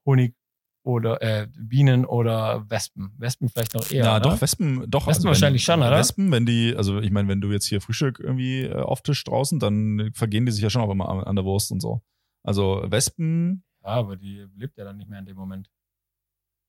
Honig 0.05 0.35
oder 0.83 1.21
äh, 1.21 1.47
Bienen 1.59 2.05
oder 2.05 2.67
Wespen. 2.69 3.13
Wespen 3.17 3.49
vielleicht 3.49 3.73
noch 3.75 3.91
eher. 3.91 4.03
Ja, 4.05 4.11
oder? 4.15 4.29
doch, 4.31 4.41
Wespen, 4.41 4.83
doch. 4.89 5.05
Wespen 5.07 5.25
wenn- 5.25 5.29
wahrscheinlich 5.29 5.63
schon, 5.63 5.79
oder? 5.79 5.97
Wespen, 5.97 6.31
wenn 6.31 6.45
die, 6.45 6.75
also 6.75 6.99
ich 6.99 7.11
meine, 7.11 7.27
wenn 7.27 7.39
du 7.41 7.51
jetzt 7.51 7.65
hier 7.67 7.81
Frühstück 7.81 8.19
irgendwie 8.19 8.63
äh, 8.63 8.73
auftisch 8.73 9.23
draußen, 9.23 9.59
dann 9.59 10.11
vergehen 10.13 10.45
die 10.45 10.51
sich 10.51 10.63
ja 10.63 10.69
schon 10.69 10.81
auch 10.81 10.89
immer 10.91 11.07
an, 11.09 11.19
an 11.23 11.35
der 11.35 11.45
Wurst 11.45 11.71
und 11.71 11.81
so. 11.81 12.01
Also 12.43 12.83
Wespen, 12.87 13.63
Ja, 13.83 13.89
aber 13.89 14.15
die 14.17 14.47
lebt 14.55 14.77
ja 14.77 14.83
dann 14.83 14.97
nicht 14.97 15.09
mehr 15.09 15.19
in 15.19 15.25
dem 15.25 15.37
Moment. 15.37 15.69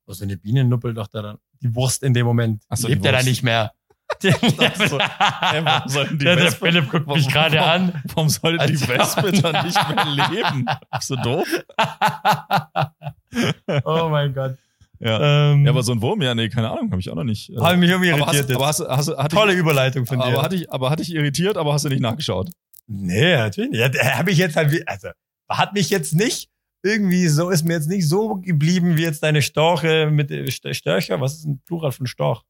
Also 0.06 0.24
eine 0.24 0.36
Biene 0.36 0.64
nuppelt 0.64 0.96
doch 0.96 1.06
da 1.06 1.22
dann 1.22 1.38
die 1.62 1.74
Wurst 1.74 2.02
in 2.02 2.12
dem 2.12 2.26
Moment. 2.26 2.64
Ach 2.68 2.76
so, 2.76 2.88
lebt 2.88 3.04
ja 3.04 3.12
dann 3.12 3.24
nicht 3.24 3.42
mehr. 3.42 3.72
so. 4.88 4.98
Warum 4.98 5.88
sollten 5.88 6.18
die 6.18 6.24
der, 6.24 6.36
der 6.36 6.46
Wespe- 6.48 6.66
Philipp 6.66 6.90
guckt 6.90 7.06
mich 7.08 7.28
gerade 7.28 7.62
an. 7.62 8.02
warum 8.14 8.28
sollte 8.28 8.66
die 8.66 8.80
Wespe 8.88 9.32
dann 9.32 9.66
nicht 9.66 9.88
mehr 9.88 10.28
leben? 10.28 10.66
Bist 10.92 11.10
du 11.10 11.16
doof? 11.16 11.46
oh 13.84 14.08
mein 14.08 14.32
Gott. 14.34 14.56
Ja. 15.00 15.50
Ähm, 15.52 15.64
ja, 15.64 15.70
aber 15.72 15.82
so 15.82 15.92
ein 15.92 16.00
Wurm, 16.00 16.22
ja, 16.22 16.32
nee, 16.34 16.48
keine 16.48 16.70
Ahnung, 16.70 16.90
habe 16.92 17.00
ich 17.00 17.10
auch 17.10 17.16
noch 17.16 17.24
nicht. 17.24 17.50
äh, 17.50 17.56
habe 17.58 17.74
ich 17.74 17.80
mich 17.80 17.90
irgendwie 17.90 18.12
aber 18.12 18.32
irritiert. 18.32 18.60
hast, 18.62 18.80
aber 18.82 18.96
hast, 18.96 19.08
hast, 19.16 19.32
Tolle 19.32 19.52
dich, 19.52 19.60
Überleitung 19.60 20.06
von 20.06 20.18
dir. 20.20 20.26
aber 20.26 20.42
hatte 20.42 20.54
ich, 20.54 20.70
aber 20.72 20.90
hatte 20.90 21.02
ich 21.02 21.12
irritiert, 21.12 21.56
aber 21.56 21.72
hast 21.72 21.84
du 21.84 21.88
nicht 21.88 22.00
nachgeschaut? 22.02 22.50
nee, 22.86 23.36
natürlich 23.36 23.70
nicht. 23.72 23.94
Ja, 23.94 24.16
habe 24.18 24.30
ich 24.30 24.38
jetzt 24.38 24.54
halt, 24.54 24.86
also 24.88 25.08
hat 25.48 25.72
mich 25.72 25.90
jetzt 25.90 26.14
nicht 26.14 26.50
irgendwie 26.84 27.26
so, 27.28 27.50
ist 27.50 27.64
mir 27.64 27.74
jetzt 27.74 27.88
nicht 27.88 28.08
so 28.08 28.36
geblieben 28.36 28.96
wie 28.96 29.02
jetzt 29.02 29.22
deine 29.22 29.42
Storche 29.42 30.08
mit 30.10 30.30
äh, 30.30 30.44
St- 30.44 30.74
Störcher. 30.74 31.20
Was 31.20 31.34
ist 31.34 31.46
ein 31.46 31.60
Plural 31.64 31.92
von 31.92 32.06
Storch? 32.06 32.42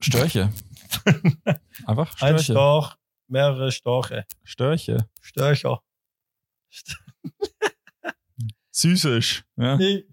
Störche. 0.00 0.52
Einfach 1.86 2.20
Ein 2.20 2.38
Störche. 2.38 2.52
Storch, 2.52 2.96
mehrere 3.28 3.72
Storche. 3.72 4.26
Störche. 4.44 5.08
Störcher. 5.20 5.80
Süßisch. 8.70 9.44
Ja. 9.56 9.76
Psy 9.76 10.06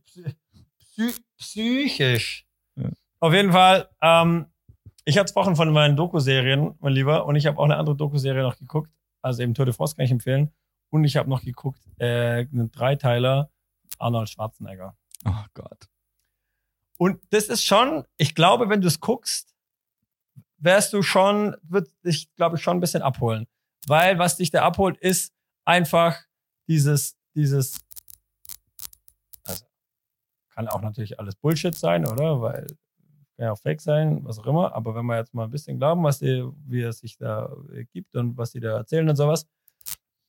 psychisch. 1.38 2.46
Ja. 2.76 2.90
Auf 3.20 3.34
jeden 3.34 3.52
Fall, 3.52 3.90
ähm, 4.02 4.48
Ich 5.06 5.18
hatte 5.18 5.36
Wochen 5.36 5.56
von 5.58 5.72
meinen 5.74 5.98
Doku-Serien, 5.98 6.76
mein 6.80 6.94
Lieber, 6.94 7.26
und 7.26 7.36
ich 7.36 7.46
habe 7.46 7.60
auch 7.60 7.66
eine 7.66 7.76
andere 7.76 7.96
Doku-Serie 7.98 8.42
noch 8.44 8.58
geguckt. 8.58 8.90
Also 9.22 9.44
eben 9.44 9.54
Tour 9.54 9.66
de 9.66 9.74
France 9.74 9.96
kann 9.96 10.06
ich 10.06 10.12
empfehlen. 10.12 10.54
Und 10.90 11.04
ich 11.04 11.18
habe 11.18 11.30
noch 11.30 11.42
geguckt, 11.42 11.82
äh, 11.98 12.46
einen 12.52 12.72
Dreiteiler 12.72 13.50
Arnold 14.00 14.30
Schwarzenegger. 14.30 14.96
Oh 15.26 15.44
Gott. 15.54 15.88
Und 16.98 17.22
das 17.32 17.46
ist 17.46 17.66
schon, 17.66 18.06
ich 18.18 18.36
glaube, 18.36 18.70
wenn 18.70 18.82
du 18.82 18.88
es 18.88 19.00
guckst, 19.00 19.53
wärst 20.64 20.94
du 20.94 21.02
schon, 21.02 21.56
wird 21.64 21.90
dich, 22.06 22.34
glaube 22.36 22.58
ich, 22.58 22.64
schon 22.64 22.78
ein 22.78 22.82
bisschen 22.82 23.02
abholen. 23.02 23.48
Weil 23.88 24.18
was 24.18 24.38
dich 24.38 24.50
da 24.52 24.64
abholt, 24.64 24.98
ist 24.98 25.34
einfach 25.66 26.18
dieses, 26.68 27.18
dieses, 27.36 27.80
also 29.44 29.66
kann 30.52 30.68
auch 30.68 30.82
natürlich 30.82 31.20
alles 31.20 31.36
Bullshit 31.36 31.76
sein, 31.76 32.08
oder? 32.08 32.42
Weil 32.42 32.68
kann 33.36 33.46
ja 33.46 33.52
auch 33.52 33.60
fake 33.60 33.82
sein, 33.82 34.24
was 34.24 34.40
auch 34.40 34.46
immer. 34.46 34.74
Aber 34.74 34.96
wenn 34.96 35.06
wir 35.06 35.18
jetzt 35.18 35.34
mal 35.34 35.46
ein 35.46 35.52
bisschen 35.52 35.78
glauben, 35.78 36.04
was 36.04 36.20
die, 36.20 36.48
wie 36.66 36.82
es 36.82 37.00
sich 37.00 37.18
da 37.18 37.52
gibt 37.92 38.16
und 38.16 38.38
was 38.38 38.52
die 38.52 38.60
da 38.60 38.78
erzählen 38.78 39.10
und 39.10 39.16
sowas, 39.16 39.48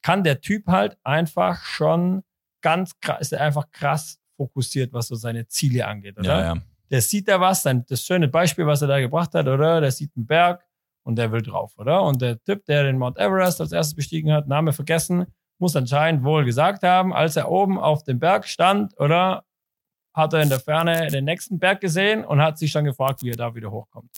kann 0.02 0.24
der 0.24 0.40
Typ 0.40 0.66
halt 0.66 0.98
einfach 1.04 1.64
schon 1.64 2.24
ganz 2.60 2.98
krass, 3.00 3.20
ist 3.20 3.32
er 3.32 3.40
einfach 3.42 3.70
krass 3.70 4.18
fokussiert, 4.36 4.92
was 4.92 5.08
so 5.08 5.14
seine 5.14 5.46
Ziele 5.46 5.86
angeht, 5.86 6.18
oder? 6.18 6.40
Ja, 6.40 6.54
ja. 6.54 6.62
Der 6.90 7.00
sieht 7.00 7.28
da 7.28 7.40
was, 7.40 7.62
sein, 7.62 7.84
das 7.88 8.02
schöne 8.02 8.28
Beispiel, 8.28 8.66
was 8.66 8.82
er 8.82 8.88
da 8.88 9.00
gebracht 9.00 9.34
hat, 9.34 9.46
oder? 9.46 9.80
Der 9.80 9.90
sieht 9.90 10.10
einen 10.16 10.26
Berg 10.26 10.64
und 11.02 11.16
der 11.16 11.32
will 11.32 11.42
drauf, 11.42 11.72
oder? 11.78 12.02
Und 12.02 12.20
der 12.22 12.42
Typ, 12.42 12.64
der 12.66 12.84
den 12.84 12.98
Mount 12.98 13.18
Everest 13.18 13.60
als 13.60 13.72
erstes 13.72 13.94
bestiegen 13.94 14.32
hat, 14.32 14.48
Name 14.48 14.72
vergessen, 14.72 15.26
muss 15.58 15.76
anscheinend 15.76 16.24
wohl 16.24 16.44
gesagt 16.44 16.82
haben, 16.82 17.12
als 17.12 17.36
er 17.36 17.50
oben 17.50 17.78
auf 17.78 18.02
dem 18.02 18.18
Berg 18.18 18.46
stand, 18.46 18.98
oder? 18.98 19.44
Hat 20.14 20.32
er 20.32 20.42
in 20.42 20.48
der 20.48 20.60
Ferne 20.60 21.08
den 21.08 21.24
nächsten 21.24 21.58
Berg 21.58 21.80
gesehen 21.80 22.24
und 22.24 22.40
hat 22.40 22.58
sich 22.58 22.70
schon 22.70 22.84
gefragt, 22.84 23.22
wie 23.22 23.30
er 23.30 23.36
da 23.36 23.54
wieder 23.54 23.70
hochkommt. 23.70 24.10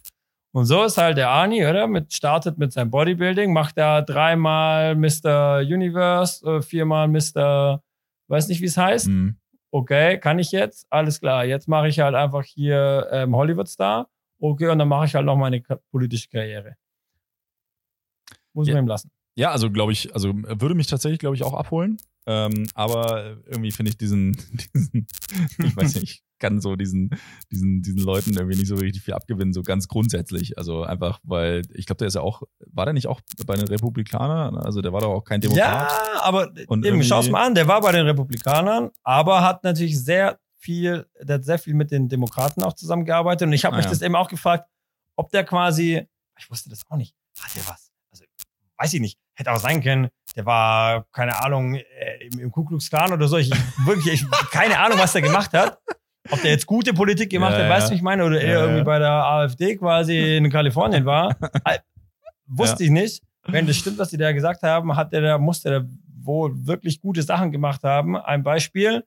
Und 0.52 0.64
so 0.64 0.84
ist 0.84 0.96
halt 0.96 1.16
der 1.18 1.30
Ani, 1.30 1.66
oder? 1.66 1.86
Mit, 1.86 2.12
startet 2.14 2.58
mit 2.58 2.72
seinem 2.72 2.90
Bodybuilding, 2.90 3.52
macht 3.52 3.76
er 3.78 4.02
dreimal 4.02 4.94
Mr. 4.94 5.58
Universe, 5.58 6.46
äh, 6.46 6.62
viermal 6.62 7.08
Mr. 7.08 7.82
weiß 8.28 8.48
nicht, 8.48 8.60
wie 8.60 8.66
es 8.66 8.76
heißt. 8.76 9.08
Mhm. 9.08 9.36
Okay, 9.72 10.18
kann 10.18 10.38
ich 10.38 10.52
jetzt? 10.52 10.86
Alles 10.90 11.20
klar. 11.20 11.44
Jetzt 11.44 11.68
mache 11.68 11.88
ich 11.88 11.98
halt 12.00 12.14
einfach 12.14 12.44
hier 12.44 13.08
ähm, 13.10 13.34
Hollywood-Star. 13.36 14.08
Okay, 14.38 14.68
und 14.68 14.78
dann 14.78 14.88
mache 14.88 15.06
ich 15.06 15.14
halt 15.14 15.26
noch 15.26 15.36
meine 15.36 15.62
politische 15.90 16.28
Karriere. 16.28 16.76
Muss 18.52 18.68
Ja. 18.68 18.74
man 18.74 18.84
ihm 18.84 18.88
lassen. 18.88 19.10
Ja, 19.36 19.50
also 19.50 19.70
glaube 19.70 19.92
ich, 19.92 20.12
also 20.14 20.32
würde 20.34 20.74
mich 20.74 20.86
tatsächlich, 20.86 21.18
glaube 21.20 21.36
ich, 21.36 21.42
auch 21.42 21.54
abholen. 21.54 21.98
Ähm, 22.28 22.66
aber 22.74 23.36
irgendwie 23.46 23.70
finde 23.70 23.90
ich 23.90 23.98
diesen, 23.98 24.32
diesen, 24.74 25.06
ich 25.62 25.76
weiß 25.76 25.94
nicht, 25.94 26.02
ich 26.04 26.22
kann 26.40 26.60
so 26.60 26.74
diesen, 26.74 27.10
diesen, 27.52 27.82
diesen 27.82 28.00
Leuten 28.00 28.34
irgendwie 28.36 28.56
nicht 28.56 28.66
so 28.68 28.74
richtig 28.74 29.02
viel 29.02 29.14
abgewinnen, 29.14 29.52
so 29.52 29.62
ganz 29.62 29.86
grundsätzlich. 29.88 30.58
Also 30.58 30.82
einfach, 30.82 31.20
weil 31.22 31.62
ich 31.74 31.86
glaube, 31.86 31.98
der 31.98 32.08
ist 32.08 32.14
ja 32.14 32.22
auch, 32.22 32.42
war 32.72 32.84
der 32.84 32.94
nicht 32.94 33.06
auch 33.06 33.20
bei 33.46 33.54
den 33.54 33.68
Republikanern? 33.68 34.56
Also 34.56 34.80
der 34.80 34.92
war 34.92 35.00
doch 35.02 35.10
auch 35.10 35.24
kein 35.24 35.40
Demokrat. 35.40 35.90
Ja, 35.92 36.22
aber 36.22 36.48
Und 36.66 36.84
eben, 36.84 36.84
irgendwie- 36.84 37.06
schau's 37.06 37.28
mal 37.30 37.46
an, 37.46 37.54
der 37.54 37.68
war 37.68 37.80
bei 37.80 37.92
den 37.92 38.04
Republikanern, 38.06 38.90
aber 39.04 39.42
hat 39.42 39.62
natürlich 39.62 40.02
sehr 40.02 40.38
viel, 40.58 41.06
der 41.22 41.36
hat 41.36 41.44
sehr 41.44 41.58
viel 41.60 41.74
mit 41.74 41.90
den 41.92 42.08
Demokraten 42.08 42.62
auch 42.64 42.72
zusammengearbeitet. 42.72 43.46
Und 43.46 43.52
ich 43.52 43.64
habe 43.64 43.74
Ah, 43.74 43.78
mich 43.78 43.84
ja. 43.86 43.90
das 43.90 44.02
eben 44.02 44.16
auch 44.16 44.28
gefragt, 44.28 44.68
ob 45.14 45.30
der 45.30 45.44
quasi, 45.44 46.06
ich 46.38 46.50
wusste 46.50 46.70
das 46.70 46.82
auch 46.88 46.96
nicht, 46.96 47.14
hat 47.38 47.54
der 47.54 47.62
was? 47.68 47.92
Also, 48.10 48.24
weiß 48.78 48.92
ich 48.94 49.00
nicht, 49.00 49.18
hätte 49.36 49.52
auch 49.52 49.58
sein 49.58 49.82
können, 49.82 50.08
der 50.34 50.44
war, 50.46 51.06
keine 51.12 51.42
Ahnung, 51.42 51.74
äh, 51.76 51.82
im, 52.32 52.40
im 52.40 52.50
Ku 52.50 52.64
Klux 52.64 52.90
Klan 52.90 53.12
oder 53.12 53.28
so. 53.28 53.36
Ich, 53.36 53.50
wirklich, 53.86 54.14
ich, 54.14 54.30
keine 54.50 54.78
Ahnung, 54.78 54.98
was 54.98 55.12
der 55.12 55.22
gemacht 55.22 55.52
hat. 55.52 55.78
Ob 56.30 56.42
der 56.42 56.50
jetzt 56.50 56.66
gute 56.66 56.92
Politik 56.92 57.30
gemacht 57.30 57.52
Ja, 57.52 57.58
hat, 57.58 57.64
ja. 57.64 57.70
weißt 57.70 57.86
du, 57.88 57.90
wie 57.92 57.96
ich 57.96 58.02
meine? 58.02 58.24
Oder 58.24 58.42
Ja, 58.42 58.48
er 58.48 58.52
ja. 58.54 58.60
irgendwie 58.64 58.84
bei 58.84 58.98
der 58.98 59.10
AfD 59.10 59.76
quasi 59.76 60.36
in 60.36 60.50
Kalifornien 60.50 61.04
war. 61.04 61.36
Wusste 62.46 62.84
ich 62.84 62.90
nicht. 62.90 63.22
Wenn 63.46 63.66
das 63.66 63.76
stimmt, 63.76 63.98
was 63.98 64.10
die 64.10 64.16
da 64.16 64.32
gesagt 64.32 64.62
haben, 64.62 64.96
hat 64.96 65.12
der, 65.12 65.20
da 65.20 65.38
musste 65.38 65.70
der 65.70 65.86
wohl 66.22 66.66
wirklich 66.66 67.00
gute 67.00 67.22
Sachen 67.22 67.52
gemacht 67.52 67.84
haben. 67.84 68.16
Ein 68.16 68.42
Beispiel, 68.42 69.04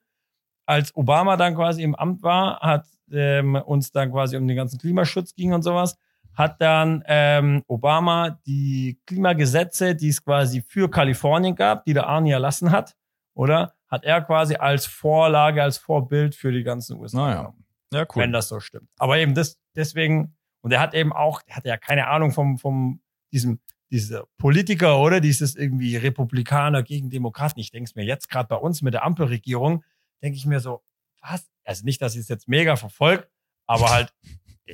als 0.64 0.96
Obama 0.96 1.36
dann 1.36 1.54
quasi 1.54 1.82
im 1.82 1.94
Amt 1.94 2.22
war, 2.22 2.60
hat 2.60 2.86
ähm, 3.12 3.54
uns 3.56 3.92
dann 3.92 4.10
quasi 4.10 4.36
um 4.36 4.46
den 4.48 4.56
ganzen 4.56 4.78
Klimaschutz 4.78 5.34
ging 5.34 5.52
und 5.52 5.62
sowas, 5.62 5.96
hat 6.34 6.60
dann 6.60 7.02
ähm, 7.06 7.62
Obama 7.66 8.38
die 8.46 9.00
Klimagesetze, 9.06 9.94
die 9.94 10.08
es 10.08 10.24
quasi 10.24 10.62
für 10.62 10.90
Kalifornien 10.90 11.54
gab, 11.54 11.84
die 11.84 11.92
der 11.92 12.06
Arnie 12.06 12.30
erlassen 12.30 12.70
hat, 12.70 12.96
oder? 13.34 13.74
Hat 13.88 14.04
er 14.04 14.20
quasi 14.22 14.54
als 14.54 14.86
Vorlage, 14.86 15.62
als 15.62 15.78
Vorbild 15.78 16.34
für 16.34 16.52
die 16.52 16.62
ganzen 16.62 16.98
USA 16.98 17.18
Naja. 17.18 17.54
Ja, 17.92 18.06
wenn 18.14 18.32
das 18.32 18.48
so 18.48 18.60
stimmt. 18.60 18.88
Aber 18.98 19.18
eben 19.18 19.34
das, 19.34 19.58
deswegen, 19.74 20.36
und 20.60 20.72
er 20.72 20.80
hat 20.80 20.94
eben 20.94 21.12
auch, 21.12 21.42
er 21.46 21.56
hat 21.56 21.64
ja 21.64 21.76
keine 21.76 22.06
Ahnung 22.06 22.30
vom, 22.30 22.56
vom, 22.56 23.00
diesem, 23.32 23.60
dieser 23.90 24.26
Politiker, 24.38 24.98
oder? 25.00 25.20
Dieses 25.20 25.56
irgendwie 25.56 25.96
Republikaner 25.96 26.82
gegen 26.82 27.10
Demokraten. 27.10 27.58
Ich 27.58 27.70
denke 27.70 27.88
es 27.88 27.94
mir 27.96 28.04
jetzt 28.04 28.28
gerade 28.28 28.48
bei 28.48 28.56
uns 28.56 28.82
mit 28.82 28.94
der 28.94 29.04
Ampelregierung, 29.04 29.84
denke 30.22 30.36
ich 30.36 30.46
mir 30.46 30.60
so, 30.60 30.82
was? 31.20 31.48
Also 31.64 31.84
nicht, 31.84 32.00
dass 32.00 32.14
ich 32.14 32.20
es 32.20 32.28
jetzt 32.28 32.48
mega 32.48 32.76
verfolge, 32.76 33.28
aber 33.66 33.90
halt, 33.90 34.14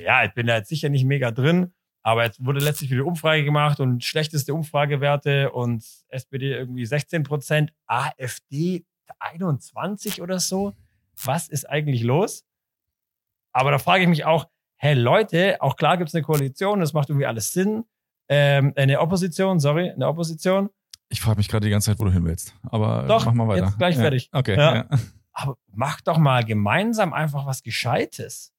ja, 0.03 0.23
ich 0.23 0.33
bin 0.33 0.47
da 0.47 0.57
jetzt 0.57 0.69
sicher 0.69 0.89
nicht 0.89 1.05
mega 1.05 1.31
drin. 1.31 1.73
Aber 2.03 2.23
jetzt 2.23 2.43
wurde 2.45 2.61
letztlich 2.61 2.89
wieder 2.89 3.05
Umfrage 3.05 3.43
gemacht 3.43 3.81
und 3.81 4.01
schlechteste 4.03 4.53
Umfragewerte 4.53 5.51
und 5.51 5.83
SPD 6.07 6.53
irgendwie 6.53 6.85
16 6.85 7.23
Prozent, 7.23 7.73
AfD 7.85 8.85
21 9.19 10.21
oder 10.21 10.39
so. 10.39 10.73
Was 11.21 11.49
ist 11.49 11.69
eigentlich 11.69 12.03
los? 12.03 12.45
Aber 13.51 13.71
da 13.71 13.77
frage 13.77 14.03
ich 14.03 14.09
mich 14.09 14.23
auch, 14.23 14.47
hey 14.77 14.93
Leute, 14.93 15.57
auch 15.61 15.75
klar 15.75 15.97
gibt 15.97 16.09
es 16.09 16.15
eine 16.15 16.23
Koalition, 16.23 16.79
das 16.79 16.93
macht 16.93 17.09
irgendwie 17.09 17.25
alles 17.25 17.51
Sinn. 17.51 17.83
Ähm, 18.29 18.73
eine 18.75 19.01
Opposition, 19.01 19.59
sorry, 19.59 19.89
eine 19.89 20.07
Opposition. 20.07 20.69
Ich 21.09 21.21
frage 21.21 21.37
mich 21.37 21.47
gerade 21.47 21.65
die 21.65 21.71
ganze 21.71 21.91
Zeit, 21.91 21.99
wo 21.99 22.05
du 22.05 22.11
hin 22.11 22.25
willst. 22.25 22.53
Aber 22.63 23.03
Doch, 23.07 23.25
mach 23.25 23.33
mal 23.33 23.47
weiter. 23.47 23.65
jetzt 23.65 23.77
gleich 23.77 23.95
ja. 23.95 24.01
fertig. 24.01 24.29
Okay. 24.31 24.55
Ja. 24.55 24.75
Ja. 24.75 24.89
Aber 25.31 25.57
macht 25.67 26.07
doch 26.07 26.17
mal 26.17 26.43
gemeinsam 26.43 27.13
einfach 27.13 27.45
was 27.45 27.63
Gescheites. 27.63 28.53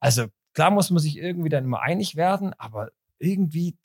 Also 0.00 0.26
klar 0.54 0.70
muss 0.70 0.90
man 0.90 1.00
sich 1.00 1.16
irgendwie 1.16 1.48
dann 1.48 1.64
immer 1.64 1.80
einig 1.80 2.16
werden, 2.16 2.52
aber 2.54 2.90
irgendwie 3.18 3.76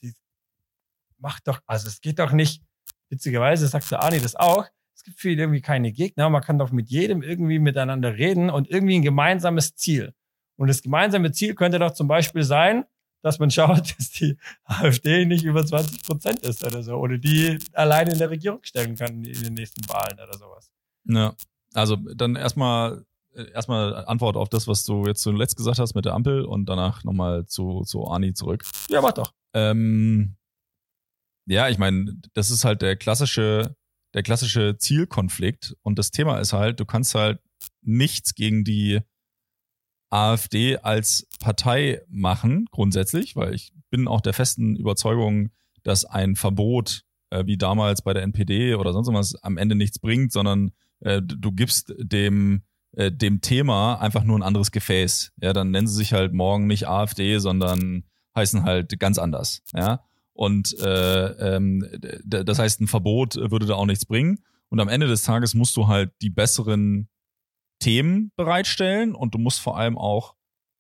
macht 1.18 1.48
doch, 1.48 1.62
also 1.66 1.88
es 1.88 2.02
geht 2.02 2.20
doch 2.20 2.32
nicht, 2.32 2.64
witzigerweise 3.10 3.68
sagt 3.68 3.90
der 3.92 4.02
Arni 4.02 4.20
das 4.20 4.36
auch, 4.36 4.66
es 4.96 5.04
gibt 5.04 5.20
für 5.20 5.30
ihn 5.30 5.40
irgendwie 5.40 5.62
keine 5.62 5.92
Gegner, 5.92 6.30
man 6.30 6.42
kann 6.42 6.58
doch 6.58 6.72
mit 6.72 6.90
jedem 6.90 7.22
irgendwie 7.22 7.60
miteinander 7.60 8.16
reden 8.16 8.50
und 8.50 8.70
irgendwie 8.70 8.96
ein 8.96 9.02
gemeinsames 9.02 9.76
Ziel. 9.76 10.14
Und 10.58 10.70
das 10.70 10.82
gemeinsame 10.82 11.32
Ziel 11.32 11.54
könnte 11.54 11.80
doch 11.80 11.94
zum 11.94 12.08
Beispiel 12.08 12.44
sein, 12.44 12.86
dass 13.22 13.40
man 13.40 13.52
schaut, 13.52 13.98
dass 13.98 14.12
die 14.12 14.38
AfD 14.64 15.26
nicht 15.26 15.44
über 15.44 15.66
20 15.66 16.04
Prozent 16.04 16.40
ist 16.42 16.64
oder 16.64 16.82
so, 16.84 16.96
oder 16.96 17.18
die 17.18 17.60
alleine 17.74 18.14
in 18.14 18.20
der 18.20 18.30
Regierung 18.30 18.64
stellen 18.64 18.96
kann 18.96 19.24
in 19.24 19.44
den 19.44 19.54
nächsten 19.54 19.88
Wahlen 19.90 20.20
oder 20.20 20.38
sowas. 20.38 20.72
Ja. 21.06 21.36
Also 21.74 21.98
dann 21.98 22.38
erstmal 22.38 23.04
erstmal 23.54 24.06
Antwort 24.06 24.38
auf 24.38 24.50
das, 24.50 24.68
was 24.68 24.84
du 24.84 25.06
jetzt 25.06 25.22
zuletzt 25.22 25.58
gesagt 25.58 25.80
hast 25.80 25.96
mit 25.96 26.06
der 26.06 26.14
Ampel 26.14 26.46
und 26.46 26.68
danach 26.68 27.04
nochmal 27.04 27.46
zu, 27.46 27.82
zu 27.86 28.06
Ani 28.06 28.34
zurück. 28.34 28.66
Ja, 28.90 29.02
mach 29.02 29.14
doch. 29.14 29.34
Ähm, 29.54 30.36
ja, 31.48 31.70
ich 31.70 31.78
meine, 31.78 32.14
das 32.34 32.50
ist 32.50 32.66
halt 32.66 32.82
der 32.82 32.96
klassische, 32.96 33.76
der 34.14 34.24
klassische 34.24 34.78
Zielkonflikt. 34.78 35.76
Und 35.82 36.00
das 36.00 36.12
Thema 36.12 36.40
ist 36.40 36.54
halt, 36.54 36.80
du 36.80 36.86
kannst 36.86 37.16
halt 37.16 37.40
nichts 37.82 38.36
gegen 38.36 38.64
die 38.64 39.02
AfD 40.10 40.78
als 40.78 41.28
Partei 41.40 42.02
machen, 42.08 42.68
grundsätzlich, 42.72 43.36
weil 43.36 43.54
ich 43.54 43.74
bin 43.90 44.08
auch 44.08 44.22
der 44.22 44.34
festen 44.34 44.76
Überzeugung, 44.76 45.50
dass 45.84 46.06
ein 46.06 46.36
Verbot, 46.36 47.04
äh, 47.30 47.46
wie 47.46 47.58
damals 47.58 48.02
bei 48.02 48.14
der 48.14 48.24
NPD 48.24 48.76
oder 48.76 48.94
sonst 48.94 49.12
was, 49.12 49.36
am 49.44 49.58
Ende 49.58 49.76
nichts 49.76 50.00
bringt, 50.00 50.32
sondern 50.32 50.72
äh, 51.02 51.22
du 51.22 51.52
gibst 51.52 51.94
dem, 51.98 52.64
äh, 52.96 53.12
dem 53.12 53.42
Thema 53.42 53.96
einfach 53.96 54.24
nur 54.24 54.38
ein 54.38 54.44
anderes 54.44 54.72
Gefäß. 54.72 55.34
Ja, 55.42 55.54
dann 55.54 55.72
nennen 55.72 55.88
sie 55.88 55.96
sich 55.96 56.14
halt 56.14 56.34
morgen 56.34 56.68
nicht 56.68 56.88
AfD, 56.88 57.38
sondern 57.40 58.04
heißen 58.36 58.64
halt 58.64 59.00
ganz 59.00 59.18
anders. 59.18 59.62
Ja. 59.74 60.04
Und 60.34 60.78
äh, 60.80 61.56
ähm, 61.56 61.88
das 62.26 62.60
heißt, 62.60 62.82
ein 62.82 62.88
Verbot 62.88 63.36
würde 63.36 63.66
da 63.66 63.76
auch 63.76 63.86
nichts 63.86 64.06
bringen. 64.06 64.44
Und 64.70 64.80
am 64.80 64.90
Ende 64.90 65.08
des 65.08 65.24
Tages 65.24 65.54
musst 65.54 65.78
du 65.78 65.88
halt 65.88 66.12
die 66.22 66.30
besseren 66.30 67.08
Themen 67.80 68.32
bereitstellen 68.36 69.16
und 69.16 69.34
du 69.34 69.38
musst 69.38 69.60
vor 69.60 69.78
allem 69.78 69.98
auch 69.98 70.36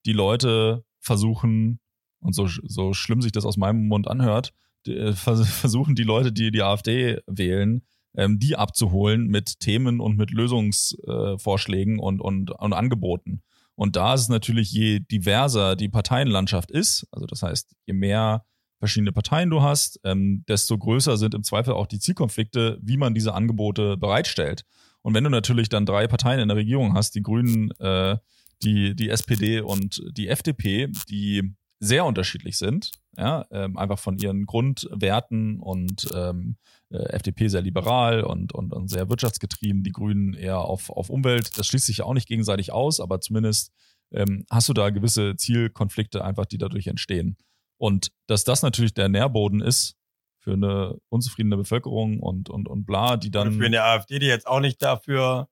die 0.05 0.13
Leute 0.13 0.84
versuchen, 0.99 1.80
und 2.20 2.34
so, 2.34 2.47
so 2.47 2.93
schlimm 2.93 3.22
sich 3.22 3.32
das 3.32 3.45
aus 3.45 3.55
meinem 3.55 3.88
Mund 3.88 4.07
anhört, 4.07 4.53
äh, 4.88 5.13
vers 5.13 5.47
versuchen 5.61 5.95
die 5.95 6.03
Leute, 6.03 6.32
die 6.32 6.51
die 6.51 6.63
AfD 6.63 7.20
wählen, 7.28 7.86
ähm, 8.18 8.39
die 8.39 8.55
abzuholen 8.55 9.28
mit 9.28 9.59
Themen 9.59 9.99
und 9.99 10.18
mit 10.18 10.32
Lösungsvorschlägen 10.32 11.97
äh, 11.99 12.01
und, 12.01 12.22
und, 12.22 12.51
und 12.51 12.74
Angeboten. 12.74 13.41
Und 13.76 13.95
da 13.95 14.13
ist 14.13 14.22
es 14.22 14.30
natürlich, 14.30 14.72
je 14.72 14.99
diverser 14.99 15.76
die 15.76 15.89
Parteienlandschaft 15.89 16.72
ist, 16.72 17.07
also 17.11 17.26
das 17.26 17.43
heißt, 17.43 17.76
je 17.86 17.93
mehr 17.93 18.45
verschiedene 18.80 19.11
Parteien 19.11 19.49
du 19.49 19.61
hast, 19.61 19.99
ähm, 20.03 20.43
desto 20.47 20.78
größer 20.78 21.18
sind 21.18 21.34
im 21.34 21.43
Zweifel 21.43 21.74
auch 21.74 21.88
die 21.88 21.99
Zielkonflikte, 21.99 22.78
wie 22.82 22.97
man 22.97 23.13
diese 23.13 23.34
Angebote 23.34 23.97
bereitstellt. 23.97 24.63
Und 25.01 25.13
wenn 25.13 25.24
du 25.24 25.30
natürlich 25.30 25.70
dann 25.70 25.86
drei 25.86 26.07
Parteien 26.07 26.39
in 26.39 26.47
der 26.47 26.57
Regierung 26.57 26.93
hast, 26.93 27.16
die 27.16 27.22
Grünen, 27.22 27.72
äh, 27.80 28.18
die, 28.63 28.95
die 28.95 29.09
SPD 29.09 29.59
und 29.59 30.01
die 30.11 30.30
FDP, 30.30 30.88
die 31.09 31.53
sehr 31.80 32.06
unterschiedlich 32.06 32.58
sind, 32.58 32.92
ja, 33.18 33.46
ähm, 33.52 33.78
einfach 33.78 34.00
von 34.00 34.18
ihren 34.18 34.46
Grundwerten 34.46 35.60
und 35.60 36.08
ähm, 36.16 36.58
äh, 36.90 36.98
FDP 37.14 37.48
sehr 37.48 37.62
liberal 37.62 38.24
und, 38.24 38.54
und, 38.54 38.74
und 38.74 38.90
sehr 38.90 39.10
wirtschaftsgetrieben, 39.10 39.84
die 39.84 39.92
Grünen 39.92 40.34
eher 40.34 40.60
auf, 40.60 40.90
auf 40.90 41.10
Umwelt. 41.10 41.58
Das 41.58 41.68
schließt 41.68 41.86
sich 41.86 41.98
ja 41.98 42.06
auch 42.06 42.14
nicht 42.14 42.28
gegenseitig 42.28 42.72
aus, 42.72 43.00
aber 43.00 43.20
zumindest 43.22 43.72
ähm, 44.12 44.46
hast 44.50 44.70
du 44.70 44.74
da 44.74 44.90
gewisse 44.90 45.36
Zielkonflikte 45.36 46.24
einfach, 46.24 46.46
die 46.46 46.58
dadurch 46.58 46.88
entstehen. 46.88 47.38
Und 47.78 48.12
dass 48.28 48.44
das 48.44 48.62
natürlich 48.62 48.94
der 48.94 49.10
Nährboden 49.10 49.62
ist 49.62 49.96
für 50.40 50.54
eine 50.54 50.98
unzufriedene 51.10 51.58
Bevölkerung 51.58 52.20
und, 52.20 52.50
und, 52.50 52.68
und 52.68 52.86
bla, 52.86 53.18
die 53.18 53.32
dann. 53.32 53.50
Oder 53.50 53.58
für 53.58 53.66
eine 53.66 53.84
AfD, 53.84 54.20
die 54.20 54.28
jetzt 54.28 54.48
auch 54.48 54.60
nicht 54.60 54.82
dafür 54.82 55.50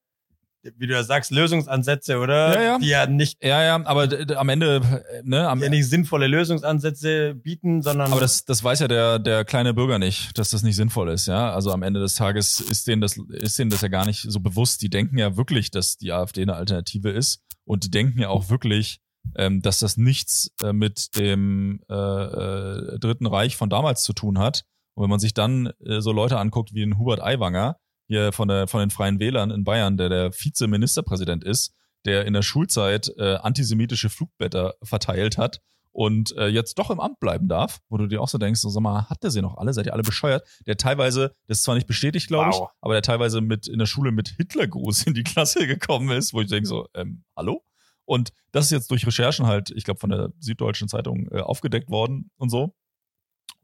wie 0.76 0.86
du 0.86 0.94
ja 0.94 1.02
sagst, 1.02 1.30
Lösungsansätze, 1.30 2.18
oder? 2.18 2.54
Ja, 2.54 2.62
ja. 2.62 2.78
Die 2.78 2.88
ja 2.88 3.06
nicht. 3.06 3.42
Ja, 3.42 3.62
ja, 3.62 3.84
aber 3.84 4.08
am 4.36 4.48
Ende, 4.48 4.80
ne, 5.22 5.48
am 5.48 5.62
ja 5.62 5.68
nicht 5.68 5.88
sinnvolle 5.88 6.26
Lösungsansätze 6.26 7.34
bieten, 7.34 7.82
sondern. 7.82 8.12
Aber 8.12 8.20
das, 8.20 8.44
das 8.44 8.62
weiß 8.64 8.80
ja 8.80 8.88
der, 8.88 9.18
der 9.18 9.44
kleine 9.44 9.74
Bürger 9.74 9.98
nicht, 9.98 10.36
dass 10.38 10.50
das 10.50 10.62
nicht 10.62 10.76
sinnvoll 10.76 11.10
ist, 11.10 11.26
ja. 11.26 11.52
Also 11.52 11.72
am 11.72 11.82
Ende 11.82 12.00
des 12.00 12.14
Tages 12.14 12.60
ist 12.60 12.86
denen 12.86 13.00
das, 13.00 13.16
ist 13.16 13.58
denen 13.58 13.70
das 13.70 13.80
ja 13.82 13.88
gar 13.88 14.06
nicht 14.06 14.26
so 14.28 14.40
bewusst. 14.40 14.82
Die 14.82 14.90
denken 14.90 15.18
ja 15.18 15.36
wirklich, 15.36 15.70
dass 15.70 15.96
die 15.96 16.12
AfD 16.12 16.42
eine 16.42 16.54
Alternative 16.54 17.10
ist. 17.10 17.40
Und 17.64 17.84
die 17.84 17.90
denken 17.90 18.20
ja 18.20 18.28
auch 18.28 18.50
wirklich, 18.50 19.00
ähm, 19.36 19.62
dass 19.62 19.78
das 19.78 19.96
nichts 19.96 20.50
äh, 20.62 20.72
mit 20.72 21.16
dem 21.16 21.80
äh, 21.88 21.94
äh, 21.94 22.98
Dritten 22.98 23.26
Reich 23.26 23.56
von 23.56 23.70
damals 23.70 24.02
zu 24.02 24.12
tun 24.12 24.38
hat. 24.38 24.64
Und 24.94 25.04
wenn 25.04 25.10
man 25.10 25.20
sich 25.20 25.34
dann 25.34 25.72
äh, 25.84 26.00
so 26.00 26.12
Leute 26.12 26.38
anguckt 26.38 26.74
wie 26.74 26.82
ein 26.82 26.98
Hubert 26.98 27.22
Aiwanger, 27.22 27.76
hier 28.06 28.32
von, 28.32 28.48
der, 28.48 28.68
von 28.68 28.80
den 28.80 28.90
Freien 28.90 29.20
Wählern 29.20 29.50
in 29.50 29.64
Bayern, 29.64 29.96
der 29.96 30.08
der 30.08 30.32
Vizeministerpräsident 30.32 31.44
ist, 31.44 31.74
der 32.04 32.26
in 32.26 32.34
der 32.34 32.42
Schulzeit 32.42 33.12
äh, 33.16 33.36
antisemitische 33.36 34.10
Flugblätter 34.10 34.74
verteilt 34.82 35.38
hat 35.38 35.60
und 35.94 36.36
äh, 36.36 36.48
jetzt 36.48 36.78
doch 36.78 36.90
im 36.90 36.98
Amt 37.00 37.20
bleiben 37.20 37.48
darf, 37.48 37.80
wo 37.88 37.96
du 37.96 38.08
dir 38.08 38.20
auch 38.20 38.28
so 38.28 38.36
denkst, 38.36 38.60
so 38.60 38.68
sag 38.68 38.82
mal, 38.82 39.08
hat 39.08 39.22
der 39.22 39.30
sie 39.30 39.40
noch 39.40 39.56
alle? 39.56 39.72
Seid 39.72 39.86
ihr 39.86 39.92
alle 39.92 40.02
bescheuert? 40.02 40.46
Der 40.66 40.76
teilweise, 40.76 41.34
das 41.46 41.58
ist 41.58 41.64
zwar 41.64 41.76
nicht 41.76 41.86
bestätigt, 41.86 42.26
glaube 42.26 42.50
wow. 42.50 42.68
ich, 42.68 42.78
aber 42.80 42.94
der 42.94 43.02
teilweise 43.02 43.40
mit 43.40 43.68
in 43.68 43.78
der 43.78 43.86
Schule 43.86 44.10
mit 44.10 44.34
Hitlergruß 44.36 45.04
in 45.04 45.14
die 45.14 45.22
Klasse 45.22 45.66
gekommen 45.68 46.10
ist, 46.10 46.34
wo 46.34 46.40
ich 46.40 46.48
denke 46.48 46.66
so, 46.66 46.88
ähm, 46.94 47.24
hallo? 47.36 47.64
Und 48.04 48.30
das 48.50 48.66
ist 48.66 48.70
jetzt 48.72 48.90
durch 48.90 49.06
Recherchen 49.06 49.46
halt, 49.46 49.70
ich 49.70 49.84
glaube, 49.84 50.00
von 50.00 50.10
der 50.10 50.30
Süddeutschen 50.40 50.88
Zeitung 50.88 51.28
äh, 51.30 51.40
aufgedeckt 51.40 51.88
worden 51.88 52.30
und 52.36 52.50
so. 52.50 52.74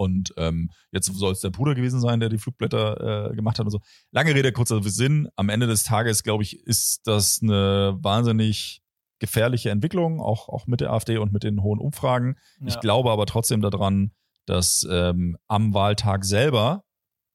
Und 0.00 0.32
ähm, 0.38 0.70
jetzt 0.92 1.12
soll 1.14 1.32
es 1.32 1.40
der 1.40 1.50
Bruder 1.50 1.74
gewesen 1.74 2.00
sein, 2.00 2.20
der 2.20 2.30
die 2.30 2.38
Flugblätter 2.38 3.32
äh, 3.32 3.36
gemacht 3.36 3.58
hat 3.58 3.66
und 3.66 3.70
so. 3.70 3.80
Lange 4.12 4.34
Rede, 4.34 4.50
kurzer 4.50 4.82
Sinn. 4.82 5.28
Am 5.36 5.50
Ende 5.50 5.66
des 5.66 5.82
Tages, 5.82 6.22
glaube 6.22 6.42
ich, 6.42 6.58
ist 6.66 7.06
das 7.06 7.40
eine 7.42 7.98
wahnsinnig 8.00 8.80
gefährliche 9.18 9.68
Entwicklung, 9.68 10.22
auch, 10.22 10.48
auch 10.48 10.66
mit 10.66 10.80
der 10.80 10.90
AfD 10.94 11.18
und 11.18 11.34
mit 11.34 11.42
den 11.42 11.62
hohen 11.62 11.78
Umfragen. 11.78 12.36
Ja. 12.60 12.68
Ich 12.68 12.80
glaube 12.80 13.10
aber 13.10 13.26
trotzdem 13.26 13.60
daran, 13.60 14.12
dass 14.46 14.88
ähm, 14.90 15.36
am 15.48 15.74
Wahltag 15.74 16.24
selber 16.24 16.82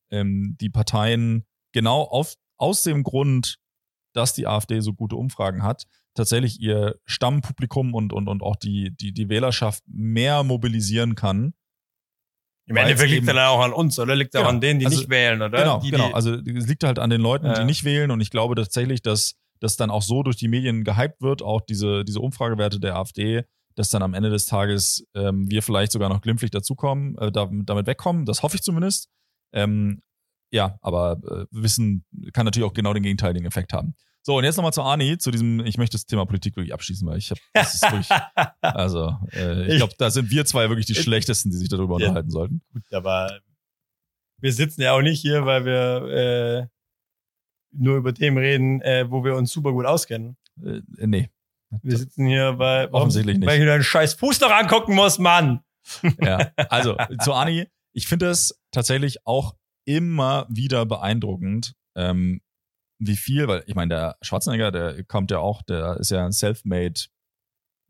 ähm, 0.09 0.57
die 0.59 0.72
Parteien 0.72 1.45
genau 1.72 2.01
auf, 2.01 2.34
aus 2.57 2.82
dem 2.82 3.03
Grund, 3.03 3.59
dass 4.13 4.34
die 4.34 4.47
AfD 4.47 4.80
so 4.80 4.93
gute 4.93 5.18
Umfragen 5.18 5.61
hat, 5.61 5.84
tatsächlich 6.16 6.59
ihr 6.59 6.95
Stammpublikum 7.05 7.93
und, 7.93 8.11
und, 8.11 8.28
und 8.28 8.41
auch 8.41 8.55
die, 8.55 8.89
die, 8.89 9.13
die 9.13 9.30
Wählerschaft 9.30 9.84
mehr 9.86 10.43
mobilisieren 10.43 11.13
kann. 11.13 11.53
Im 12.68 12.78
Endeffekt 12.78 13.11
liegt 13.11 13.28
er 13.28 13.36
dann 13.36 13.47
auch 13.47 13.61
an 13.61 13.74
uns, 13.74 13.99
oder? 13.99 14.16
Liegt 14.16 14.34
er 14.34 14.39
genau. 14.39 14.49
auch 14.49 14.53
an 14.53 14.61
denen, 14.61 14.80
die 14.80 14.88
also, 14.88 14.97
nicht 14.97 15.09
wählen, 15.09 15.41
oder? 15.41 15.57
Genau, 15.57 15.80
die, 15.80 15.91
genau. 15.91 16.11
Also 16.11 16.34
es 16.34 16.68
liegt 16.68 16.84
halt 16.84 16.97
an 16.97 17.09
den 17.09 17.22
Leuten, 17.22 17.45
ja. 17.45 17.59
die 17.59 17.66
nicht 17.66 17.84
wählen. 17.84 18.09
Und 18.09 18.22
ich 18.22 18.32
glaube 18.32 18.55
tatsächlich, 18.55 19.01
dass 19.01 19.36
das 19.59 19.78
dann 19.78 19.91
auch 19.91 20.01
so 20.01 20.24
durch 20.24 20.36
die 20.36 20.47
Medien 20.47 20.84
gehypt 20.84 21.22
wird, 21.22 21.41
auch 21.41 21.61
diese, 21.61 22.03
diese 22.03 22.20
Umfragewerte 22.20 22.80
der 22.80 22.95
AfD, 22.95 23.43
dass 23.76 23.89
dann 23.89 24.01
am 24.01 24.13
Ende 24.13 24.30
des 24.30 24.45
Tages 24.45 25.05
ähm, 25.16 25.49
wir 25.49 25.61
vielleicht 25.61 25.91
sogar 25.91 26.09
noch 26.09 26.22
glimpflich 26.22 26.51
dazukommen, 26.51 27.18
äh, 27.18 27.32
damit, 27.32 27.70
damit 27.70 27.88
wegkommen. 27.88 28.26
Das 28.26 28.41
hoffe 28.41 28.55
ich 28.55 28.63
zumindest. 28.63 29.09
Ähm, 29.53 30.01
ja, 30.51 30.78
aber 30.82 31.20
äh, 31.30 31.45
Wissen 31.51 32.05
kann 32.34 32.45
natürlich 32.45 32.68
auch 32.68 32.74
genau 32.74 32.93
den 32.93 33.03
gegenteiligen 33.03 33.45
Effekt 33.45 33.74
haben. 33.74 33.95
So, 34.26 34.40
und 34.40 34.44
jetzt 34.44 34.58
nochmal 34.58 34.74
zu 34.74 34.82
Arni, 34.82 35.20
zu 35.20 35.30
diesem, 35.30 35.64
ich 35.68 35.78
möchte 35.78 35.98
das 35.98 36.08
Thema 36.08 36.26
Politik 36.26 36.56
wirklich 36.56 36.74
abschließen, 36.74 37.08
weil 37.08 37.20
ich 37.20 37.30
habe, 37.30 37.40
das 37.54 37.76
ist 37.76 37.84
wirklich, 37.84 38.10
also, 38.62 39.16
äh, 39.32 39.68
ich 39.68 39.78
glaube, 39.78 39.94
da 40.00 40.10
sind 40.10 40.32
wir 40.32 40.46
zwei 40.46 40.68
wirklich 40.70 40.88
die 40.88 40.96
Schlechtesten, 40.96 41.52
die 41.52 41.58
sich 41.58 41.70
darüber 41.70 42.00
ja, 42.00 42.08
unterhalten 42.08 42.32
sollten. 42.32 42.62
Gut, 42.74 42.92
aber 42.92 43.40
wir 44.42 44.52
sitzen 44.52 44.82
ja 44.82 44.94
auch 44.94 45.04
nicht 45.04 45.22
hier, 45.22 45.46
weil 45.46 45.66
wir 45.66 46.08
äh, 46.10 46.68
nur 47.72 47.98
über 47.98 48.16
Themen 48.16 48.40
reden, 48.40 48.82
äh, 48.82 49.06
wo 49.12 49.24
wir 49.24 49.36
uns 49.36 49.52
super 49.52 49.74
gut 49.74 49.86
auskennen. 49.86 50.38
Äh, 50.60 50.82
nee. 51.06 51.30
Wir 51.84 51.98
sitzen 51.98 52.26
hier, 52.26 52.58
weil, 52.58 52.88
offensichtlich 52.88 53.38
nicht. 53.38 53.48
weil 53.48 53.58
ich 53.58 53.60
mir 53.60 53.68
deinen 53.68 53.84
scheiß 53.84 54.16
Fuß 54.16 54.42
noch 54.42 54.52
angucken 54.52 54.96
muss, 54.96 55.20
Mann. 55.20 55.60
Ja, 56.20 56.52
also 56.70 56.98
zu 57.24 57.32
Arni, 57.32 57.68
ich 57.94 58.08
finde 58.08 58.32
es 58.32 58.60
tatsächlich 58.72 59.28
auch 59.28 59.56
immer 59.86 60.48
wieder 60.50 60.88
beeindruckend, 60.88 61.76
ähm, 61.96 62.42
wie 63.00 63.16
viel, 63.16 63.48
weil 63.48 63.64
ich 63.68 63.76
meine, 63.76 63.93
der 63.93 64.18
Schwarzenegger, 64.22 64.72
der 64.72 65.04
kommt 65.04 65.32
ja 65.32 65.39
auch, 65.39 65.62
der 65.64 65.98
ist 65.98 66.12
ja 66.12 66.26
ein 66.26 66.32
Selfmade, 66.32 67.02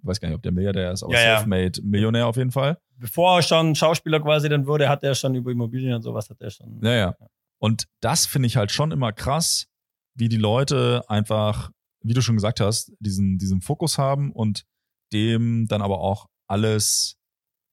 weiß 0.02 0.20
gar 0.20 0.30
nicht, 0.30 0.36
ob 0.36 0.44
der 0.44 0.52
Milliardär 0.52 0.92
ist, 0.92 1.04
aber 1.04 1.14
ja, 1.14 1.38
Selfmade 1.38 1.82
Millionär 1.84 2.28
auf 2.28 2.38
jeden 2.38 2.52
Fall. 2.52 2.80
Bevor 2.98 3.38
er 3.38 3.42
schon 3.42 3.76
Schauspieler 3.76 4.20
quasi 4.20 4.50
dann 4.50 4.66
wurde, 4.68 4.90
hat 4.90 5.04
er 5.04 5.16
schon 5.16 5.36
über 5.36 5.52
Immobilien 5.52 5.96
und 5.96 6.02
sowas 6.02 6.30
hat 6.30 6.42
er 6.42 6.50
schon. 6.50 6.80
Ja, 6.82 6.94
ja. 6.94 7.16
Und 7.60 7.88
das 8.02 8.26
finde 8.26 8.48
ich 8.48 8.58
halt 8.58 8.72
schon 8.72 8.92
immer 8.92 9.12
krass, 9.12 9.68
wie 10.16 10.30
die 10.30 10.38
Leute 10.38 11.04
einfach, 11.08 11.72
wie 12.02 12.14
du 12.14 12.22
schon 12.22 12.36
gesagt 12.36 12.60
hast, 12.60 12.92
diesen, 13.00 13.38
diesen 13.38 13.62
Fokus 13.62 13.98
haben 13.98 14.32
und 14.32 14.66
dem 15.14 15.68
dann 15.68 15.82
aber 15.82 16.00
auch 16.00 16.28
alles, 16.48 17.18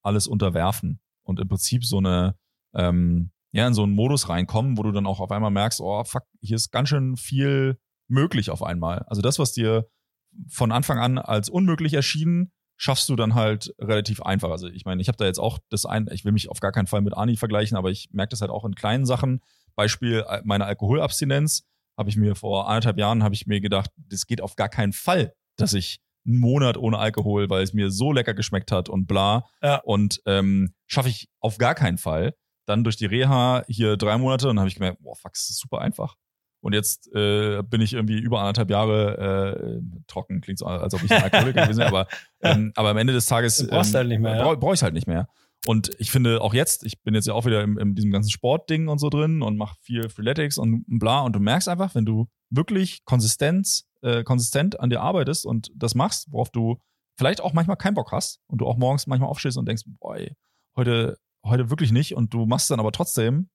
alles 0.03 0.27
unterwerfen 0.27 1.01
und 1.25 1.41
im 1.41 1.49
Prinzip 1.49 1.85
so 1.85 1.99
eine, 1.99 2.37
ähm, 2.75 3.31
ja, 3.53 3.67
in 3.67 3.75
so 3.75 3.83
einen 3.83 3.95
Modus 3.95 4.29
reinkommen, 4.29 4.79
wo 4.79 4.83
du 4.83 4.93
dann 4.93 5.07
auch 5.07 5.21
auf 5.21 5.31
einmal 5.31 5.51
merkst, 5.51 5.81
oh 5.81 6.03
fuck, 6.05 6.25
hier 6.41 6.57
ist 6.57 6.71
ganz 6.73 6.89
schön 6.89 7.17
viel 7.17 7.79
möglich 8.09 8.51
auf 8.51 8.63
einmal. 8.63 9.05
Also 9.07 9.23
das, 9.23 9.39
was 9.39 9.53
dir 9.53 9.87
von 10.49 10.73
Anfang 10.73 10.99
an 10.99 11.19
als 11.19 11.51
unmöglich 11.51 11.93
erschienen, 11.93 12.53
schaffst 12.77 13.09
du 13.09 13.17
dann 13.17 13.35
halt 13.35 13.75
relativ 13.79 14.23
einfach. 14.23 14.51
Also 14.51 14.69
ich 14.69 14.85
meine, 14.85 15.03
ich 15.03 15.09
habe 15.09 15.19
da 15.19 15.27
jetzt 15.27 15.39
auch 15.39 15.59
das 15.69 15.85
ein, 15.85 16.09
ich 16.11 16.25
will 16.25 16.33
mich 16.33 16.49
auf 16.49 16.61
gar 16.61 16.73
keinen 16.73 16.87
Fall 16.87 17.03
mit 17.03 17.15
Ani 17.15 17.37
vergleichen, 17.37 17.77
aber 17.77 17.91
ich 17.91 18.09
merke 18.13 18.31
das 18.31 18.41
halt 18.41 18.51
auch 18.51 18.65
in 18.65 18.75
kleinen 18.75 19.05
Sachen. 19.05 19.41
Beispiel 19.77 20.25
äh, 20.29 20.41
meine 20.45 20.65
Alkoholabstinenz 20.65 21.69
habe 21.97 22.09
ich 22.09 22.17
mir 22.17 22.35
vor 22.35 22.69
anderthalb 22.69 22.99
Jahren 22.99 23.23
habe 23.23 23.35
ich 23.35 23.47
mir 23.47 23.61
gedacht, 23.61 23.91
das 23.97 24.27
geht 24.27 24.41
auf 24.41 24.57
gar 24.57 24.71
keinen 24.71 24.93
Fall, 24.93 25.35
dass 25.57 25.75
ich 25.75 26.01
einen 26.27 26.39
Monat 26.39 26.77
ohne 26.77 26.99
Alkohol, 26.99 27.51
weil 27.51 27.63
es 27.63 27.75
mir 27.75 27.91
so 27.91 28.13
lecker 28.13 28.33
geschmeckt 28.33 28.73
hat 28.73 28.89
und 28.89 29.07
bla. 29.07 29.45
Ja. 29.63 29.77
Und 29.85 30.23
ähm, 30.25 30.75
schaffe 30.87 31.09
ich 31.09 31.29
auf 31.41 31.59
gar 31.59 31.75
keinen 31.75 31.99
Fall 31.99 32.35
dann 32.67 32.85
durch 32.85 32.97
die 32.97 33.07
Reha 33.07 33.65
hier 33.69 33.97
drei 33.97 34.17
Monate 34.19 34.49
und 34.49 34.59
habe 34.59 34.69
ich 34.69 34.75
gemerkt, 34.75 35.03
boah, 35.03 35.17
fuck, 35.17 35.33
das 35.33 35.51
ist 35.51 35.59
super 35.59 35.81
einfach. 35.81 36.17
Und 36.61 36.75
jetzt 36.75 37.13
äh, 37.13 37.63
bin 37.63 37.81
ich 37.81 37.93
irgendwie 37.93 38.21
über 38.21 38.39
anderthalb 38.39 38.71
Jahre 38.71 39.59
äh, 39.59 39.81
trocken, 40.07 40.41
klingt 40.41 40.61
so, 40.61 40.67
als 40.67 40.95
ob 40.95 41.03
ich 41.03 41.11
ein 41.11 41.23
Alkoholiker 41.25 41.63
gewesen 41.63 41.81
wäre, 41.81 41.89
aber, 41.89 42.09
ähm, 42.41 42.73
aber 42.77 42.91
am 42.91 42.97
Ende 42.97 43.13
des 43.13 43.27
Tages 43.27 43.61
ähm, 43.61 43.71
halt 44.25 44.43
brauche 44.43 44.57
brauch 44.57 44.75
ich 44.75 44.83
halt 44.83 44.95
nicht 44.95 45.09
mehr. 45.09 45.29
Und 45.67 45.91
ich 45.99 46.11
finde 46.11 46.41
auch 46.41 46.55
jetzt, 46.55 46.85
ich 46.85 47.03
bin 47.03 47.15
jetzt 47.15 47.27
ja 47.27 47.35
auch 47.35 47.47
wieder 47.47 47.63
in, 47.63 47.77
in 47.79 47.95
diesem 47.95 48.11
ganzen 48.11 48.31
Sportding 48.31 48.89
und 48.89 48.99
so 48.99 49.11
drin 49.11 49.43
und 49.43 49.57
mache 49.57 49.77
viel 49.81 50.09
Freeletics 50.09 50.59
und 50.59 50.85
bla. 50.87 51.21
Und 51.21 51.35
du 51.35 51.41
merkst 51.41 51.69
einfach, 51.69 51.95
wenn 51.95 52.05
du 52.05 52.29
wirklich 52.51 53.05
konsistent, 53.05 53.85
äh, 54.03 54.25
konsistent 54.25 54.79
an 54.79 54.91
dir 54.91 55.01
arbeitest 55.01 55.47
und 55.47 55.71
das 55.75 55.95
machst, 55.95 56.27
worauf 56.31 56.51
du 56.51 56.79
vielleicht 57.17 57.41
auch 57.41 57.53
manchmal 57.53 57.77
keinen 57.77 57.95
Bock 57.95 58.13
hast 58.13 58.41
und 58.47 58.61
du 58.61 58.67
auch 58.67 58.77
morgens 58.77 59.07
manchmal 59.07 59.31
aufstehst 59.31 59.57
und 59.57 59.67
denkst, 59.67 59.85
boah, 59.87 60.17
heute 60.77 61.19
heute 61.45 61.71
wirklich 61.71 61.93
nicht 61.93 62.15
und 62.15 62.33
du 62.35 62.47
machst 62.47 62.65
es 62.65 62.69
dann 62.69 62.81
aber 62.81 62.93
trotzdem, 62.93 63.49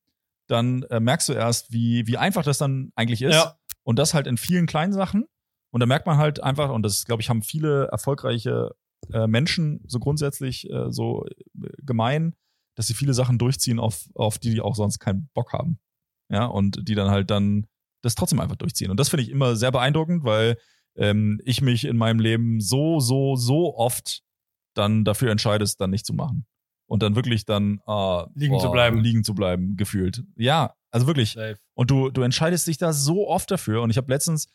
dann 0.48 0.82
äh, 0.84 1.00
merkst 1.00 1.28
du 1.28 1.32
erst, 1.34 1.72
wie, 1.72 2.06
wie 2.06 2.16
einfach 2.16 2.42
das 2.42 2.58
dann 2.58 2.92
eigentlich 2.96 3.22
ist. 3.22 3.34
Ja. 3.34 3.56
Und 3.82 3.98
das 3.98 4.14
halt 4.14 4.26
in 4.26 4.36
vielen 4.36 4.66
kleinen 4.66 4.92
Sachen. 4.92 5.26
Und 5.70 5.80
da 5.80 5.86
merkt 5.86 6.06
man 6.06 6.16
halt 6.16 6.42
einfach, 6.42 6.70
und 6.70 6.82
das, 6.82 7.04
glaube 7.04 7.22
ich, 7.22 7.28
haben 7.28 7.42
viele 7.42 7.88
erfolgreiche 7.88 8.74
äh, 9.12 9.26
Menschen 9.26 9.82
so 9.86 9.98
grundsätzlich 9.98 10.68
äh, 10.70 10.90
so 10.90 11.26
äh, 11.26 11.68
gemein, 11.82 12.34
dass 12.74 12.86
sie 12.86 12.94
viele 12.94 13.14
Sachen 13.14 13.38
durchziehen, 13.38 13.78
auf, 13.78 14.08
auf 14.14 14.38
die 14.38 14.50
die 14.50 14.60
auch 14.60 14.74
sonst 14.74 14.98
keinen 14.98 15.28
Bock 15.34 15.52
haben. 15.52 15.78
Ja, 16.30 16.46
und 16.46 16.88
die 16.88 16.94
dann 16.94 17.10
halt 17.10 17.30
dann 17.30 17.66
das 18.02 18.14
trotzdem 18.14 18.40
einfach 18.40 18.56
durchziehen. 18.56 18.90
Und 18.90 19.00
das 19.00 19.08
finde 19.08 19.24
ich 19.24 19.30
immer 19.30 19.56
sehr 19.56 19.72
beeindruckend, 19.72 20.24
weil 20.24 20.56
ähm, 20.96 21.40
ich 21.44 21.60
mich 21.60 21.84
in 21.84 21.96
meinem 21.96 22.20
Leben 22.20 22.60
so, 22.60 23.00
so, 23.00 23.36
so 23.36 23.76
oft 23.76 24.22
dann 24.74 25.04
dafür 25.04 25.30
entscheide, 25.30 25.64
es 25.64 25.76
dann 25.76 25.90
nicht 25.90 26.06
zu 26.06 26.14
machen 26.14 26.46
und 26.88 27.02
dann 27.02 27.14
wirklich 27.14 27.44
dann 27.44 27.80
äh, 27.86 28.24
liegen 28.34 28.54
boah, 28.54 28.60
zu 28.60 28.70
bleiben. 28.70 28.98
Liegen 29.00 29.22
zu 29.22 29.34
bleiben, 29.34 29.76
gefühlt. 29.76 30.24
Ja, 30.36 30.74
also 30.90 31.06
wirklich. 31.06 31.32
Safe. 31.32 31.58
Und 31.74 31.90
du, 31.90 32.10
du 32.10 32.22
entscheidest 32.22 32.66
dich 32.66 32.78
da 32.78 32.92
so 32.92 33.28
oft 33.28 33.50
dafür. 33.50 33.82
Und 33.82 33.90
ich 33.90 33.96
habe 33.96 34.10
letztens 34.10 34.48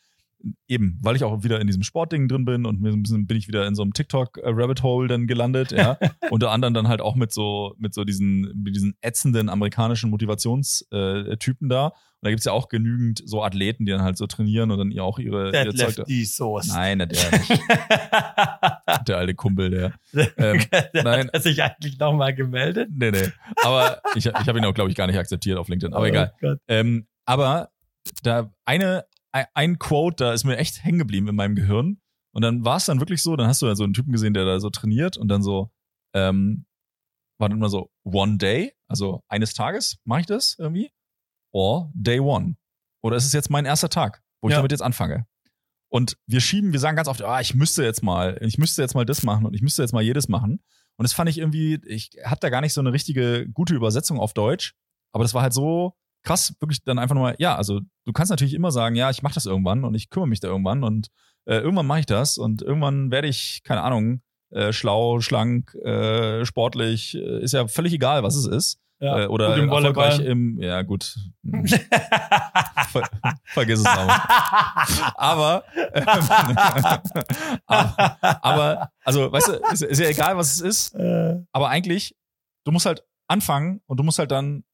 eben, 0.68 0.98
weil 1.02 1.16
ich 1.16 1.24
auch 1.24 1.42
wieder 1.42 1.60
in 1.60 1.66
diesem 1.66 1.82
Sportding 1.82 2.28
drin 2.28 2.44
bin 2.44 2.66
und 2.66 2.80
mir 2.80 2.90
so 2.90 2.96
ein 2.96 3.02
bisschen 3.02 3.26
bin 3.26 3.36
ich 3.36 3.48
wieder 3.48 3.66
in 3.66 3.74
so 3.74 3.82
einem 3.82 3.92
TikTok-Rabbit-Hole 3.92 5.08
dann 5.08 5.26
gelandet, 5.26 5.72
ja. 5.72 5.98
Unter 6.30 6.50
anderem 6.50 6.74
dann 6.74 6.88
halt 6.88 7.00
auch 7.00 7.14
mit 7.14 7.32
so, 7.32 7.74
mit 7.78 7.94
so 7.94 8.04
diesen, 8.04 8.62
mit 8.62 8.74
diesen 8.76 8.96
ätzenden 9.00 9.48
amerikanischen 9.48 10.10
Motivationstypen 10.10 11.68
da. 11.68 11.86
Und 11.86 11.92
da 12.28 12.30
gibt's 12.30 12.44
ja 12.46 12.52
auch 12.52 12.68
genügend 12.68 13.22
so 13.24 13.42
Athleten, 13.42 13.84
die 13.84 13.92
dann 13.92 14.02
halt 14.02 14.16
so 14.16 14.26
trainieren 14.26 14.70
und 14.70 14.78
dann 14.78 14.90
ihr 14.90 15.04
auch 15.04 15.18
ihre, 15.18 15.50
Der 15.52 15.64
ihre 15.66 15.74
Zeug 15.74 15.96
da- 15.96 16.04
die 16.04 16.24
Soße. 16.24 16.68
Nein, 16.72 16.98
der 17.00 17.08
nicht. 17.08 17.22
Der 19.08 19.18
alte 19.18 19.34
Kumpel, 19.34 19.70
der. 19.70 19.92
Ähm, 20.36 20.60
der 20.94 21.02
nein. 21.04 21.30
hat 21.32 21.42
sich 21.42 21.62
eigentlich 21.62 21.98
nochmal 21.98 22.34
gemeldet. 22.34 22.88
Nee, 22.92 23.10
nee. 23.10 23.28
Aber 23.62 24.00
ich, 24.14 24.26
ich 24.26 24.32
habe 24.34 24.58
ihn 24.58 24.64
auch, 24.64 24.74
glaube 24.74 24.90
ich, 24.90 24.96
gar 24.96 25.06
nicht 25.06 25.18
akzeptiert 25.18 25.58
auf 25.58 25.68
LinkedIn. 25.68 25.92
Aber 25.94 26.04
Oh 26.04 26.08
egal. 26.08 26.32
Ähm, 26.68 27.06
aber 27.24 27.70
da 28.22 28.50
eine, 28.64 29.04
ein- 29.54 29.78
Quote, 29.78 30.24
da 30.24 30.32
ist 30.32 30.44
mir 30.44 30.56
echt 30.56 30.84
hängen 30.84 30.98
geblieben 30.98 31.28
in 31.28 31.34
meinem 31.36 31.54
Gehirn. 31.54 32.00
Und 32.34 32.42
dann 32.42 32.64
war 32.64 32.76
es 32.78 32.86
dann 32.86 33.00
wirklich 33.00 33.22
so, 33.22 33.36
dann 33.36 33.46
hast 33.46 33.62
du 33.62 33.66
ja 33.66 33.74
so 33.76 33.84
einen 33.84 33.92
Typen 33.94 34.12
gesehen, 34.12 34.34
der 34.34 34.44
da 34.44 34.58
so 34.60 34.70
trainiert 34.70 35.16
und 35.16 35.28
dann 35.28 35.42
so, 35.42 35.70
ähm, 36.14 36.66
war 37.38 37.48
dann 37.48 37.58
immer 37.58 37.68
so, 37.68 37.90
one 38.04 38.36
day, 38.38 38.72
also 38.88 39.22
eines 39.28 39.54
Tages 39.54 39.98
mache 40.04 40.20
ich 40.20 40.26
das 40.26 40.56
irgendwie, 40.58 40.90
or 41.52 41.90
day 41.94 42.20
one. 42.20 42.56
Oder 43.02 43.16
ist 43.16 43.26
es 43.26 43.32
jetzt 43.32 43.50
mein 43.50 43.64
erster 43.66 43.88
Tag, 43.88 44.22
wo 44.40 44.48
ich 44.48 44.52
Ja. 44.52 44.58
damit 44.58 44.72
jetzt 44.72 44.82
anfange? 44.82 45.26
Und 45.92 46.16
wir 46.26 46.40
schieben, 46.40 46.72
wir 46.72 46.80
sagen 46.80 46.96
ganz 46.96 47.06
oft, 47.08 47.22
ah, 47.22 47.40
ich 47.40 47.54
müsste 47.54 47.84
jetzt 47.84 48.02
mal, 48.02 48.38
ich 48.40 48.58
müsste 48.58 48.82
jetzt 48.82 48.94
mal 48.94 49.04
das 49.04 49.22
machen 49.22 49.46
und 49.46 49.54
ich 49.54 49.62
müsste 49.62 49.82
jetzt 49.82 49.92
mal 49.92 50.02
jedes 50.02 50.28
machen. 50.28 50.60
Und 50.96 51.02
das 51.04 51.12
fand 51.12 51.28
ich 51.30 51.38
irgendwie, 51.38 51.80
ich 51.86 52.10
hatte 52.24 52.40
da 52.40 52.50
gar 52.50 52.60
nicht 52.60 52.72
so 52.72 52.80
eine 52.80 52.92
richtige 52.92 53.48
gute 53.52 53.74
Übersetzung 53.74 54.18
auf 54.18 54.32
Deutsch, 54.32 54.74
aber 55.12 55.22
das 55.22 55.34
war 55.34 55.42
halt 55.42 55.52
so 55.52 55.94
krass, 56.24 56.54
wirklich 56.58 56.82
dann 56.82 56.98
einfach 56.98 57.14
nur 57.14 57.24
mal, 57.24 57.36
ja, 57.38 57.54
also 57.54 57.80
du 58.04 58.12
kannst 58.12 58.30
natürlich 58.30 58.54
immer 58.54 58.72
sagen, 58.72 58.96
ja, 58.96 59.10
ich 59.10 59.22
mache 59.22 59.34
das 59.34 59.46
irgendwann 59.46 59.84
und 59.84 59.94
ich 59.94 60.10
kümmere 60.10 60.28
mich 60.28 60.40
da 60.40 60.48
irgendwann 60.48 60.82
und 60.82 61.08
äh, 61.44 61.56
irgendwann 61.56 61.86
mache 61.86 62.00
ich 62.00 62.06
das 62.06 62.38
und 62.38 62.62
irgendwann 62.62 63.10
werde 63.10 63.28
ich, 63.28 63.62
keine 63.62 63.82
Ahnung, 63.82 64.22
äh, 64.50 64.72
schlau, 64.72 65.20
schlank, 65.20 65.74
äh, 65.74 66.44
sportlich, 66.44 67.14
äh, 67.14 67.42
ist 67.42 67.52
ja 67.52 67.68
völlig 67.68 67.92
egal, 67.92 68.22
was 68.22 68.34
es 68.36 68.46
ist. 68.46 68.80
Ja, 69.00 69.24
äh, 69.24 69.26
oder 69.26 69.56
im 69.56 69.68
erfolgreich 69.68 70.20
im, 70.20 70.58
ja 70.60 70.80
gut, 70.82 71.16
ver, 72.92 73.02
vergiss 73.46 73.80
es 73.80 73.86
auch. 73.86 74.08
Aber, 75.16 75.64
ähm, 75.76 76.56
aber, 77.66 78.18
aber, 78.22 78.90
also, 79.04 79.32
weißt 79.32 79.48
du, 79.48 79.52
ist, 79.72 79.82
ist 79.82 79.98
ja 80.00 80.08
egal, 80.08 80.36
was 80.36 80.52
es 80.52 80.60
ist, 80.60 80.94
Äh, 80.94 81.40
aber 81.52 81.68
eigentlich, 81.68 82.16
du 82.64 82.70
musst 82.72 82.86
halt 82.86 83.04
anfangen 83.26 83.82
und 83.86 83.98
du 83.98 84.04
musst 84.04 84.18
halt 84.18 84.30
dann 84.30 84.64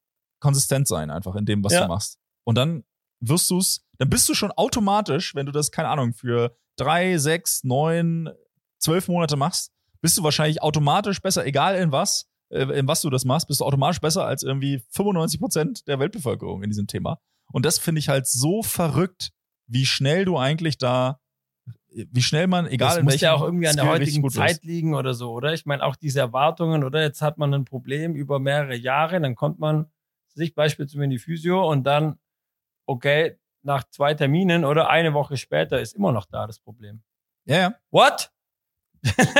konsistent 0.41 0.87
sein, 0.87 1.09
einfach 1.09 1.35
in 1.35 1.45
dem, 1.45 1.63
was 1.63 1.71
Ja. 1.73 1.83
du 1.83 1.87
machst. 1.87 2.19
Und 2.43 2.55
dann 2.57 2.83
wirst 3.21 3.49
du 3.49 3.59
es, 3.59 3.85
dann 3.99 4.09
bist 4.09 4.27
du 4.27 4.33
schon 4.33 4.51
automatisch, 4.51 5.33
wenn 5.35 5.45
du 5.45 5.51
das, 5.53 5.71
keine 5.71 5.87
Ahnung, 5.87 6.13
für 6.13 6.57
drei, 6.75 7.17
sechs, 7.17 7.63
neun, 7.63 8.29
zwölf 8.79 9.07
Monate 9.07 9.37
machst, 9.37 9.71
bist 10.01 10.17
du 10.17 10.23
wahrscheinlich 10.23 10.61
automatisch 10.61 11.21
besser, 11.21 11.45
egal 11.45 11.75
in 11.75 11.91
was, 11.91 12.27
äh, 12.49 12.63
in 12.79 12.87
was 12.87 13.01
du 13.01 13.09
das 13.11 13.23
machst, 13.23 13.47
bist 13.47 13.61
du 13.61 13.65
automatisch 13.65 14.01
besser 14.01 14.25
als 14.25 14.41
irgendwie 14.43 14.83
95 14.89 15.39
Prozent 15.39 15.87
der 15.87 15.99
Weltbevölkerung 15.99 16.63
in 16.63 16.69
diesem 16.71 16.87
Thema. 16.87 17.19
Und 17.53 17.65
das 17.65 17.77
finde 17.77 17.99
ich 17.99 18.09
halt 18.09 18.25
so 18.27 18.63
verrückt, 18.63 19.29
wie 19.67 19.85
schnell 19.85 20.25
du 20.25 20.37
eigentlich 20.37 20.77
da, 20.79 21.19
wie 21.93 22.21
schnell 22.23 22.47
man, 22.47 22.65
egal 22.67 22.89
das 22.89 22.97
in 22.97 23.03
muss 23.03 23.13
welchem 23.13 23.23
ja 23.25 23.33
auch 23.33 23.43
irgendwie 23.43 23.67
an 23.67 23.75
der 23.75 23.87
heutigen 23.87 24.27
Zeit 24.31 24.49
wirst. 24.49 24.63
liegen 24.63 24.95
oder 24.95 25.13
so, 25.13 25.31
oder? 25.31 25.53
Ich 25.53 25.65
meine, 25.65 25.83
auch 25.83 25.95
diese 25.95 26.21
Erwartungen, 26.21 26.83
oder? 26.83 27.01
Jetzt 27.03 27.21
hat 27.21 27.37
man 27.37 27.53
ein 27.53 27.65
Problem 27.65 28.15
über 28.15 28.39
mehrere 28.39 28.75
Jahre, 28.75 29.19
dann 29.21 29.35
kommt 29.35 29.59
man 29.59 29.91
sich 30.35 30.55
beispielsweise 30.55 31.03
in 31.03 31.09
die 31.09 31.19
Physio 31.19 31.69
und 31.69 31.83
dann, 31.83 32.19
okay, 32.85 33.37
nach 33.63 33.83
zwei 33.89 34.13
Terminen 34.13 34.65
oder 34.65 34.89
eine 34.89 35.13
Woche 35.13 35.37
später 35.37 35.79
ist 35.79 35.93
immer 35.93 36.11
noch 36.11 36.25
da 36.25 36.47
das 36.47 36.59
Problem. 36.59 37.03
Ja, 37.45 37.57
ja. 37.57 37.73
What? 37.91 38.31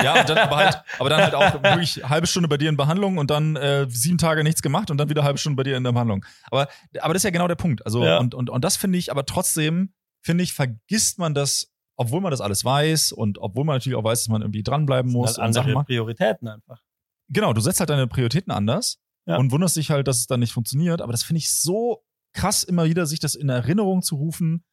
Ja, 0.04 0.24
dann 0.24 0.38
aber 0.40 0.56
halt, 0.58 0.84
aber 0.98 1.10
dann 1.10 1.22
halt 1.22 1.36
auch 1.36 1.62
wirklich 1.62 2.04
halbe 2.04 2.26
Stunde 2.26 2.50
bei 2.50 2.58
dir 2.58 2.70
in 2.70 2.78
Behandlung 2.78 3.18
und 3.20 3.30
dann 3.30 3.56
äh, 3.56 3.86
sieben 3.90 4.18
Tage 4.18 4.44
nichts 4.44 4.62
gemacht 4.64 4.90
und 4.90 4.98
dann 4.98 5.10
wieder 5.10 5.24
halbe 5.24 5.38
Stunde 5.38 5.56
bei 5.56 5.64
dir 5.64 5.78
in 5.78 5.84
der 5.84 5.92
Behandlung. 5.92 6.26
Aber, 6.50 6.68
aber 7.00 7.14
das 7.14 7.22
ist 7.22 7.26
ja 7.26 7.30
genau 7.30 7.48
der 7.48 7.56
Punkt. 7.56 7.86
Also, 7.86 8.04
Ja. 8.04 8.18
und, 8.18 8.34
und, 8.34 8.50
und 8.50 8.64
das 8.64 8.76
finde 8.78 8.98
ich, 8.98 9.12
aber 9.12 9.26
trotzdem, 9.26 9.94
finde 10.22 10.44
ich, 10.44 10.54
vergisst 10.54 11.20
man 11.20 11.36
das, 11.36 11.72
obwohl 11.96 12.22
man 12.22 12.32
das 12.32 12.42
alles 12.42 12.66
weiß 12.66 13.12
und 13.12 13.38
obwohl 13.38 13.64
man 13.64 13.76
natürlich 13.76 13.96
auch 13.98 14.04
weiß, 14.04 14.22
dass 14.22 14.30
man 14.30 14.42
irgendwie 14.42 14.64
dranbleiben 14.64 15.12
muss 15.12 15.34
Das 15.34 15.36
sind 15.36 15.44
halt 15.44 15.58
andere. 15.58 15.84
Prioritäten 15.84 16.48
einfach. 16.48 16.82
Genau, 17.30 17.54
du 17.54 17.62
setzt 17.62 17.80
halt 17.80 17.90
deine 17.92 18.08
Prioritäten 18.08 18.52
anders 18.52 19.00
Ja. 19.28 19.38
und 19.38 19.52
wunderst 19.52 19.76
dich 19.76 19.92
halt, 19.92 20.08
dass 20.08 20.18
es 20.18 20.28
dann 20.28 20.40
nicht 20.40 20.52
funktioniert. 20.54 21.02
Aber 21.02 21.12
das 21.12 21.24
finde 21.24 21.38
ich 21.40 21.52
so 21.52 22.04
krass, 22.34 22.64
immer 22.64 22.86
wieder 22.86 23.06
sich 23.06 23.20
das 23.20 23.36
in 23.36 23.50
Erinnerung 23.50 24.02
zu 24.02 24.16
rufen, 24.16 24.64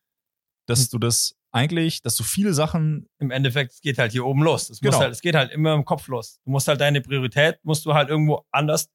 dass 0.66 0.88
du 0.88 0.98
das 0.98 1.34
eigentlich, 1.50 2.02
dass 2.02 2.14
du 2.16 2.24
viele 2.24 2.52
Sachen 2.52 3.08
Im 3.18 3.30
Endeffekt, 3.30 3.72
es 3.72 3.80
geht 3.80 3.98
halt 3.98 4.12
hier 4.12 4.24
oben 4.26 4.42
los. 4.42 4.68
Es, 4.70 4.80
Genau. 4.80 4.92
muss 4.92 5.00
halt, 5.02 5.12
es 5.12 5.20
geht 5.22 5.34
halt 5.34 5.50
immer 5.50 5.74
im 5.74 5.84
Kopf 5.84 6.08
los. 6.08 6.40
Du 6.44 6.50
musst 6.50 6.68
halt 6.68 6.80
deine 6.80 7.00
Priorität, 7.00 7.58
musst 7.62 7.86
du 7.86 7.94
halt 7.94 8.10
irgendwo 8.10 8.44
anders 8.50 8.90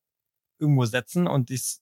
irgendwo 0.60 0.86
setzen 0.86 1.28
und 1.28 1.50
dies, 1.50 1.82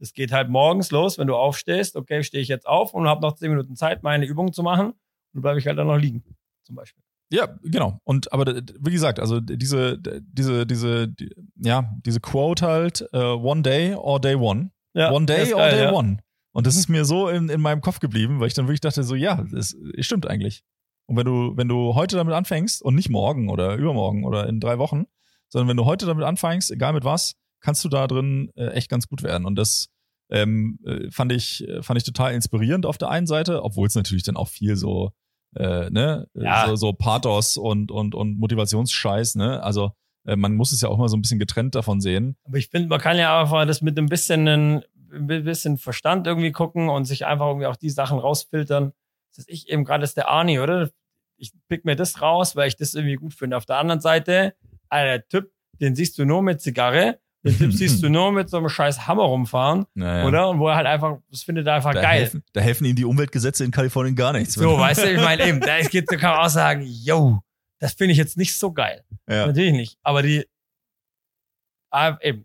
das 0.00 0.12
geht 0.12 0.32
halt 0.32 0.48
morgens 0.48 0.90
los, 0.90 1.18
wenn 1.18 1.26
du 1.26 1.36
aufstehst. 1.36 1.94
Okay, 1.96 2.22
stehe 2.22 2.42
ich 2.42 2.48
jetzt 2.48 2.66
auf 2.66 2.94
und 2.94 3.06
habe 3.06 3.20
noch 3.20 3.34
zehn 3.34 3.50
Minuten 3.50 3.76
Zeit, 3.76 4.02
meine 4.02 4.24
Übung 4.26 4.52
zu 4.52 4.62
machen. 4.62 4.88
Und 4.88 4.96
dann 5.34 5.42
bleibe 5.42 5.58
ich 5.58 5.66
halt 5.66 5.78
dann 5.78 5.86
noch 5.88 5.98
liegen, 5.98 6.24
zum 6.64 6.74
Beispiel. 6.76 7.02
Ja, 7.30 7.58
genau. 7.62 8.00
Und 8.04 8.32
aber 8.32 8.46
wie 8.56 8.90
gesagt, 8.90 9.20
also 9.20 9.40
diese, 9.40 9.98
diese, 10.22 10.66
diese, 10.66 11.08
die, 11.08 11.30
ja, 11.58 11.92
diese 12.04 12.20
Quote 12.20 12.66
halt, 12.66 13.08
äh, 13.12 13.18
one 13.18 13.62
day 13.62 13.94
or 13.94 14.20
day 14.20 14.34
one. 14.34 14.70
Ja, 14.94 15.12
one 15.12 15.26
day 15.26 15.52
or 15.52 15.60
geil, 15.60 15.70
day 15.70 15.84
ja. 15.84 15.92
one. 15.92 16.18
Und 16.52 16.66
das 16.66 16.76
ist 16.76 16.88
mir 16.88 17.04
so 17.04 17.28
in, 17.28 17.48
in 17.48 17.60
meinem 17.60 17.80
Kopf 17.80 18.00
geblieben, 18.00 18.40
weil 18.40 18.48
ich 18.48 18.54
dann 18.54 18.66
wirklich 18.66 18.80
dachte, 18.80 19.02
so, 19.02 19.14
ja, 19.14 19.44
das 19.52 19.76
stimmt 20.00 20.26
eigentlich. 20.26 20.64
Und 21.06 21.16
wenn 21.16 21.26
du, 21.26 21.56
wenn 21.56 21.68
du 21.68 21.94
heute 21.94 22.16
damit 22.16 22.34
anfängst 22.34 22.82
und 22.82 22.94
nicht 22.94 23.08
morgen 23.08 23.48
oder 23.48 23.76
übermorgen 23.76 24.24
oder 24.24 24.46
in 24.46 24.60
drei 24.60 24.78
Wochen, 24.78 25.04
sondern 25.48 25.68
wenn 25.68 25.76
du 25.76 25.84
heute 25.84 26.06
damit 26.06 26.24
anfängst, 26.24 26.70
egal 26.70 26.92
mit 26.92 27.04
was, 27.04 27.34
kannst 27.60 27.84
du 27.84 27.88
da 27.88 28.06
drin 28.06 28.50
äh, 28.56 28.68
echt 28.68 28.90
ganz 28.90 29.08
gut 29.08 29.22
werden. 29.22 29.46
Und 29.46 29.56
das 29.56 29.88
ähm, 30.30 30.78
äh, 30.84 31.10
fand 31.10 31.32
ich, 31.32 31.66
äh, 31.66 31.82
fand 31.82 31.98
ich 31.98 32.04
total 32.04 32.34
inspirierend 32.34 32.86
auf 32.86 32.98
der 32.98 33.08
einen 33.08 33.26
Seite, 33.26 33.62
obwohl 33.62 33.86
es 33.86 33.94
natürlich 33.94 34.24
dann 34.24 34.36
auch 34.36 34.48
viel 34.48 34.76
so, 34.76 35.12
äh, 35.56 35.88
ne, 35.90 36.28
Ja. 36.34 36.66
so, 36.68 36.76
so 36.76 36.92
Pathos 36.92 37.56
und, 37.56 37.90
und, 37.90 38.14
und 38.14 38.38
Motivationsscheiß, 38.38 39.36
ne? 39.36 39.62
Also 39.62 39.92
man 40.36 40.54
muss 40.54 40.72
es 40.72 40.80
ja 40.80 40.88
auch 40.88 40.98
mal 40.98 41.08
so 41.08 41.16
ein 41.16 41.22
bisschen 41.22 41.38
getrennt 41.38 41.74
davon 41.74 42.00
sehen. 42.00 42.36
Aber 42.44 42.56
ich 42.58 42.68
finde, 42.68 42.88
man 42.88 43.00
kann 43.00 43.16
ja 43.16 43.40
einfach 43.40 43.66
das 43.66 43.82
mit 43.82 43.98
ein 43.98 44.06
bisschen, 44.06 44.46
ein 44.48 44.82
bisschen 45.26 45.78
Verstand 45.78 46.26
irgendwie 46.26 46.52
gucken 46.52 46.88
und 46.88 47.04
sich 47.04 47.26
einfach 47.26 47.46
irgendwie 47.46 47.66
auch 47.66 47.76
die 47.76 47.90
Sachen 47.90 48.18
rausfiltern. 48.18 48.92
Das 49.30 49.38
ist 49.38 49.48
ich 49.48 49.68
eben 49.68 49.84
gerade 49.84 50.04
ist 50.04 50.16
der 50.16 50.28
Arni, 50.28 50.58
oder? 50.60 50.90
Ich 51.36 51.52
pick 51.68 51.84
mir 51.84 51.94
das 51.96 52.20
raus, 52.20 52.56
weil 52.56 52.68
ich 52.68 52.76
das 52.76 52.94
irgendwie 52.94 53.14
gut 53.14 53.32
finde. 53.34 53.56
Auf 53.56 53.64
der 53.66 53.76
anderen 53.76 54.00
Seite, 54.00 54.54
Alter, 54.88 55.18
der 55.18 55.28
Typ, 55.28 55.50
den 55.80 55.94
siehst 55.94 56.18
du 56.18 56.24
nur 56.24 56.42
mit 56.42 56.60
Zigarre, 56.60 57.20
den 57.44 57.56
Typ 57.56 57.72
siehst 57.74 58.02
du 58.02 58.08
nur 58.08 58.32
mit 58.32 58.50
so 58.50 58.56
einem 58.56 58.68
scheiß 58.68 59.06
Hammer 59.06 59.22
rumfahren, 59.22 59.86
Naja. 59.94 60.26
oder? 60.26 60.48
Und 60.50 60.58
wo 60.58 60.66
er 60.68 60.74
halt 60.76 60.86
einfach, 60.88 61.18
das 61.30 61.42
findet 61.42 61.66
er 61.68 61.74
einfach 61.74 61.94
Da 61.94 62.02
geil. 62.02 62.20
helfen, 62.22 62.42
da 62.52 62.60
helfen 62.60 62.84
ihnen 62.86 62.96
die 62.96 63.04
Umweltgesetze 63.04 63.64
in 63.64 63.70
Kalifornien 63.70 64.16
gar 64.16 64.32
nichts. 64.32 64.54
So, 64.54 64.76
weißt 64.78 65.04
du, 65.04 65.10
ich 65.12 65.20
meine 65.22 65.46
eben, 65.46 65.60
da 65.60 65.78
geht, 65.82 66.10
da 66.10 66.16
kann 66.16 66.32
man 66.36 66.40
auch 66.46 66.50
sagen, 66.50 66.82
yo, 66.84 67.38
das 67.78 67.94
finde 67.94 68.12
ich 68.12 68.18
jetzt 68.18 68.36
nicht 68.36 68.58
so 68.58 68.72
geil. 68.72 69.04
Ja. 69.28 69.46
Natürlich 69.46 69.72
nicht. 69.72 69.98
Aber 70.02 70.22
die, 70.22 70.46
ah, 71.90 72.18
eben, 72.20 72.44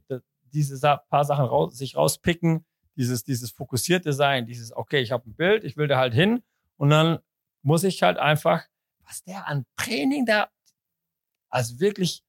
diese 0.53 0.79
paar 1.09 1.25
Sachen 1.25 1.45
raus, 1.45 1.77
sich 1.77 1.95
rauspicken, 1.95 2.65
dieses, 2.95 3.23
dieses 3.23 3.51
fokussierte 3.51 4.13
Sein, 4.13 4.45
dieses, 4.45 4.71
okay, 4.75 4.99
ich 5.01 5.11
habe 5.11 5.29
ein 5.29 5.35
Bild, 5.35 5.63
ich 5.63 5.77
will 5.77 5.87
da 5.87 5.97
halt 5.97 6.13
hin 6.13 6.43
und 6.77 6.89
dann 6.89 7.19
muss 7.63 7.83
ich 7.83 8.03
halt 8.03 8.17
einfach, 8.17 8.65
was 8.99 9.23
der 9.23 9.47
an 9.47 9.65
Training 9.77 10.25
da, 10.25 10.49
also 11.49 11.79
wirklich 11.79 12.23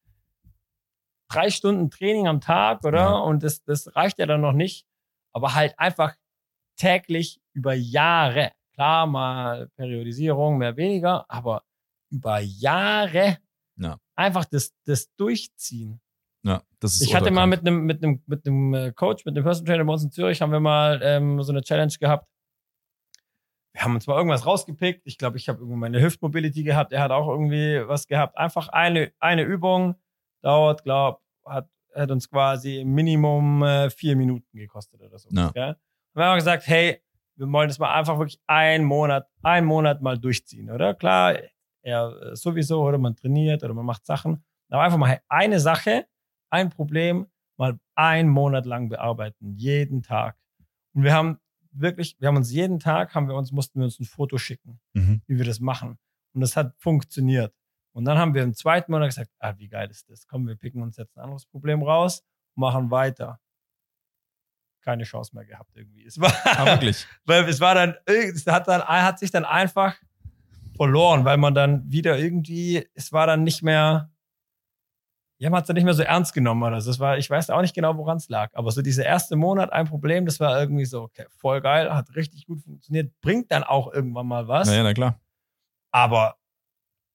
drei 1.28 1.50
Stunden 1.50 1.90
Training 1.90 2.28
am 2.28 2.40
Tag, 2.40 2.84
oder? 2.84 2.98
Ja. 2.98 3.18
Und 3.18 3.42
das, 3.42 3.62
das 3.64 3.94
reicht 3.94 4.18
ja 4.18 4.26
dann 4.26 4.40
noch 4.40 4.52
nicht, 4.52 4.86
aber 5.32 5.54
halt 5.54 5.78
einfach 5.78 6.14
täglich 6.76 7.40
über 7.52 7.74
Jahre. 7.74 8.52
Klar, 8.74 9.06
mal 9.06 9.68
Periodisierung, 9.76 10.58
mehr 10.58 10.76
weniger, 10.76 11.26
aber 11.28 11.63
über 12.14 12.38
Jahre 12.40 13.38
Ja. 13.76 13.98
einfach 14.14 14.44
das, 14.44 14.72
das 14.84 15.12
durchziehen. 15.16 16.00
Ja, 16.44 16.62
das 16.78 16.96
ist 16.96 17.02
Ich 17.02 17.14
hatte 17.14 17.30
mal 17.30 17.46
mit 17.46 17.60
einem 17.60 17.84
mit 17.84 18.04
einem 18.04 18.22
mit 18.26 18.46
einem 18.46 18.74
äh, 18.74 18.92
Coach, 18.92 19.24
mit 19.24 19.34
einem 19.34 19.44
Personal 19.44 19.72
Trainer 19.72 19.84
bei 19.84 19.92
uns 19.94 20.04
in 20.04 20.10
Zürich, 20.10 20.42
haben 20.42 20.52
wir 20.52 20.60
mal 20.60 21.00
ähm, 21.02 21.42
so 21.42 21.52
eine 21.52 21.62
Challenge 21.62 21.92
gehabt. 21.98 22.28
Wir 23.72 23.82
haben 23.82 23.94
uns 23.94 24.06
mal 24.06 24.16
irgendwas 24.16 24.46
rausgepickt. 24.46 25.02
Ich 25.04 25.18
glaube, 25.18 25.36
ich 25.36 25.48
habe 25.48 25.58
irgendwie 25.58 25.78
meine 25.78 26.00
Hüftmobility 26.00 26.62
gehabt. 26.62 26.92
Er 26.92 27.02
hat 27.02 27.10
auch 27.10 27.28
irgendwie 27.28 27.82
was 27.88 28.06
gehabt. 28.06 28.36
Einfach 28.36 28.68
eine 28.68 29.12
eine 29.18 29.42
Übung 29.42 29.96
dauert, 30.42 30.84
glaube 30.84 31.20
hat 31.46 31.68
hat 31.94 32.10
uns 32.10 32.28
quasi 32.28 32.84
Minimum 32.84 33.62
äh, 33.62 33.90
vier 33.90 34.14
Minuten 34.16 34.58
gekostet 34.58 35.00
oder 35.00 35.18
so. 35.18 35.28
Ja. 35.32 35.50
Gell? 35.50 35.70
Und 35.70 36.20
wir 36.20 36.24
haben 36.26 36.36
gesagt, 36.38 36.66
hey, 36.66 37.00
wir 37.36 37.50
wollen 37.50 37.68
das 37.68 37.78
mal 37.78 37.92
einfach 37.92 38.18
wirklich 38.18 38.40
einen 38.46 38.84
Monat, 38.84 39.28
einen 39.42 39.66
Monat 39.66 40.02
mal 40.02 40.18
durchziehen, 40.18 40.70
oder? 40.70 40.94
Klar, 40.94 41.38
er 41.84 42.32
äh, 42.32 42.36
sowieso, 42.36 42.82
oder 42.82 42.98
man 42.98 43.14
trainiert 43.14 43.62
oder 43.62 43.74
man 43.74 43.86
macht 43.86 44.04
Sachen. 44.06 44.42
Aber 44.70 44.82
einfach 44.82 44.98
mal 44.98 45.20
eine 45.28 45.60
Sache, 45.60 46.06
ein 46.50 46.70
Problem 46.70 47.26
mal 47.56 47.78
einen 47.94 48.28
Monat 48.30 48.66
lang 48.66 48.88
bearbeiten, 48.88 49.54
jeden 49.54 50.02
Tag. 50.02 50.36
Und 50.94 51.04
wir 51.04 51.12
haben 51.14 51.38
wirklich, 51.70 52.16
wir 52.18 52.28
haben 52.28 52.36
uns 52.36 52.50
jeden 52.50 52.80
Tag, 52.80 53.14
haben 53.14 53.28
wir 53.28 53.34
uns, 53.36 53.52
mussten 53.52 53.78
wir 53.78 53.84
uns 53.84 54.00
ein 54.00 54.04
Foto 54.06 54.38
schicken, 54.38 54.80
Mhm. 54.94 55.22
wie 55.26 55.38
wir 55.38 55.44
das 55.44 55.60
machen. 55.60 55.98
Und 56.32 56.40
das 56.40 56.56
hat 56.56 56.74
funktioniert. 56.78 57.54
Und 57.92 58.04
dann 58.06 58.18
haben 58.18 58.34
wir 58.34 58.42
im 58.42 58.54
zweiten 58.54 58.90
Monat 58.90 59.10
gesagt, 59.10 59.30
ah, 59.38 59.54
wie 59.58 59.68
geil 59.68 59.88
ist 59.90 60.10
das? 60.10 60.26
Komm, 60.26 60.48
wir 60.48 60.56
picken 60.56 60.82
uns 60.82 60.96
jetzt 60.96 61.16
ein 61.16 61.20
anderes 61.22 61.46
Problem 61.46 61.82
raus, 61.82 62.24
machen 62.56 62.90
weiter. 62.90 63.38
Keine 64.82 65.04
Chance 65.04 65.34
mehr 65.34 65.44
gehabt 65.44 65.74
irgendwie. 65.76 66.04
Es 66.04 66.20
war, 66.20 66.32
Ah, 66.44 66.66
wirklich. 66.66 67.06
weil 67.24 67.44
es 67.48 67.60
war 67.60 67.74
dann, 67.74 67.94
es 68.06 68.46
hat 68.46 68.66
dann, 68.68 68.82
hat 68.82 69.18
sich 69.18 69.30
dann 69.30 69.44
einfach 69.44 69.96
verloren, 70.76 71.24
weil 71.24 71.36
man 71.36 71.54
dann 71.54 71.90
wieder 71.90 72.18
irgendwie, 72.18 72.86
es 72.94 73.12
war 73.12 73.26
dann 73.26 73.42
nicht 73.44 73.62
mehr, 73.62 74.10
ja, 75.38 75.50
man 75.50 75.58
hat 75.58 75.64
es 75.64 75.66
dann 75.68 75.74
nicht 75.74 75.84
mehr 75.84 75.94
so 75.94 76.02
ernst 76.02 76.32
genommen 76.32 76.62
oder 76.62 76.80
so. 76.80 76.90
Das 76.90 77.00
war, 77.00 77.18
ich 77.18 77.28
weiß 77.28 77.50
auch 77.50 77.60
nicht 77.60 77.74
genau, 77.74 77.96
woran 77.96 78.16
es 78.18 78.28
lag. 78.28 78.50
Aber 78.54 78.70
so 78.70 78.82
dieser 78.82 79.04
erste 79.04 79.36
Monat 79.36 79.72
ein 79.72 79.86
Problem, 79.86 80.26
das 80.26 80.40
war 80.40 80.58
irgendwie 80.58 80.84
so, 80.84 81.02
okay, 81.02 81.26
voll 81.36 81.60
geil, 81.60 81.92
hat 81.92 82.14
richtig 82.14 82.46
gut 82.46 82.60
funktioniert, 82.62 83.12
bringt 83.20 83.50
dann 83.50 83.62
auch 83.64 83.92
irgendwann 83.92 84.26
mal 84.26 84.48
was. 84.48 84.68
Naja, 84.68 84.82
na 84.82 84.94
klar. 84.94 85.20
Aber 85.90 86.36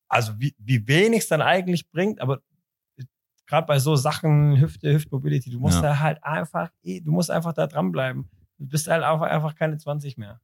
also 0.09 0.33
wie, 0.39 0.55
wie 0.57 0.87
wenig 0.87 1.19
es 1.19 1.27
dann 1.27 1.41
eigentlich 1.41 1.89
bringt, 1.91 2.19
aber 2.21 2.41
gerade 3.47 3.65
bei 3.67 3.79
so 3.79 3.95
Sachen, 3.95 4.59
Hüfte, 4.59 4.93
Hüftmobility, 4.93 5.49
du 5.49 5.59
musst 5.59 5.77
Ja. 5.77 5.81
da 5.81 5.99
halt 5.99 6.23
einfach, 6.23 6.69
eh- 6.83 7.01
du 7.01 7.11
musst 7.11 7.31
einfach 7.31 7.53
da 7.53 7.67
dranbleiben. 7.67 8.29
Du 8.57 8.67
bist 8.67 8.87
halt 8.87 9.03
einfach, 9.03 9.27
einfach 9.27 9.55
keine 9.55 9.77
20 9.77 10.17
mehr. 10.17 10.39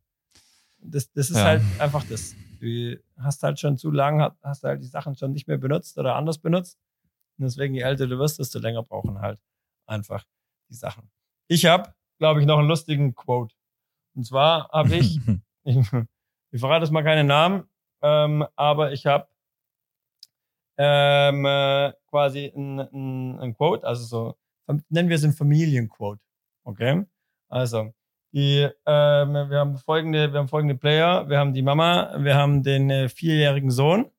Das, 0.91 1.11
das 1.11 1.29
ist 1.29 1.37
Ja. 1.37 1.43
halt 1.45 1.61
einfach 1.79 2.03
das. 2.05 2.35
Du 2.59 2.97
hast 3.17 3.43
halt 3.43 3.59
schon 3.59 3.77
zu 3.77 3.91
lang, 3.91 4.21
hast- 4.41 4.63
halt 4.63 4.81
die 4.81 4.87
Sachen 4.87 5.15
schon 5.15 5.31
nicht 5.33 5.47
mehr 5.47 5.57
benutzt 5.57 5.97
oder 5.97 6.15
anders 6.15 6.37
benutzt. 6.39 6.77
Und 7.37 7.43
deswegen, 7.45 7.73
je 7.75 7.81
älter 7.81 8.07
du 8.07 8.17
wirst, 8.17 8.39
desto 8.39 8.59
länger 8.59 8.83
brauchen 8.83 9.19
halt 9.19 9.39
einfach 9.87 10.25
die 10.69 10.73
Sachen. 10.75 11.09
Ich 11.47 11.65
habe, 11.65 11.93
glaube 12.17 12.39
ich, 12.39 12.45
noch 12.45 12.57
einen 12.59 12.67
lustigen 12.69 13.13
Quote. 13.13 13.53
Und 14.15 14.25
zwar 14.25 14.69
habe 14.71 14.95
ich 14.95 15.19
ich, 15.63 15.77
ich 16.51 16.59
verrate 16.59 16.85
jetzt 16.85 16.91
mal 16.91 17.03
keine 17.03 17.23
Namen, 17.23 17.67
ähm, 18.01 18.45
aber 18.55 18.93
ich 18.93 19.05
habe 19.05 19.27
ähm, 20.77 21.45
äh, 21.45 21.93
quasi 22.09 22.51
ein, 22.55 22.79
ein, 22.79 23.39
ein 23.39 23.53
Quote, 23.55 23.85
also 23.87 24.03
so, 24.03 24.37
nennen 24.89 25.09
wir 25.09 25.15
es 25.15 25.23
ein 25.23 25.33
Familienquote. 25.33 26.21
Okay? 26.63 27.05
Also, 27.49 27.93
die, 28.35 28.67
ähm, 28.85 29.33
wir 29.49 29.57
haben 29.59 29.77
folgende, 29.77 30.31
wir 30.31 30.39
haben 30.39 30.47
folgende 30.49 30.75
Player, 30.75 31.27
wir 31.29 31.39
haben 31.39 31.53
die 31.53 31.61
Mama, 31.61 32.13
wir 32.19 32.35
haben 32.35 32.61
den 32.61 32.89
äh, 32.89 33.09
vierjährigen 33.09 33.71
Sohn, 33.71 34.11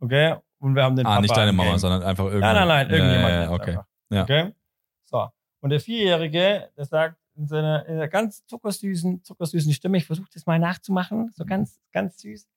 okay, 0.00 0.36
und 0.58 0.74
wir 0.74 0.82
haben 0.82 0.96
den 0.96 1.06
ah, 1.06 1.10
Papa. 1.10 1.20
nicht 1.22 1.36
deine 1.36 1.52
Mama, 1.52 1.70
Game. 1.70 1.78
sondern 1.78 2.02
einfach 2.02 2.24
Nein, 2.24 2.32
irgendjemand. 2.32 2.68
nein, 2.68 2.88
nein, 2.88 2.90
irgendjemand. 2.90 3.32
Ja, 3.32 3.42
ja, 3.42 3.50
okay. 3.52 3.78
Ja. 4.10 4.22
Okay? 4.24 4.52
So. 5.04 5.28
Und 5.60 5.70
der 5.70 5.80
Vierjährige, 5.80 6.70
der 6.76 6.84
sagt 6.84 7.16
in 7.36 7.46
seiner, 7.46 7.86
in 7.86 7.94
einer 7.94 8.08
ganz 8.08 8.44
zuckersüßen, 8.46 9.22
zuckersüßen 9.22 9.72
Stimme, 9.72 9.98
ich 9.98 10.04
versuche 10.06 10.28
das 10.34 10.44
mal 10.46 10.58
nachzumachen, 10.58 11.30
so 11.34 11.44
ganz, 11.44 11.80
ganz 11.92 12.18
süß. 12.20 12.48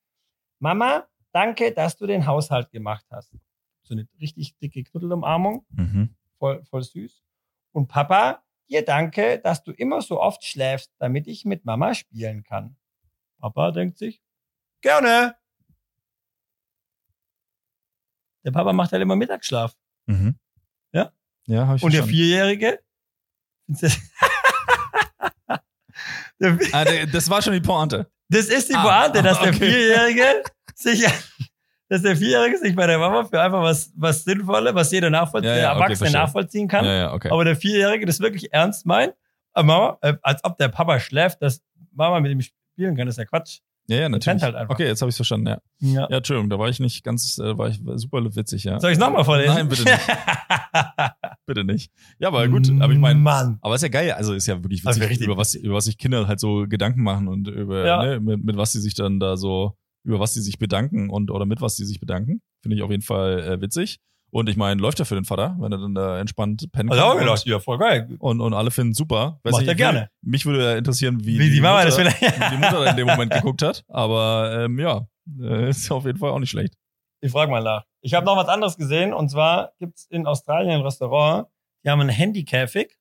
Mama, 0.60 1.06
danke, 1.32 1.72
dass 1.74 1.96
du 1.96 2.08
den 2.08 2.26
Haushalt 2.26 2.72
gemacht 2.72 3.06
hast. 3.12 3.32
So 3.84 3.94
eine 3.94 4.08
richtig 4.20 4.58
dicke 4.58 4.84
Knuddelumarmung, 4.84 5.66
Mhm. 5.70 6.16
voll, 6.40 6.64
voll 6.64 6.82
süß. 6.84 7.24
Und 7.72 7.88
Papa, 7.88 8.42
dir 8.70 8.84
danke, 8.86 9.40
dass 9.40 9.64
du 9.64 9.72
immer 9.72 10.02
so 10.02 10.20
oft 10.20 10.44
schläfst, 10.44 10.92
damit 11.00 11.28
ich 11.28 11.46
mit 11.46 11.66
Mama 11.66 11.94
spielen 11.94 12.44
kann. 12.44 12.76
Papa 13.40 13.72
denkt 13.72 13.98
sich, 13.98 14.22
gerne. 14.82 15.36
Der 18.46 18.52
Papa 18.52 18.74
macht 18.74 18.92
halt 18.92 19.02
immer 19.02 19.16
Mittagsschlaf. 19.16 19.74
Mhm. 20.08 20.38
Ja? 20.92 21.12
Ja, 21.48 21.68
habe 21.68 21.78
ich 21.78 21.84
Und 21.84 21.94
der 21.94 22.04
verstanden. 22.04 22.10
Vierjährige? 22.18 22.80
Der 26.40 26.60
Vi- 26.60 26.74
Ah, 26.74 26.84
der, 26.84 27.06
das 27.08 27.30
war 27.30 27.42
schon 27.42 27.54
die 27.54 27.62
Pointe. 27.62 28.10
das 28.30 28.48
ist 28.48 28.70
die 28.70 28.76
Ah, 28.76 29.02
Pointe, 29.02 29.22
dass 29.22 29.40
der 29.42 29.50
okay. 29.50 29.60
Vierjährige 29.70 30.44
sich, 30.76 31.06
dass 31.90 32.02
der 32.02 32.16
Vierjährige 32.16 32.58
sich 32.58 32.76
bei 32.76 32.88
der 32.88 32.98
Mama 32.98 33.24
für 33.26 33.42
einfach 33.42 33.62
was, 33.62 33.92
was 33.96 34.24
Sinnvolle, 34.24 34.74
was 34.74 34.92
jeder 34.92 35.10
nachvollziehen, 35.10 35.52
Ja, 35.52 35.58
ja, 35.58 35.70
okay, 35.72 35.76
Erwachsene 35.82 35.98
verstehe. 35.98 36.22
nachvollziehen 36.22 36.68
kann. 36.68 36.86
Ja, 36.86 36.94
ja, 36.94 37.14
okay. 37.14 37.30
Aber 37.32 37.44
der 37.46 37.56
Vierjährige 37.56 38.06
das 38.06 38.20
wirklich 38.20 38.52
ernst 38.54 38.86
meint, 38.86 39.14
äh, 39.56 39.64
Mama, 39.64 39.98
äh, 40.02 40.14
als 40.22 40.44
ob 40.44 40.58
der 40.58 40.70
Papa 40.70 41.00
schläft, 41.00 41.42
dass 41.42 41.62
Mama 41.94 42.20
mit 42.20 42.32
ihm 42.32 42.42
spielen 42.42 42.96
kann, 42.96 43.06
das 43.06 43.16
ist 43.16 43.20
ja 43.20 43.26
Quatsch. 43.26 43.60
ja, 43.88 43.98
ja, 44.02 44.10
natürlich. 44.10 44.42
halt. 44.42 44.56
Okay, 44.70 44.88
jetzt 44.88 45.02
habe 45.02 45.10
ich 45.10 45.16
verstanden, 45.16 45.48
ja. 45.48 45.58
Ja. 45.80 46.08
Ja, 46.10 46.18
Entschuldigung, 46.18 46.50
da 46.50 46.58
war 46.58 46.70
ich 46.70 46.80
nicht 46.80 47.04
ganz, 47.04 47.38
äh, 47.38 47.58
war 47.58 47.68
ich 47.68 47.80
super 47.96 48.24
witzig, 48.36 48.64
ja. 48.64 48.80
Soll 48.80 48.92
ich 48.92 48.98
es 48.98 49.00
nochmal 49.00 49.26
vorlesen? 49.26 49.54
Nein, 49.54 49.68
bitte 49.70 49.84
nicht. 49.84 50.00
Bitte 51.46 51.64
nicht. 51.66 51.92
Ja, 52.20 52.30
aber 52.30 52.48
gut, 52.48 52.70
aber 52.80 52.94
ich 52.94 53.00
meine, 53.00 53.20
Mann. 53.20 53.58
aber 53.62 53.76
ist 53.76 53.82
ja 53.82 53.90
geil, 53.90 54.12
also 54.14 54.34
ist 54.34 54.48
ja 54.48 54.56
wirklich 54.64 54.86
Also 54.88 55.02
witzig, 55.02 55.22
über 55.22 55.36
was, 55.38 55.54
über 55.56 55.76
was 55.76 55.86
sich 55.86 55.98
Kinder 55.98 56.28
halt 56.28 56.40
so 56.40 56.66
Gedanken 56.68 57.04
machen 57.04 57.28
und 57.28 57.48
über, 57.50 57.86
Ja. 57.86 58.02
ne, 58.04 58.20
mit, 58.20 58.44
mit 58.44 58.56
was 58.58 58.72
sie 58.72 58.80
sich 58.80 58.94
dann 58.96 59.20
da 59.20 59.36
so, 59.38 59.76
über 60.04 60.20
was 60.20 60.34
sie 60.34 60.42
sich 60.42 60.58
bedanken 60.60 61.10
und 61.10 61.32
oder 61.32 61.46
mit 61.46 61.62
was 61.62 61.76
sie 61.76 61.86
sich 61.86 62.00
bedanken. 62.00 62.42
Finde 62.62 62.78
ich 62.78 62.84
auf 62.84 62.92
jeden 62.92 63.04
Fall 63.04 63.40
äh, 63.42 63.62
witzig. 63.62 64.00
Und 64.32 64.50
ich 64.50 64.58
meine, 64.58 64.82
läuft 64.82 64.98
ja 64.98 65.06
für 65.06 65.14
den 65.14 65.26
Vater, 65.26 65.56
wenn 65.60 65.72
er 65.72 65.78
dann 65.78 65.94
da 65.94 66.20
entspannt 66.20 66.68
pennen 66.72 66.90
Also 66.92 67.04
auch 67.04 67.12
kann. 67.16 67.20
gedacht, 67.26 67.46
ja, 67.46 67.60
voll 67.60 67.78
geil. 67.78 68.10
Und, 68.18 68.42
und 68.42 68.54
alle 68.56 68.72
finden 68.72 68.94
super. 68.96 69.40
Weiß 69.44 69.52
Macht 69.54 69.68
er 69.68 69.76
gerne. 69.76 70.10
Mich 70.22 70.46
würde 70.48 70.64
ja 70.64 70.76
interessieren, 70.76 71.24
wie, 71.24 71.38
Wie 71.38 71.52
die 71.52 71.62
Mama 71.62 71.84
Mutter, 71.84 71.86
das 71.86 71.96
vielleicht. 71.98 72.22
wie 72.42 72.56
die 72.56 72.58
Mutter 72.62 72.90
in 72.90 72.98
dem 72.98 73.06
Moment 73.08 73.32
geguckt 73.32 73.62
hat. 73.62 73.84
Aber 73.90 74.64
ähm, 74.66 74.80
ja, 74.80 75.06
äh, 75.40 75.70
ist 75.70 75.92
auf 75.92 76.06
jeden 76.06 76.18
Fall 76.18 76.32
auch 76.32 76.40
nicht 76.40 76.50
schlecht. 76.50 76.74
Ich 77.22 77.32
frage 77.32 77.52
mal 77.52 77.62
nach. 77.64 77.86
Ich 78.02 78.16
habe 78.16 78.26
noch 78.26 78.36
was 78.36 78.48
anderes 78.48 78.76
gesehen 78.76 79.14
und 79.14 79.30
zwar 79.30 79.74
gibt's 79.80 80.06
in 80.10 80.26
Australien 80.26 80.72
ein 80.72 80.82
Restaurant, 80.82 81.48
die 81.86 81.90
haben 81.92 82.02
ein 82.02 82.10
Handykäfig 82.10 82.98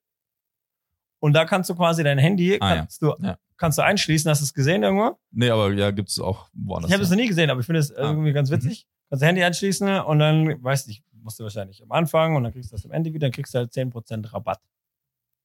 und 1.18 1.32
da 1.32 1.44
kannst 1.44 1.70
du 1.70 1.74
quasi 1.74 2.04
dein 2.04 2.18
Handy 2.18 2.58
Ah, 2.60 2.68
ja. 2.68 2.76
kannst, 2.76 3.00
du, 3.02 3.14
Ja. 3.20 3.36
Kannst 3.62 3.78
du 3.78 3.82
einschließen. 3.82 4.28
Hast 4.28 4.40
du 4.40 4.44
es 4.44 4.52
gesehen 4.54 4.82
irgendwo? 4.82 5.16
Nee, 5.30 5.48
aber 5.50 5.72
ja, 5.72 5.92
gibt's 5.92 6.18
auch 6.18 6.48
woanders. 6.52 6.90
Ich 6.90 6.94
habe 6.94 7.04
es 7.04 7.10
ja. 7.10 7.16
noch 7.16 7.22
nie 7.22 7.28
gesehen, 7.28 7.48
aber 7.48 7.60
ich 7.60 7.66
finde 7.66 7.78
es 7.80 7.92
Ah. 7.94 8.10
irgendwie 8.10 8.32
ganz 8.32 8.50
witzig. 8.50 8.86
Kannst 9.08 9.22
du 9.22 9.26
Handy 9.26 9.42
einschließen 9.44 10.00
und 10.00 10.18
dann, 10.18 10.62
weißt 10.62 10.88
du, 10.88 10.94
musst 11.22 11.38
du 11.38 11.44
wahrscheinlich 11.44 11.80
am 11.82 11.92
Anfang 11.92 12.34
und 12.34 12.42
dann 12.42 12.52
kriegst 12.52 12.72
du 12.72 12.76
das 12.76 12.84
am 12.84 12.90
Ende 12.90 13.10
wieder, 13.14 13.26
dann 13.28 13.32
kriegst 13.32 13.54
du 13.54 13.58
halt 13.58 13.72
10% 13.72 14.32
Rabatt. 14.32 14.60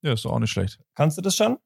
ja, 0.01 0.13
ist 0.13 0.25
doch 0.25 0.31
auch 0.31 0.39
nicht 0.39 0.49
schlecht. 0.49 0.79
Kannst 0.95 1.17
du 1.17 1.21
das 1.21 1.35
schon? 1.35 1.57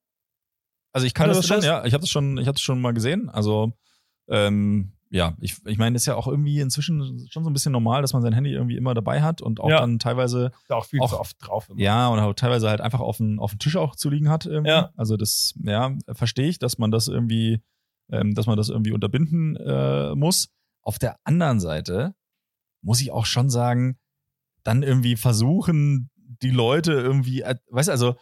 Also 0.94 1.08
ich 1.08 1.14
kannte 1.14 1.34
das 1.36 1.48
schon, 1.48 1.58
das? 1.58 1.66
ja. 1.66 1.86
Ich 1.86 1.94
habe 1.94 2.02
das 2.02 2.10
schon, 2.10 2.38
ich 2.38 2.48
habe 2.48 2.56
das 2.56 2.62
schon 2.62 2.82
mal 2.82 2.94
gesehen. 2.94 3.30
Also 3.30 3.72
ähm, 4.28 4.92
ja, 5.14 5.36
ich, 5.42 5.58
ich 5.66 5.78
meine, 5.78 5.96
ist 5.98 6.06
ja 6.06 6.16
auch 6.16 6.28
irgendwie 6.28 6.60
inzwischen 6.62 7.28
schon 7.30 7.44
so 7.44 7.50
ein 7.50 7.54
bisschen 7.54 7.74
normal, 7.74 8.02
dass 8.02 8.14
man 8.14 8.22
sein 8.22 8.32
Handy 8.34 8.52
irgendwie 8.54 8.78
immer 8.78 8.94
dabei 8.94 9.22
hat 9.22 9.42
und 9.42 9.60
auch 9.60 9.70
Ja. 9.70 9.82
dann 9.82 10.00
teilweise, 10.00 10.52
Ist 10.64 10.72
auch 10.72 10.86
viel 10.86 11.02
Auch- 11.02 11.10
zu 11.10 11.20
oft 11.20 11.36
drauf. 11.42 11.70
Immer. 11.70 11.80
ja, 11.82 12.08
und 12.08 12.20
auch 12.20 12.34
teilweise 12.34 12.70
halt 12.70 12.80
einfach 12.82 13.02
auf 13.02 13.18
dem 13.18 13.40
auf 13.40 13.52
dem 13.52 13.60
Tisch 13.60 13.76
auch 13.76 13.96
zu 13.98 14.10
liegen 14.10 14.30
hat. 14.30 14.46
Irgendwie. 14.46 14.72
Ja. 14.72 14.92
Also 14.96 15.18
das, 15.18 15.54
ja, 15.62 15.94
verstehe 16.14 16.48
ich, 16.48 16.60
dass 16.60 16.78
man 16.78 16.92
das 16.92 17.10
irgendwie, 17.10 17.62
ähm, 18.10 18.34
dass 18.36 18.46
man 18.48 18.56
das 18.58 18.70
irgendwie 18.70 18.94
unterbinden 18.94 19.58
äh, 19.58 20.16
muss. 20.16 20.48
Auf 20.82 20.98
der 20.98 21.18
anderen 21.26 21.60
Seite 21.60 22.16
muss 22.82 23.02
ich 23.02 23.12
auch 23.12 23.26
schon 23.26 23.50
sagen, 23.50 23.98
dann 24.64 24.82
irgendwie 24.82 25.16
versuchen, 25.18 26.10
die 26.16 26.52
Leute 26.52 26.94
irgendwie, 26.94 27.42
äh, 27.42 27.56
weißt 27.70 27.90
du, 27.90 27.92
also 27.92 28.16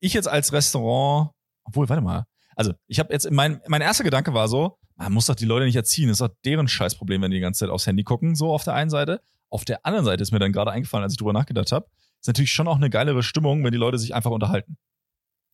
ich 0.00 0.14
jetzt 0.14 0.26
als 0.28 0.52
Restaurant, 0.54 1.30
obwohl, 1.64 1.88
warte 1.88 2.02
mal, 2.02 2.24
also 2.56 2.72
ich 2.86 2.98
habe 2.98 3.12
jetzt, 3.12 3.30
mein, 3.30 3.60
mein 3.68 3.82
erster 3.82 4.04
Gedanke 4.04 4.32
war 4.34 4.48
so, 4.48 4.78
man 5.04 5.12
muss 5.14 5.26
doch 5.26 5.34
die 5.34 5.44
Leute 5.46 5.64
nicht 5.66 5.76
erziehen, 5.76 6.08
das 6.08 6.20
ist 6.20 6.26
doch 6.28 6.34
deren 6.44 6.68
Scheißproblem, 6.68 7.22
wenn 7.22 7.30
die 7.30 7.38
die 7.38 7.40
ganze 7.40 7.60
Zeit 7.60 7.70
aufs 7.70 7.86
Handy 7.86 8.04
gucken, 8.04 8.34
so 8.34 8.52
auf 8.52 8.64
der 8.64 8.74
einen 8.74 8.90
Seite. 8.90 9.20
Auf 9.48 9.64
der 9.64 9.84
anderen 9.86 10.04
Seite 10.04 10.22
ist 10.22 10.30
mir 10.32 10.38
dann 10.38 10.52
gerade 10.52 10.70
eingefallen, 10.70 11.02
als 11.04 11.14
ich 11.14 11.18
drüber 11.18 11.32
nachgedacht 11.32 11.72
habe, 11.72 11.86
ist 12.20 12.26
natürlich 12.28 12.52
schon 12.52 12.68
auch 12.68 12.76
eine 12.76 12.90
geilere 12.90 13.22
Stimmung, 13.22 13.64
wenn 13.64 13.72
die 13.72 13.78
Leute 13.78 13.98
sich 13.98 14.14
einfach 14.14 14.30
unterhalten. 14.30 14.76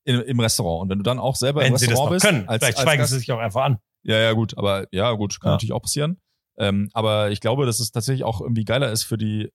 In, 0.05 0.21
Im 0.21 0.39
Restaurant. 0.41 0.83
Und 0.83 0.89
wenn 0.91 0.99
du 0.99 1.03
dann 1.05 1.19
auch 1.19 1.35
selber 1.37 1.65
im 1.65 1.73
Wenn 1.73 1.79
sie 1.79 1.87
das 1.87 1.93
Restaurant 1.93 2.11
noch 2.11 2.15
bist, 2.17 2.25
können. 2.27 2.49
als, 2.49 2.63
Vielleicht 2.63 2.79
als 2.79 2.85
schweigen 2.85 3.01
Gast, 3.01 3.13
sie 3.13 3.19
sich 3.19 3.33
auch 3.33 3.39
einfach 3.39 3.65
an. 3.65 3.79
ja, 4.03 4.19
ja, 4.19 4.33
gut, 4.33 4.57
aber 4.59 4.87
ja, 4.93 5.11
gut, 5.13 5.41
kann 5.41 5.51
Ja. 5.51 5.53
natürlich 5.55 5.73
auch 5.73 5.83
passieren. 5.83 6.21
Ähm, 6.59 6.91
aber 6.93 7.31
ich 7.31 7.41
glaube, 7.41 7.67
dass 7.67 7.81
es 7.81 7.91
tatsächlich 7.93 8.25
auch 8.25 8.41
irgendwie 8.41 8.65
geiler 8.65 8.91
ist 8.93 9.03
für 9.05 9.17
die, 9.19 9.51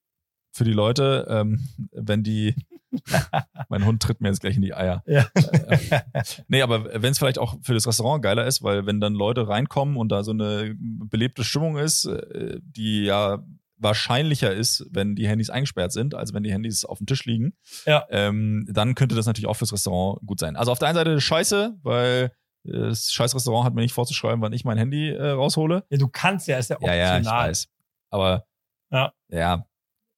für 0.54 0.64
die 0.66 0.74
Leute, 0.74 1.26
ähm, 1.30 1.68
wenn 1.94 2.24
die, 2.24 2.56
mein 3.70 3.86
Hund 3.86 4.02
tritt 4.02 4.22
mir 4.22 4.28
jetzt 4.30 4.42
gleich 4.42 4.56
in 4.56 4.62
die 4.62 4.74
Eier. 4.74 5.04
Ja. 5.06 5.28
Nee, 6.48 6.62
aber 6.62 7.02
wenn 7.02 7.12
es 7.12 7.18
vielleicht 7.18 7.40
auch 7.40 7.56
für 7.64 7.74
das 7.74 7.88
Restaurant 7.88 8.22
geiler 8.24 8.46
ist, 8.46 8.64
weil 8.64 8.86
wenn 8.86 9.00
dann 9.00 9.14
Leute 9.14 9.48
reinkommen 9.48 9.98
und 9.98 10.10
da 10.12 10.24
so 10.24 10.32
eine 10.32 10.76
belebte 10.78 11.44
Stimmung 11.44 11.78
ist, 11.78 12.06
äh, 12.06 12.60
die 12.62 13.04
ja 13.06 13.44
wahrscheinlicher 13.78 14.54
ist, 14.54 14.86
wenn 14.92 15.16
die 15.16 15.28
Handys 15.28 15.50
eingesperrt 15.50 15.92
sind, 15.92 16.14
als 16.14 16.34
wenn 16.34 16.44
die 16.44 16.52
Handys 16.52 16.86
auf 16.86 17.00
dem 17.00 17.08
Tisch 17.08 17.26
liegen, 17.26 17.54
Ja. 17.86 18.06
ähm, 18.12 18.68
dann 18.70 18.94
könnte 18.96 19.16
das 19.16 19.26
natürlich 19.26 19.48
auch 19.48 19.56
fürs 19.56 19.74
Restaurant 19.74 20.20
gut 20.26 20.40
sein. 20.40 20.56
Also 20.56 20.72
auf 20.72 20.78
der 20.80 20.90
einen 20.90 20.98
Seite 20.98 21.20
scheiße, 21.20 21.78
weil 21.82 22.32
äh, 22.66 22.72
das 22.72 23.12
scheiß 23.12 23.34
Restaurant 23.34 23.66
hat 23.66 23.74
mir 23.74 23.82
nicht 23.82 23.94
vorzuschreiben, 23.94 24.42
wann 24.42 24.54
ich 24.54 24.66
mein 24.66 24.78
Handy 24.78 25.10
äh, 25.10 25.30
raushole. 25.30 25.84
Ja, 25.90 25.98
du 25.98 26.08
kannst 26.10 26.48
ja, 26.48 26.58
ist 26.60 26.70
ja 26.70 26.76
Ja, 26.80 26.82
optional. 26.82 27.00
ja, 27.00 27.20
ich 27.20 27.48
weiß. 27.50 27.68
Aber 28.12 28.46
Ja. 28.92 29.14
ja. 29.30 29.66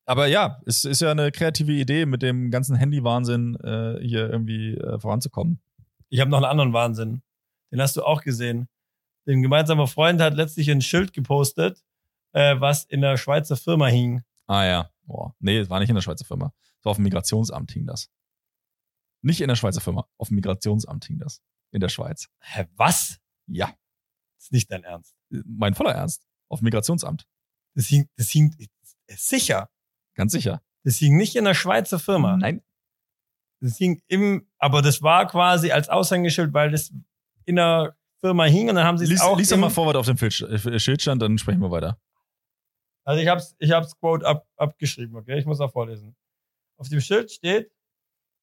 Aber 0.05 0.27
ja, 0.27 0.61
es 0.65 0.83
ist 0.85 1.01
ja 1.01 1.11
eine 1.11 1.31
kreative 1.31 1.71
Idee, 1.71 2.05
mit 2.05 2.21
dem 2.21 2.51
ganzen 2.51 2.75
Handy-Wahnsinn 2.75 3.55
äh, 3.55 3.99
hier 4.01 4.29
irgendwie 4.29 4.75
äh, 4.75 4.99
voranzukommen. 4.99 5.61
Ich 6.09 6.19
habe 6.19 6.29
noch 6.29 6.37
einen 6.37 6.45
anderen 6.45 6.73
Wahnsinn. 6.73 7.21
Den 7.71 7.81
hast 7.81 7.95
du 7.95 8.03
auch 8.03 8.21
gesehen. 8.21 8.67
Ein 9.25 9.41
gemeinsamer 9.41 9.87
Freund 9.87 10.21
hat 10.21 10.33
letztlich 10.35 10.69
ein 10.69 10.81
Schild 10.81 11.13
gepostet, 11.13 11.83
äh, 12.33 12.59
was 12.59 12.83
in 12.83 13.01
der 13.01 13.17
Schweizer 13.17 13.55
Firma 13.55 13.87
hing. 13.87 14.23
Ah 14.47 14.65
ja. 14.65 14.89
Boah. 15.05 15.35
Nee, 15.39 15.57
es 15.59 15.69
war 15.69 15.79
nicht 15.79 15.89
in 15.89 15.95
der 15.95 16.01
Schweizer 16.01 16.25
Firma. 16.25 16.53
Es 16.79 16.85
war 16.85 16.91
auf 16.91 16.97
dem 16.97 17.03
Migrationsamt 17.03 17.71
hing 17.71 17.85
das. 17.87 18.09
Nicht 19.21 19.39
in 19.41 19.47
der 19.47 19.55
Schweizer 19.55 19.79
Firma. 19.81 20.05
Auf 20.17 20.27
dem 20.27 20.35
Migrationsamt 20.35 21.05
hing 21.05 21.17
das. 21.17 21.41
in 21.71 21.79
der 21.79 21.89
Schweiz. 21.89 22.27
Hä, 22.41 22.65
was? 22.75 23.19
Ja, 23.47 23.67
Das 24.35 24.45
ist 24.45 24.51
nicht 24.51 24.69
dein 24.71 24.83
Ernst. 24.83 25.15
mein 25.29 25.73
voller 25.73 25.93
Ernst. 25.93 26.25
Auf 26.49 26.59
dem 26.59 26.65
Migrationsamt. 26.65 27.25
Das 27.73 27.85
hing, 27.87 28.07
das 28.17 28.29
hing, 28.29 28.55
sicher. 29.09 29.69
Ganz 30.15 30.31
sicher. 30.31 30.61
Das 30.83 30.97
hing 30.97 31.17
nicht 31.17 31.35
in 31.35 31.45
der 31.45 31.53
Schweizer 31.53 31.99
Firma. 31.99 32.37
Nein. 32.37 32.61
Das 33.61 33.77
hing 33.77 34.01
im, 34.07 34.47
aber 34.57 34.81
das 34.81 35.01
war 35.01 35.27
quasi 35.27 35.71
als 35.71 35.87
Aushängeschild, 35.89 36.53
weil 36.53 36.71
das 36.71 36.91
in 37.45 37.55
der 37.55 37.95
Firma 38.19 38.45
hing 38.45 38.69
und 38.69 38.75
dann 38.75 38.85
haben 38.85 38.97
sie 38.97 39.05
es 39.05 39.09
Lies, 39.09 39.21
auch. 39.21 39.37
lies 39.37 39.49
doch 39.49 39.57
mal 39.57 39.69
vor, 39.69 39.87
was 39.87 39.95
auf 39.95 40.05
dem 40.05 40.17
Schild 40.17 40.65
äh, 40.65 40.79
Schild 40.79 41.01
stand, 41.01 41.21
dann 41.21 41.37
sprechen 41.37 41.61
wir 41.61 41.71
weiter. 41.71 41.97
Also 43.05 43.21
ich 43.21 43.27
hab's, 43.27 43.55
ich 43.59 43.71
hab's 43.71 43.97
Quote 43.99 44.25
ab, 44.25 44.47
abgeschrieben, 44.55 45.15
okay? 45.15 45.37
Ich 45.37 45.45
muss 45.45 45.59
auch 45.59 45.71
vorlesen. 45.71 46.15
Auf 46.77 46.89
dem 46.89 47.01
Schild 47.01 47.31
steht, 47.31 47.71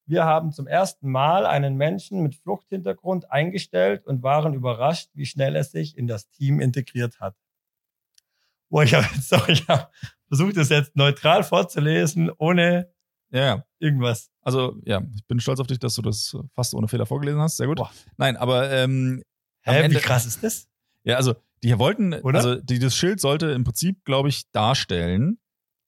wir 0.06 0.24
haben 0.24 0.52
zum 0.52 0.66
ersten 0.66 1.10
Mal 1.10 1.46
einen 1.46 1.76
Menschen 1.76 2.22
mit 2.22 2.34
Fluchthintergrund 2.34 3.30
eingestellt 3.30 4.06
und 4.06 4.22
waren 4.22 4.54
überrascht, 4.54 5.10
wie 5.14 5.26
schnell 5.26 5.56
er 5.56 5.64
sich 5.64 5.96
in 5.96 6.06
das 6.06 6.28
Team 6.28 6.60
integriert 6.60 7.20
hat. 7.20 7.36
Boah, 8.68 8.84
ich 8.84 8.94
habe 8.94 9.06
sorry, 9.20 9.52
ich 9.52 9.68
habe 9.68 9.88
versucht, 10.30 10.56
das 10.56 10.68
jetzt 10.70 10.96
neutral 10.96 11.42
vorzulesen, 11.44 12.30
ohne 12.38 12.90
Ja, 13.32 13.64
irgendwas. 13.78 14.30
Also, 14.42 14.76
ja, 14.84 15.02
ich 15.14 15.26
bin 15.26 15.38
stolz 15.40 15.60
auf 15.60 15.66
dich, 15.66 15.78
dass 15.78 15.94
du 15.94 16.02
das 16.02 16.36
fast 16.54 16.74
ohne 16.74 16.88
Fehler 16.88 17.06
vorgelesen 17.06 17.40
hast. 17.40 17.56
Sehr 17.58 17.66
gut. 17.66 17.76
Boah. 17.76 17.90
Nein, 18.16 18.36
aber 18.36 18.70
ähm, 18.72 19.22
Hä, 19.62 19.82
Ende- 19.82 19.96
wie 19.96 20.00
krass 20.00 20.26
ist 20.26 20.42
das? 20.42 20.68
Ja, 21.04 21.16
also 21.16 21.34
die 21.62 21.78
wollten, 21.78 22.14
Oder? 22.14 22.38
also 22.38 22.54
die, 22.56 22.78
das 22.78 22.96
Schild 22.96 23.20
sollte 23.20 23.50
im 23.50 23.64
Prinzip, 23.64 24.04
glaube 24.04 24.28
ich, 24.30 24.50
darstellen, 24.50 25.38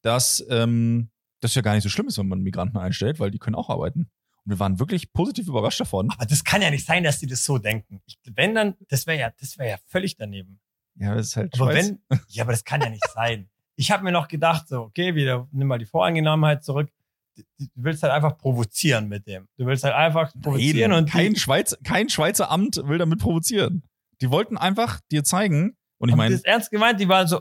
dass 0.02 0.44
ähm, 0.50 1.10
das 1.40 1.54
ja 1.54 1.62
gar 1.62 1.74
nicht 1.74 1.82
so 1.82 1.88
schlimm 1.88 2.06
ist, 2.08 2.18
wenn 2.18 2.28
man 2.28 2.40
Migranten 2.42 2.76
einstellt, 2.76 3.18
weil 3.20 3.30
die 3.30 3.38
können 3.38 3.56
auch 3.56 3.70
arbeiten. 3.70 4.10
Und 4.44 4.50
wir 4.50 4.58
waren 4.58 4.78
wirklich 4.78 5.12
positiv 5.12 5.48
überrascht 5.48 5.80
davon. 5.80 6.10
Aber 6.10 6.26
das 6.26 6.44
kann 6.44 6.62
ja 6.62 6.70
nicht 6.70 6.84
sein, 6.86 7.04
dass 7.04 7.18
die 7.20 7.26
das 7.26 7.44
so 7.44 7.58
denken. 7.58 8.02
Ich, 8.06 8.18
wenn 8.34 8.54
dann, 8.54 8.74
das 8.88 9.06
wäre 9.06 9.18
ja, 9.18 9.32
das 9.40 9.56
wäre 9.58 9.70
ja 9.70 9.76
völlig 9.86 10.16
daneben. 10.16 10.60
Ja, 10.96 11.14
das 11.14 11.28
ist 11.28 11.36
halt 11.36 11.54
Aber 11.60 11.72
Schweiz. 11.72 11.94
wenn, 12.10 12.18
ja, 12.28 12.42
aber 12.44 12.52
das 12.52 12.64
kann 12.64 12.80
ja 12.82 12.90
nicht 12.90 13.06
sein. 13.14 13.48
Ich 13.76 13.90
habe 13.90 14.04
mir 14.04 14.12
noch 14.12 14.28
gedacht, 14.28 14.68
so, 14.68 14.82
okay, 14.82 15.14
wieder, 15.14 15.48
nimm 15.52 15.68
mal 15.68 15.78
die 15.78 15.86
Voreingenommenheit 15.86 16.64
zurück. 16.64 16.90
Du 17.36 17.42
du 17.58 17.66
willst 17.76 18.02
halt 18.02 18.12
einfach 18.12 18.36
provozieren 18.36 19.08
mit 19.08 19.26
dem. 19.26 19.48
Du 19.56 19.66
willst 19.66 19.84
halt 19.84 19.94
einfach 19.94 20.32
provozieren 20.42 20.90
Nein, 20.90 21.04
und 21.04 21.10
kein, 21.10 21.34
die, 21.34 21.40
Schweiz, 21.40 21.76
kein 21.82 22.08
Schweizer 22.08 22.50
Amt 22.50 22.76
will 22.84 22.98
damit 22.98 23.20
provozieren. 23.20 23.82
Die 24.20 24.30
wollten 24.30 24.58
einfach 24.58 25.00
dir 25.10 25.24
zeigen, 25.24 25.76
und 25.98 26.08
ich 26.08 26.16
meine, 26.16 26.34
das 26.34 26.44
ernst 26.44 26.70
gemeint, 26.70 27.00
die 27.00 27.08
waren 27.08 27.28
so, 27.28 27.40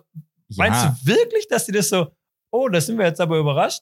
meinst 0.56 0.84
ja, 0.84 0.96
du 1.04 1.08
wirklich, 1.08 1.48
dass 1.48 1.66
die 1.66 1.72
das 1.72 1.90
so, 1.90 2.08
oh, 2.52 2.70
da 2.70 2.80
sind 2.80 2.98
wir 2.98 3.06
jetzt 3.06 3.20
aber 3.20 3.38
überrascht? 3.38 3.82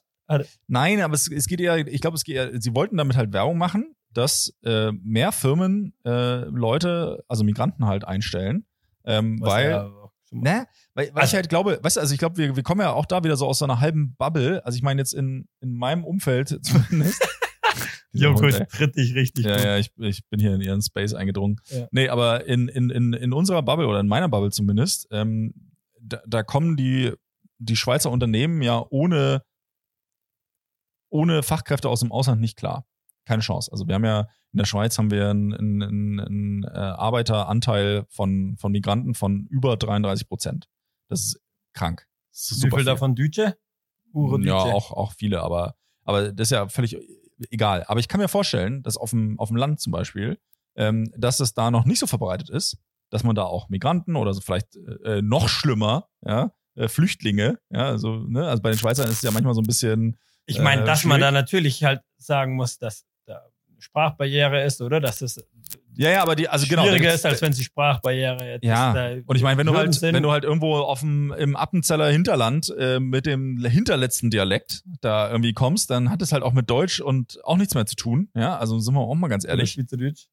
nein, 0.68 1.00
aber 1.00 1.14
es, 1.14 1.30
es 1.30 1.46
geht 1.48 1.60
eher, 1.60 1.86
ich 1.86 2.00
glaube, 2.00 2.16
es 2.16 2.24
geht 2.24 2.36
eher, 2.36 2.60
sie 2.60 2.74
wollten 2.74 2.96
damit 2.96 3.16
halt 3.16 3.32
Werbung 3.32 3.58
machen, 3.58 3.94
dass 4.12 4.54
äh, 4.64 4.92
mehr 4.92 5.32
Firmen 5.32 5.92
äh, 6.04 6.44
Leute, 6.44 7.24
also 7.28 7.44
Migranten 7.44 7.86
halt 7.86 8.04
einstellen, 8.04 8.64
ähm, 9.04 9.40
weil 9.40 9.70
ja 9.70 9.99
Ne? 10.32 10.66
Weil, 10.94 11.06
weil 11.06 11.08
ich 11.08 11.14
Also- 11.16 11.36
halt 11.36 11.48
glaube, 11.48 11.78
weißt 11.82 11.96
du, 11.96 12.00
also 12.00 12.12
ich 12.12 12.18
glaube, 12.18 12.36
wir, 12.36 12.54
wir 12.54 12.62
kommen 12.62 12.80
ja 12.80 12.92
auch 12.92 13.06
da 13.06 13.24
wieder 13.24 13.36
so 13.36 13.46
aus 13.46 13.58
so 13.58 13.64
einer 13.64 13.80
halben 13.80 14.14
Bubble. 14.16 14.64
Also 14.64 14.76
ich 14.76 14.82
meine 14.82 15.00
jetzt 15.00 15.12
in, 15.12 15.48
in 15.60 15.72
meinem 15.74 16.04
Umfeld 16.04 16.48
zumindest. 16.64 17.20
Ey. 18.12 18.66
tritt 18.66 18.96
dich 18.96 19.14
richtig 19.14 19.44
ja, 19.44 19.54
gut. 19.56 19.64
ja, 19.64 19.78
ich, 19.78 19.92
ich 19.98 20.28
bin 20.28 20.40
hier 20.40 20.54
in 20.54 20.60
ihren 20.60 20.82
Space 20.82 21.14
eingedrungen. 21.14 21.56
Ja. 21.68 21.86
Nee, 21.92 22.08
aber 22.08 22.44
in, 22.46 22.66
in, 22.68 22.90
in, 22.90 23.12
in 23.12 23.32
unserer 23.32 23.62
Bubble 23.62 23.86
oder 23.86 24.00
in 24.00 24.08
meiner 24.08 24.28
Bubble 24.28 24.50
zumindest, 24.50 25.06
ähm, 25.12 25.54
da, 26.00 26.20
da 26.26 26.42
kommen 26.42 26.76
die, 26.76 27.12
die 27.58 27.76
Schweizer 27.76 28.10
Unternehmen 28.10 28.62
ja 28.62 28.84
ohne, 28.90 29.42
ohne 31.08 31.42
Fachkräfte 31.44 31.88
aus 31.88 32.00
dem 32.00 32.10
Ausland 32.10 32.40
nicht 32.40 32.56
klar. 32.56 32.84
Keine 33.30 33.42
Chance. 33.42 33.70
Also 33.70 33.86
wir 33.86 33.94
haben 33.94 34.04
ja 34.04 34.22
in 34.52 34.58
der 34.58 34.64
Schweiz 34.64 34.98
haben 34.98 35.12
wir 35.12 35.30
einen, 35.30 35.54
einen, 35.54 36.20
einen, 36.20 36.64
äh, 36.64 36.68
Arbeiteranteil 36.76 38.04
von, 38.08 38.56
von 38.56 38.72
Migranten 38.72 39.14
von 39.14 39.46
über 39.46 39.76
33 39.76 40.26
Prozent. 40.28 40.68
Das 41.08 41.20
ist 41.20 41.40
krank. 41.72 42.06
Das 42.32 42.50
ist 42.50 42.50
Wie 42.50 42.54
super 42.62 42.76
viel 42.78 42.84
viel. 42.84 42.84
davon 42.86 43.14
Dütsche? 43.14 43.56
Ure 44.12 44.40
Ja, 44.44 44.64
Dütsche. 44.64 44.74
auch, 44.74 44.90
auch 44.90 45.12
viele, 45.12 45.42
aber, 45.42 45.76
aber 46.04 46.32
das 46.32 46.48
ist 46.48 46.50
ja 46.50 46.68
völlig 46.68 46.96
egal. 47.50 47.84
Aber 47.86 48.00
ich 48.00 48.08
kann 48.08 48.20
mir 48.20 48.26
vorstellen, 48.26 48.82
dass 48.82 48.96
auf 48.96 49.10
dem, 49.10 49.38
auf 49.38 49.48
dem 49.48 49.56
Land 49.56 49.78
zum 49.80 49.92
Beispiel, 49.92 50.38
ähm, 50.74 51.12
dass 51.16 51.38
es 51.38 51.54
da 51.54 51.70
noch 51.70 51.84
nicht 51.84 52.00
so 52.00 52.08
verbreitet 52.08 52.50
ist, 52.50 52.76
dass 53.10 53.22
man 53.22 53.36
da 53.36 53.44
auch 53.44 53.68
Migranten 53.68 54.16
oder 54.16 54.34
so 54.34 54.40
vielleicht 54.40 54.74
äh, 55.04 55.22
noch 55.22 55.48
schlimmer, 55.48 56.08
ja, 56.26 56.50
äh, 56.74 56.88
Flüchtlinge, 56.88 57.60
ja, 57.70 57.86
also, 57.86 58.16
ne, 58.26 58.48
also 58.48 58.60
bei 58.62 58.70
den 58.70 58.78
Schweizern 58.78 59.06
ist 59.08 59.16
es 59.18 59.22
ja 59.22 59.30
manchmal 59.30 59.54
so 59.54 59.60
ein 59.60 59.66
bisschen, 59.66 60.16
Ich 60.46 60.58
meine, 60.60 60.82
äh, 60.82 60.84
dass 60.84 61.04
man 61.04 61.18
schwierig. 61.18 61.28
da 61.28 61.30
natürlich 61.30 61.84
halt 61.84 62.02
sagen 62.18 62.54
muss, 62.56 62.78
dass 62.78 63.04
Sprachbarriere 63.80 64.62
ist, 64.64 64.80
oder? 64.80 65.00
Dass 65.00 65.20
es 65.22 65.44
ja, 65.96 66.08
ja, 66.10 66.22
aber 66.22 66.34
die, 66.36 66.48
also 66.48 66.66
genau. 66.66 66.82
schwieriger 66.82 67.06
gibt's- 67.10 67.16
ist, 67.16 67.26
als 67.26 67.42
wenn 67.42 67.52
die 67.52 67.64
Sprachbarriere 67.64 68.52
jetzt 68.52 68.64
Ja, 68.64 68.92
Und 69.26 69.36
ich 69.36 69.42
meine, 69.42 69.58
wenn 69.58 69.66
du 69.66 69.74
halt, 69.76 70.00
wenn 70.02 70.22
du 70.22 70.30
halt 70.30 70.44
irgendwo 70.44 70.76
auf 70.76 71.00
dem, 71.00 71.32
im 71.32 71.56
Appenzeller 71.56 72.08
Hinterland 72.10 72.72
äh, 72.78 73.00
mit 73.00 73.26
dem 73.26 73.64
hinterletzten 73.64 74.30
Dialekt 74.30 74.82
da 75.00 75.30
irgendwie 75.30 75.52
kommst, 75.52 75.90
dann 75.90 76.10
hat 76.10 76.22
es 76.22 76.32
halt 76.32 76.42
auch 76.42 76.52
mit 76.52 76.70
Deutsch 76.70 77.00
und 77.00 77.38
auch 77.44 77.56
nichts 77.56 77.74
mehr 77.74 77.86
zu 77.86 77.96
tun. 77.96 78.30
Ja, 78.34 78.56
also 78.56 78.78
sind 78.78 78.94
wir 78.94 79.00
auch 79.00 79.14
mal 79.14 79.28
ganz 79.28 79.44
ehrlich. 79.44 79.72
Schweizerdeutsch. 79.72 80.26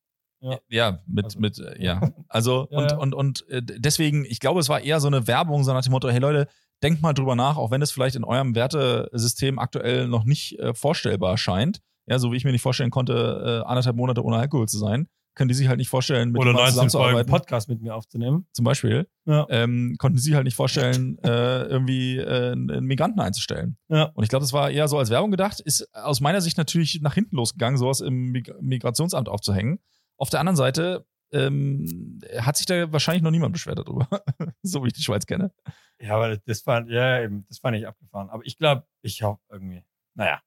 Ja, 0.69 0.99
mit, 1.07 1.25
Also- 1.25 1.39
mit, 1.39 1.59
äh, 1.59 1.83
ja. 1.83 2.01
Also, 2.29 2.67
Ja, 2.71 2.77
und, 2.77 2.91
ja. 2.91 2.97
und, 2.97 3.15
und 3.15 3.49
äh, 3.49 3.61
deswegen, 3.63 4.23
ich 4.25 4.39
glaube, 4.39 4.59
es 4.59 4.69
war 4.69 4.81
eher 4.81 4.99
so 4.99 5.07
eine 5.07 5.27
Werbung, 5.27 5.63
so 5.63 5.73
nach 5.73 5.81
dem 5.83 5.91
Motto, 5.91 6.09
hey 6.09 6.19
Leute, 6.19 6.47
denkt 6.83 7.01
mal 7.01 7.13
drüber 7.13 7.35
nach, 7.35 7.57
auch 7.57 7.71
wenn 7.71 7.81
es 7.81 7.89
vielleicht 7.91 8.15
in 8.15 8.23
eurem 8.23 8.53
Wertesystem 8.53 9.57
aktuell 9.59 10.07
noch 10.07 10.25
nicht 10.25 10.59
äh, 10.59 10.73
vorstellbar 10.75 11.37
scheint. 11.37 11.79
Ja, 12.07 12.19
so 12.19 12.31
wie 12.31 12.37
ich 12.37 12.45
mir 12.45 12.51
nicht 12.51 12.61
vorstellen 12.61 12.89
konnte, 12.89 13.63
äh, 13.63 13.67
anderthalb 13.67 13.95
Monate 13.95 14.23
ohne 14.23 14.37
Alkohol 14.37 14.67
zu 14.67 14.77
sein, 14.77 15.07
können 15.37 15.49
die 15.49 15.53
sich 15.53 15.67
halt 15.67 15.77
nicht 15.77 15.89
vorstellen, 15.89 16.31
mit 16.31 16.41
Oder 16.41 16.51
jemandem 16.51 16.75
19 16.75 16.99
Folgen. 16.99 17.29
Podcast 17.29 17.69
mit 17.69 17.81
mir 17.81 17.95
aufzunehmen. 17.95 18.47
Zum 18.53 18.65
Beispiel. 18.65 19.07
Ja. 19.25 19.45
Ähm, 19.49 19.95
konnten 19.99 20.17
sie 20.17 20.35
halt 20.35 20.45
nicht 20.45 20.55
vorstellen, 20.55 21.19
äh, 21.23 21.63
irgendwie 21.63 22.17
äh, 22.17 22.53
einen 22.53 22.85
Migranten 22.85 23.19
einzustellen. 23.19 23.77
Ja. 23.87 24.05
Und 24.15 24.23
ich 24.23 24.29
glaube, 24.29 24.43
das 24.43 24.51
war 24.51 24.71
eher 24.71 24.87
so 24.87 24.97
als 24.97 25.11
Werbung 25.11 25.29
gedacht, 25.29 25.59
ist 25.59 25.87
aus 25.93 26.21
meiner 26.21 26.41
Sicht 26.41 26.57
natürlich 26.57 27.01
nach 27.01 27.13
hinten 27.13 27.35
losgegangen, 27.35 27.77
sowas 27.77 28.01
im 28.01 28.31
Mig 28.31 28.51
Migrationsamt 28.59 29.29
aufzuhängen. 29.29 29.79
Auf 30.17 30.31
der 30.31 30.39
anderen 30.39 30.57
Seite 30.57 31.05
ähm, 31.31 32.19
hat 32.39 32.57
sich 32.57 32.65
da 32.65 32.91
wahrscheinlich 32.91 33.21
noch 33.21 33.31
niemand 33.31 33.53
beschwert 33.53 33.77
darüber, 33.77 34.07
so 34.63 34.83
wie 34.83 34.87
ich 34.87 34.93
die 34.93 35.03
Schweiz 35.03 35.25
kenne. 35.25 35.51
Ja, 35.99 36.15
aber 36.15 36.37
das 36.37 36.61
fand, 36.61 36.89
ja, 36.89 37.21
eben, 37.21 37.45
das 37.47 37.59
fand 37.59 37.77
ich 37.77 37.87
abgefahren. 37.87 38.29
Aber 38.29 38.43
ich 38.45 38.57
glaube, 38.57 38.87
ich 39.01 39.21
hoffe 39.21 39.41
irgendwie, 39.51 39.83
naja, 40.15 40.41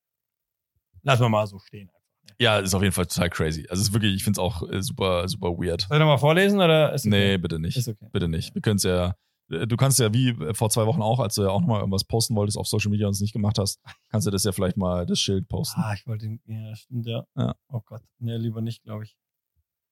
lassen 1.03 1.23
wir 1.23 1.29
mal 1.29 1.47
so 1.47 1.59
stehen. 1.59 1.87
ne? 1.87 1.93
Ja, 2.39 2.59
ist 2.59 2.75
auf 2.75 2.83
jeden 2.83 2.93
Fall 2.95 3.07
total 3.07 3.29
crazy. 3.31 3.67
Also 3.69 3.81
es 3.83 3.89
ist 3.89 3.93
wirklich, 3.95 4.15
ich 4.15 4.25
finde 4.25 4.39
es 4.41 4.45
auch 4.45 4.63
äh, 4.71 4.83
super, 4.83 5.29
super 5.29 5.49
weird. 5.51 5.83
Soll 5.83 5.97
ich 5.97 6.01
nochmal 6.01 6.19
vorlesen 6.19 6.59
oder 6.61 6.93
ist 6.93 7.05
Nee, 7.05 7.35
okay? 7.35 7.39
bitte 7.39 7.59
nicht. 7.59 7.77
Ist 7.77 7.89
okay. 7.89 8.09
Bitte 8.13 8.29
nicht. 8.29 8.55
Wir 8.55 8.63
können 8.63 8.77
es 8.77 8.83
ja, 8.85 9.15
äh, 9.51 9.67
du 9.67 9.77
kannst 9.77 9.99
ja 9.99 10.13
wie 10.15 10.35
vor 10.55 10.71
zwei 10.71 10.87
Wochen 10.87 11.03
auch, 11.03 11.19
als 11.21 11.35
du 11.35 11.43
ja 11.43 11.49
auch 11.51 11.61
nochmal 11.61 11.81
irgendwas 11.81 12.05
posten 12.05 12.35
wolltest 12.37 12.57
auf 12.57 12.67
Social 12.67 12.91
Media 12.91 13.07
und 13.07 13.13
es 13.15 13.21
nicht 13.21 13.33
gemacht 13.33 13.59
hast, 13.59 13.81
kannst 14.09 14.27
du 14.27 14.31
das 14.31 14.45
ja 14.45 14.53
vielleicht 14.53 14.77
mal 14.77 15.05
das 15.07 15.19
Schild 15.21 15.49
posten. 15.49 15.81
Ah, 15.83 15.93
ich 15.95 16.07
wollte, 16.07 16.27
ihn- 16.27 16.41
ja, 16.47 16.75
stimmt, 16.77 17.07
ja. 17.07 17.25
Ja. 17.37 17.55
Oh 17.69 17.81
Gott, 17.85 18.03
nee, 18.19 18.37
lieber 18.37 18.61
nicht, 18.61 18.83
glaube 18.85 19.05
ich. 19.05 19.17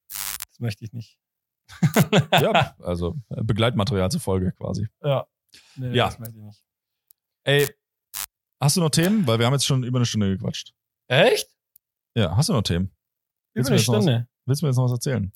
Das 0.09 0.59
möchte 0.59 0.83
ich 0.85 0.93
nicht. 0.93 1.17
ja, 2.33 2.75
also 2.79 3.15
äh, 3.29 3.43
Begleitmaterial 3.43 4.09
zur 4.09 4.21
Folge 4.21 4.51
quasi. 4.53 4.87
ja. 5.03 5.27
Nee, 5.75 5.95
Ja. 5.95 6.05
das 6.05 6.19
möchte 6.19 6.37
ich 6.37 6.43
nicht. 6.43 6.63
Ey, 7.43 7.67
hast 8.59 8.75
du 8.77 8.81
noch 8.81 8.89
Themen? 8.91 9.25
Weil 9.27 9.39
wir 9.39 9.45
haben 9.47 9.53
jetzt 9.53 9.65
schon 9.65 9.83
über 9.83 9.97
eine 9.99 10.05
Stunde 10.05 10.29
gequatscht. 10.35 10.73
Echt? 11.09 11.49
Ja, 12.15 12.35
hast 12.37 12.49
du 12.49 12.53
noch 12.53 12.61
Themen? 12.63 12.85
Über 13.53 13.69
Willst 13.69 13.69
du 13.69 13.73
eine 13.73 13.77
noch 13.81 13.97
was- 13.97 14.03
Stunde. 14.05 14.27
Willst 14.45 14.61
du 14.61 14.65
mir 14.65 14.69
jetzt 14.69 14.77
noch 14.77 14.85
was 14.85 14.91
erzählen? 14.91 15.31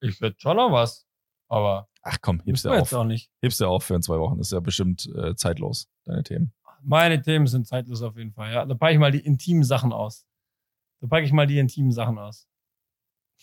Ich 0.00 0.20
würde 0.20 0.36
schon 0.38 0.56
noch 0.56 0.70
was. 0.72 1.06
Aber 1.50 1.88
Ach 2.02 2.18
komm, 2.20 2.40
hebst 2.44 2.64
du 2.64 2.70
auf. 2.70 2.76
jetzt 2.76 2.94
auch 2.94 3.04
nicht. 3.04 3.30
Hebst 3.42 3.60
du 3.60 3.66
auf 3.66 3.84
für 3.84 3.94
in 3.94 4.02
zwei 4.02 4.18
Wochen. 4.18 4.38
Das 4.38 4.48
ist 4.48 4.52
ja 4.52 4.60
bestimmt 4.60 5.06
äh, 5.16 5.34
zeitlos, 5.34 5.88
deine 6.04 6.22
Themen. 6.22 6.52
Meine 6.82 7.20
Themen 7.20 7.46
sind 7.46 7.66
zeitlos 7.66 8.02
auf 8.02 8.16
jeden 8.16 8.32
Fall, 8.32 8.52
ja. 8.52 8.64
Da 8.64 8.74
packe 8.74 8.92
ich 8.92 8.98
mal 8.98 9.10
die 9.10 9.24
intimen 9.24 9.64
Sachen 9.64 9.92
aus. 9.92 10.26
Da 11.00 11.08
packe 11.08 11.24
ich 11.26 11.32
mal 11.32 11.46
die 11.46 11.58
intimen 11.58 11.90
Sachen 11.90 12.18
aus. 12.18 12.46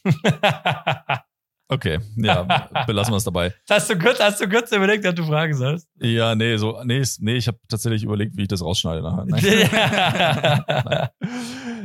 Okay, 1.67 1.99
ja, 2.15 2.43
belassen 2.85 3.11
wir 3.13 3.17
es 3.17 3.23
dabei. 3.23 3.51
hast, 3.69 3.89
du 3.89 3.97
kurz, 3.97 4.19
hast 4.19 4.39
du 4.39 4.47
kurz 4.47 4.71
überlegt, 4.71 5.03
dass 5.03 5.15
du 5.15 5.23
fragen 5.23 5.55
sollst? 5.55 5.87
Ja, 5.99 6.35
nee, 6.35 6.57
so, 6.57 6.79
nee, 6.83 7.01
nee 7.19 7.33
ich 7.35 7.47
habe 7.47 7.57
tatsächlich 7.67 8.03
überlegt, 8.03 8.37
wie 8.37 8.43
ich 8.43 8.47
das 8.47 8.61
rausschneide 8.63 9.01
nachher. 9.01 9.25
Nein. 9.25 9.41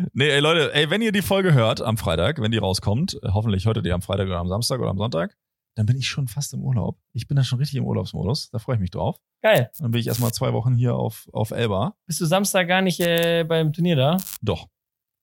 nee, 0.12 0.28
ey 0.28 0.40
Leute, 0.40 0.74
ey, 0.74 0.90
wenn 0.90 1.00
ihr 1.02 1.12
die 1.12 1.22
Folge 1.22 1.54
hört 1.54 1.80
am 1.80 1.96
Freitag, 1.96 2.40
wenn 2.40 2.50
die 2.50 2.58
rauskommt, 2.58 3.18
äh, 3.22 3.28
hoffentlich 3.32 3.66
hört 3.66 3.78
ihr 3.78 3.82
die 3.82 3.92
am 3.92 4.02
Freitag 4.02 4.26
oder 4.26 4.38
am 4.38 4.48
Samstag 4.48 4.80
oder 4.80 4.90
am 4.90 4.98
Sonntag, 4.98 5.34
dann 5.76 5.86
bin 5.86 5.96
ich 5.96 6.08
schon 6.08 6.28
fast 6.28 6.52
im 6.52 6.62
Urlaub. 6.62 6.98
Ich 7.12 7.26
bin 7.26 7.36
da 7.36 7.44
schon 7.44 7.58
richtig 7.58 7.78
im 7.78 7.84
Urlaubsmodus. 7.86 8.50
Da 8.50 8.58
freue 8.58 8.74
ich 8.76 8.80
mich 8.80 8.90
drauf. 8.90 9.16
Geil. 9.42 9.70
Dann 9.78 9.92
bin 9.92 10.00
ich 10.00 10.08
erstmal 10.08 10.32
zwei 10.32 10.52
Wochen 10.52 10.74
hier 10.74 10.94
auf, 10.94 11.28
auf 11.32 11.52
Elba. 11.52 11.94
Bist 12.06 12.20
du 12.20 12.26
Samstag 12.26 12.68
gar 12.68 12.82
nicht 12.82 13.00
äh, 13.00 13.44
beim 13.44 13.72
Turnier 13.72 13.96
da? 13.96 14.16
Doch. 14.42 14.66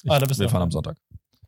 Ich, 0.03 0.11
Ah, 0.11 0.19
da 0.19 0.25
bist 0.25 0.39
wir 0.39 0.47
du. 0.47 0.51
fahren 0.51 0.63
am 0.63 0.71
Sonntag. 0.71 0.97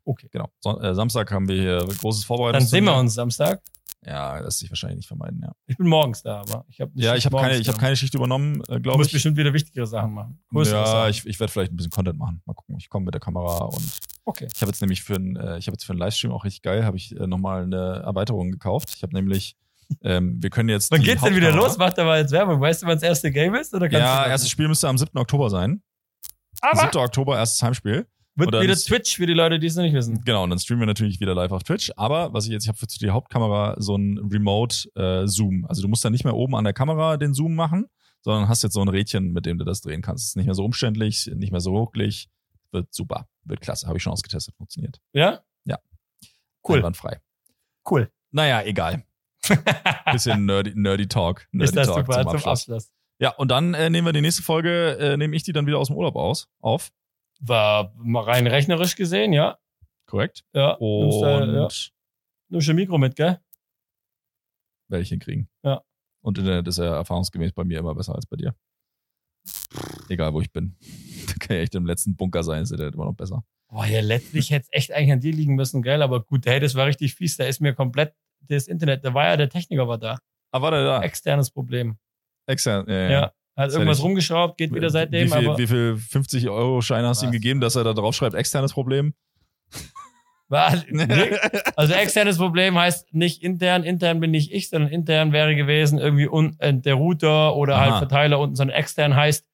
Okay. 0.10 0.28
Genau. 0.32 0.49
Son 0.60 0.82
äh, 0.84 0.95
Samstag 0.95 1.32
haben 1.32 1.47
wir 1.47 1.55
hier 1.55 1.78
großes 1.99 2.22
Dann 2.22 2.28
Vorbereitungs. 2.28 2.70
sehen 2.70 2.84
wir 2.86 2.95
uns 2.95 3.14
Samstag. 3.14 3.62
Ja, 4.05 4.39
lässt 4.39 4.60
sich 4.60 4.72
wahrscheinlich 4.72 4.97
nicht 4.97 5.07
vermeiden, 5.07 5.41
ja. 5.43 5.51
Ich 5.68 5.76
bin 5.78 5.86
morgens 5.88 6.24
da, 6.24 6.39
aber 6.39 6.66
ich 6.70 6.80
habe 6.82 6.91
Ja, 6.95 7.16
ich 7.16 7.26
habe 7.26 7.36
keine, 7.38 7.57
ich 7.57 7.68
hab 7.68 7.78
keine 7.78 7.95
Schicht 7.97 8.16
übernommen, 8.16 8.62
äh, 8.62 8.76
Du 8.76 8.82
glaube 8.82 8.97
musst 8.97 9.10
ich. 9.10 9.14
bestimmt 9.14 9.36
wieder 9.38 9.53
wichtigere 9.53 9.86
Sachen 9.86 10.14
machen. 10.14 10.41
Größere 10.49 10.80
Ja, 10.80 10.86
Sachen. 10.86 11.10
ich, 11.12 11.26
ich 11.26 11.39
werde 11.39 11.51
vielleicht 11.51 11.74
ein 11.74 11.76
bisschen 11.76 11.91
Content 11.91 12.18
machen. 12.18 12.41
Mal 12.45 12.53
gucken. 12.53 12.78
Ich 12.80 12.89
komme 12.89 13.05
mit 13.05 13.14
der 13.14 13.22
Kamera 13.22 13.66
und 13.66 13.84
Okay. 14.26 14.47
Ich 14.53 14.62
habe 14.62 14.70
jetzt 14.72 14.82
nämlich 14.82 15.03
für 15.03 15.16
einen, 15.16 15.36
äh, 15.36 15.57
ich 15.57 15.68
habe 15.68 15.74
jetzt 15.76 15.84
für 15.86 15.91
einen 15.93 15.99
Livestream 15.99 16.32
auch 16.32 16.43
richtig 16.45 16.62
geil, 16.62 16.86
habe 16.86 16.97
ich 16.97 17.16
äh, 17.20 17.28
nochmal 17.28 17.64
eine 17.64 18.01
Erweiterung 18.05 18.51
gekauft. 18.51 18.93
Ich 18.95 19.03
habe 19.03 19.14
nämlich, 19.14 19.55
ähm, 20.01 20.41
wir 20.41 20.49
können 20.49 20.70
jetzt. 20.70 20.91
Wann 20.91 21.01
geht's 21.03 21.22
denn 21.24 21.36
wieder 21.36 21.51
los? 21.51 21.78
Macht 21.78 21.97
er 21.97 22.05
mal 22.05 22.20
jetzt 22.20 22.32
Werbung. 22.32 22.62
Weißt 22.62 22.82
du, 22.84 22.88
wann 22.88 22.95
das 22.95 23.03
erste 23.03 23.32
Game 23.32 23.53
ist? 23.55 23.74
Oder 23.74 23.91
Ja, 23.91 24.24
du 24.26 24.30
erstes 24.30 24.49
Spiel 24.49 24.68
müsste 24.68 24.88
am 24.88 24.97
7. 24.97 25.18
Oktober 25.18 25.49
sein. 25.49 25.82
Aber 26.62 26.80
7. 26.82 26.97
Oktober, 26.97 27.38
erstes 27.38 27.62
Heimspiel. 27.64 28.07
Wird 28.40 28.62
wieder 28.62 28.76
Twitch 28.76 29.16
für 29.16 29.26
die 29.26 29.34
Leute, 29.34 29.60
die 29.60 29.68
es 29.68 29.76
noch 29.76 29.84
nicht 29.84 29.94
wissen. 29.94 30.22
Genau, 30.24 30.44
und 30.44 30.50
dann 30.50 30.60
streamen 30.60 30.82
wir 30.82 30.88
natürlich 30.88 31.20
wieder 31.20 31.36
live 31.36 31.52
auf 31.52 31.64
Twitch. 31.64 31.92
Aber 31.96 32.34
was 32.34 32.46
ich 32.46 32.52
jetzt, 32.52 32.64
ich 32.64 32.70
habe 32.70 32.78
für 32.78 32.88
die 32.88 33.10
Hauptkamera 33.10 33.76
so 33.80 33.96
einen 33.96 34.18
Remote-Zoom. 34.18 35.66
also 35.68 35.82
du 35.82 35.88
musst 35.88 36.04
dann 36.04 36.12
nicht 36.12 36.24
mehr 36.24 36.36
oben 36.36 36.56
an 36.56 36.64
der 36.64 36.74
Kamera 36.74 37.18
den 37.18 37.34
Zoom 37.34 37.56
machen, 37.56 37.88
sondern 38.22 38.50
hast 38.50 38.64
jetzt 38.64 38.74
so 38.74 38.82
ein 38.82 38.88
Rädchen, 38.88 39.32
mit 39.32 39.46
dem 39.46 39.58
du 39.58 39.66
das 39.66 39.82
drehen 39.82 40.02
kannst. 40.02 40.26
Ist 40.26 40.36
nicht 40.36 40.46
mehr 40.46 40.56
so 40.56 40.66
umständlich, 40.66 41.30
nicht 41.36 41.52
mehr 41.52 41.62
so 41.62 41.76
rucklig. 41.76 42.30
Wird 42.72 42.94
super, 42.94 43.28
wird 43.44 43.62
klasse. 43.62 43.88
Habe 43.88 43.98
ich 43.98 44.04
schon 44.04 44.14
ausgetestet, 44.14 44.56
funktioniert. 44.56 45.00
Ja? 45.14 45.40
Cool. 46.68 46.78
Einwandfrei. 46.78 47.20
Cool. 47.90 48.12
Naja, 48.32 48.62
egal. 48.64 49.04
Bisschen 50.12 50.46
nerdy, 50.46 50.74
nerdy 50.76 51.08
Talk. 51.08 51.48
Nerdy 51.52 51.66
ist 51.66 51.76
das 51.76 51.88
Talk 51.88 52.06
super 52.06 52.14
zum 52.14 52.22
zum 52.24 52.32
Abschluss. 52.32 52.70
Abschluss. 52.70 52.92
Ja, 53.20 53.32
und 53.32 53.50
dann 53.50 53.74
äh, 53.74 53.90
nehmen 53.90 54.08
wir 54.08 54.14
die 54.14 54.22
nächste 54.22 54.44
Folge, 54.44 54.98
äh, 54.98 55.18
nehme 55.18 55.36
ich 55.36 55.44
die 55.44 55.52
dann 55.52 55.66
wieder 55.66 55.78
aus 55.78 55.88
dem 55.88 55.98
Urlaub 55.98 56.16
aus, 56.16 56.48
auf. 56.62 56.92
War 57.40 57.94
rein 58.04 58.48
rechnerisch 58.48 58.96
gesehen, 58.96 59.34
ja. 59.34 59.58
Korrekt. 60.06 60.44
Ja. 60.54 60.72
Und 60.74 61.54
ja. 61.54 61.68
Nimmst 62.50 62.68
du 62.68 62.72
ein 62.72 62.76
Mikro 62.76 62.98
mit, 62.98 63.16
gell? 63.16 63.40
werde 64.90 65.04
ich 65.04 65.10
hinkriegen. 65.10 65.48
Ja. 65.64 65.82
Und 66.22 66.38
Internet 66.38 66.68
ist 66.68 66.78
ja 66.80 66.96
erfahrungsgemäß 66.96 67.54
bei 67.54 67.64
mir 67.64 67.80
immer 67.80 67.94
besser 67.96 68.16
als 68.16 68.26
bei 68.26 68.38
dir. 68.38 68.56
Egal, 70.10 70.34
wo 70.34 70.42
ich 70.42 70.52
bin. 70.52 70.76
Da 71.30 71.36
kann 71.46 71.58
ich 71.58 71.64
echt 71.64 71.76
im 71.76 71.86
letzten 71.86 72.16
Bunker 72.16 72.42
sein, 72.42 72.64
ist 72.64 72.72
Internet 72.72 72.96
immer 72.96 73.06
noch 73.06 73.14
besser. 73.14 73.44
Boah, 73.70 73.86
ja, 73.86 74.02
letztlich 74.02 74.50
hätte 74.50 74.66
es 74.72 74.76
echt 74.76 74.92
eigentlich 74.92 75.12
an 75.12 75.20
dir 75.20 75.32
liegen 75.32 75.54
müssen, 75.54 75.84
gell? 75.84 76.02
Aber 76.02 76.24
gut, 76.24 76.48
hey, 76.48 76.60
das 76.60 76.74
war 76.74 76.88
richtig 76.88 77.14
fies. 77.14 77.38
Da 77.38 77.44
ist 77.46 77.62
mir 77.62 77.76
komplett 77.76 78.16
das 78.48 78.68
Internet, 78.68 79.06
da 79.06 79.14
war 79.14 79.26
ja 79.26 79.38
der 79.38 79.48
Techniker 79.50 79.88
war 79.88 80.00
da. 80.00 80.18
Ah, 80.52 80.62
warte, 80.64 80.84
da. 80.84 81.04
Externes 81.04 81.52
Problem. 81.52 82.00
Extern. 82.48 82.88
Ja, 82.90 82.96
Ja. 82.96 83.10
ja. 83.12 83.34
Hat 83.60 83.72
irgendwas 83.72 84.01
rumgeschraubt, 84.01 84.57
geht 84.57 84.74
wieder 84.74 84.89
seitdem, 84.89 85.28
wie 85.28 85.32
viel, 85.38 85.47
aber 85.49 85.57
wie 85.57 85.68
viel 85.68 85.97
50 85.97 86.49
Euro 86.49 86.82
Scheine 86.82 87.10
hast 87.10 87.22
du 87.22 87.26
ihm 87.26 87.32
gegeben, 87.34 87.60
dass 87.60 87.76
er 87.76 87.84
da 87.84 87.93
drauf 87.93 88.16
schreibt, 88.16 88.34
externes 88.34 88.72
Problem? 88.72 89.14
also 91.76 91.93
externes 91.93 92.38
Problem 92.38 92.78
heißt 92.78 93.14
nicht 93.14 93.43
intern, 93.43 93.84
intern 93.84 94.20
bin 94.20 94.32
nicht 94.32 94.51
ich, 94.51 94.70
sondern 94.70 94.89
intern 94.89 95.32
wäre 95.32 95.55
gewesen 95.55 95.99
irgendwie 95.99 96.28
un, 96.28 96.55
äh, 96.60 96.74
der 96.74 96.95
Router 96.95 97.55
oder 97.55 97.76
Aha. 97.76 97.82
halt 97.82 97.97
Verteiler 97.99 98.39
unten, 98.39 98.55
sondern 98.55 98.78
extern 98.78 99.16
heißt 99.16 99.45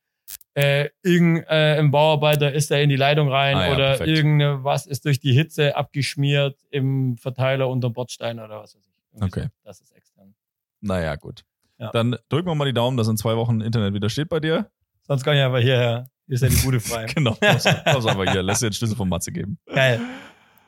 äh, 0.53 0.89
irgendein 1.03 1.87
äh, 1.87 1.89
Bauarbeiter 1.89 2.53
ist 2.53 2.71
da 2.71 2.77
in 2.77 2.89
die 2.89 2.95
Leitung 2.95 3.27
rein 3.27 3.57
Ah 3.57 3.67
ja, 3.67 3.73
oder 3.73 3.87
perfekt. 3.89 4.09
irgendeine 4.09 4.63
was 4.63 4.85
ist 4.85 5.03
durch 5.03 5.19
die 5.19 5.33
Hitze 5.33 5.75
abgeschmiert 5.75 6.57
im 6.69 7.17
Verteiler 7.17 7.67
unter 7.69 7.89
Bordstein 7.89 8.39
oder 8.39 8.61
was 8.61 8.75
weiß 8.75 8.87
ich. 8.87 8.93
Irgendwie 9.13 9.25
Okay. 9.25 9.43
So. 9.43 9.49
Das 9.63 9.81
ist 9.81 9.91
extern. 9.95 10.35
Naja, 10.79 11.15
gut. 11.15 11.43
Ja. 11.77 11.91
Dann 11.91 12.15
drücken 12.29 12.47
wir 12.47 12.55
mal 12.55 12.65
die 12.65 12.73
Daumen, 12.73 12.97
dass 12.97 13.07
in 13.07 13.17
zwei 13.17 13.35
Wochen 13.35 13.61
Internet 13.61 13.93
wieder 13.93 14.09
steht 14.09 14.29
bei 14.29 14.39
dir. 14.39 14.69
Sonst 15.03 15.23
kann 15.23 15.35
ich 15.35 15.41
einfach 15.41 15.59
hierher. 15.59 16.07
Hier 16.27 16.35
ist 16.35 16.41
ja 16.41 16.49
die 16.49 16.55
Bude 16.55 16.79
frei. 16.79 17.05
Genau. 17.15 17.35
Pass 17.39 17.63
pass 17.63 18.05
aber 18.07 18.29
hier, 18.31 18.41
lass 18.41 18.59
dir 18.59 18.69
den 18.69 18.73
Schlüssel 18.73 18.95
von 18.95 19.09
Matze 19.09 19.31
geben. 19.31 19.59
Geil. 19.67 19.99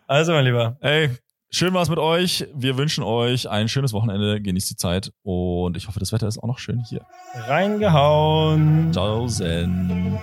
Also, 0.05 0.31
mein 0.33 0.45
Lieber. 0.45 0.77
Ey, 0.81 1.09
schön 1.49 1.73
war's 1.73 1.89
mit 1.89 1.99
euch. 1.99 2.47
Wir 2.53 2.77
wünschen 2.77 3.03
euch 3.03 3.49
ein 3.49 3.67
schönes 3.67 3.93
Wochenende. 3.93 4.41
Genießt 4.41 4.69
die 4.69 4.75
Zeit. 4.75 5.11
Und 5.23 5.75
ich 5.75 5.87
hoffe, 5.87 5.99
das 5.99 6.11
Wetter 6.11 6.27
ist 6.27 6.37
auch 6.37 6.47
noch 6.47 6.59
schön 6.59 6.83
hier. 6.87 7.05
Reingehauen. 7.47 8.93
Zen. 9.27 10.17